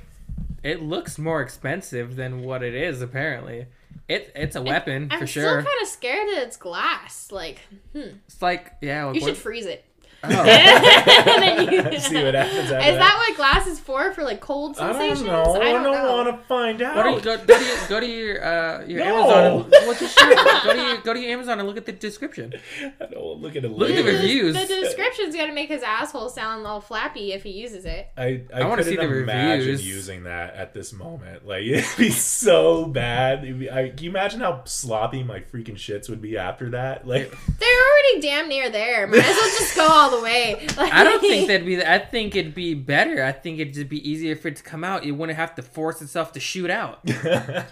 It 0.67 0.83
looks 0.83 1.17
more 1.17 1.43
expensive 1.43 2.17
than 2.17 2.43
what 2.43 2.65
it 2.65 2.75
is 2.75 3.01
apparently. 3.01 3.67
It 4.09 4.33
it's 4.35 4.57
a 4.57 4.63
weapon 4.63 5.09
for 5.09 5.25
sure. 5.25 5.59
I'm 5.59 5.63
still 5.63 5.73
kind 5.73 5.83
of 5.83 5.89
scared 5.89 6.29
that 6.29 6.43
it's 6.43 6.57
glass. 6.57 7.31
Like, 7.31 7.61
hmm. 7.93 8.17
It's 8.27 8.43
like 8.43 8.73
yeah. 8.81 9.05
Like, 9.05 9.15
you 9.15 9.21
should 9.21 9.37
freeze 9.37 9.67
it. 9.67 9.85
Oh. 10.31 10.45
Then 11.41 11.73
you- 11.73 11.99
See 12.01 12.23
what 12.23 12.35
happens 12.35 12.71
after 12.71 12.89
Is 12.89 12.97
that. 12.97 12.99
that 12.99 13.17
what 13.17 13.37
glass 13.37 13.67
is 13.67 13.79
for? 13.81 14.13
For 14.13 14.23
like 14.23 14.41
cold 14.41 14.77
sensations? 14.77 15.23
I 15.23 15.25
sensations? 15.25 15.27
don't 15.29 15.55
know. 15.55 15.61
I 15.61 15.73
don't, 15.73 15.83
know. 15.83 16.13
want 16.13 16.41
to 16.41 16.47
find 16.47 16.83
out. 16.83 16.95
Go 16.95 17.19
to, 17.19 17.21
go, 17.25 17.45
go 17.45 17.59
to 17.59 17.65
your 17.65 17.77
go 17.89 18.01
to 18.01 18.07
your 18.07 18.45
uh, 18.45 18.85
your 18.87 19.05
No. 19.05 19.17
Amazon. 19.31 19.45
And, 19.63 19.71
well, 19.87 19.95
just 19.95 20.19
shoot, 20.19 20.37
go 20.65 20.73
to 20.75 20.83
your 20.83 20.97
go 20.99 21.15
to 21.15 21.21
your 21.21 21.33
Amazon 21.33 21.59
and 21.59 21.69
look 21.69 21.77
at 21.77 21.87
the 21.87 21.93
description. 21.93 22.53
I 23.01 23.07
don't 23.07 23.41
look 23.41 23.57
at 23.57 23.65
it. 23.65 23.71
Look 23.71 23.91
at 23.91 23.97
the 23.97 24.05
reviews. 24.05 24.55
The, 24.55 24.61
the 24.67 24.81
description's 24.83 25.35
gonna 25.37 25.53
make 25.53 25.69
his 25.69 25.83
asshole 25.83 26.29
sound 26.29 26.67
all 26.67 26.81
flappy 26.81 27.33
if 27.33 27.43
he 27.43 27.51
uses 27.51 27.85
it. 27.85 28.09
I, 28.17 28.23
I, 28.23 28.61
I 28.61 28.65
wanna 28.65 28.83
couldn't 28.83 28.85
see 28.85 28.97
the 28.97 29.19
imagine 29.23 29.59
reviews. 29.69 29.87
using 29.87 30.25
that 30.25 30.55
at 30.55 30.75
this 30.75 30.93
moment. 30.93 31.47
Like 31.47 31.63
it'd 31.65 31.97
be 31.97 32.11
so 32.11 32.87
bad. 32.87 33.43
Be, 33.59 33.71
I, 33.71 33.89
can 33.91 34.05
you 34.05 34.11
imagine 34.11 34.41
how 34.41 34.63
sloppy 34.65 35.23
my 35.23 35.41
freaking 35.41 35.77
shits 35.77 36.09
would 36.09 36.21
be 36.21 36.37
after 36.37 36.71
that? 36.71 37.07
Like 37.07 37.31
They're 37.59 37.69
already 37.91 38.21
damn 38.21 38.49
near 38.49 38.71
there. 38.71 39.07
Might 39.07 39.19
as 39.19 39.25
well 39.37 39.59
just 39.59 39.77
go 39.77 39.87
all 39.87 40.11
the 40.11 40.16
way. 40.23 40.67
Like, 40.77 40.93
I 40.95 41.05
don't 41.05 41.21
think 41.21 41.49
that'd 41.49 41.67
be. 41.67 41.83
I 41.85 41.99
think 41.99 42.35
it'd 42.37 42.55
be 42.55 42.75
better. 42.75 43.23
I 43.25 43.33
think 43.33 43.59
it'd 43.59 43.75
just 43.75 43.89
be 43.89 44.09
easier 44.09 44.37
for 44.37 44.49
it 44.49 44.57
to 44.57 44.63
come 44.63 44.85
out. 44.85 45.05
It 45.05 45.13
wouldn't 45.13 45.37
have 45.39 45.55
to 45.57 45.63
force 45.63 46.01
itself 46.03 46.33
to 46.33 46.41
shoot 46.41 46.71
out. 46.71 47.01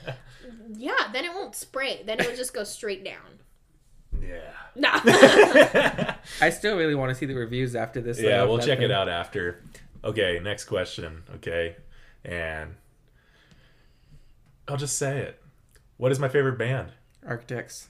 Yeah, 0.77 0.97
then 1.13 1.25
it 1.25 1.33
won't 1.33 1.55
spray. 1.55 2.03
Then 2.05 2.19
it 2.21 2.27
would 2.27 2.37
just 2.37 2.53
go 2.53 2.65
straight 2.65 3.05
down. 3.05 3.39
yeah. 4.21 4.51
No. 4.75 4.89
I 6.41 6.51
still 6.51 6.77
really 6.77 6.95
want 6.97 7.11
to 7.11 7.15
see 7.15 7.27
the 7.27 7.35
reviews 7.35 7.77
after 7.77 8.01
this. 8.01 8.21
yeah, 8.21 8.39
though, 8.39 8.49
we'll 8.49 8.59
check 8.59 8.79
that 8.79 8.87
it 8.87 8.91
out 8.91 9.09
after. 9.09 9.63
Okay, 10.03 10.41
next 10.43 10.65
question. 10.65 11.23
Okay, 11.37 11.77
and 12.25 12.75
I'll 14.67 14.77
just 14.77 14.99
say 14.99 15.19
it. 15.21 15.41
What 15.97 16.11
is 16.11 16.19
my 16.19 16.29
favorite 16.29 16.59
band? 16.59 16.89
Architects. 17.27 17.87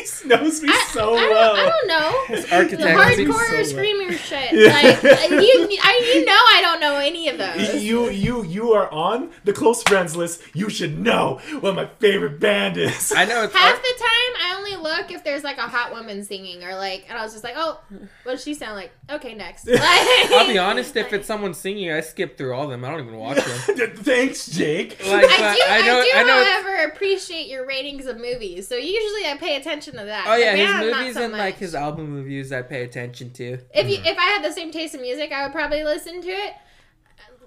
He 0.00 0.28
knows 0.28 0.62
me 0.62 0.72
so 0.92 1.14
I, 1.16 1.28
well. 1.28 1.56
I 1.56 1.68
don't 1.68 1.86
know. 1.88 2.36
The 2.40 2.56
Architects. 2.56 3.00
hardcore 3.00 3.48
so 3.50 3.62
screamer 3.64 4.12
shit. 4.12 4.52
Like 4.52 5.30
you, 5.30 5.78
I, 5.82 6.12
you 6.14 6.24
know, 6.24 6.32
I 6.32 6.58
don't 6.62 6.80
know 6.80 6.96
any 6.96 7.28
of 7.28 7.38
those. 7.38 7.82
You 7.82 8.08
you 8.10 8.42
you 8.44 8.72
are 8.72 8.90
on 8.90 9.30
the 9.44 9.52
close 9.52 9.82
friends 9.82 10.16
list. 10.16 10.40
You 10.54 10.68
should 10.70 10.98
know 10.98 11.40
what 11.60 11.74
my 11.74 11.86
favorite 11.98 12.40
band 12.40 12.76
is. 12.76 13.12
I 13.16 13.24
know 13.24 13.44
it's 13.44 13.54
Half 13.54 13.76
Ar- 13.76 13.82
the 13.82 13.94
time, 13.98 14.32
I 14.42 14.49
only 14.49 14.49
look 14.82 15.10
if 15.10 15.22
there's 15.24 15.44
like 15.44 15.58
a 15.58 15.62
hot 15.68 15.92
woman 15.92 16.24
singing 16.24 16.62
or 16.64 16.74
like, 16.74 17.04
and 17.08 17.16
I 17.18 17.22
was 17.22 17.32
just 17.32 17.44
like, 17.44 17.54
oh, 17.56 17.80
what 18.24 18.32
does 18.32 18.42
she 18.42 18.54
sound 18.54 18.76
like? 18.76 18.90
Okay, 19.10 19.34
next. 19.34 19.66
Like, 19.66 19.80
I'll 19.82 20.46
be 20.46 20.58
honest. 20.58 20.96
If 20.96 21.12
it's 21.12 21.26
someone 21.26 21.54
singing, 21.54 21.90
I 21.92 22.00
skip 22.00 22.36
through 22.38 22.54
all 22.54 22.64
of 22.64 22.70
them. 22.70 22.84
I 22.84 22.90
don't 22.90 23.00
even 23.06 23.16
watch 23.18 23.36
them. 23.66 23.90
Thanks, 23.96 24.46
Jake. 24.46 24.98
Like, 25.06 25.24
I 25.28 25.38
but 25.38 25.54
do, 25.56 25.62
I, 25.68 25.78
know, 25.86 26.02
do, 26.02 26.10
I 26.14 26.22
know. 26.22 26.40
it's- 26.40 26.56
appreciate 27.00 27.46
your 27.48 27.66
ratings 27.66 28.06
of 28.06 28.16
movies. 28.18 28.66
So 28.68 28.74
usually 28.74 29.26
I 29.26 29.36
pay 29.38 29.56
attention 29.56 29.96
to 29.96 30.04
that. 30.04 30.24
Oh 30.28 30.34
yeah, 30.36 30.52
The 30.52 30.58
his 30.58 30.66
band, 30.70 30.90
not 30.90 31.00
movies 31.00 31.14
so 31.14 31.22
and 31.24 31.32
like 31.32 31.56
his 31.56 31.74
album 31.74 32.14
reviews, 32.16 32.52
I 32.52 32.62
pay 32.62 32.84
attention 32.84 33.32
to. 33.34 33.58
If 33.74 33.88
you, 33.88 33.96
mm-hmm. 33.98 34.06
if 34.06 34.18
I 34.18 34.22
had 34.24 34.44
the 34.44 34.52
same 34.52 34.70
taste 34.70 34.94
in 34.94 35.02
music, 35.02 35.32
I 35.32 35.44
would 35.44 35.52
probably 35.52 35.82
listen 35.84 36.20
to 36.20 36.28
it. 36.28 36.54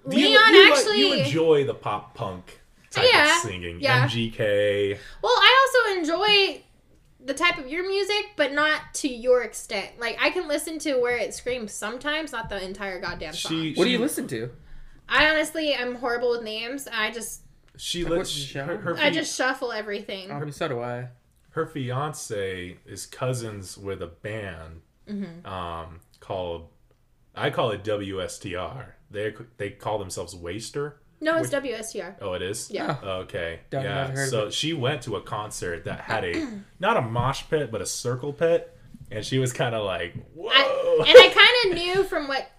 Do 0.10 0.20
you- 0.20 0.30
Leon 0.30 0.54
you, 0.54 0.72
actually. 0.74 1.00
you 1.00 1.14
enjoy 1.14 1.66
the 1.66 1.74
pop 1.74 2.14
punk 2.16 2.60
type 2.92 3.06
Yeah, 3.12 3.38
of 3.38 3.42
singing. 3.44 3.80
yeah. 3.80 4.08
MGK. 4.08 4.98
Well, 5.22 5.32
I 5.34 5.70
also 5.86 6.00
enjoy 6.00 6.62
the 7.26 7.34
type 7.34 7.58
of 7.58 7.68
your 7.68 7.88
music, 7.88 8.32
but 8.36 8.52
not 8.54 8.82
to 8.96 9.08
your 9.08 9.44
extent. 9.44 9.92
Like 10.00 10.18
I 10.22 10.30
can 10.30 10.48
listen 10.48 10.80
to 10.80 10.96
where 10.96 11.18
it 11.18 11.34
screams 11.34 11.72
sometimes, 11.72 12.32
not 12.32 12.50
the 12.50 12.64
entire 12.64 13.00
goddamn 13.00 13.34
song. 13.34 13.52
She 13.52 13.74
What 13.76 13.86
do 13.86 13.90
you 13.90 14.00
listen 14.00 14.28
to? 14.30 14.50
I 15.08 15.30
honestly 15.30 15.76
I'm 15.76 15.96
horrible 15.96 16.32
with 16.32 16.44
names. 16.44 16.88
I 16.92 17.12
just 17.12 17.42
She 17.78 18.04
Like, 18.04 18.12
lets 18.20 18.30
what 18.36 18.48
show? 18.48 18.66
her, 18.66 18.78
her, 18.78 18.94
I 18.98 19.04
fi- 19.04 19.10
just 19.12 19.36
shuffle 19.36 19.72
everything. 19.72 20.32
I 20.32 20.40
mean, 20.40 20.52
so 20.52 20.68
do 20.68 20.80
I. 20.82 21.10
her 21.52 21.66
fiance 21.66 22.78
is 22.86 23.06
cousins 23.06 23.78
with 23.78 24.02
a 24.02 24.08
band 24.08 24.82
Mm-hmm. 25.10 25.46
um, 25.46 26.00
called 26.22 26.70
I 27.36 27.50
call 27.50 27.72
it 27.72 27.84
WSTR. 27.84 28.86
They 29.12 29.34
they 29.58 29.70
call 29.72 30.00
themselves 30.00 30.36
Waster. 30.36 30.98
No, 31.24 31.38
it's 31.38 31.50
WSTR. 31.50 32.16
Oh, 32.22 32.34
it 32.34 32.42
is. 32.42 32.70
Yeah. 32.70 32.98
Okay. 33.04 33.60
Don't- 33.70 33.84
yeah. 33.84 34.02
never 34.08 34.14
heard 34.14 34.24
of 34.26 34.30
so 34.30 34.46
it. 34.48 34.54
she 34.54 34.74
went 34.74 35.02
to 35.04 35.16
a 35.16 35.22
concert 35.22 35.86
that 35.86 36.02
had 36.02 36.24
a 36.24 36.48
not 36.80 36.98
a 36.98 37.02
mosh 37.02 37.44
pit 37.50 37.72
but 37.72 37.82
a 37.82 37.86
circle 37.86 38.34
pit, 38.34 38.76
and 39.12 39.26
she 39.26 39.40
was 39.40 39.54
kind 39.54 39.74
of 39.74 39.84
like, 39.86 40.14
"Whoa!" 40.36 40.50
I, 40.52 41.06
and 41.08 41.18
I 41.18 41.34
kind 41.34 41.74
of 41.74 41.82
knew 41.84 42.04
from 42.04 42.28
what 42.28 42.50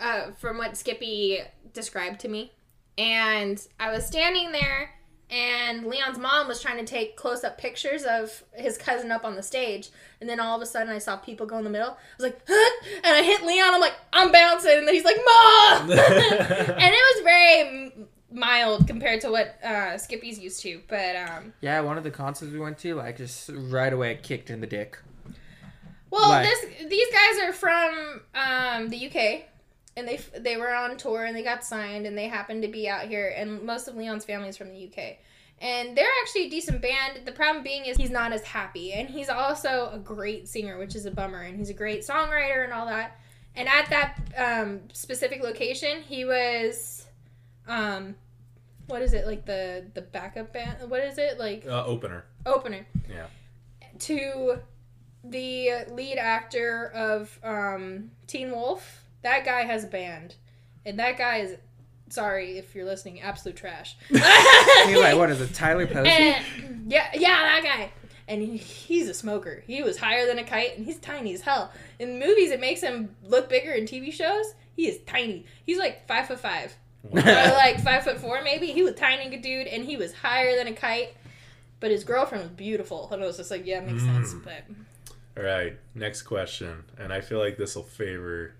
uh, 0.00 0.32
from 0.38 0.58
what 0.58 0.76
Skippy 0.76 1.38
described 1.72 2.20
to 2.20 2.28
me, 2.28 2.52
and 2.98 3.64
I 3.78 3.90
was 3.92 4.04
standing 4.06 4.52
there, 4.52 4.90
and 5.32 5.86
Leon's 5.86 6.18
mom 6.18 6.46
was 6.46 6.60
trying 6.60 6.76
to 6.78 6.84
take 6.84 7.16
close 7.16 7.42
up 7.42 7.56
pictures 7.58 8.04
of 8.04 8.44
his 8.54 8.76
cousin 8.76 9.10
up 9.10 9.24
on 9.24 9.34
the 9.34 9.42
stage, 9.42 9.88
and 10.20 10.28
then 10.28 10.38
all 10.38 10.54
of 10.54 10.62
a 10.62 10.66
sudden 10.66 10.92
I 10.92 10.98
saw 10.98 11.16
people 11.16 11.46
go 11.46 11.56
in 11.58 11.64
the 11.64 11.70
middle. 11.70 11.88
I 11.90 12.22
was 12.22 12.24
like, 12.32 12.40
huh? 12.46 12.70
and 13.02 13.16
I 13.16 13.22
hit 13.22 13.42
Leon. 13.42 13.74
I'm 13.74 13.80
like, 13.80 13.94
I'm 14.12 14.30
bouncing, 14.30 14.78
and 14.78 14.86
then 14.86 14.94
he's 14.94 15.04
like, 15.04 15.16
mom, 15.16 15.90
and 15.90 15.98
it 15.98 17.16
was 17.16 17.24
very 17.24 17.92
mild 18.30 18.86
compared 18.86 19.20
to 19.22 19.30
what 19.30 19.58
uh, 19.64 19.96
Skippy's 19.98 20.38
used 20.38 20.60
to, 20.62 20.80
but 20.88 21.16
um, 21.16 21.52
Yeah, 21.60 21.80
one 21.80 21.96
of 21.98 22.04
the 22.04 22.10
concerts 22.10 22.52
we 22.52 22.58
went 22.58 22.78
to, 22.78 22.94
like, 22.94 23.16
just 23.16 23.50
right 23.54 23.92
away 23.92 24.18
kicked 24.22 24.50
in 24.50 24.60
the 24.60 24.66
dick. 24.66 24.98
Well, 26.10 26.28
Like- 26.28 26.46
this 26.46 26.88
these 26.90 27.08
guys 27.10 27.48
are 27.48 27.52
from 27.54 28.20
um, 28.34 28.88
the 28.90 29.06
UK, 29.06 29.44
and 29.96 30.08
they 30.08 30.20
they 30.38 30.56
were 30.56 30.72
on 30.72 30.96
tour 30.96 31.24
and 31.24 31.36
they 31.36 31.42
got 31.42 31.64
signed 31.64 32.06
and 32.06 32.16
they 32.16 32.28
happened 32.28 32.62
to 32.62 32.68
be 32.68 32.88
out 32.88 33.06
here. 33.06 33.32
And 33.36 33.62
most 33.62 33.88
of 33.88 33.96
Leon's 33.96 34.24
family 34.24 34.48
is 34.48 34.56
from 34.56 34.72
the 34.72 34.86
UK, 34.86 35.18
and 35.60 35.96
they're 35.96 36.08
actually 36.22 36.46
a 36.46 36.50
decent 36.50 36.82
band. 36.82 37.20
The 37.24 37.32
problem 37.32 37.62
being 37.62 37.84
is 37.84 37.96
he's 37.96 38.10
not 38.10 38.32
as 38.32 38.42
happy, 38.42 38.92
and 38.92 39.08
he's 39.08 39.28
also 39.28 39.90
a 39.92 39.98
great 39.98 40.48
singer, 40.48 40.78
which 40.78 40.94
is 40.94 41.06
a 41.06 41.10
bummer. 41.10 41.42
And 41.42 41.56
he's 41.56 41.70
a 41.70 41.74
great 41.74 42.00
songwriter 42.00 42.64
and 42.64 42.72
all 42.72 42.86
that. 42.86 43.18
And 43.54 43.68
at 43.68 43.90
that 43.90 44.18
um, 44.36 44.80
specific 44.92 45.42
location, 45.42 46.00
he 46.02 46.24
was, 46.24 47.06
um, 47.68 48.14
what 48.86 49.02
is 49.02 49.12
it 49.12 49.26
like 49.26 49.44
the 49.44 49.84
the 49.94 50.00
backup 50.02 50.52
band? 50.52 50.90
What 50.90 51.00
is 51.00 51.18
it 51.18 51.38
like 51.38 51.66
uh, 51.66 51.84
opener. 51.84 52.24
opener? 52.46 52.86
Yeah. 53.08 53.26
to 54.00 54.58
the 55.24 55.84
lead 55.90 56.18
actor 56.18 56.90
of 56.94 57.38
um, 57.44 58.10
Teen 58.26 58.50
Wolf. 58.50 59.01
That 59.22 59.44
guy 59.44 59.62
has 59.64 59.84
a 59.84 59.88
band, 59.88 60.34
and 60.84 60.98
that 60.98 61.16
guy 61.18 61.38
is 61.38 61.56
sorry 62.08 62.58
if 62.58 62.74
you're 62.74 62.84
listening, 62.84 63.20
absolute 63.22 63.56
trash. 63.56 63.96
He's 64.08 64.20
like, 64.20 65.16
what 65.16 65.30
is 65.30 65.40
it, 65.40 65.54
Tyler 65.54 65.86
Posey? 65.86 66.10
And- 66.10 66.44
yeah, 66.92 67.08
yeah, 67.14 67.28
that 67.42 67.62
guy. 67.64 67.92
And 68.28 68.40
he, 68.40 68.56
he's 68.56 69.08
a 69.08 69.14
smoker. 69.14 69.62
He 69.66 69.82
was 69.82 69.98
higher 69.98 70.26
than 70.26 70.38
a 70.38 70.44
kite, 70.44 70.76
and 70.76 70.86
he's 70.86 70.98
tiny 70.98 71.34
as 71.34 71.40
hell. 71.40 71.72
In 71.98 72.18
movies, 72.18 72.50
it 72.50 72.60
makes 72.60 72.80
him 72.80 73.14
look 73.24 73.48
bigger. 73.48 73.72
In 73.72 73.84
TV 73.84 74.12
shows, 74.12 74.54
he 74.74 74.88
is 74.88 74.98
tiny. 75.06 75.44
He's 75.64 75.76
like 75.78 76.06
five 76.06 76.28
foot 76.28 76.38
five, 76.40 76.74
or 77.10 77.20
like 77.20 77.80
five 77.82 78.04
foot 78.04 78.18
four, 78.20 78.40
maybe. 78.42 78.68
He 78.68 78.82
was 78.82 78.92
a 78.92 78.96
tiny 78.96 79.36
dude, 79.36 79.66
and 79.66 79.84
he 79.84 79.96
was 79.96 80.12
higher 80.14 80.56
than 80.56 80.68
a 80.68 80.72
kite. 80.72 81.14
But 81.80 81.90
his 81.90 82.04
girlfriend 82.04 82.44
was 82.44 82.52
beautiful, 82.52 83.08
and 83.10 83.22
I 83.22 83.26
was 83.26 83.36
just 83.38 83.50
like, 83.50 83.66
yeah, 83.66 83.78
it 83.78 83.86
makes 83.90 84.02
sense. 84.04 84.34
Mm. 84.34 84.44
But 84.44 84.64
All 85.36 85.42
right. 85.44 85.76
Next 85.94 86.22
question, 86.22 86.84
and 86.98 87.12
I 87.12 87.20
feel 87.22 87.38
like 87.38 87.56
this 87.58 87.74
will 87.74 87.82
favor. 87.82 88.54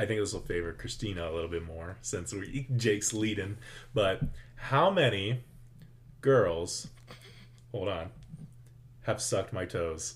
I 0.00 0.06
think 0.06 0.18
this 0.18 0.32
will 0.32 0.40
favor 0.40 0.72
Christina 0.72 1.28
a 1.28 1.32
little 1.32 1.50
bit 1.50 1.62
more 1.62 1.98
since 2.00 2.32
we 2.32 2.66
Jake's 2.74 3.12
leading. 3.12 3.58
But 3.92 4.22
how 4.56 4.88
many 4.88 5.44
girls? 6.22 6.88
Hold 7.70 7.88
on. 7.88 8.10
Have 9.02 9.20
sucked 9.20 9.52
my 9.52 9.66
toes. 9.66 10.14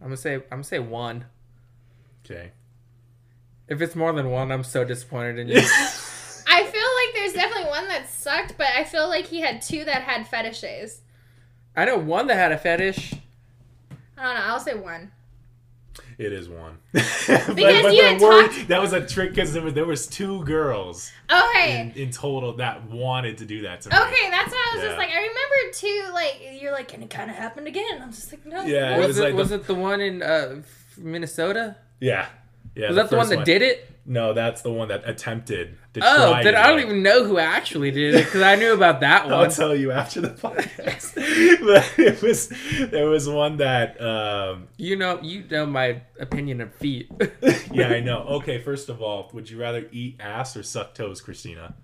I'm 0.00 0.08
gonna 0.08 0.16
say, 0.16 0.34
I'm 0.34 0.42
gonna 0.50 0.64
say 0.64 0.80
one. 0.80 1.26
Okay. 2.24 2.50
If 3.68 3.80
it's 3.80 3.94
more 3.94 4.12
than 4.12 4.28
one, 4.28 4.50
I'm 4.50 4.64
so 4.64 4.82
disappointed 4.82 5.38
in 5.38 5.46
you. 5.50 5.58
I 5.58 6.64
feel 6.64 6.64
like 6.64 7.14
there's 7.14 7.32
definitely 7.32 7.70
one 7.70 7.86
that 7.86 8.10
sucked, 8.10 8.58
but 8.58 8.66
I 8.76 8.82
feel 8.82 9.08
like 9.08 9.26
he 9.26 9.40
had 9.40 9.62
two 9.62 9.84
that 9.84 10.02
had 10.02 10.26
fetishes. 10.26 11.02
I 11.76 11.84
know 11.84 11.96
one 11.96 12.26
that 12.26 12.34
had 12.34 12.50
a 12.50 12.58
fetish. 12.58 13.14
I 14.18 14.24
don't 14.24 14.34
know. 14.34 14.42
I'll 14.46 14.58
say 14.58 14.74
one. 14.74 15.12
It 16.18 16.32
is 16.32 16.48
one. 16.48 16.78
Because 16.92 17.46
but, 17.46 17.56
but 17.56 17.94
you 17.94 18.02
had 18.02 18.20
were, 18.20 18.42
talked- 18.48 18.68
that 18.68 18.80
was 18.80 18.92
a 18.92 19.06
trick 19.06 19.30
because 19.30 19.52
there 19.52 19.62
was, 19.62 19.74
there 19.74 19.84
was 19.84 20.06
two 20.06 20.44
girls 20.44 21.10
Okay. 21.30 21.92
in, 21.94 22.02
in 22.02 22.10
total 22.10 22.54
that 22.54 22.88
wanted 22.90 23.38
to 23.38 23.44
do 23.44 23.62
that 23.62 23.82
to 23.82 23.90
me. 23.90 23.96
Okay, 23.96 24.30
that's 24.30 24.50
why 24.52 24.66
I 24.72 24.76
was 24.76 24.82
Yeah. 24.82 24.88
just 24.90 24.98
like, 24.98 25.10
I 25.10 25.18
remember 25.18 25.72
too, 25.74 26.10
like, 26.14 26.60
you're 26.62 26.72
like, 26.72 26.94
and 26.94 27.02
it 27.02 27.10
kind 27.10 27.30
of 27.30 27.36
happened 27.36 27.66
again. 27.66 28.00
I'm 28.02 28.10
just 28.12 28.32
like, 28.32 28.46
no. 28.46 28.62
Yeah, 28.64 28.90
no. 28.90 28.94
it 28.94 28.98
Was, 28.98 29.06
was 29.08 29.18
it, 29.18 29.22
like 29.24 29.34
was 29.34 29.48
the- 29.50 29.54
it 29.56 29.66
the 29.66 29.74
one 29.74 30.00
in 30.00 30.22
uh, 30.22 30.62
Minnesota? 30.96 31.76
Yeah. 32.00 32.26
Yeah. 32.76 32.88
Was 32.88 32.96
that 32.96 33.10
the 33.10 33.16
one 33.16 33.28
that 33.30 33.44
did 33.44 33.62
it? 33.62 33.90
No, 34.08 34.34
that's 34.34 34.62
the 34.62 34.70
one 34.70 34.88
that 34.88 35.02
attempted 35.08 35.76
to 35.94 36.00
Oh, 36.00 36.30
try 36.30 36.44
then 36.44 36.54
I 36.54 36.66
do 36.66 36.72
don't 36.74 36.80
even 36.86 37.02
know 37.02 37.24
who 37.24 37.38
actually 37.38 37.90
did 37.90 38.14
it 38.14 38.24
because 38.26 38.42
I 38.42 38.54
knew 38.54 38.72
about 38.72 39.00
that 39.00 39.24
one. 39.24 39.32
I'll 39.32 39.40
one. 39.40 39.50
tell 39.50 39.74
you 39.74 39.90
after 39.90 40.20
the 40.20 40.28
podcast. 40.28 41.14
but 41.16 41.98
it 41.98 42.22
was 42.22 42.52
there 42.90 43.08
was 43.08 43.28
one 43.28 43.56
that 43.56 44.00
um 44.00 44.68
You 44.76 44.94
know, 44.96 45.20
you 45.22 45.42
know 45.50 45.66
my 45.66 46.02
opinion 46.20 46.60
of 46.60 46.72
feet. 46.74 47.10
yeah, 47.72 47.88
I 47.88 48.00
know. 48.00 48.18
Okay, 48.38 48.60
first 48.60 48.88
of 48.88 49.02
all, 49.02 49.30
would 49.32 49.50
you 49.50 49.58
rather 49.60 49.88
eat 49.90 50.16
ass 50.20 50.56
or 50.56 50.62
suck 50.62 50.94
toes, 50.94 51.20
Christina? 51.20 51.74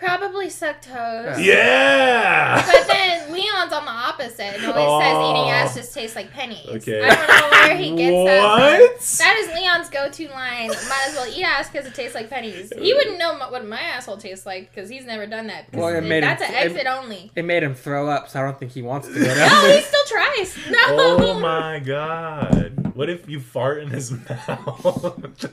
Probably 0.00 0.48
suck 0.48 0.80
toes. 0.80 1.38
Yeah. 1.40 2.64
But 2.66 2.86
then 2.88 3.30
Leon's 3.32 3.70
on 3.72 3.84
the 3.84 3.90
opposite 3.90 4.40
and 4.56 4.64
always 4.64 5.04
says 5.04 5.16
Oh. 5.16 5.30
eating 5.30 5.50
ass 5.50 5.74
just 5.74 5.92
tastes 5.92 6.16
like 6.16 6.32
pennies. 6.32 6.66
Okay. 6.66 7.02
I 7.04 7.14
don't 7.14 7.28
know 7.28 7.50
where 7.50 7.76
he 7.76 7.94
gets 7.96 8.26
that 8.26 8.40
What? 8.40 9.00
That 9.18 9.36
is 9.38 9.48
Leon's 9.54 9.90
go-to 9.90 10.28
line. 10.30 10.68
Might 10.68 11.04
as 11.08 11.14
well 11.14 11.26
eat 11.30 11.44
ass 11.44 11.68
because 11.68 11.86
it 11.86 11.94
tastes 11.94 12.14
like 12.14 12.30
pennies. 12.30 12.72
He 12.78 12.94
wouldn't 12.94 13.18
know 13.18 13.34
what 13.50 13.66
my 13.66 13.78
asshole 13.80 14.16
tastes 14.16 14.46
like 14.46 14.74
because 14.74 14.88
he's 14.88 15.04
never 15.04 15.26
done 15.26 15.48
that. 15.48 15.66
Well, 15.74 15.88
it 15.94 16.00
made 16.00 16.22
that's 16.22 16.42
him- 16.42 16.54
an 16.54 16.56
it- 16.62 16.64
exit 16.72 16.86
only. 16.86 17.30
It 17.36 17.44
made 17.44 17.62
him 17.62 17.74
throw 17.74 18.08
up, 18.08 18.30
so 18.30 18.40
I 18.40 18.42
don't 18.44 18.58
think 18.58 18.72
he 18.72 18.80
wants 18.80 19.06
to 19.08 19.14
go 19.14 19.22
down 19.26 19.36
No, 19.50 19.70
he 19.70 19.82
still 19.82 20.04
tries. 20.08 20.56
No. 20.70 20.78
Oh 20.88 21.38
my 21.40 21.78
god. 21.78 22.94
What 22.96 23.10
if 23.10 23.28
you 23.28 23.38
fart 23.38 23.82
in 23.82 23.90
his 23.90 24.10
mouth? 24.28 25.46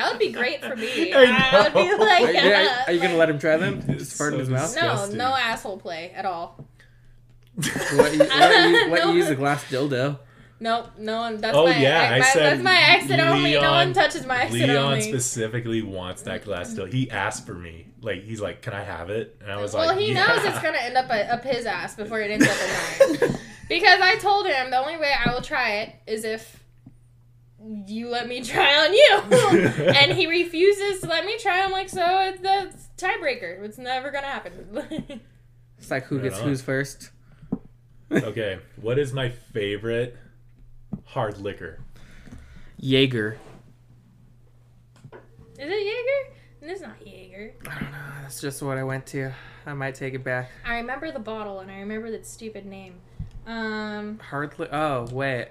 That 0.00 0.10
would 0.12 0.18
be 0.18 0.32
great 0.32 0.62
for 0.64 0.74
me. 0.76 1.12
I 1.14 1.24
I, 1.52 1.62
would 1.62 1.74
be 1.74 1.88
know. 1.88 1.96
like, 1.96 2.22
Are 2.22 2.32
you, 2.32 2.52
are- 2.54 2.76
are 2.88 2.92
you 2.92 3.00
gonna 3.00 3.16
let 3.22 3.28
him 3.30 3.38
try 3.38 3.56
them? 3.56 3.82
Just 3.98 4.16
fart 4.16 4.32
in 4.34 4.40
his 4.40 4.48
mouth? 4.48 4.74
no, 4.74 4.82
disgusting. 4.82 5.18
no 5.18 5.26
asshole 5.36 5.78
play 5.78 6.10
at 6.12 6.24
all. 6.26 6.64
Let 7.56 8.12
you, 8.14 8.18
let 8.20 8.70
you, 8.70 8.90
let 8.90 9.04
No. 9.04 9.10
you 9.12 9.18
use 9.18 9.28
a 9.28 9.34
glass 9.34 9.64
dildo. 9.64 10.18
Nope, 10.60 10.86
no 10.98 11.18
one. 11.18 11.38
That's 11.40 11.56
Oh, 11.56 11.66
my, 11.66 11.76
yeah, 11.76 12.10
I 12.12 12.18
my, 12.20 12.24
said 12.26 12.42
that's 12.52 12.62
my 12.62 12.78
exit 12.90 13.18
only. 13.20 13.52
No 13.54 13.72
one 13.72 13.92
touches 13.92 14.24
my 14.24 14.42
exit 14.44 14.68
Leon 14.68 14.76
only. 14.84 15.02
specifically 15.02 15.82
wants 15.82 16.22
that 16.22 16.44
glass 16.44 16.70
still. 16.70 16.86
He 16.86 17.10
asked 17.10 17.44
for 17.46 17.54
me. 17.54 17.86
Like 18.02 18.22
he's 18.24 18.40
like, 18.40 18.62
"Can 18.62 18.72
I 18.72 18.82
have 18.82 19.10
it?" 19.10 19.36
And 19.42 19.50
I 19.52 19.56
was 19.60 19.74
well, 19.74 19.86
like, 19.88 19.98
he 19.98 20.12
yeah. 20.12 20.26
knows 20.26 20.44
it's 20.44 20.60
gonna 20.62 20.78
end 20.78 20.96
up 20.96 21.10
a, 21.10 21.32
up 21.34 21.44
his 21.44 21.66
ass 21.66 21.96
before 21.96 22.20
it 22.20 22.30
ends 22.30 22.46
up 22.46 22.56
in 23.10 23.20
mine. 23.30 23.38
because 23.68 24.00
I 24.00 24.16
told 24.16 24.46
him 24.46 24.70
the 24.70 24.78
only 24.78 24.96
way 24.96 25.12
I 25.12 25.32
will 25.32 25.42
try 25.42 25.76
it 25.80 25.94
is 26.06 26.24
if 26.24 26.59
you 27.86 28.08
let 28.08 28.28
me 28.28 28.40
try 28.44 28.76
on 28.86 28.92
you, 28.94 29.20
and 29.94 30.12
he 30.12 30.26
refuses 30.26 31.00
to 31.02 31.08
let 31.08 31.24
me 31.26 31.38
try. 31.38 31.60
I'm 31.62 31.70
like, 31.72 31.88
so 31.88 32.02
it's 32.22 32.40
the 32.40 32.72
tiebreaker. 32.96 33.62
It's 33.62 33.78
never 33.78 34.10
gonna 34.10 34.26
happen. 34.26 35.20
It's 35.78 35.90
like 35.90 36.04
who 36.04 36.16
Right 36.18 36.24
gets 36.24 36.38
on. 36.40 36.44
who's 36.48 36.60
first. 36.60 37.10
okay, 38.12 38.58
what 38.76 38.98
is 38.98 39.14
my 39.14 39.30
favorite 39.30 40.14
hard 41.06 41.38
liquor? 41.38 41.80
Jaeger. 42.76 43.38
is 45.12 45.18
it 45.58 45.86
Jaeger? 45.86 46.36
It's 46.72 46.82
not 46.82 46.96
Jaeger. 47.06 47.54
I 47.66 47.80
don't 47.80 47.92
know. 47.92 47.98
That's 48.20 48.42
just 48.42 48.60
what 48.62 48.76
I 48.76 48.84
went 48.84 49.06
to. 49.06 49.32
I 49.64 49.72
might 49.72 49.94
take 49.94 50.12
it 50.12 50.22
back. 50.22 50.50
I 50.66 50.76
remember 50.76 51.10
the 51.12 51.18
bottle 51.18 51.60
and 51.60 51.70
I 51.70 51.78
remember 51.80 52.10
that 52.10 52.26
stupid 52.26 52.66
name. 52.66 52.96
Um, 53.46 54.18
Hardly. 54.18 54.68
Oh 54.70 55.06
wait. 55.12 55.48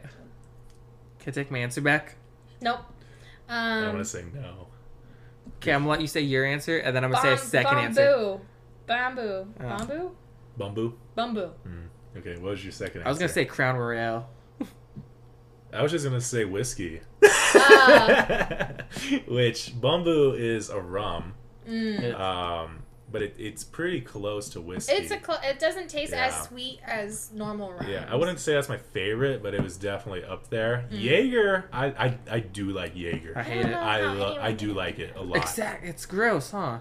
Can 1.32 1.40
I 1.42 1.44
take 1.44 1.52
my 1.52 1.60
answer 1.60 1.82
back? 1.82 2.16
nope. 2.60 2.80
I 3.48 3.78
Um, 3.80 3.86
want 3.94 3.98
to 4.00 4.06
say 4.06 4.26
no. 4.34 4.68
Okay, 5.58 5.74
I'm 5.74 5.82
gonna 5.82 5.92
let 5.92 6.02
you 6.02 6.08
say 6.08 6.22
your 6.22 6.44
answer, 6.46 6.78
and 6.80 6.96
then 6.96 7.04
I'm 7.04 7.12
gonna 7.12 7.22
say 7.22 7.34
a 7.34 7.36
Bam- 7.36 7.46
second 7.46 7.78
answer. 7.78 8.02
Bumbu. 8.08 8.42
Bumbu. 8.88 9.48
Oh. 9.60 9.64
Bumbu? 9.64 10.12
Bumbu. 10.58 10.94
Bumbu. 11.18 11.52
Okay, 12.18 12.34
what 12.40 12.52
was 12.52 12.64
your 12.64 12.72
second? 12.72 13.04
I 13.06 13.10
was 13.10 13.20
gonna 13.20 13.30
say 13.30 13.46
Crown 13.46 13.76
Royal. 13.78 14.28
I 15.74 15.84
was 15.84 15.92
just 15.92 16.04
gonna 16.06 16.20
say 16.22 16.46
whiskey. 16.46 17.02
Ah. 17.24 18.68
Which 19.28 19.74
Bumbu 19.80 20.36
is 20.40 20.70
a 20.72 20.80
rum, 20.82 21.34
Mm. 21.68 22.20
um, 22.20 22.80
but 23.12 23.22
it, 23.22 23.36
it's 23.38 23.64
pretty 23.64 24.02
close 24.02 24.50
to 24.50 24.62
whiskey. 24.62 24.94
It's 24.94 25.12
a. 25.12 25.20
Cl- 25.20 25.40
it 25.44 25.60
doesn't 25.60 25.90
taste 25.90 26.14
as 26.14 26.44
sweet 26.48 26.80
as 26.86 27.32
normal 27.34 27.74
rum. 27.74 27.86
Yeah, 27.90 28.08
I 28.10 28.16
wouldn't 28.16 28.40
say 28.40 28.54
that's 28.54 28.70
my 28.70 28.78
favorite, 28.78 29.42
but 29.44 29.54
it 29.54 29.62
was 29.64 29.78
definitely 29.78 30.24
up 30.24 30.50
there. 30.50 30.86
Mm. 30.92 31.02
Jaeger, 31.02 31.70
I, 31.74 31.86
I 31.88 32.18
I 32.32 32.40
do 32.40 32.72
like 32.72 32.96
Jaeger. 32.96 33.34
I 33.38 33.44
hate 33.44 33.66
it. 33.66 33.74
I 33.74 34.02
lo- 34.02 34.38
I 34.40 34.52
do 34.52 34.74
like 34.74 35.00
it 35.00 35.16
a 35.16 35.22
lot. 35.22 35.38
Exact. 35.38 35.86
It's 35.86 36.06
gross, 36.06 36.52
huh? 36.52 36.80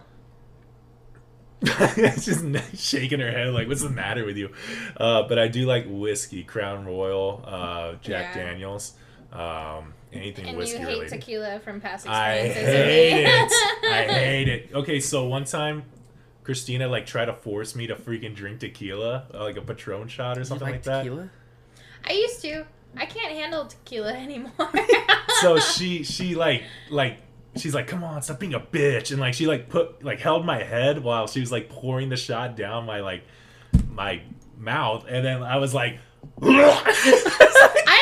it's 1.62 2.24
just 2.24 2.44
shaking 2.76 3.18
her 3.20 3.30
head 3.32 3.52
like, 3.52 3.66
what's 3.66 3.82
the 3.82 3.90
matter 3.90 4.24
with 4.24 4.36
you? 4.36 4.50
Uh, 4.96 5.24
but 5.28 5.38
I 5.40 5.48
do 5.48 5.66
like 5.66 5.86
whiskey, 5.88 6.44
Crown 6.44 6.86
Royal, 6.86 7.42
uh, 7.44 7.94
Jack 7.94 8.36
Yeah. 8.36 8.44
Daniels, 8.50 8.92
um, 9.32 9.92
anything 10.12 10.46
And 10.46 10.56
whiskey 10.56 10.78
you 10.78 10.86
hate 10.86 10.92
related. 10.94 11.08
tequila 11.20 11.58
from 11.60 11.80
past 11.80 12.06
experiences. 12.06 12.56
I 12.56 12.60
experiences. 12.60 13.58
hate 13.58 13.82
it. 13.82 13.90
I 13.90 14.12
hate 14.12 14.48
it. 14.48 14.70
Okay, 14.72 15.00
so 15.00 15.24
one 15.26 15.44
time, 15.44 15.82
Christina 16.48 16.88
like 16.88 17.04
try 17.04 17.26
to 17.26 17.34
force 17.34 17.74
me 17.76 17.86
to 17.88 17.94
freaking 17.94 18.34
drink 18.34 18.60
tequila, 18.60 19.26
uh, 19.34 19.44
like 19.44 19.58
a 19.58 19.60
Patron 19.60 20.08
shot 20.08 20.38
or 20.38 20.40
You 20.40 20.44
something 20.46 20.64
like 20.64 20.76
like 20.76 20.82
that. 20.84 21.02
tequila? 21.02 21.28
I 22.08 22.12
used 22.14 22.40
to. 22.40 22.64
I 22.96 23.04
can't 23.04 23.34
handle 23.34 23.66
tequila 23.66 24.14
anymore. 24.14 24.70
so 25.42 25.58
she 25.58 26.04
she 26.04 26.34
like 26.34 26.62
like 26.88 27.18
she's 27.54 27.74
like 27.74 27.86
come 27.86 28.02
on 28.02 28.22
stop 28.22 28.40
being 28.40 28.54
a 28.54 28.60
bitch 28.60 29.10
and 29.10 29.20
like 29.20 29.34
she 29.34 29.46
like 29.46 29.68
put 29.68 30.02
like 30.02 30.20
held 30.20 30.46
my 30.46 30.62
head 30.62 31.04
while 31.04 31.26
she 31.26 31.40
was 31.40 31.52
like 31.52 31.68
pouring 31.68 32.08
the 32.08 32.16
shot 32.16 32.56
down 32.56 32.86
my 32.86 33.00
like 33.00 33.24
my 33.90 34.22
mouth 34.56 35.04
and 35.08 35.24
then 35.24 35.42
i 35.42 35.56
was 35.56 35.74
like 35.74 35.98
I 36.42 37.47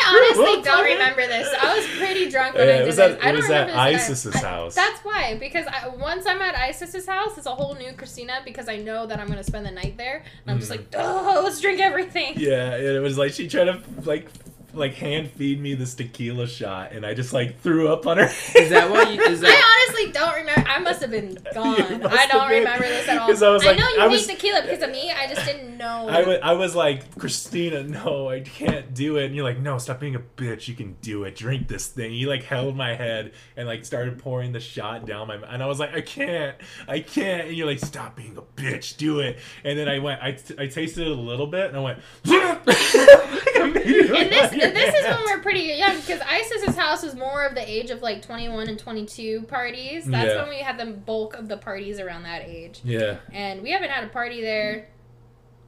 honestly 0.07 0.62
don't 0.70 0.84
remember 0.84 1.26
this. 1.26 1.48
I 1.61 1.76
was 1.76 1.86
pretty 1.98 2.30
drunk 2.30 2.54
when 2.54 2.66
Yeah, 2.68 2.74
I 2.74 2.78
did 2.78 2.86
was 2.86 2.96
this. 2.96 3.14
at- 3.16 3.22
I 3.24 3.26
don't 3.32 3.36
was 3.36 3.50
at 3.50 3.66
remember 3.68 3.92
this. 3.92 4.09
Isis's 4.11 4.36
I- 4.36 4.38
house. 4.48 4.74
That's 4.74 5.00
why, 5.04 5.36
because 5.38 5.66
I, 5.66 5.88
once 5.88 6.26
I'm 6.26 6.40
at 6.42 6.54
Isis's 6.54 7.07
house, 7.07 7.36
it's 7.38 7.46
a 7.46 7.54
whole 7.54 7.74
new 7.74 7.92
Christina 7.92 8.40
because 8.44 8.68
I 8.68 8.76
know 8.76 9.07
that 9.07 9.18
I'm 9.20 9.26
gonna 9.28 9.42
spend 9.44 9.66
the 9.66 9.70
night 9.72 9.96
there, 9.96 10.22
and 10.42 10.50
I'm 10.50 10.59
just 10.59 10.70
like, 10.70 10.86
oh, 10.96 11.40
let's 11.44 11.61
drink 11.61 11.80
everything. 11.80 12.34
Mm. 12.34 12.40
yeah 12.40 12.74
and 12.74 12.84
it 12.84 13.00
was 13.00 13.16
like 13.18 13.32
she 13.32 13.48
tried 13.48 13.64
to 13.64 13.80
like 14.04 14.28
like 14.77 14.95
hand 14.95 15.31
feed 15.31 15.61
me 15.61 15.74
this 15.74 15.95
tequila 15.95 16.47
shot 16.47 16.93
and 16.93 17.05
i 17.07 17.14
just 17.14 17.33
like 17.33 17.59
threw 17.61 17.89
up 17.89 18.07
on 18.07 18.18
her 18.18 18.24
Is 18.55 18.70
that 18.70 18.91
what 18.91 19.12
you? 19.12 19.20
Is 19.22 19.41
that? 19.41 19.51
I 19.51 19.89
honestly 19.93 20.12
don't 20.12 20.35
remember. 20.35 20.68
I 20.68 20.79
must 20.79 21.01
have 21.01 21.11
been 21.11 21.35
gone. 21.55 21.74
I 22.05 22.27
don't 22.27 22.49
been. 22.49 22.59
remember 22.61 22.85
this 22.87 23.09
at 23.09 23.18
all. 23.18 23.29
'Cause 23.29 23.43
I 23.43 23.49
was 23.51 23.64
like- 23.64 23.77
I 23.77 23.81
know 23.81 23.89
you 23.89 23.99
I 24.01 24.03
hate 24.09 24.11
was- 24.12 24.27
tequila 24.27 24.62
because 24.62 24.83
of 24.83 24.91
me. 24.91 25.11
I 25.12 25.27
just 25.27 25.45
didn't 25.47 25.77
know. 25.77 26.07
I 26.09 26.22
wa- 26.22 26.39
I 26.43 26.53
was 26.53 26.74
like, 26.74 27.18
Christina, 27.18 27.83
no, 27.85 28.29
I 28.29 28.41
can't 28.41 28.93
do 28.95 29.16
it. 29.16 29.27
And 29.27 29.35
you're 29.35 29.45
like, 29.45 29.59
no, 29.59 29.79
stop 29.79 30.01
being 30.01 30.14
a 30.14 30.20
bitch. 30.37 30.68
You 30.68 30.74
can 30.74 30.97
do 31.03 31.24
it. 31.24 31.37
Drink 31.37 31.68
this 31.68 31.87
thing. 31.87 32.12
You 32.14 32.29
like 32.29 32.43
held 32.45 32.77
my 32.77 32.95
head 32.95 33.33
and 33.57 33.66
like 33.66 33.85
started 33.85 34.18
pouring 34.18 34.53
the 34.53 34.61
shot 34.61 35.07
down 35.07 35.29
my. 35.29 35.37
And 35.37 35.62
I 35.62 35.66
was 35.66 35.79
like, 35.81 35.95
I 35.95 36.01
can't, 36.03 36.57
I 36.89 37.01
can't. 37.01 37.49
And 37.49 37.57
you're 37.57 37.66
like, 37.66 37.81
stop 37.81 38.16
being 38.16 38.37
a 38.37 38.43
bitch. 38.61 38.97
Do 38.97 39.20
it. 39.20 39.39
And 39.64 39.79
then 39.79 39.89
I 39.89 39.99
went, 39.99 40.22
I, 40.22 40.33
t- 40.33 40.55
I 40.59 40.66
tasted 40.66 41.07
it 41.07 41.11
a 41.11 41.20
little 41.20 41.47
bit, 41.47 41.68
and 41.68 41.77
I 41.77 41.81
went. 41.81 41.99
and 42.27 43.74
this 43.74 44.53
this 44.74 44.94
is 44.94 45.04
when 45.04 45.18
we're 45.26 45.42
pretty 45.42 45.60
young 45.60 45.96
because 46.00 46.20
Isis's 46.20 46.76
house 46.76 47.02
was 47.02 47.14
more 47.14 47.44
of 47.46 47.54
the 47.54 47.68
age 47.68 47.90
of 47.90 48.02
like 48.02 48.22
21 48.22 48.68
and 48.68 48.78
22 48.78 49.42
parties. 49.42 50.04
That's 50.04 50.28
Yeah. 50.28 50.40
when 50.42 50.48
we 50.48 50.58
had 50.58 50.78
the 50.78 50.86
bulk 50.86 51.34
of 51.34 51.48
the 51.48 51.56
parties 51.56 51.98
around 52.00 52.22
that 52.24 52.42
age. 52.42 52.80
Yeah. 52.84 53.16
And 53.32 53.62
we 53.62 53.70
haven't 53.72 53.90
had 53.90 54.04
a 54.04 54.08
party 54.08 54.40
there. 54.40 54.88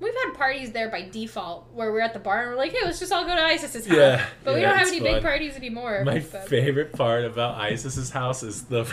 We've 0.00 0.14
had 0.14 0.34
parties 0.34 0.70
there 0.72 0.88
by 0.90 1.02
default 1.08 1.72
where 1.72 1.90
we're 1.90 2.00
at 2.00 2.12
the 2.12 2.20
bar 2.20 2.42
and 2.42 2.50
we're 2.50 2.56
like, 2.56 2.72
hey, 2.72 2.84
let's 2.84 3.00
just 3.00 3.10
all 3.12 3.24
go 3.24 3.34
to 3.34 3.42
Isis's 3.42 3.84
house. 3.86 3.96
Yeah, 3.96 4.24
But 4.44 4.54
we 4.54 4.60
yeah, 4.60 4.68
don't 4.70 4.78
have 4.78 4.88
any 4.88 5.00
big 5.00 5.22
parties 5.22 5.56
anymore. 5.56 6.02
My 6.04 6.20
but- 6.20 6.48
favorite 6.48 6.92
part 6.92 7.24
about 7.24 7.58
Isis's 7.60 8.10
house 8.10 8.42
is 8.44 8.62
the 8.64 8.84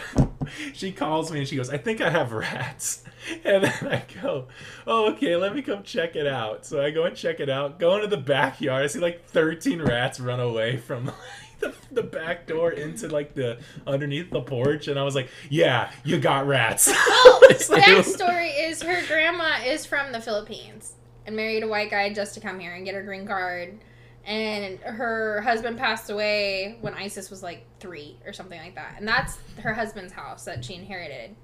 she 0.73 0.91
calls 0.91 1.31
me 1.31 1.39
and 1.39 1.47
she 1.47 1.55
goes, 1.55 1.69
"I 1.69 1.77
think 1.77 2.01
I 2.01 2.09
have 2.09 2.31
rats," 2.31 3.03
and 3.45 3.63
then 3.63 3.87
I 3.87 4.03
go, 4.21 4.47
"Oh, 4.87 5.11
okay, 5.13 5.35
let 5.35 5.55
me 5.55 5.61
come 5.61 5.83
check 5.83 6.15
it 6.15 6.25
out." 6.27 6.65
So 6.65 6.83
I 6.83 6.89
go 6.91 7.03
and 7.05 7.15
check 7.15 7.39
it 7.39 7.49
out. 7.49 7.79
Go 7.79 7.95
into 7.95 8.07
the 8.07 8.17
backyard. 8.17 8.83
I 8.83 8.87
see 8.87 8.99
like 8.99 9.25
thirteen 9.27 9.81
rats 9.81 10.19
run 10.19 10.39
away 10.39 10.77
from. 10.77 11.11
The, 11.61 11.73
the 11.89 12.03
back 12.03 12.47
door 12.47 12.71
into 12.71 13.07
like 13.07 13.33
the 13.33 13.59
underneath 13.87 14.29
the 14.29 14.41
porch 14.41 14.89
and 14.89 14.99
I 14.99 15.03
was 15.03 15.15
like, 15.15 15.29
yeah, 15.49 15.89
you 16.03 16.19
got 16.19 16.45
rats. 16.47 16.91
Backstory 16.91 18.51
is 18.69 18.83
her 18.83 19.01
grandma 19.07 19.59
is 19.65 19.85
from 19.85 20.11
the 20.11 20.19
Philippines 20.19 20.93
and 21.25 21.35
married 21.35 21.63
a 21.63 21.67
white 21.67 21.89
guy 21.89 22.13
just 22.13 22.33
to 22.35 22.39
come 22.39 22.59
here 22.59 22.73
and 22.73 22.85
get 22.85 22.93
her 22.93 23.03
green 23.03 23.25
card. 23.25 23.79
And 24.25 24.79
her 24.79 25.41
husband 25.41 25.77
passed 25.77 26.09
away 26.09 26.77
when 26.81 26.93
Isis 26.93 27.29
was 27.29 27.43
like 27.43 27.65
three 27.79 28.17
or 28.25 28.33
something 28.33 28.59
like 28.59 28.75
that. 28.75 28.95
And 28.97 29.07
that's 29.07 29.37
her 29.61 29.73
husband's 29.73 30.13
house 30.13 30.45
that 30.45 30.65
she 30.65 30.73
inherited. 30.73 31.35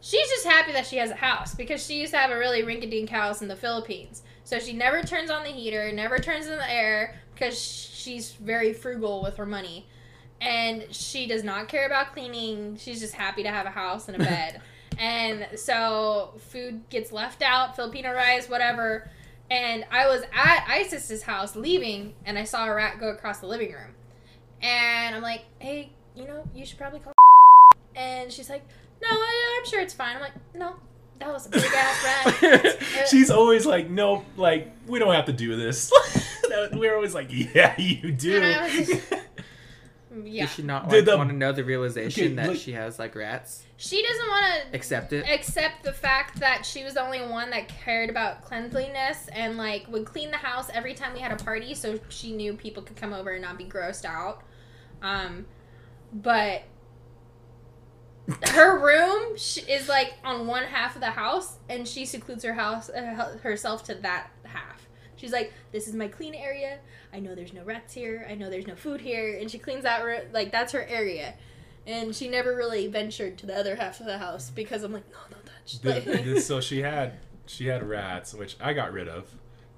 She's 0.00 0.28
just 0.28 0.46
happy 0.46 0.72
that 0.72 0.86
she 0.86 0.96
has 0.98 1.10
a 1.10 1.16
house 1.16 1.54
because 1.54 1.84
she 1.84 2.00
used 2.00 2.12
to 2.12 2.18
have 2.18 2.30
a 2.30 2.38
really 2.38 2.62
rinky 2.62 2.90
dink 2.90 3.10
house 3.10 3.42
in 3.42 3.48
the 3.48 3.56
Philippines. 3.56 4.22
So 4.44 4.58
she 4.58 4.72
never 4.72 5.02
turns 5.02 5.30
on 5.30 5.42
the 5.42 5.50
heater, 5.50 5.90
never 5.92 6.18
turns 6.18 6.46
on 6.46 6.58
the 6.58 6.70
air 6.70 7.16
because 7.34 7.56
she's 8.06 8.32
very 8.32 8.72
frugal 8.72 9.22
with 9.22 9.36
her 9.36 9.46
money. 9.46 9.86
And 10.40 10.86
she 10.94 11.26
does 11.26 11.42
not 11.42 11.68
care 11.68 11.86
about 11.86 12.12
cleaning. 12.12 12.76
She's 12.76 13.00
just 13.00 13.14
happy 13.14 13.42
to 13.42 13.50
have 13.50 13.66
a 13.66 13.70
house 13.70 14.08
and 14.08 14.20
a 14.20 14.24
bed. 14.24 14.60
and 14.98 15.46
so 15.56 16.32
food 16.38 16.88
gets 16.88 17.10
left 17.12 17.42
out, 17.42 17.74
Filipino 17.74 18.14
rice, 18.14 18.48
whatever. 18.48 19.10
And 19.50 19.84
I 19.90 20.06
was 20.08 20.22
at 20.34 20.66
Isis's 20.66 21.22
house 21.22 21.54
leaving, 21.54 22.14
and 22.24 22.38
I 22.38 22.44
saw 22.44 22.66
a 22.66 22.74
rat 22.74 22.98
go 22.98 23.10
across 23.10 23.38
the 23.38 23.46
living 23.46 23.72
room. 23.72 23.94
And 24.62 25.14
I'm 25.14 25.22
like, 25.22 25.42
hey, 25.58 25.90
you 26.14 26.26
know, 26.26 26.48
you 26.54 26.64
should 26.64 26.78
probably 26.78 27.00
call. 27.00 27.12
And 27.94 28.30
she's 28.30 28.50
like, 28.50 28.62
no, 29.00 29.08
I, 29.08 29.58
I'm 29.58 29.66
sure 29.70 29.80
it's 29.80 29.94
fine. 29.94 30.16
I'm 30.16 30.20
like, 30.20 30.34
no, 30.54 30.76
that 31.18 31.32
was 31.32 31.46
a 31.46 31.48
big 31.48 31.64
ass 31.64 32.42
rat. 32.42 32.76
She's 33.10 33.30
always 33.30 33.64
like, 33.64 33.88
nope, 33.88 34.26
like 34.36 34.70
we 34.86 34.98
don't 34.98 35.14
have 35.14 35.24
to 35.26 35.32
do 35.32 35.56
this. 35.56 35.90
We're 36.72 36.94
always 36.94 37.14
like, 37.14 37.28
yeah, 37.54 37.78
you 37.80 38.12
do. 38.12 38.36
And 38.36 38.44
I 38.44 38.68
just- 38.84 39.12
Yeah. 40.24 40.46
Does 40.46 40.54
she 40.54 40.62
not 40.62 40.88
Did 40.88 40.96
like, 40.96 41.04
the- 41.04 41.16
want 41.18 41.28
to 41.28 41.36
know 41.36 41.52
the 41.52 41.62
realization 41.62 42.24
Okay, 42.24 42.34
that 42.36 42.46
look- 42.48 42.56
she 42.58 42.72
has 42.72 42.98
like 42.98 43.14
rats? 43.14 43.64
She 43.76 44.02
doesn't 44.02 44.26
want 44.28 44.46
to 44.46 44.74
Accept 44.76 45.12
it. 45.12 45.28
accept 45.28 45.82
the 45.84 45.92
fact 45.92 46.40
that 46.40 46.64
she 46.64 46.82
was 46.84 46.94
the 46.94 47.02
only 47.02 47.20
one 47.20 47.50
that 47.50 47.68
cared 47.68 48.08
about 48.08 48.40
cleanliness 48.42 49.28
and 49.30 49.58
like 49.58 49.86
would 49.88 50.06
clean 50.06 50.30
the 50.30 50.38
house 50.38 50.70
every 50.72 50.94
time 50.94 51.12
we 51.12 51.20
had 51.20 51.32
a 51.38 51.44
party 51.44 51.74
so 51.74 52.00
she 52.08 52.32
knew 52.32 52.54
people 52.54 52.82
could 52.82 52.96
come 52.96 53.12
over 53.12 53.32
and 53.32 53.42
not 53.42 53.58
be 53.58 53.64
grossed 53.64 54.06
out 54.06 54.40
um 55.02 55.44
but 56.14 56.62
her 58.54 58.78
room 58.82 59.36
sh- 59.36 59.58
is 59.68 59.88
like 59.88 60.14
on 60.24 60.46
one 60.46 60.64
half 60.64 60.94
of 60.96 61.00
the 61.00 61.10
house 61.10 61.58
and 61.68 61.86
she 61.86 62.04
secludes 62.06 62.42
her 62.42 62.54
house 62.54 62.88
uh, 62.90 63.36
herself 63.42 63.84
to 63.84 63.94
that 63.96 64.30
half 64.44 64.65
she's 65.16 65.32
like 65.32 65.52
this 65.72 65.88
is 65.88 65.94
my 65.94 66.06
clean 66.08 66.34
area 66.34 66.78
i 67.12 67.18
know 67.20 67.34
there's 67.34 67.52
no 67.52 67.64
rats 67.64 67.94
here 67.94 68.26
i 68.30 68.34
know 68.34 68.48
there's 68.50 68.66
no 68.66 68.74
food 68.76 69.00
here 69.00 69.38
and 69.38 69.50
she 69.50 69.58
cleans 69.58 69.82
that 69.82 70.04
ro- 70.04 70.24
like 70.32 70.52
that's 70.52 70.72
her 70.72 70.84
area 70.86 71.34
and 71.86 72.14
she 72.14 72.28
never 72.28 72.54
really 72.56 72.86
ventured 72.88 73.38
to 73.38 73.46
the 73.46 73.56
other 73.56 73.76
half 73.76 74.00
of 74.00 74.06
the 74.06 74.18
house 74.18 74.50
because 74.50 74.82
i'm 74.82 74.92
like 74.92 75.08
no 75.10 75.18
don't 75.30 75.46
touch 75.46 75.80
The- 75.80 76.10
Like- 76.12 76.24
the- 76.24 76.40
so 76.50 76.60
she 76.60 76.80
had 76.82 77.14
she 77.48 77.66
had 77.68 77.88
rats, 77.88 78.34
which 78.34 78.56
I 78.60 78.72
got 78.72 78.92
rid 78.92 79.06
of, 79.08 79.28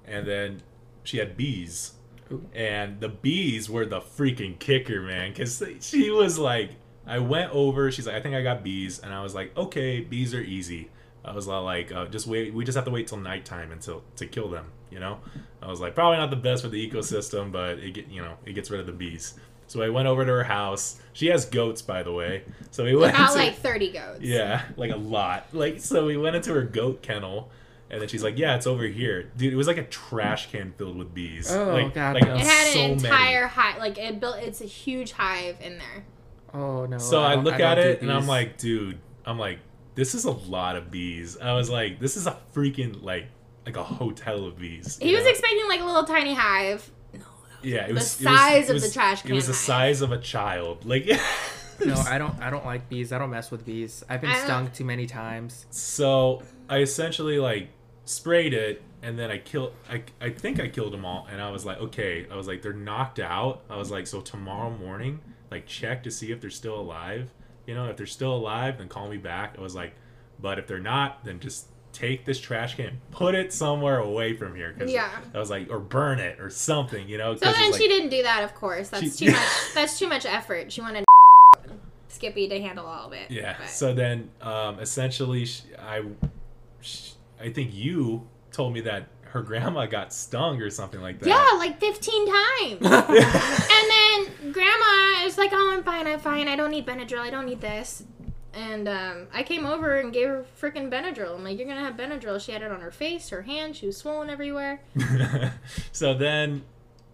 and 0.06 0.26
then 0.26 0.62
she 1.02 1.18
had 1.18 1.36
bees, 1.36 1.92
Ooh. 2.32 2.46
and 2.54 2.98
the 2.98 3.10
bees 3.10 3.68
were 3.68 3.84
the 3.84 4.00
freaking 4.00 4.58
kicker, 4.58 5.02
man. 5.02 5.32
Because 5.32 5.62
she 5.82 6.10
was 6.10 6.38
like, 6.38 6.70
I 7.06 7.18
went 7.18 7.52
over. 7.52 7.92
She's 7.92 8.06
like, 8.06 8.16
I 8.16 8.22
think 8.22 8.34
I 8.34 8.42
got 8.42 8.64
bees, 8.64 9.00
and 9.00 9.12
I 9.12 9.22
was 9.22 9.34
like, 9.34 9.54
okay, 9.54 10.00
bees 10.00 10.32
are 10.32 10.40
easy. 10.40 10.88
I 11.22 11.32
was 11.34 11.46
like, 11.46 11.92
uh, 11.92 12.06
just 12.06 12.26
wait. 12.26 12.54
We 12.54 12.64
just 12.64 12.74
have 12.76 12.86
to 12.86 12.90
wait 12.90 13.06
till 13.06 13.18
nighttime 13.18 13.70
until 13.70 14.02
to 14.16 14.26
kill 14.26 14.48
them. 14.48 14.72
You 14.90 15.00
know, 15.00 15.18
I 15.62 15.68
was 15.68 15.80
like, 15.80 15.94
probably 15.94 16.18
not 16.18 16.30
the 16.30 16.36
best 16.36 16.62
for 16.62 16.68
the 16.68 16.90
ecosystem, 16.90 17.52
but 17.52 17.78
it 17.78 17.92
get 17.94 18.08
you 18.08 18.22
know 18.22 18.34
it 18.44 18.52
gets 18.54 18.70
rid 18.70 18.80
of 18.80 18.86
the 18.86 18.92
bees. 18.92 19.34
So 19.66 19.82
I 19.82 19.90
went 19.90 20.08
over 20.08 20.24
to 20.24 20.32
her 20.32 20.44
house. 20.44 20.98
She 21.12 21.26
has 21.26 21.44
goats, 21.44 21.82
by 21.82 22.02
the 22.02 22.12
way. 22.12 22.42
So 22.70 22.84
we 22.84 22.96
went 22.96 23.14
About 23.14 23.32
to- 23.32 23.38
like 23.38 23.56
30 23.56 23.92
goats. 23.92 24.20
yeah, 24.22 24.62
like 24.78 24.90
a 24.92 24.96
lot. 24.96 25.46
Like 25.52 25.80
so 25.80 26.06
we 26.06 26.16
went 26.16 26.36
into 26.36 26.54
her 26.54 26.62
goat 26.62 27.02
kennel 27.02 27.50
and 27.90 28.00
then 28.00 28.08
she's 28.08 28.22
like, 28.22 28.38
"Yeah, 28.38 28.54
it's 28.56 28.66
over 28.66 28.84
here." 28.84 29.30
Dude, 29.36 29.52
it 29.52 29.56
was 29.56 29.66
like 29.66 29.76
a 29.78 29.84
trash 29.84 30.50
can 30.50 30.72
filled 30.78 30.96
with 30.96 31.12
bees. 31.14 31.50
Oh, 31.54 31.72
like, 31.72 31.92
God, 31.94 32.14
like 32.14 32.24
no. 32.24 32.34
It 32.34 32.40
had 32.40 32.72
so 32.72 32.78
an 32.80 32.86
many. 32.96 33.08
entire 33.08 33.46
hive. 33.46 33.78
Like 33.78 33.98
it 33.98 34.20
built. 34.20 34.36
It's 34.38 34.60
a 34.60 34.66
huge 34.66 35.12
hive 35.12 35.56
in 35.60 35.78
there. 35.78 36.04
Oh 36.54 36.86
no. 36.86 36.96
So 36.98 37.22
I, 37.22 37.34
don't- 37.34 37.44
look 37.44 37.58
don't 37.58 37.66
at 37.66 37.78
it 37.78 38.00
and 38.02 38.10
I'm 38.10 38.26
like, 38.26 38.56
"Dude, 38.58 38.98
I'm 39.26 39.38
like, 39.38 39.58
this 39.94 40.14
is 40.14 40.24
a 40.24 40.30
lot 40.30 40.76
of 40.76 40.90
bees." 40.90 41.36
I 41.38 41.52
was 41.52 41.68
like, 41.68 41.98
"This 42.00 42.16
is 42.16 42.26
a 42.26 42.38
freaking 42.54 43.02
like 43.02 43.26
like 43.68 43.76
a 43.76 43.84
hotel 43.84 44.44
of 44.44 44.58
bees." 44.58 44.98
He 45.00 45.14
was 45.14 45.24
know? 45.24 45.30
expecting 45.30 45.68
like 45.68 45.80
a 45.80 45.84
little 45.84 46.04
tiny 46.04 46.34
hive. 46.34 46.90
No. 47.14 47.20
yeah, 47.62 47.84
it 47.84 47.88
the 47.88 47.94
was 47.94 48.20
it 48.20 48.26
was- 48.28 48.38
size 48.38 48.64
it 48.64 48.70
of 48.70 48.74
was- 48.74 48.86
the 48.88 48.92
trash 48.92 49.22
can. 49.22 49.30
It 49.32 49.34
was 49.34 49.46
the 49.46 49.52
hive. 49.52 49.56
size 49.60 50.02
of 50.02 50.12
a 50.12 50.18
child. 50.18 50.84
Like 50.84 51.06
no, 51.84 51.94
I 51.94 52.18
don't. 52.18 52.38
I 52.40 52.50
don't 52.50 52.64
like 52.66 52.88
bees. 52.88 53.12
I 53.12 53.18
don't 53.18 53.30
mess 53.30 53.50
with 53.50 53.64
bees. 53.64 54.02
I've 54.08 54.20
been 54.20 54.30
I 54.30 54.34
don't- 54.38 54.44
stung 54.44 54.70
too 54.70 54.84
many 54.84 55.06
times. 55.06 55.66
So 55.70 56.42
I 56.68 56.78
essentially 56.78 57.38
like 57.38 57.68
sprayed 58.04 58.54
it 58.54 58.82
and 59.02 59.18
then 59.18 59.30
I 59.30 59.36
killed 59.38 59.74
I, 59.90 60.02
I 60.18 60.30
think 60.30 60.58
I 60.60 60.68
killed 60.68 60.94
them 60.94 61.04
all 61.04 61.28
and 61.30 61.42
I 61.42 61.50
was 61.50 61.66
like 61.66 61.76
okay 61.78 62.26
I 62.32 62.36
was 62.36 62.48
like 62.48 62.62
they're 62.62 62.72
knocked 62.72 63.18
out 63.20 63.62
I 63.68 63.76
was 63.76 63.90
like 63.90 64.06
so 64.06 64.22
tomorrow 64.22 64.70
morning 64.70 65.20
like 65.50 65.66
check 65.66 66.02
to 66.04 66.10
see 66.10 66.32
if 66.32 66.40
they're 66.40 66.48
still 66.48 66.80
alive 66.80 67.30
you 67.66 67.74
know 67.74 67.90
if 67.90 67.98
they're 67.98 68.06
still 68.06 68.34
alive 68.34 68.78
then 68.78 68.88
call 68.88 69.08
me 69.10 69.18
back 69.18 69.56
I 69.58 69.60
was 69.60 69.74
like 69.74 69.92
but 70.40 70.58
if 70.58 70.66
they're 70.66 70.78
not 70.80 71.22
then 71.22 71.38
just 71.38 71.66
take 71.98 72.24
this 72.24 72.38
trash 72.38 72.76
can 72.76 73.00
put 73.10 73.34
it 73.34 73.52
somewhere 73.52 73.98
away 73.98 74.36
from 74.36 74.54
here 74.54 74.72
because 74.72 74.92
Yeah. 74.92 75.10
I 75.34 75.38
was 75.38 75.50
like 75.50 75.68
or 75.70 75.78
burn 75.80 76.20
it 76.20 76.38
or 76.40 76.48
something 76.50 77.08
you 77.08 77.18
know 77.18 77.34
So 77.34 77.50
then 77.50 77.70
like- 77.72 77.80
she 77.80 77.88
didn't 77.88 78.10
do 78.10 78.22
that. 78.22 78.44
Of 78.44 78.54
course, 78.54 78.88
that's 78.90 79.18
She- 79.18 79.26
too 79.26 79.32
much. 79.38 79.74
That's 79.74 79.98
too 79.98 80.08
much 80.08 80.24
effort. 80.24 80.70
She 80.72 80.80
wanted 80.80 81.04
Skippy 82.08 82.48
to 82.48 82.60
handle 82.60 82.86
all 82.86 83.06
of 83.08 83.12
it. 83.12 83.30
Yeah. 83.30 83.56
but- 83.58 83.68
So 83.68 83.92
then, 83.94 84.30
um, 84.40 84.78
essentially, 84.80 85.44
sh 85.44 85.62
I, 85.78 86.02
sh 86.80 87.10
I 87.40 87.50
think 87.52 87.74
you 87.74 88.26
told 88.52 88.72
me 88.74 88.80
that 88.82 89.08
her 89.22 89.42
grandma 89.42 89.86
got 89.86 90.12
stung 90.12 90.60
or 90.62 90.70
something 90.70 91.00
like 91.00 91.18
that. 91.20 91.28
yeah, 91.28 91.58
like 91.58 91.78
15 91.78 92.26
times. 92.26 92.78
and 92.80 93.90
then 93.92 94.52
grandma 94.52 95.24
is 95.26 95.36
like, 95.36 95.50
"Oh, 95.52 95.70
I'm 95.76 95.84
fine. 95.84 96.06
I'm 96.06 96.18
fine. 96.18 96.48
I 96.48 96.56
don't 96.56 96.70
need 96.70 96.86
Benadryl. 96.86 97.20
I 97.20 97.30
don't 97.30 97.44
need 97.46 97.60
this." 97.60 98.02
And 98.54 98.88
um, 98.88 99.26
I 99.32 99.42
came 99.42 99.66
over 99.66 99.98
and 99.98 100.12
gave 100.12 100.28
her 100.28 100.44
freaking 100.60 100.90
Benadryl. 100.90 101.34
I'm 101.34 101.44
like, 101.44 101.58
"You're 101.58 101.68
gonna 101.68 101.84
have 101.84 101.94
Benadryl." 101.94 102.40
She 102.40 102.52
had 102.52 102.62
it 102.62 102.72
on 102.72 102.80
her 102.80 102.90
face, 102.90 103.28
her 103.28 103.42
hand. 103.42 103.76
She 103.76 103.86
was 103.86 103.96
swollen 103.96 104.30
everywhere. 104.30 104.80
so 105.92 106.14
then, 106.14 106.62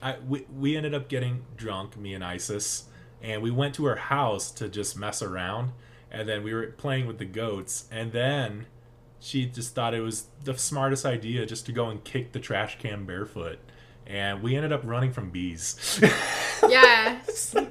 I 0.01 0.17
we, 0.27 0.47
we 0.57 0.77
ended 0.77 0.95
up 0.95 1.09
getting 1.09 1.45
drunk, 1.57 1.97
me 1.97 2.15
and 2.15 2.25
Isis, 2.25 2.85
and 3.21 3.43
we 3.43 3.51
went 3.51 3.75
to 3.75 3.85
her 3.87 3.97
house 3.97 4.51
to 4.53 4.69
just 4.69 4.97
mess 4.97 5.23
around, 5.23 5.73
and 6.11 6.29
then 6.29 6.45
we 6.45 6.55
were 6.55 6.67
playing 6.69 7.07
with 7.07 7.19
the 7.19 7.25
goats, 7.25 7.89
and 7.91 8.13
then 8.13 8.67
she 9.19 9.47
just 9.47 9.75
thought 9.75 9.95
it 9.95 10.01
was 10.01 10.27
the 10.45 10.57
smartest 10.57 11.05
idea 11.07 11.47
just 11.47 11.67
to 11.67 11.73
go 11.73 11.89
and 11.89 12.05
kick 12.05 12.33
the 12.33 12.41
trash 12.41 12.79
can 12.79 13.07
barefoot. 13.07 13.59
And 14.07 14.43
we 14.43 14.55
ended 14.55 14.71
up 14.71 14.83
running 14.85 15.13
from 15.13 15.31
bees. 15.31 16.01
Yeah. 16.69 17.21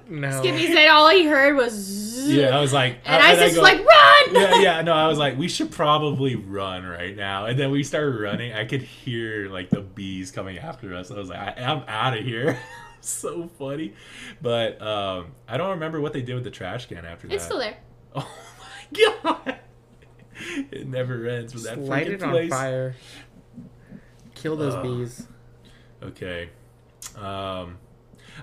No. 0.09 0.31
Skippy 0.39 0.67
said 0.73 0.87
all 0.89 1.09
he 1.09 1.25
heard 1.25 1.55
was. 1.55 1.73
Zzz. 1.73 2.33
yeah, 2.35 2.57
I 2.57 2.61
was 2.61 2.73
like, 2.73 2.97
And 3.05 3.21
I 3.23 3.31
I 3.31 3.35
just 3.35 3.55
go- 3.55 3.61
like 3.61 3.77
run. 3.77 4.33
yeah, 4.35 4.59
yeah. 4.59 4.81
No, 4.81 4.93
I 4.93 5.07
was 5.07 5.17
like, 5.17 5.37
we 5.37 5.47
should 5.47 5.71
probably 5.71 6.35
run 6.35 6.85
right 6.85 7.15
now. 7.15 7.45
And 7.45 7.57
then 7.57 7.71
we 7.71 7.83
started 7.83 8.19
running. 8.19 8.53
I 8.53 8.65
could 8.65 8.81
hear 8.81 9.49
like 9.49 9.69
the 9.69 9.81
bees 9.81 10.31
coming 10.31 10.57
after 10.59 10.93
us. 10.95 11.09
I 11.11 11.15
was 11.15 11.29
like, 11.29 11.39
I, 11.39 11.63
I'm 11.63 11.83
out 11.87 12.17
of 12.17 12.23
here. 12.23 12.59
so 13.01 13.49
funny. 13.59 13.93
But 14.41 14.81
um, 14.81 15.27
I 15.47 15.57
don't 15.57 15.71
remember 15.71 15.99
what 16.01 16.13
they 16.13 16.21
did 16.21 16.35
with 16.35 16.43
the 16.43 16.51
trash 16.51 16.85
can 16.87 17.05
after 17.05 17.27
that. 17.27 17.33
It's 17.35 17.45
still 17.45 17.59
there. 17.59 17.77
Oh 18.15 18.29
my 18.59 18.99
god! 19.45 19.59
It 20.71 20.87
never 20.87 21.27
ends 21.27 21.53
with 21.53 21.63
that 21.63 21.77
Just 21.77 21.87
light 21.89 22.05
freaking 22.07 22.13
it 22.13 22.23
on 22.23 22.29
place. 22.31 22.49
fire. 22.51 22.95
Kill 24.35 24.55
those 24.55 24.73
Ugh. 24.75 24.83
bees. 24.83 25.27
Okay. 26.03 26.49
Um, 27.17 27.77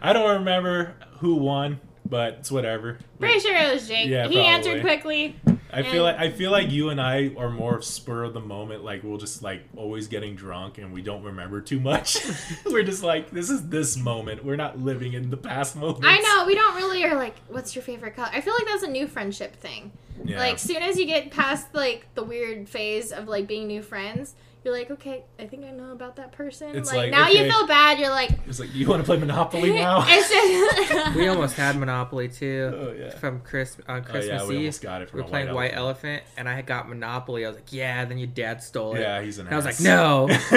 I 0.02 0.12
don't 0.12 0.38
remember 0.38 0.94
who 1.20 1.36
won, 1.36 1.80
but 2.08 2.34
it's 2.34 2.50
whatever. 2.50 2.98
Pretty 3.18 3.40
sure 3.40 3.56
it 3.56 3.72
was 3.72 3.86
Jake. 3.86 4.08
Yeah, 4.08 4.28
he 4.28 4.40
answered 4.40 4.82
quickly. 4.82 5.36
I 5.72 5.82
feel 5.82 6.02
like 6.02 6.16
I 6.16 6.30
feel 6.30 6.50
like 6.50 6.70
you 6.70 6.88
and 6.90 7.00
I 7.00 7.32
are 7.36 7.50
more 7.50 7.76
of 7.76 7.84
spur 7.84 8.24
of 8.24 8.34
the 8.34 8.40
moment. 8.40 8.84
Like 8.84 9.02
we'll 9.02 9.18
just 9.18 9.42
like 9.42 9.62
always 9.76 10.08
getting 10.08 10.34
drunk 10.34 10.78
and 10.78 10.92
we 10.92 11.02
don't 11.02 11.22
remember 11.22 11.60
too 11.60 11.78
much. 11.78 12.18
We're 12.66 12.82
just 12.82 13.02
like 13.02 13.30
this 13.30 13.50
is 13.50 13.68
this 13.68 13.96
moment. 13.96 14.44
We're 14.44 14.56
not 14.56 14.80
living 14.80 15.12
in 15.12 15.30
the 15.30 15.36
past 15.36 15.76
moments. 15.76 16.04
I 16.04 16.18
know 16.18 16.46
we 16.46 16.54
don't 16.54 16.74
really 16.74 17.04
are 17.04 17.14
like, 17.14 17.36
what's 17.48 17.74
your 17.74 17.82
favorite 17.82 18.16
color? 18.16 18.30
I 18.32 18.40
feel 18.40 18.54
like 18.54 18.66
that's 18.66 18.82
a 18.82 18.90
new 18.90 19.06
friendship 19.06 19.56
thing. 19.56 19.92
Yeah. 20.24 20.38
Like, 20.38 20.58
soon 20.58 20.82
as 20.82 20.98
you 20.98 21.06
get 21.06 21.30
past 21.30 21.74
like 21.74 22.06
the 22.14 22.22
weird 22.22 22.68
phase 22.68 23.12
of 23.12 23.28
like 23.28 23.46
being 23.46 23.66
new 23.66 23.82
friends, 23.82 24.34
you're 24.62 24.74
like, 24.74 24.90
okay, 24.90 25.24
I 25.38 25.46
think 25.46 25.64
I 25.64 25.70
know 25.70 25.92
about 25.92 26.16
that 26.16 26.32
person. 26.32 26.76
It's 26.76 26.90
like, 26.90 26.96
like, 26.98 27.10
now 27.12 27.28
okay. 27.30 27.44
you 27.46 27.50
feel 27.50 27.66
bad. 27.66 27.98
You're 27.98 28.10
like, 28.10 28.30
it's 28.46 28.60
like 28.60 28.74
you 28.74 28.86
want 28.86 29.00
to 29.00 29.06
play 29.06 29.16
Monopoly 29.16 29.72
now. 29.74 30.04
it's 30.06 30.28
just 30.28 31.14
We 31.16 31.28
almost 31.28 31.56
had 31.56 31.78
Monopoly 31.78 32.28
too. 32.28 32.70
Oh, 32.74 32.92
yeah. 32.92 33.10
From 33.18 33.40
Chris 33.40 33.78
on 33.88 34.00
Oh, 34.00 34.02
Christmas 34.02 34.42
yeah, 34.42 34.46
we 34.46 34.54
Eve. 34.56 34.60
almost 34.60 34.82
got 34.82 35.00
it 35.02 35.08
from 35.10 35.16
we 35.18 35.22
were 35.22 35.26
a 35.28 35.30
playing 35.30 35.46
white 35.48 35.54
White 35.72 35.74
Elephant, 35.74 36.22
and 36.36 36.48
I 36.48 36.54
had 36.54 36.66
got 36.66 36.88
Monopoly. 36.88 37.44
I 37.44 37.48
was 37.48 37.56
like, 37.56 37.72
yeah. 37.72 38.04
Then 38.04 38.18
your 38.18 38.26
dad 38.28 38.62
stole 38.62 38.96
it. 38.96 39.00
yeah, 39.00 39.22
he's 39.22 39.38
an. 39.38 39.46
And 39.46 39.54
I 39.54 39.56
was 39.56 39.64
like, 39.64 39.80
no. 39.80 40.28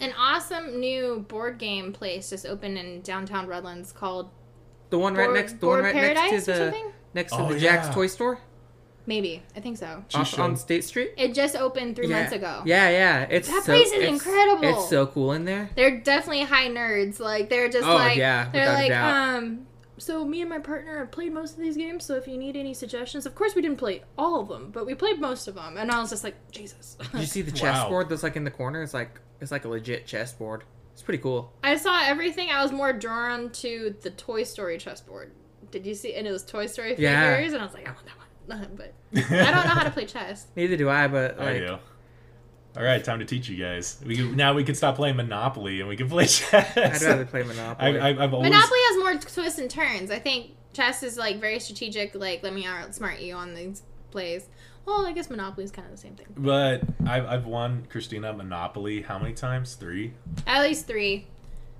an 0.00 0.12
awesome 0.18 0.80
new 0.80 1.24
board 1.28 1.58
game 1.58 1.92
place 1.92 2.30
just 2.30 2.46
opened 2.46 2.78
in 2.78 3.02
downtown 3.02 3.46
Redlands 3.46 3.92
called 3.92 4.30
The 4.90 4.98
one 4.98 5.14
right 5.14 5.30
next, 5.30 5.60
the 5.60 5.66
one 5.66 5.76
Board 5.80 5.84
right 5.84 5.94
Paradise 5.94 6.30
next 6.32 6.44
to 6.46 6.52
or 6.52 6.56
the 6.56 6.64
something. 6.72 6.92
next 7.14 7.32
to 7.32 7.38
Oh, 7.40 7.52
the 7.52 7.58
Jack's. 7.60 7.94
Toy 7.94 8.06
Store 8.06 8.38
Maybe 9.06 9.42
I 9.56 9.60
think 9.60 9.78
so. 9.78 10.04
Off, 10.14 10.38
on 10.38 10.56
State 10.56 10.84
Street. 10.84 11.12
It 11.16 11.32
just 11.34 11.54
opened 11.56 11.94
three 11.96 12.08
yeah. 12.08 12.18
months 12.20 12.32
ago. 12.32 12.62
Yeah, 12.64 12.90
yeah. 12.90 13.20
It's 13.30 13.48
That 13.48 13.62
so, 13.64 13.72
place 13.72 13.86
is 13.88 13.92
it's- 13.94 14.08
incredible. 14.12 14.68
It's 14.68 14.88
so 14.88 15.06
cool 15.06 15.32
in 15.32 15.44
there. 15.44 15.70
They're 15.76 16.00
definitely 16.00 16.42
high 16.42 16.68
nerds. 16.68 17.20
Like 17.20 17.48
they're 17.48 17.68
just 17.68 17.86
Oh, 17.86 17.94
like 17.94 18.16
yeah, 18.16 18.50
they're 18.50 18.62
without 18.62 18.74
a 18.74 18.82
like 18.82 18.88
doubt. 18.90 19.36
um. 19.38 19.66
So 19.98 20.26
me 20.26 20.42
and 20.42 20.50
my 20.50 20.58
partner 20.58 20.98
have 20.98 21.10
played 21.10 21.32
most 21.32 21.54
of 21.54 21.60
these 21.60 21.76
games. 21.76 22.04
So 22.04 22.16
if 22.16 22.28
you 22.28 22.36
need 22.36 22.54
any 22.54 22.74
suggestions, 22.74 23.24
of 23.24 23.34
course 23.34 23.54
we 23.54 23.62
didn't 23.62 23.78
play 23.78 24.02
all 24.18 24.40
of 24.40 24.48
them, 24.48 24.70
but 24.70 24.84
we 24.84 24.94
played 24.94 25.18
most 25.20 25.48
of 25.48 25.54
them. 25.54 25.78
And 25.78 25.90
I 25.90 25.98
was 26.00 26.10
just 26.10 26.22
like, 26.22 26.34
Jesus. 26.50 26.98
Did 27.12 27.20
you 27.20 27.26
see 27.26 27.40
the 27.42 27.50
Wow. 27.64 27.72
chessboard 27.72 28.08
that's 28.10 28.22
like 28.22 28.36
in 28.36 28.44
the 28.44 28.50
corner? 28.50 28.82
It's 28.82 28.92
like 28.92 29.18
it's 29.40 29.50
like 29.52 29.64
a 29.64 29.68
legit 29.68 30.06
chessboard. 30.06 30.64
It's 30.92 31.00
pretty 31.02 31.22
cool. 31.22 31.52
I 31.62 31.76
saw 31.76 32.02
everything. 32.04 32.50
I 32.50 32.62
was 32.62 32.72
more 32.72 32.92
drawn 32.92 33.50
to 33.52 33.94
the 34.02 34.10
Toy 34.10 34.42
Story 34.42 34.76
chessboard. 34.78 35.32
Did 35.70 35.86
you 35.86 35.94
see? 35.94 36.14
And 36.14 36.26
it 36.26 36.30
was 36.30 36.44
Toy 36.44 36.66
Story 36.66 36.90
figures, 36.90 37.04
Yeah. 37.04 37.34
and 37.36 37.56
I 37.56 37.64
was 37.64 37.72
like, 37.74 37.86
I 37.88 37.92
want 37.92 38.04
that 38.06 38.16
one. 38.18 38.25
But 38.76 38.94
I 39.14 39.50
don't 39.50 39.64
know 39.66 39.72
how 39.72 39.84
to 39.84 39.90
play 39.90 40.06
chess. 40.06 40.46
Neither 40.56 40.76
do 40.76 40.88
I, 40.88 41.08
but 41.08 41.40
I 41.40 41.44
like 41.44 41.66
do. 41.66 41.78
All 42.76 42.82
right, 42.82 43.02
time 43.02 43.20
to 43.20 43.24
teach 43.24 43.48
you 43.48 43.56
guys. 43.56 43.98
We 44.04 44.16
can, 44.16 44.36
now 44.36 44.52
we 44.52 44.62
can 44.62 44.74
stop 44.74 44.96
playing 44.96 45.16
Monopoly 45.16 45.80
and 45.80 45.88
we 45.88 45.96
can 45.96 46.08
play 46.10 46.26
chess. 46.26 46.76
I'd 46.76 47.02
rather 47.02 47.24
play 47.24 47.42
Monopoly. 47.42 47.98
I, 47.98 48.08
I've 48.10 48.34
always 48.34 48.50
Monopoly 48.50 48.78
has 48.88 48.98
more 48.98 49.14
twists 49.14 49.58
and 49.58 49.70
turns. 49.70 50.10
I 50.10 50.18
think 50.18 50.50
chess 50.74 51.02
is 51.02 51.16
like 51.16 51.40
very 51.40 51.58
strategic. 51.58 52.14
Like, 52.14 52.42
let 52.42 52.52
me 52.52 52.64
outsmart 52.64 53.22
you 53.22 53.34
on 53.34 53.54
these 53.54 53.82
plays. 54.10 54.46
Well, 54.84 55.06
I 55.06 55.12
guess 55.12 55.30
Monopoly 55.30 55.64
is 55.64 55.70
kind 55.72 55.86
of 55.86 55.92
the 55.92 55.98
same 55.98 56.14
thing. 56.14 56.26
But 56.36 56.82
I've, 57.06 57.26
I've 57.26 57.46
won 57.46 57.86
Christina 57.88 58.32
Monopoly 58.32 59.02
how 59.02 59.18
many 59.18 59.32
times? 59.34 59.74
Three. 59.74 60.12
At 60.46 60.62
least 60.62 60.86
three. 60.86 61.26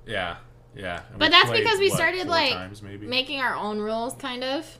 Yeah, 0.06 0.36
Yeah. 0.74 1.02
and 1.10 1.18
But 1.18 1.30
that's 1.30 1.46
played, 1.50 1.62
because 1.62 1.78
we 1.78 1.88
what, 1.90 1.96
started, 1.96 2.26
like, 2.26 2.52
times. 2.52 2.82
Making 2.82 3.40
our 3.40 3.54
own 3.54 3.78
rules, 3.78 4.14
kind 4.14 4.42
of. 4.42 4.78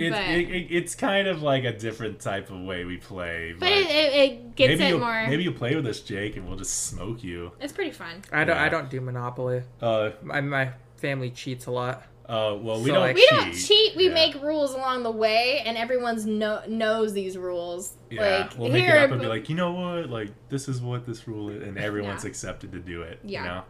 It's, 0.00 0.16
but 0.16 0.24
it, 0.28 0.50
it, 0.50 0.66
it's 0.70 0.94
kind 0.94 1.28
of 1.28 1.42
like 1.42 1.64
a 1.64 1.72
different 1.76 2.20
type 2.20 2.50
of 2.50 2.60
way 2.60 2.84
we 2.84 2.96
play. 2.96 3.54
but 3.58 3.68
it, 3.70 3.86
it, 3.90 4.14
it 4.14 4.56
gets 4.56 4.70
maybe 4.70 4.84
it 4.84 4.88
you'll, 4.90 5.00
more. 5.00 5.26
Maybe 5.26 5.42
you'll 5.44 5.52
play 5.54 5.74
with 5.76 5.86
us, 5.86 6.00
Jake, 6.00 6.36
and 6.36 6.46
we'll 6.46 6.56
just 6.58 6.86
smoke 6.86 7.22
you. 7.24 7.52
It's 7.60 7.72
pretty 7.72 7.90
fun. 7.92 8.22
I 8.32 8.44
don't. 8.44 8.56
Yeah. 8.56 8.62
I 8.64 8.68
don't 8.68 8.90
do 8.90 9.00
Monopoly. 9.00 9.62
Uh, 9.80 10.10
My, 10.22 10.40
my 10.40 10.70
family 10.96 11.30
cheats 11.30 11.66
a 11.66 11.70
lot. 11.70 12.02
uh, 12.26 12.56
well, 12.58 12.80
we 12.80 12.86
So, 12.88 12.94
don't. 12.94 13.00
like- 13.02 13.16
We 13.16 13.26
don't 13.30 13.52
cheat. 13.52 13.96
We 13.96 14.08
Yeah. 14.08 14.14
make 14.14 14.42
rules 14.42 14.72
along 14.72 15.02
the 15.02 15.10
way, 15.10 15.62
and 15.66 15.76
everyone's 15.76 16.24
know 16.24 16.62
knows 16.66 17.12
these 17.12 17.36
rules. 17.36 17.94
Yeah, 18.10 18.38
like 18.48 18.58
we'll 18.58 18.70
make 18.70 18.84
it 18.88 18.96
up 18.96 19.10
and 19.10 19.20
be 19.20 19.26
like, 19.26 19.48
you 19.50 19.54
know 19.56 19.72
what? 19.72 20.08
Like, 20.08 20.30
this 20.48 20.68
is 20.68 20.80
what 20.80 21.04
this 21.04 21.28
rule 21.28 21.50
is, 21.50 21.62
and 21.62 21.76
everyone's 21.76 22.24
Yeah. 22.24 22.30
accepted 22.30 22.72
to 22.72 22.78
do 22.78 23.02
it. 23.02 23.18
Yeah. 23.24 23.42
You 23.42 23.48
know? 23.48 23.62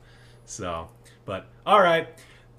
So, 0.44 0.88
but 1.24 1.46
all 1.66 1.80
right, 1.80 2.08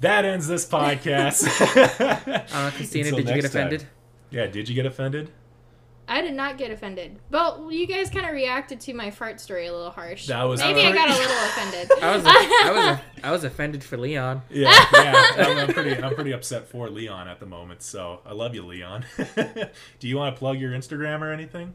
that 0.02 0.26
ends 0.26 0.48
this 0.48 0.66
podcast. 0.68 1.46
Uh, 2.56 2.72
Christina, 2.72 3.10
Until 3.10 3.18
did 3.18 3.28
you 3.30 3.34
get 3.36 3.42
next 3.44 3.54
time. 3.54 3.68
offended? 3.68 3.88
Yeah, 4.32 4.48
did 4.48 4.68
you 4.70 4.76
get 4.76 4.86
offended? 4.86 5.32
I 6.08 6.22
did 6.22 6.36
not 6.36 6.58
get 6.60 6.70
offended, 6.70 7.18
but 7.32 7.72
you 7.72 7.88
guys 7.88 8.12
kind 8.12 8.26
of 8.28 8.32
reacted 8.34 8.80
to 8.82 8.94
my 8.94 9.10
fart 9.10 9.40
story 9.42 9.66
a 9.68 9.74
little 9.74 9.90
harsh. 9.90 10.28
That 10.28 10.44
was 10.44 10.60
maybe 10.62 10.82
I 10.82 10.92
got 10.92 11.10
a 11.10 11.14
little 11.14 11.36
offended. 11.46 11.92
I 12.04 12.16
was. 12.16 12.26
I 12.28 12.72
was. 12.72 13.00
I 13.24 13.32
was 13.32 13.44
offended 13.44 13.84
for 13.84 13.98
Leon. 13.98 14.44
Yeah, 14.52 14.72
yeah. 14.94 15.14
I'm, 15.40 15.58
I'm 15.58 15.74
pretty. 15.74 16.02
I'm 16.02 16.14
pretty 16.14 16.32
upset 16.32 16.68
for 16.68 16.90
Leon 16.90 17.28
at 17.28 17.40
the 17.40 17.48
moment. 17.48 17.82
So 17.82 18.22
I 18.26 18.34
love 18.34 18.54
you, 18.54 18.64
Leon. 18.66 19.04
do 20.00 20.08
you 20.08 20.18
want 20.18 20.36
to 20.36 20.40
plug 20.40 20.60
your 20.60 20.72
Instagram 20.74 21.22
or 21.22 21.32
anything? 21.32 21.74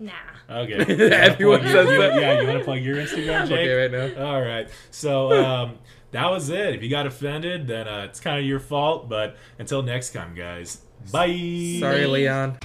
nah. 0.00 0.12
Okay. 0.50 0.74
Everyone 1.12 1.38
You 1.38 1.48
wanna 1.48 1.68
says 1.70 1.88
your- 1.88 1.98
that. 1.98 2.20
Yeah, 2.20 2.40
you 2.40 2.46
want 2.48 2.58
to 2.58 2.64
plug 2.64 2.80
your 2.80 2.96
Instagram, 2.96 3.46
Jake? 3.48 3.58
Okay, 3.58 3.72
right 3.74 4.16
now. 4.16 4.26
All 4.32 4.40
right. 4.42 4.68
So 4.90 5.32
um, 5.44 5.78
that 6.12 6.30
was 6.30 6.50
it. 6.50 6.74
If 6.74 6.82
you 6.82 6.90
got 6.90 7.06
offended, 7.06 7.66
then 7.66 7.86
uh, 7.88 8.06
it's 8.08 8.20
kind 8.20 8.38
of 8.38 8.44
your 8.44 8.60
fault. 8.60 9.08
But 9.08 9.36
until 9.58 9.82
next 9.82 10.12
time, 10.12 10.34
guys. 10.34 10.78
Bye. 11.12 11.78
Sorry, 11.80 12.06
Leon. 12.06 12.58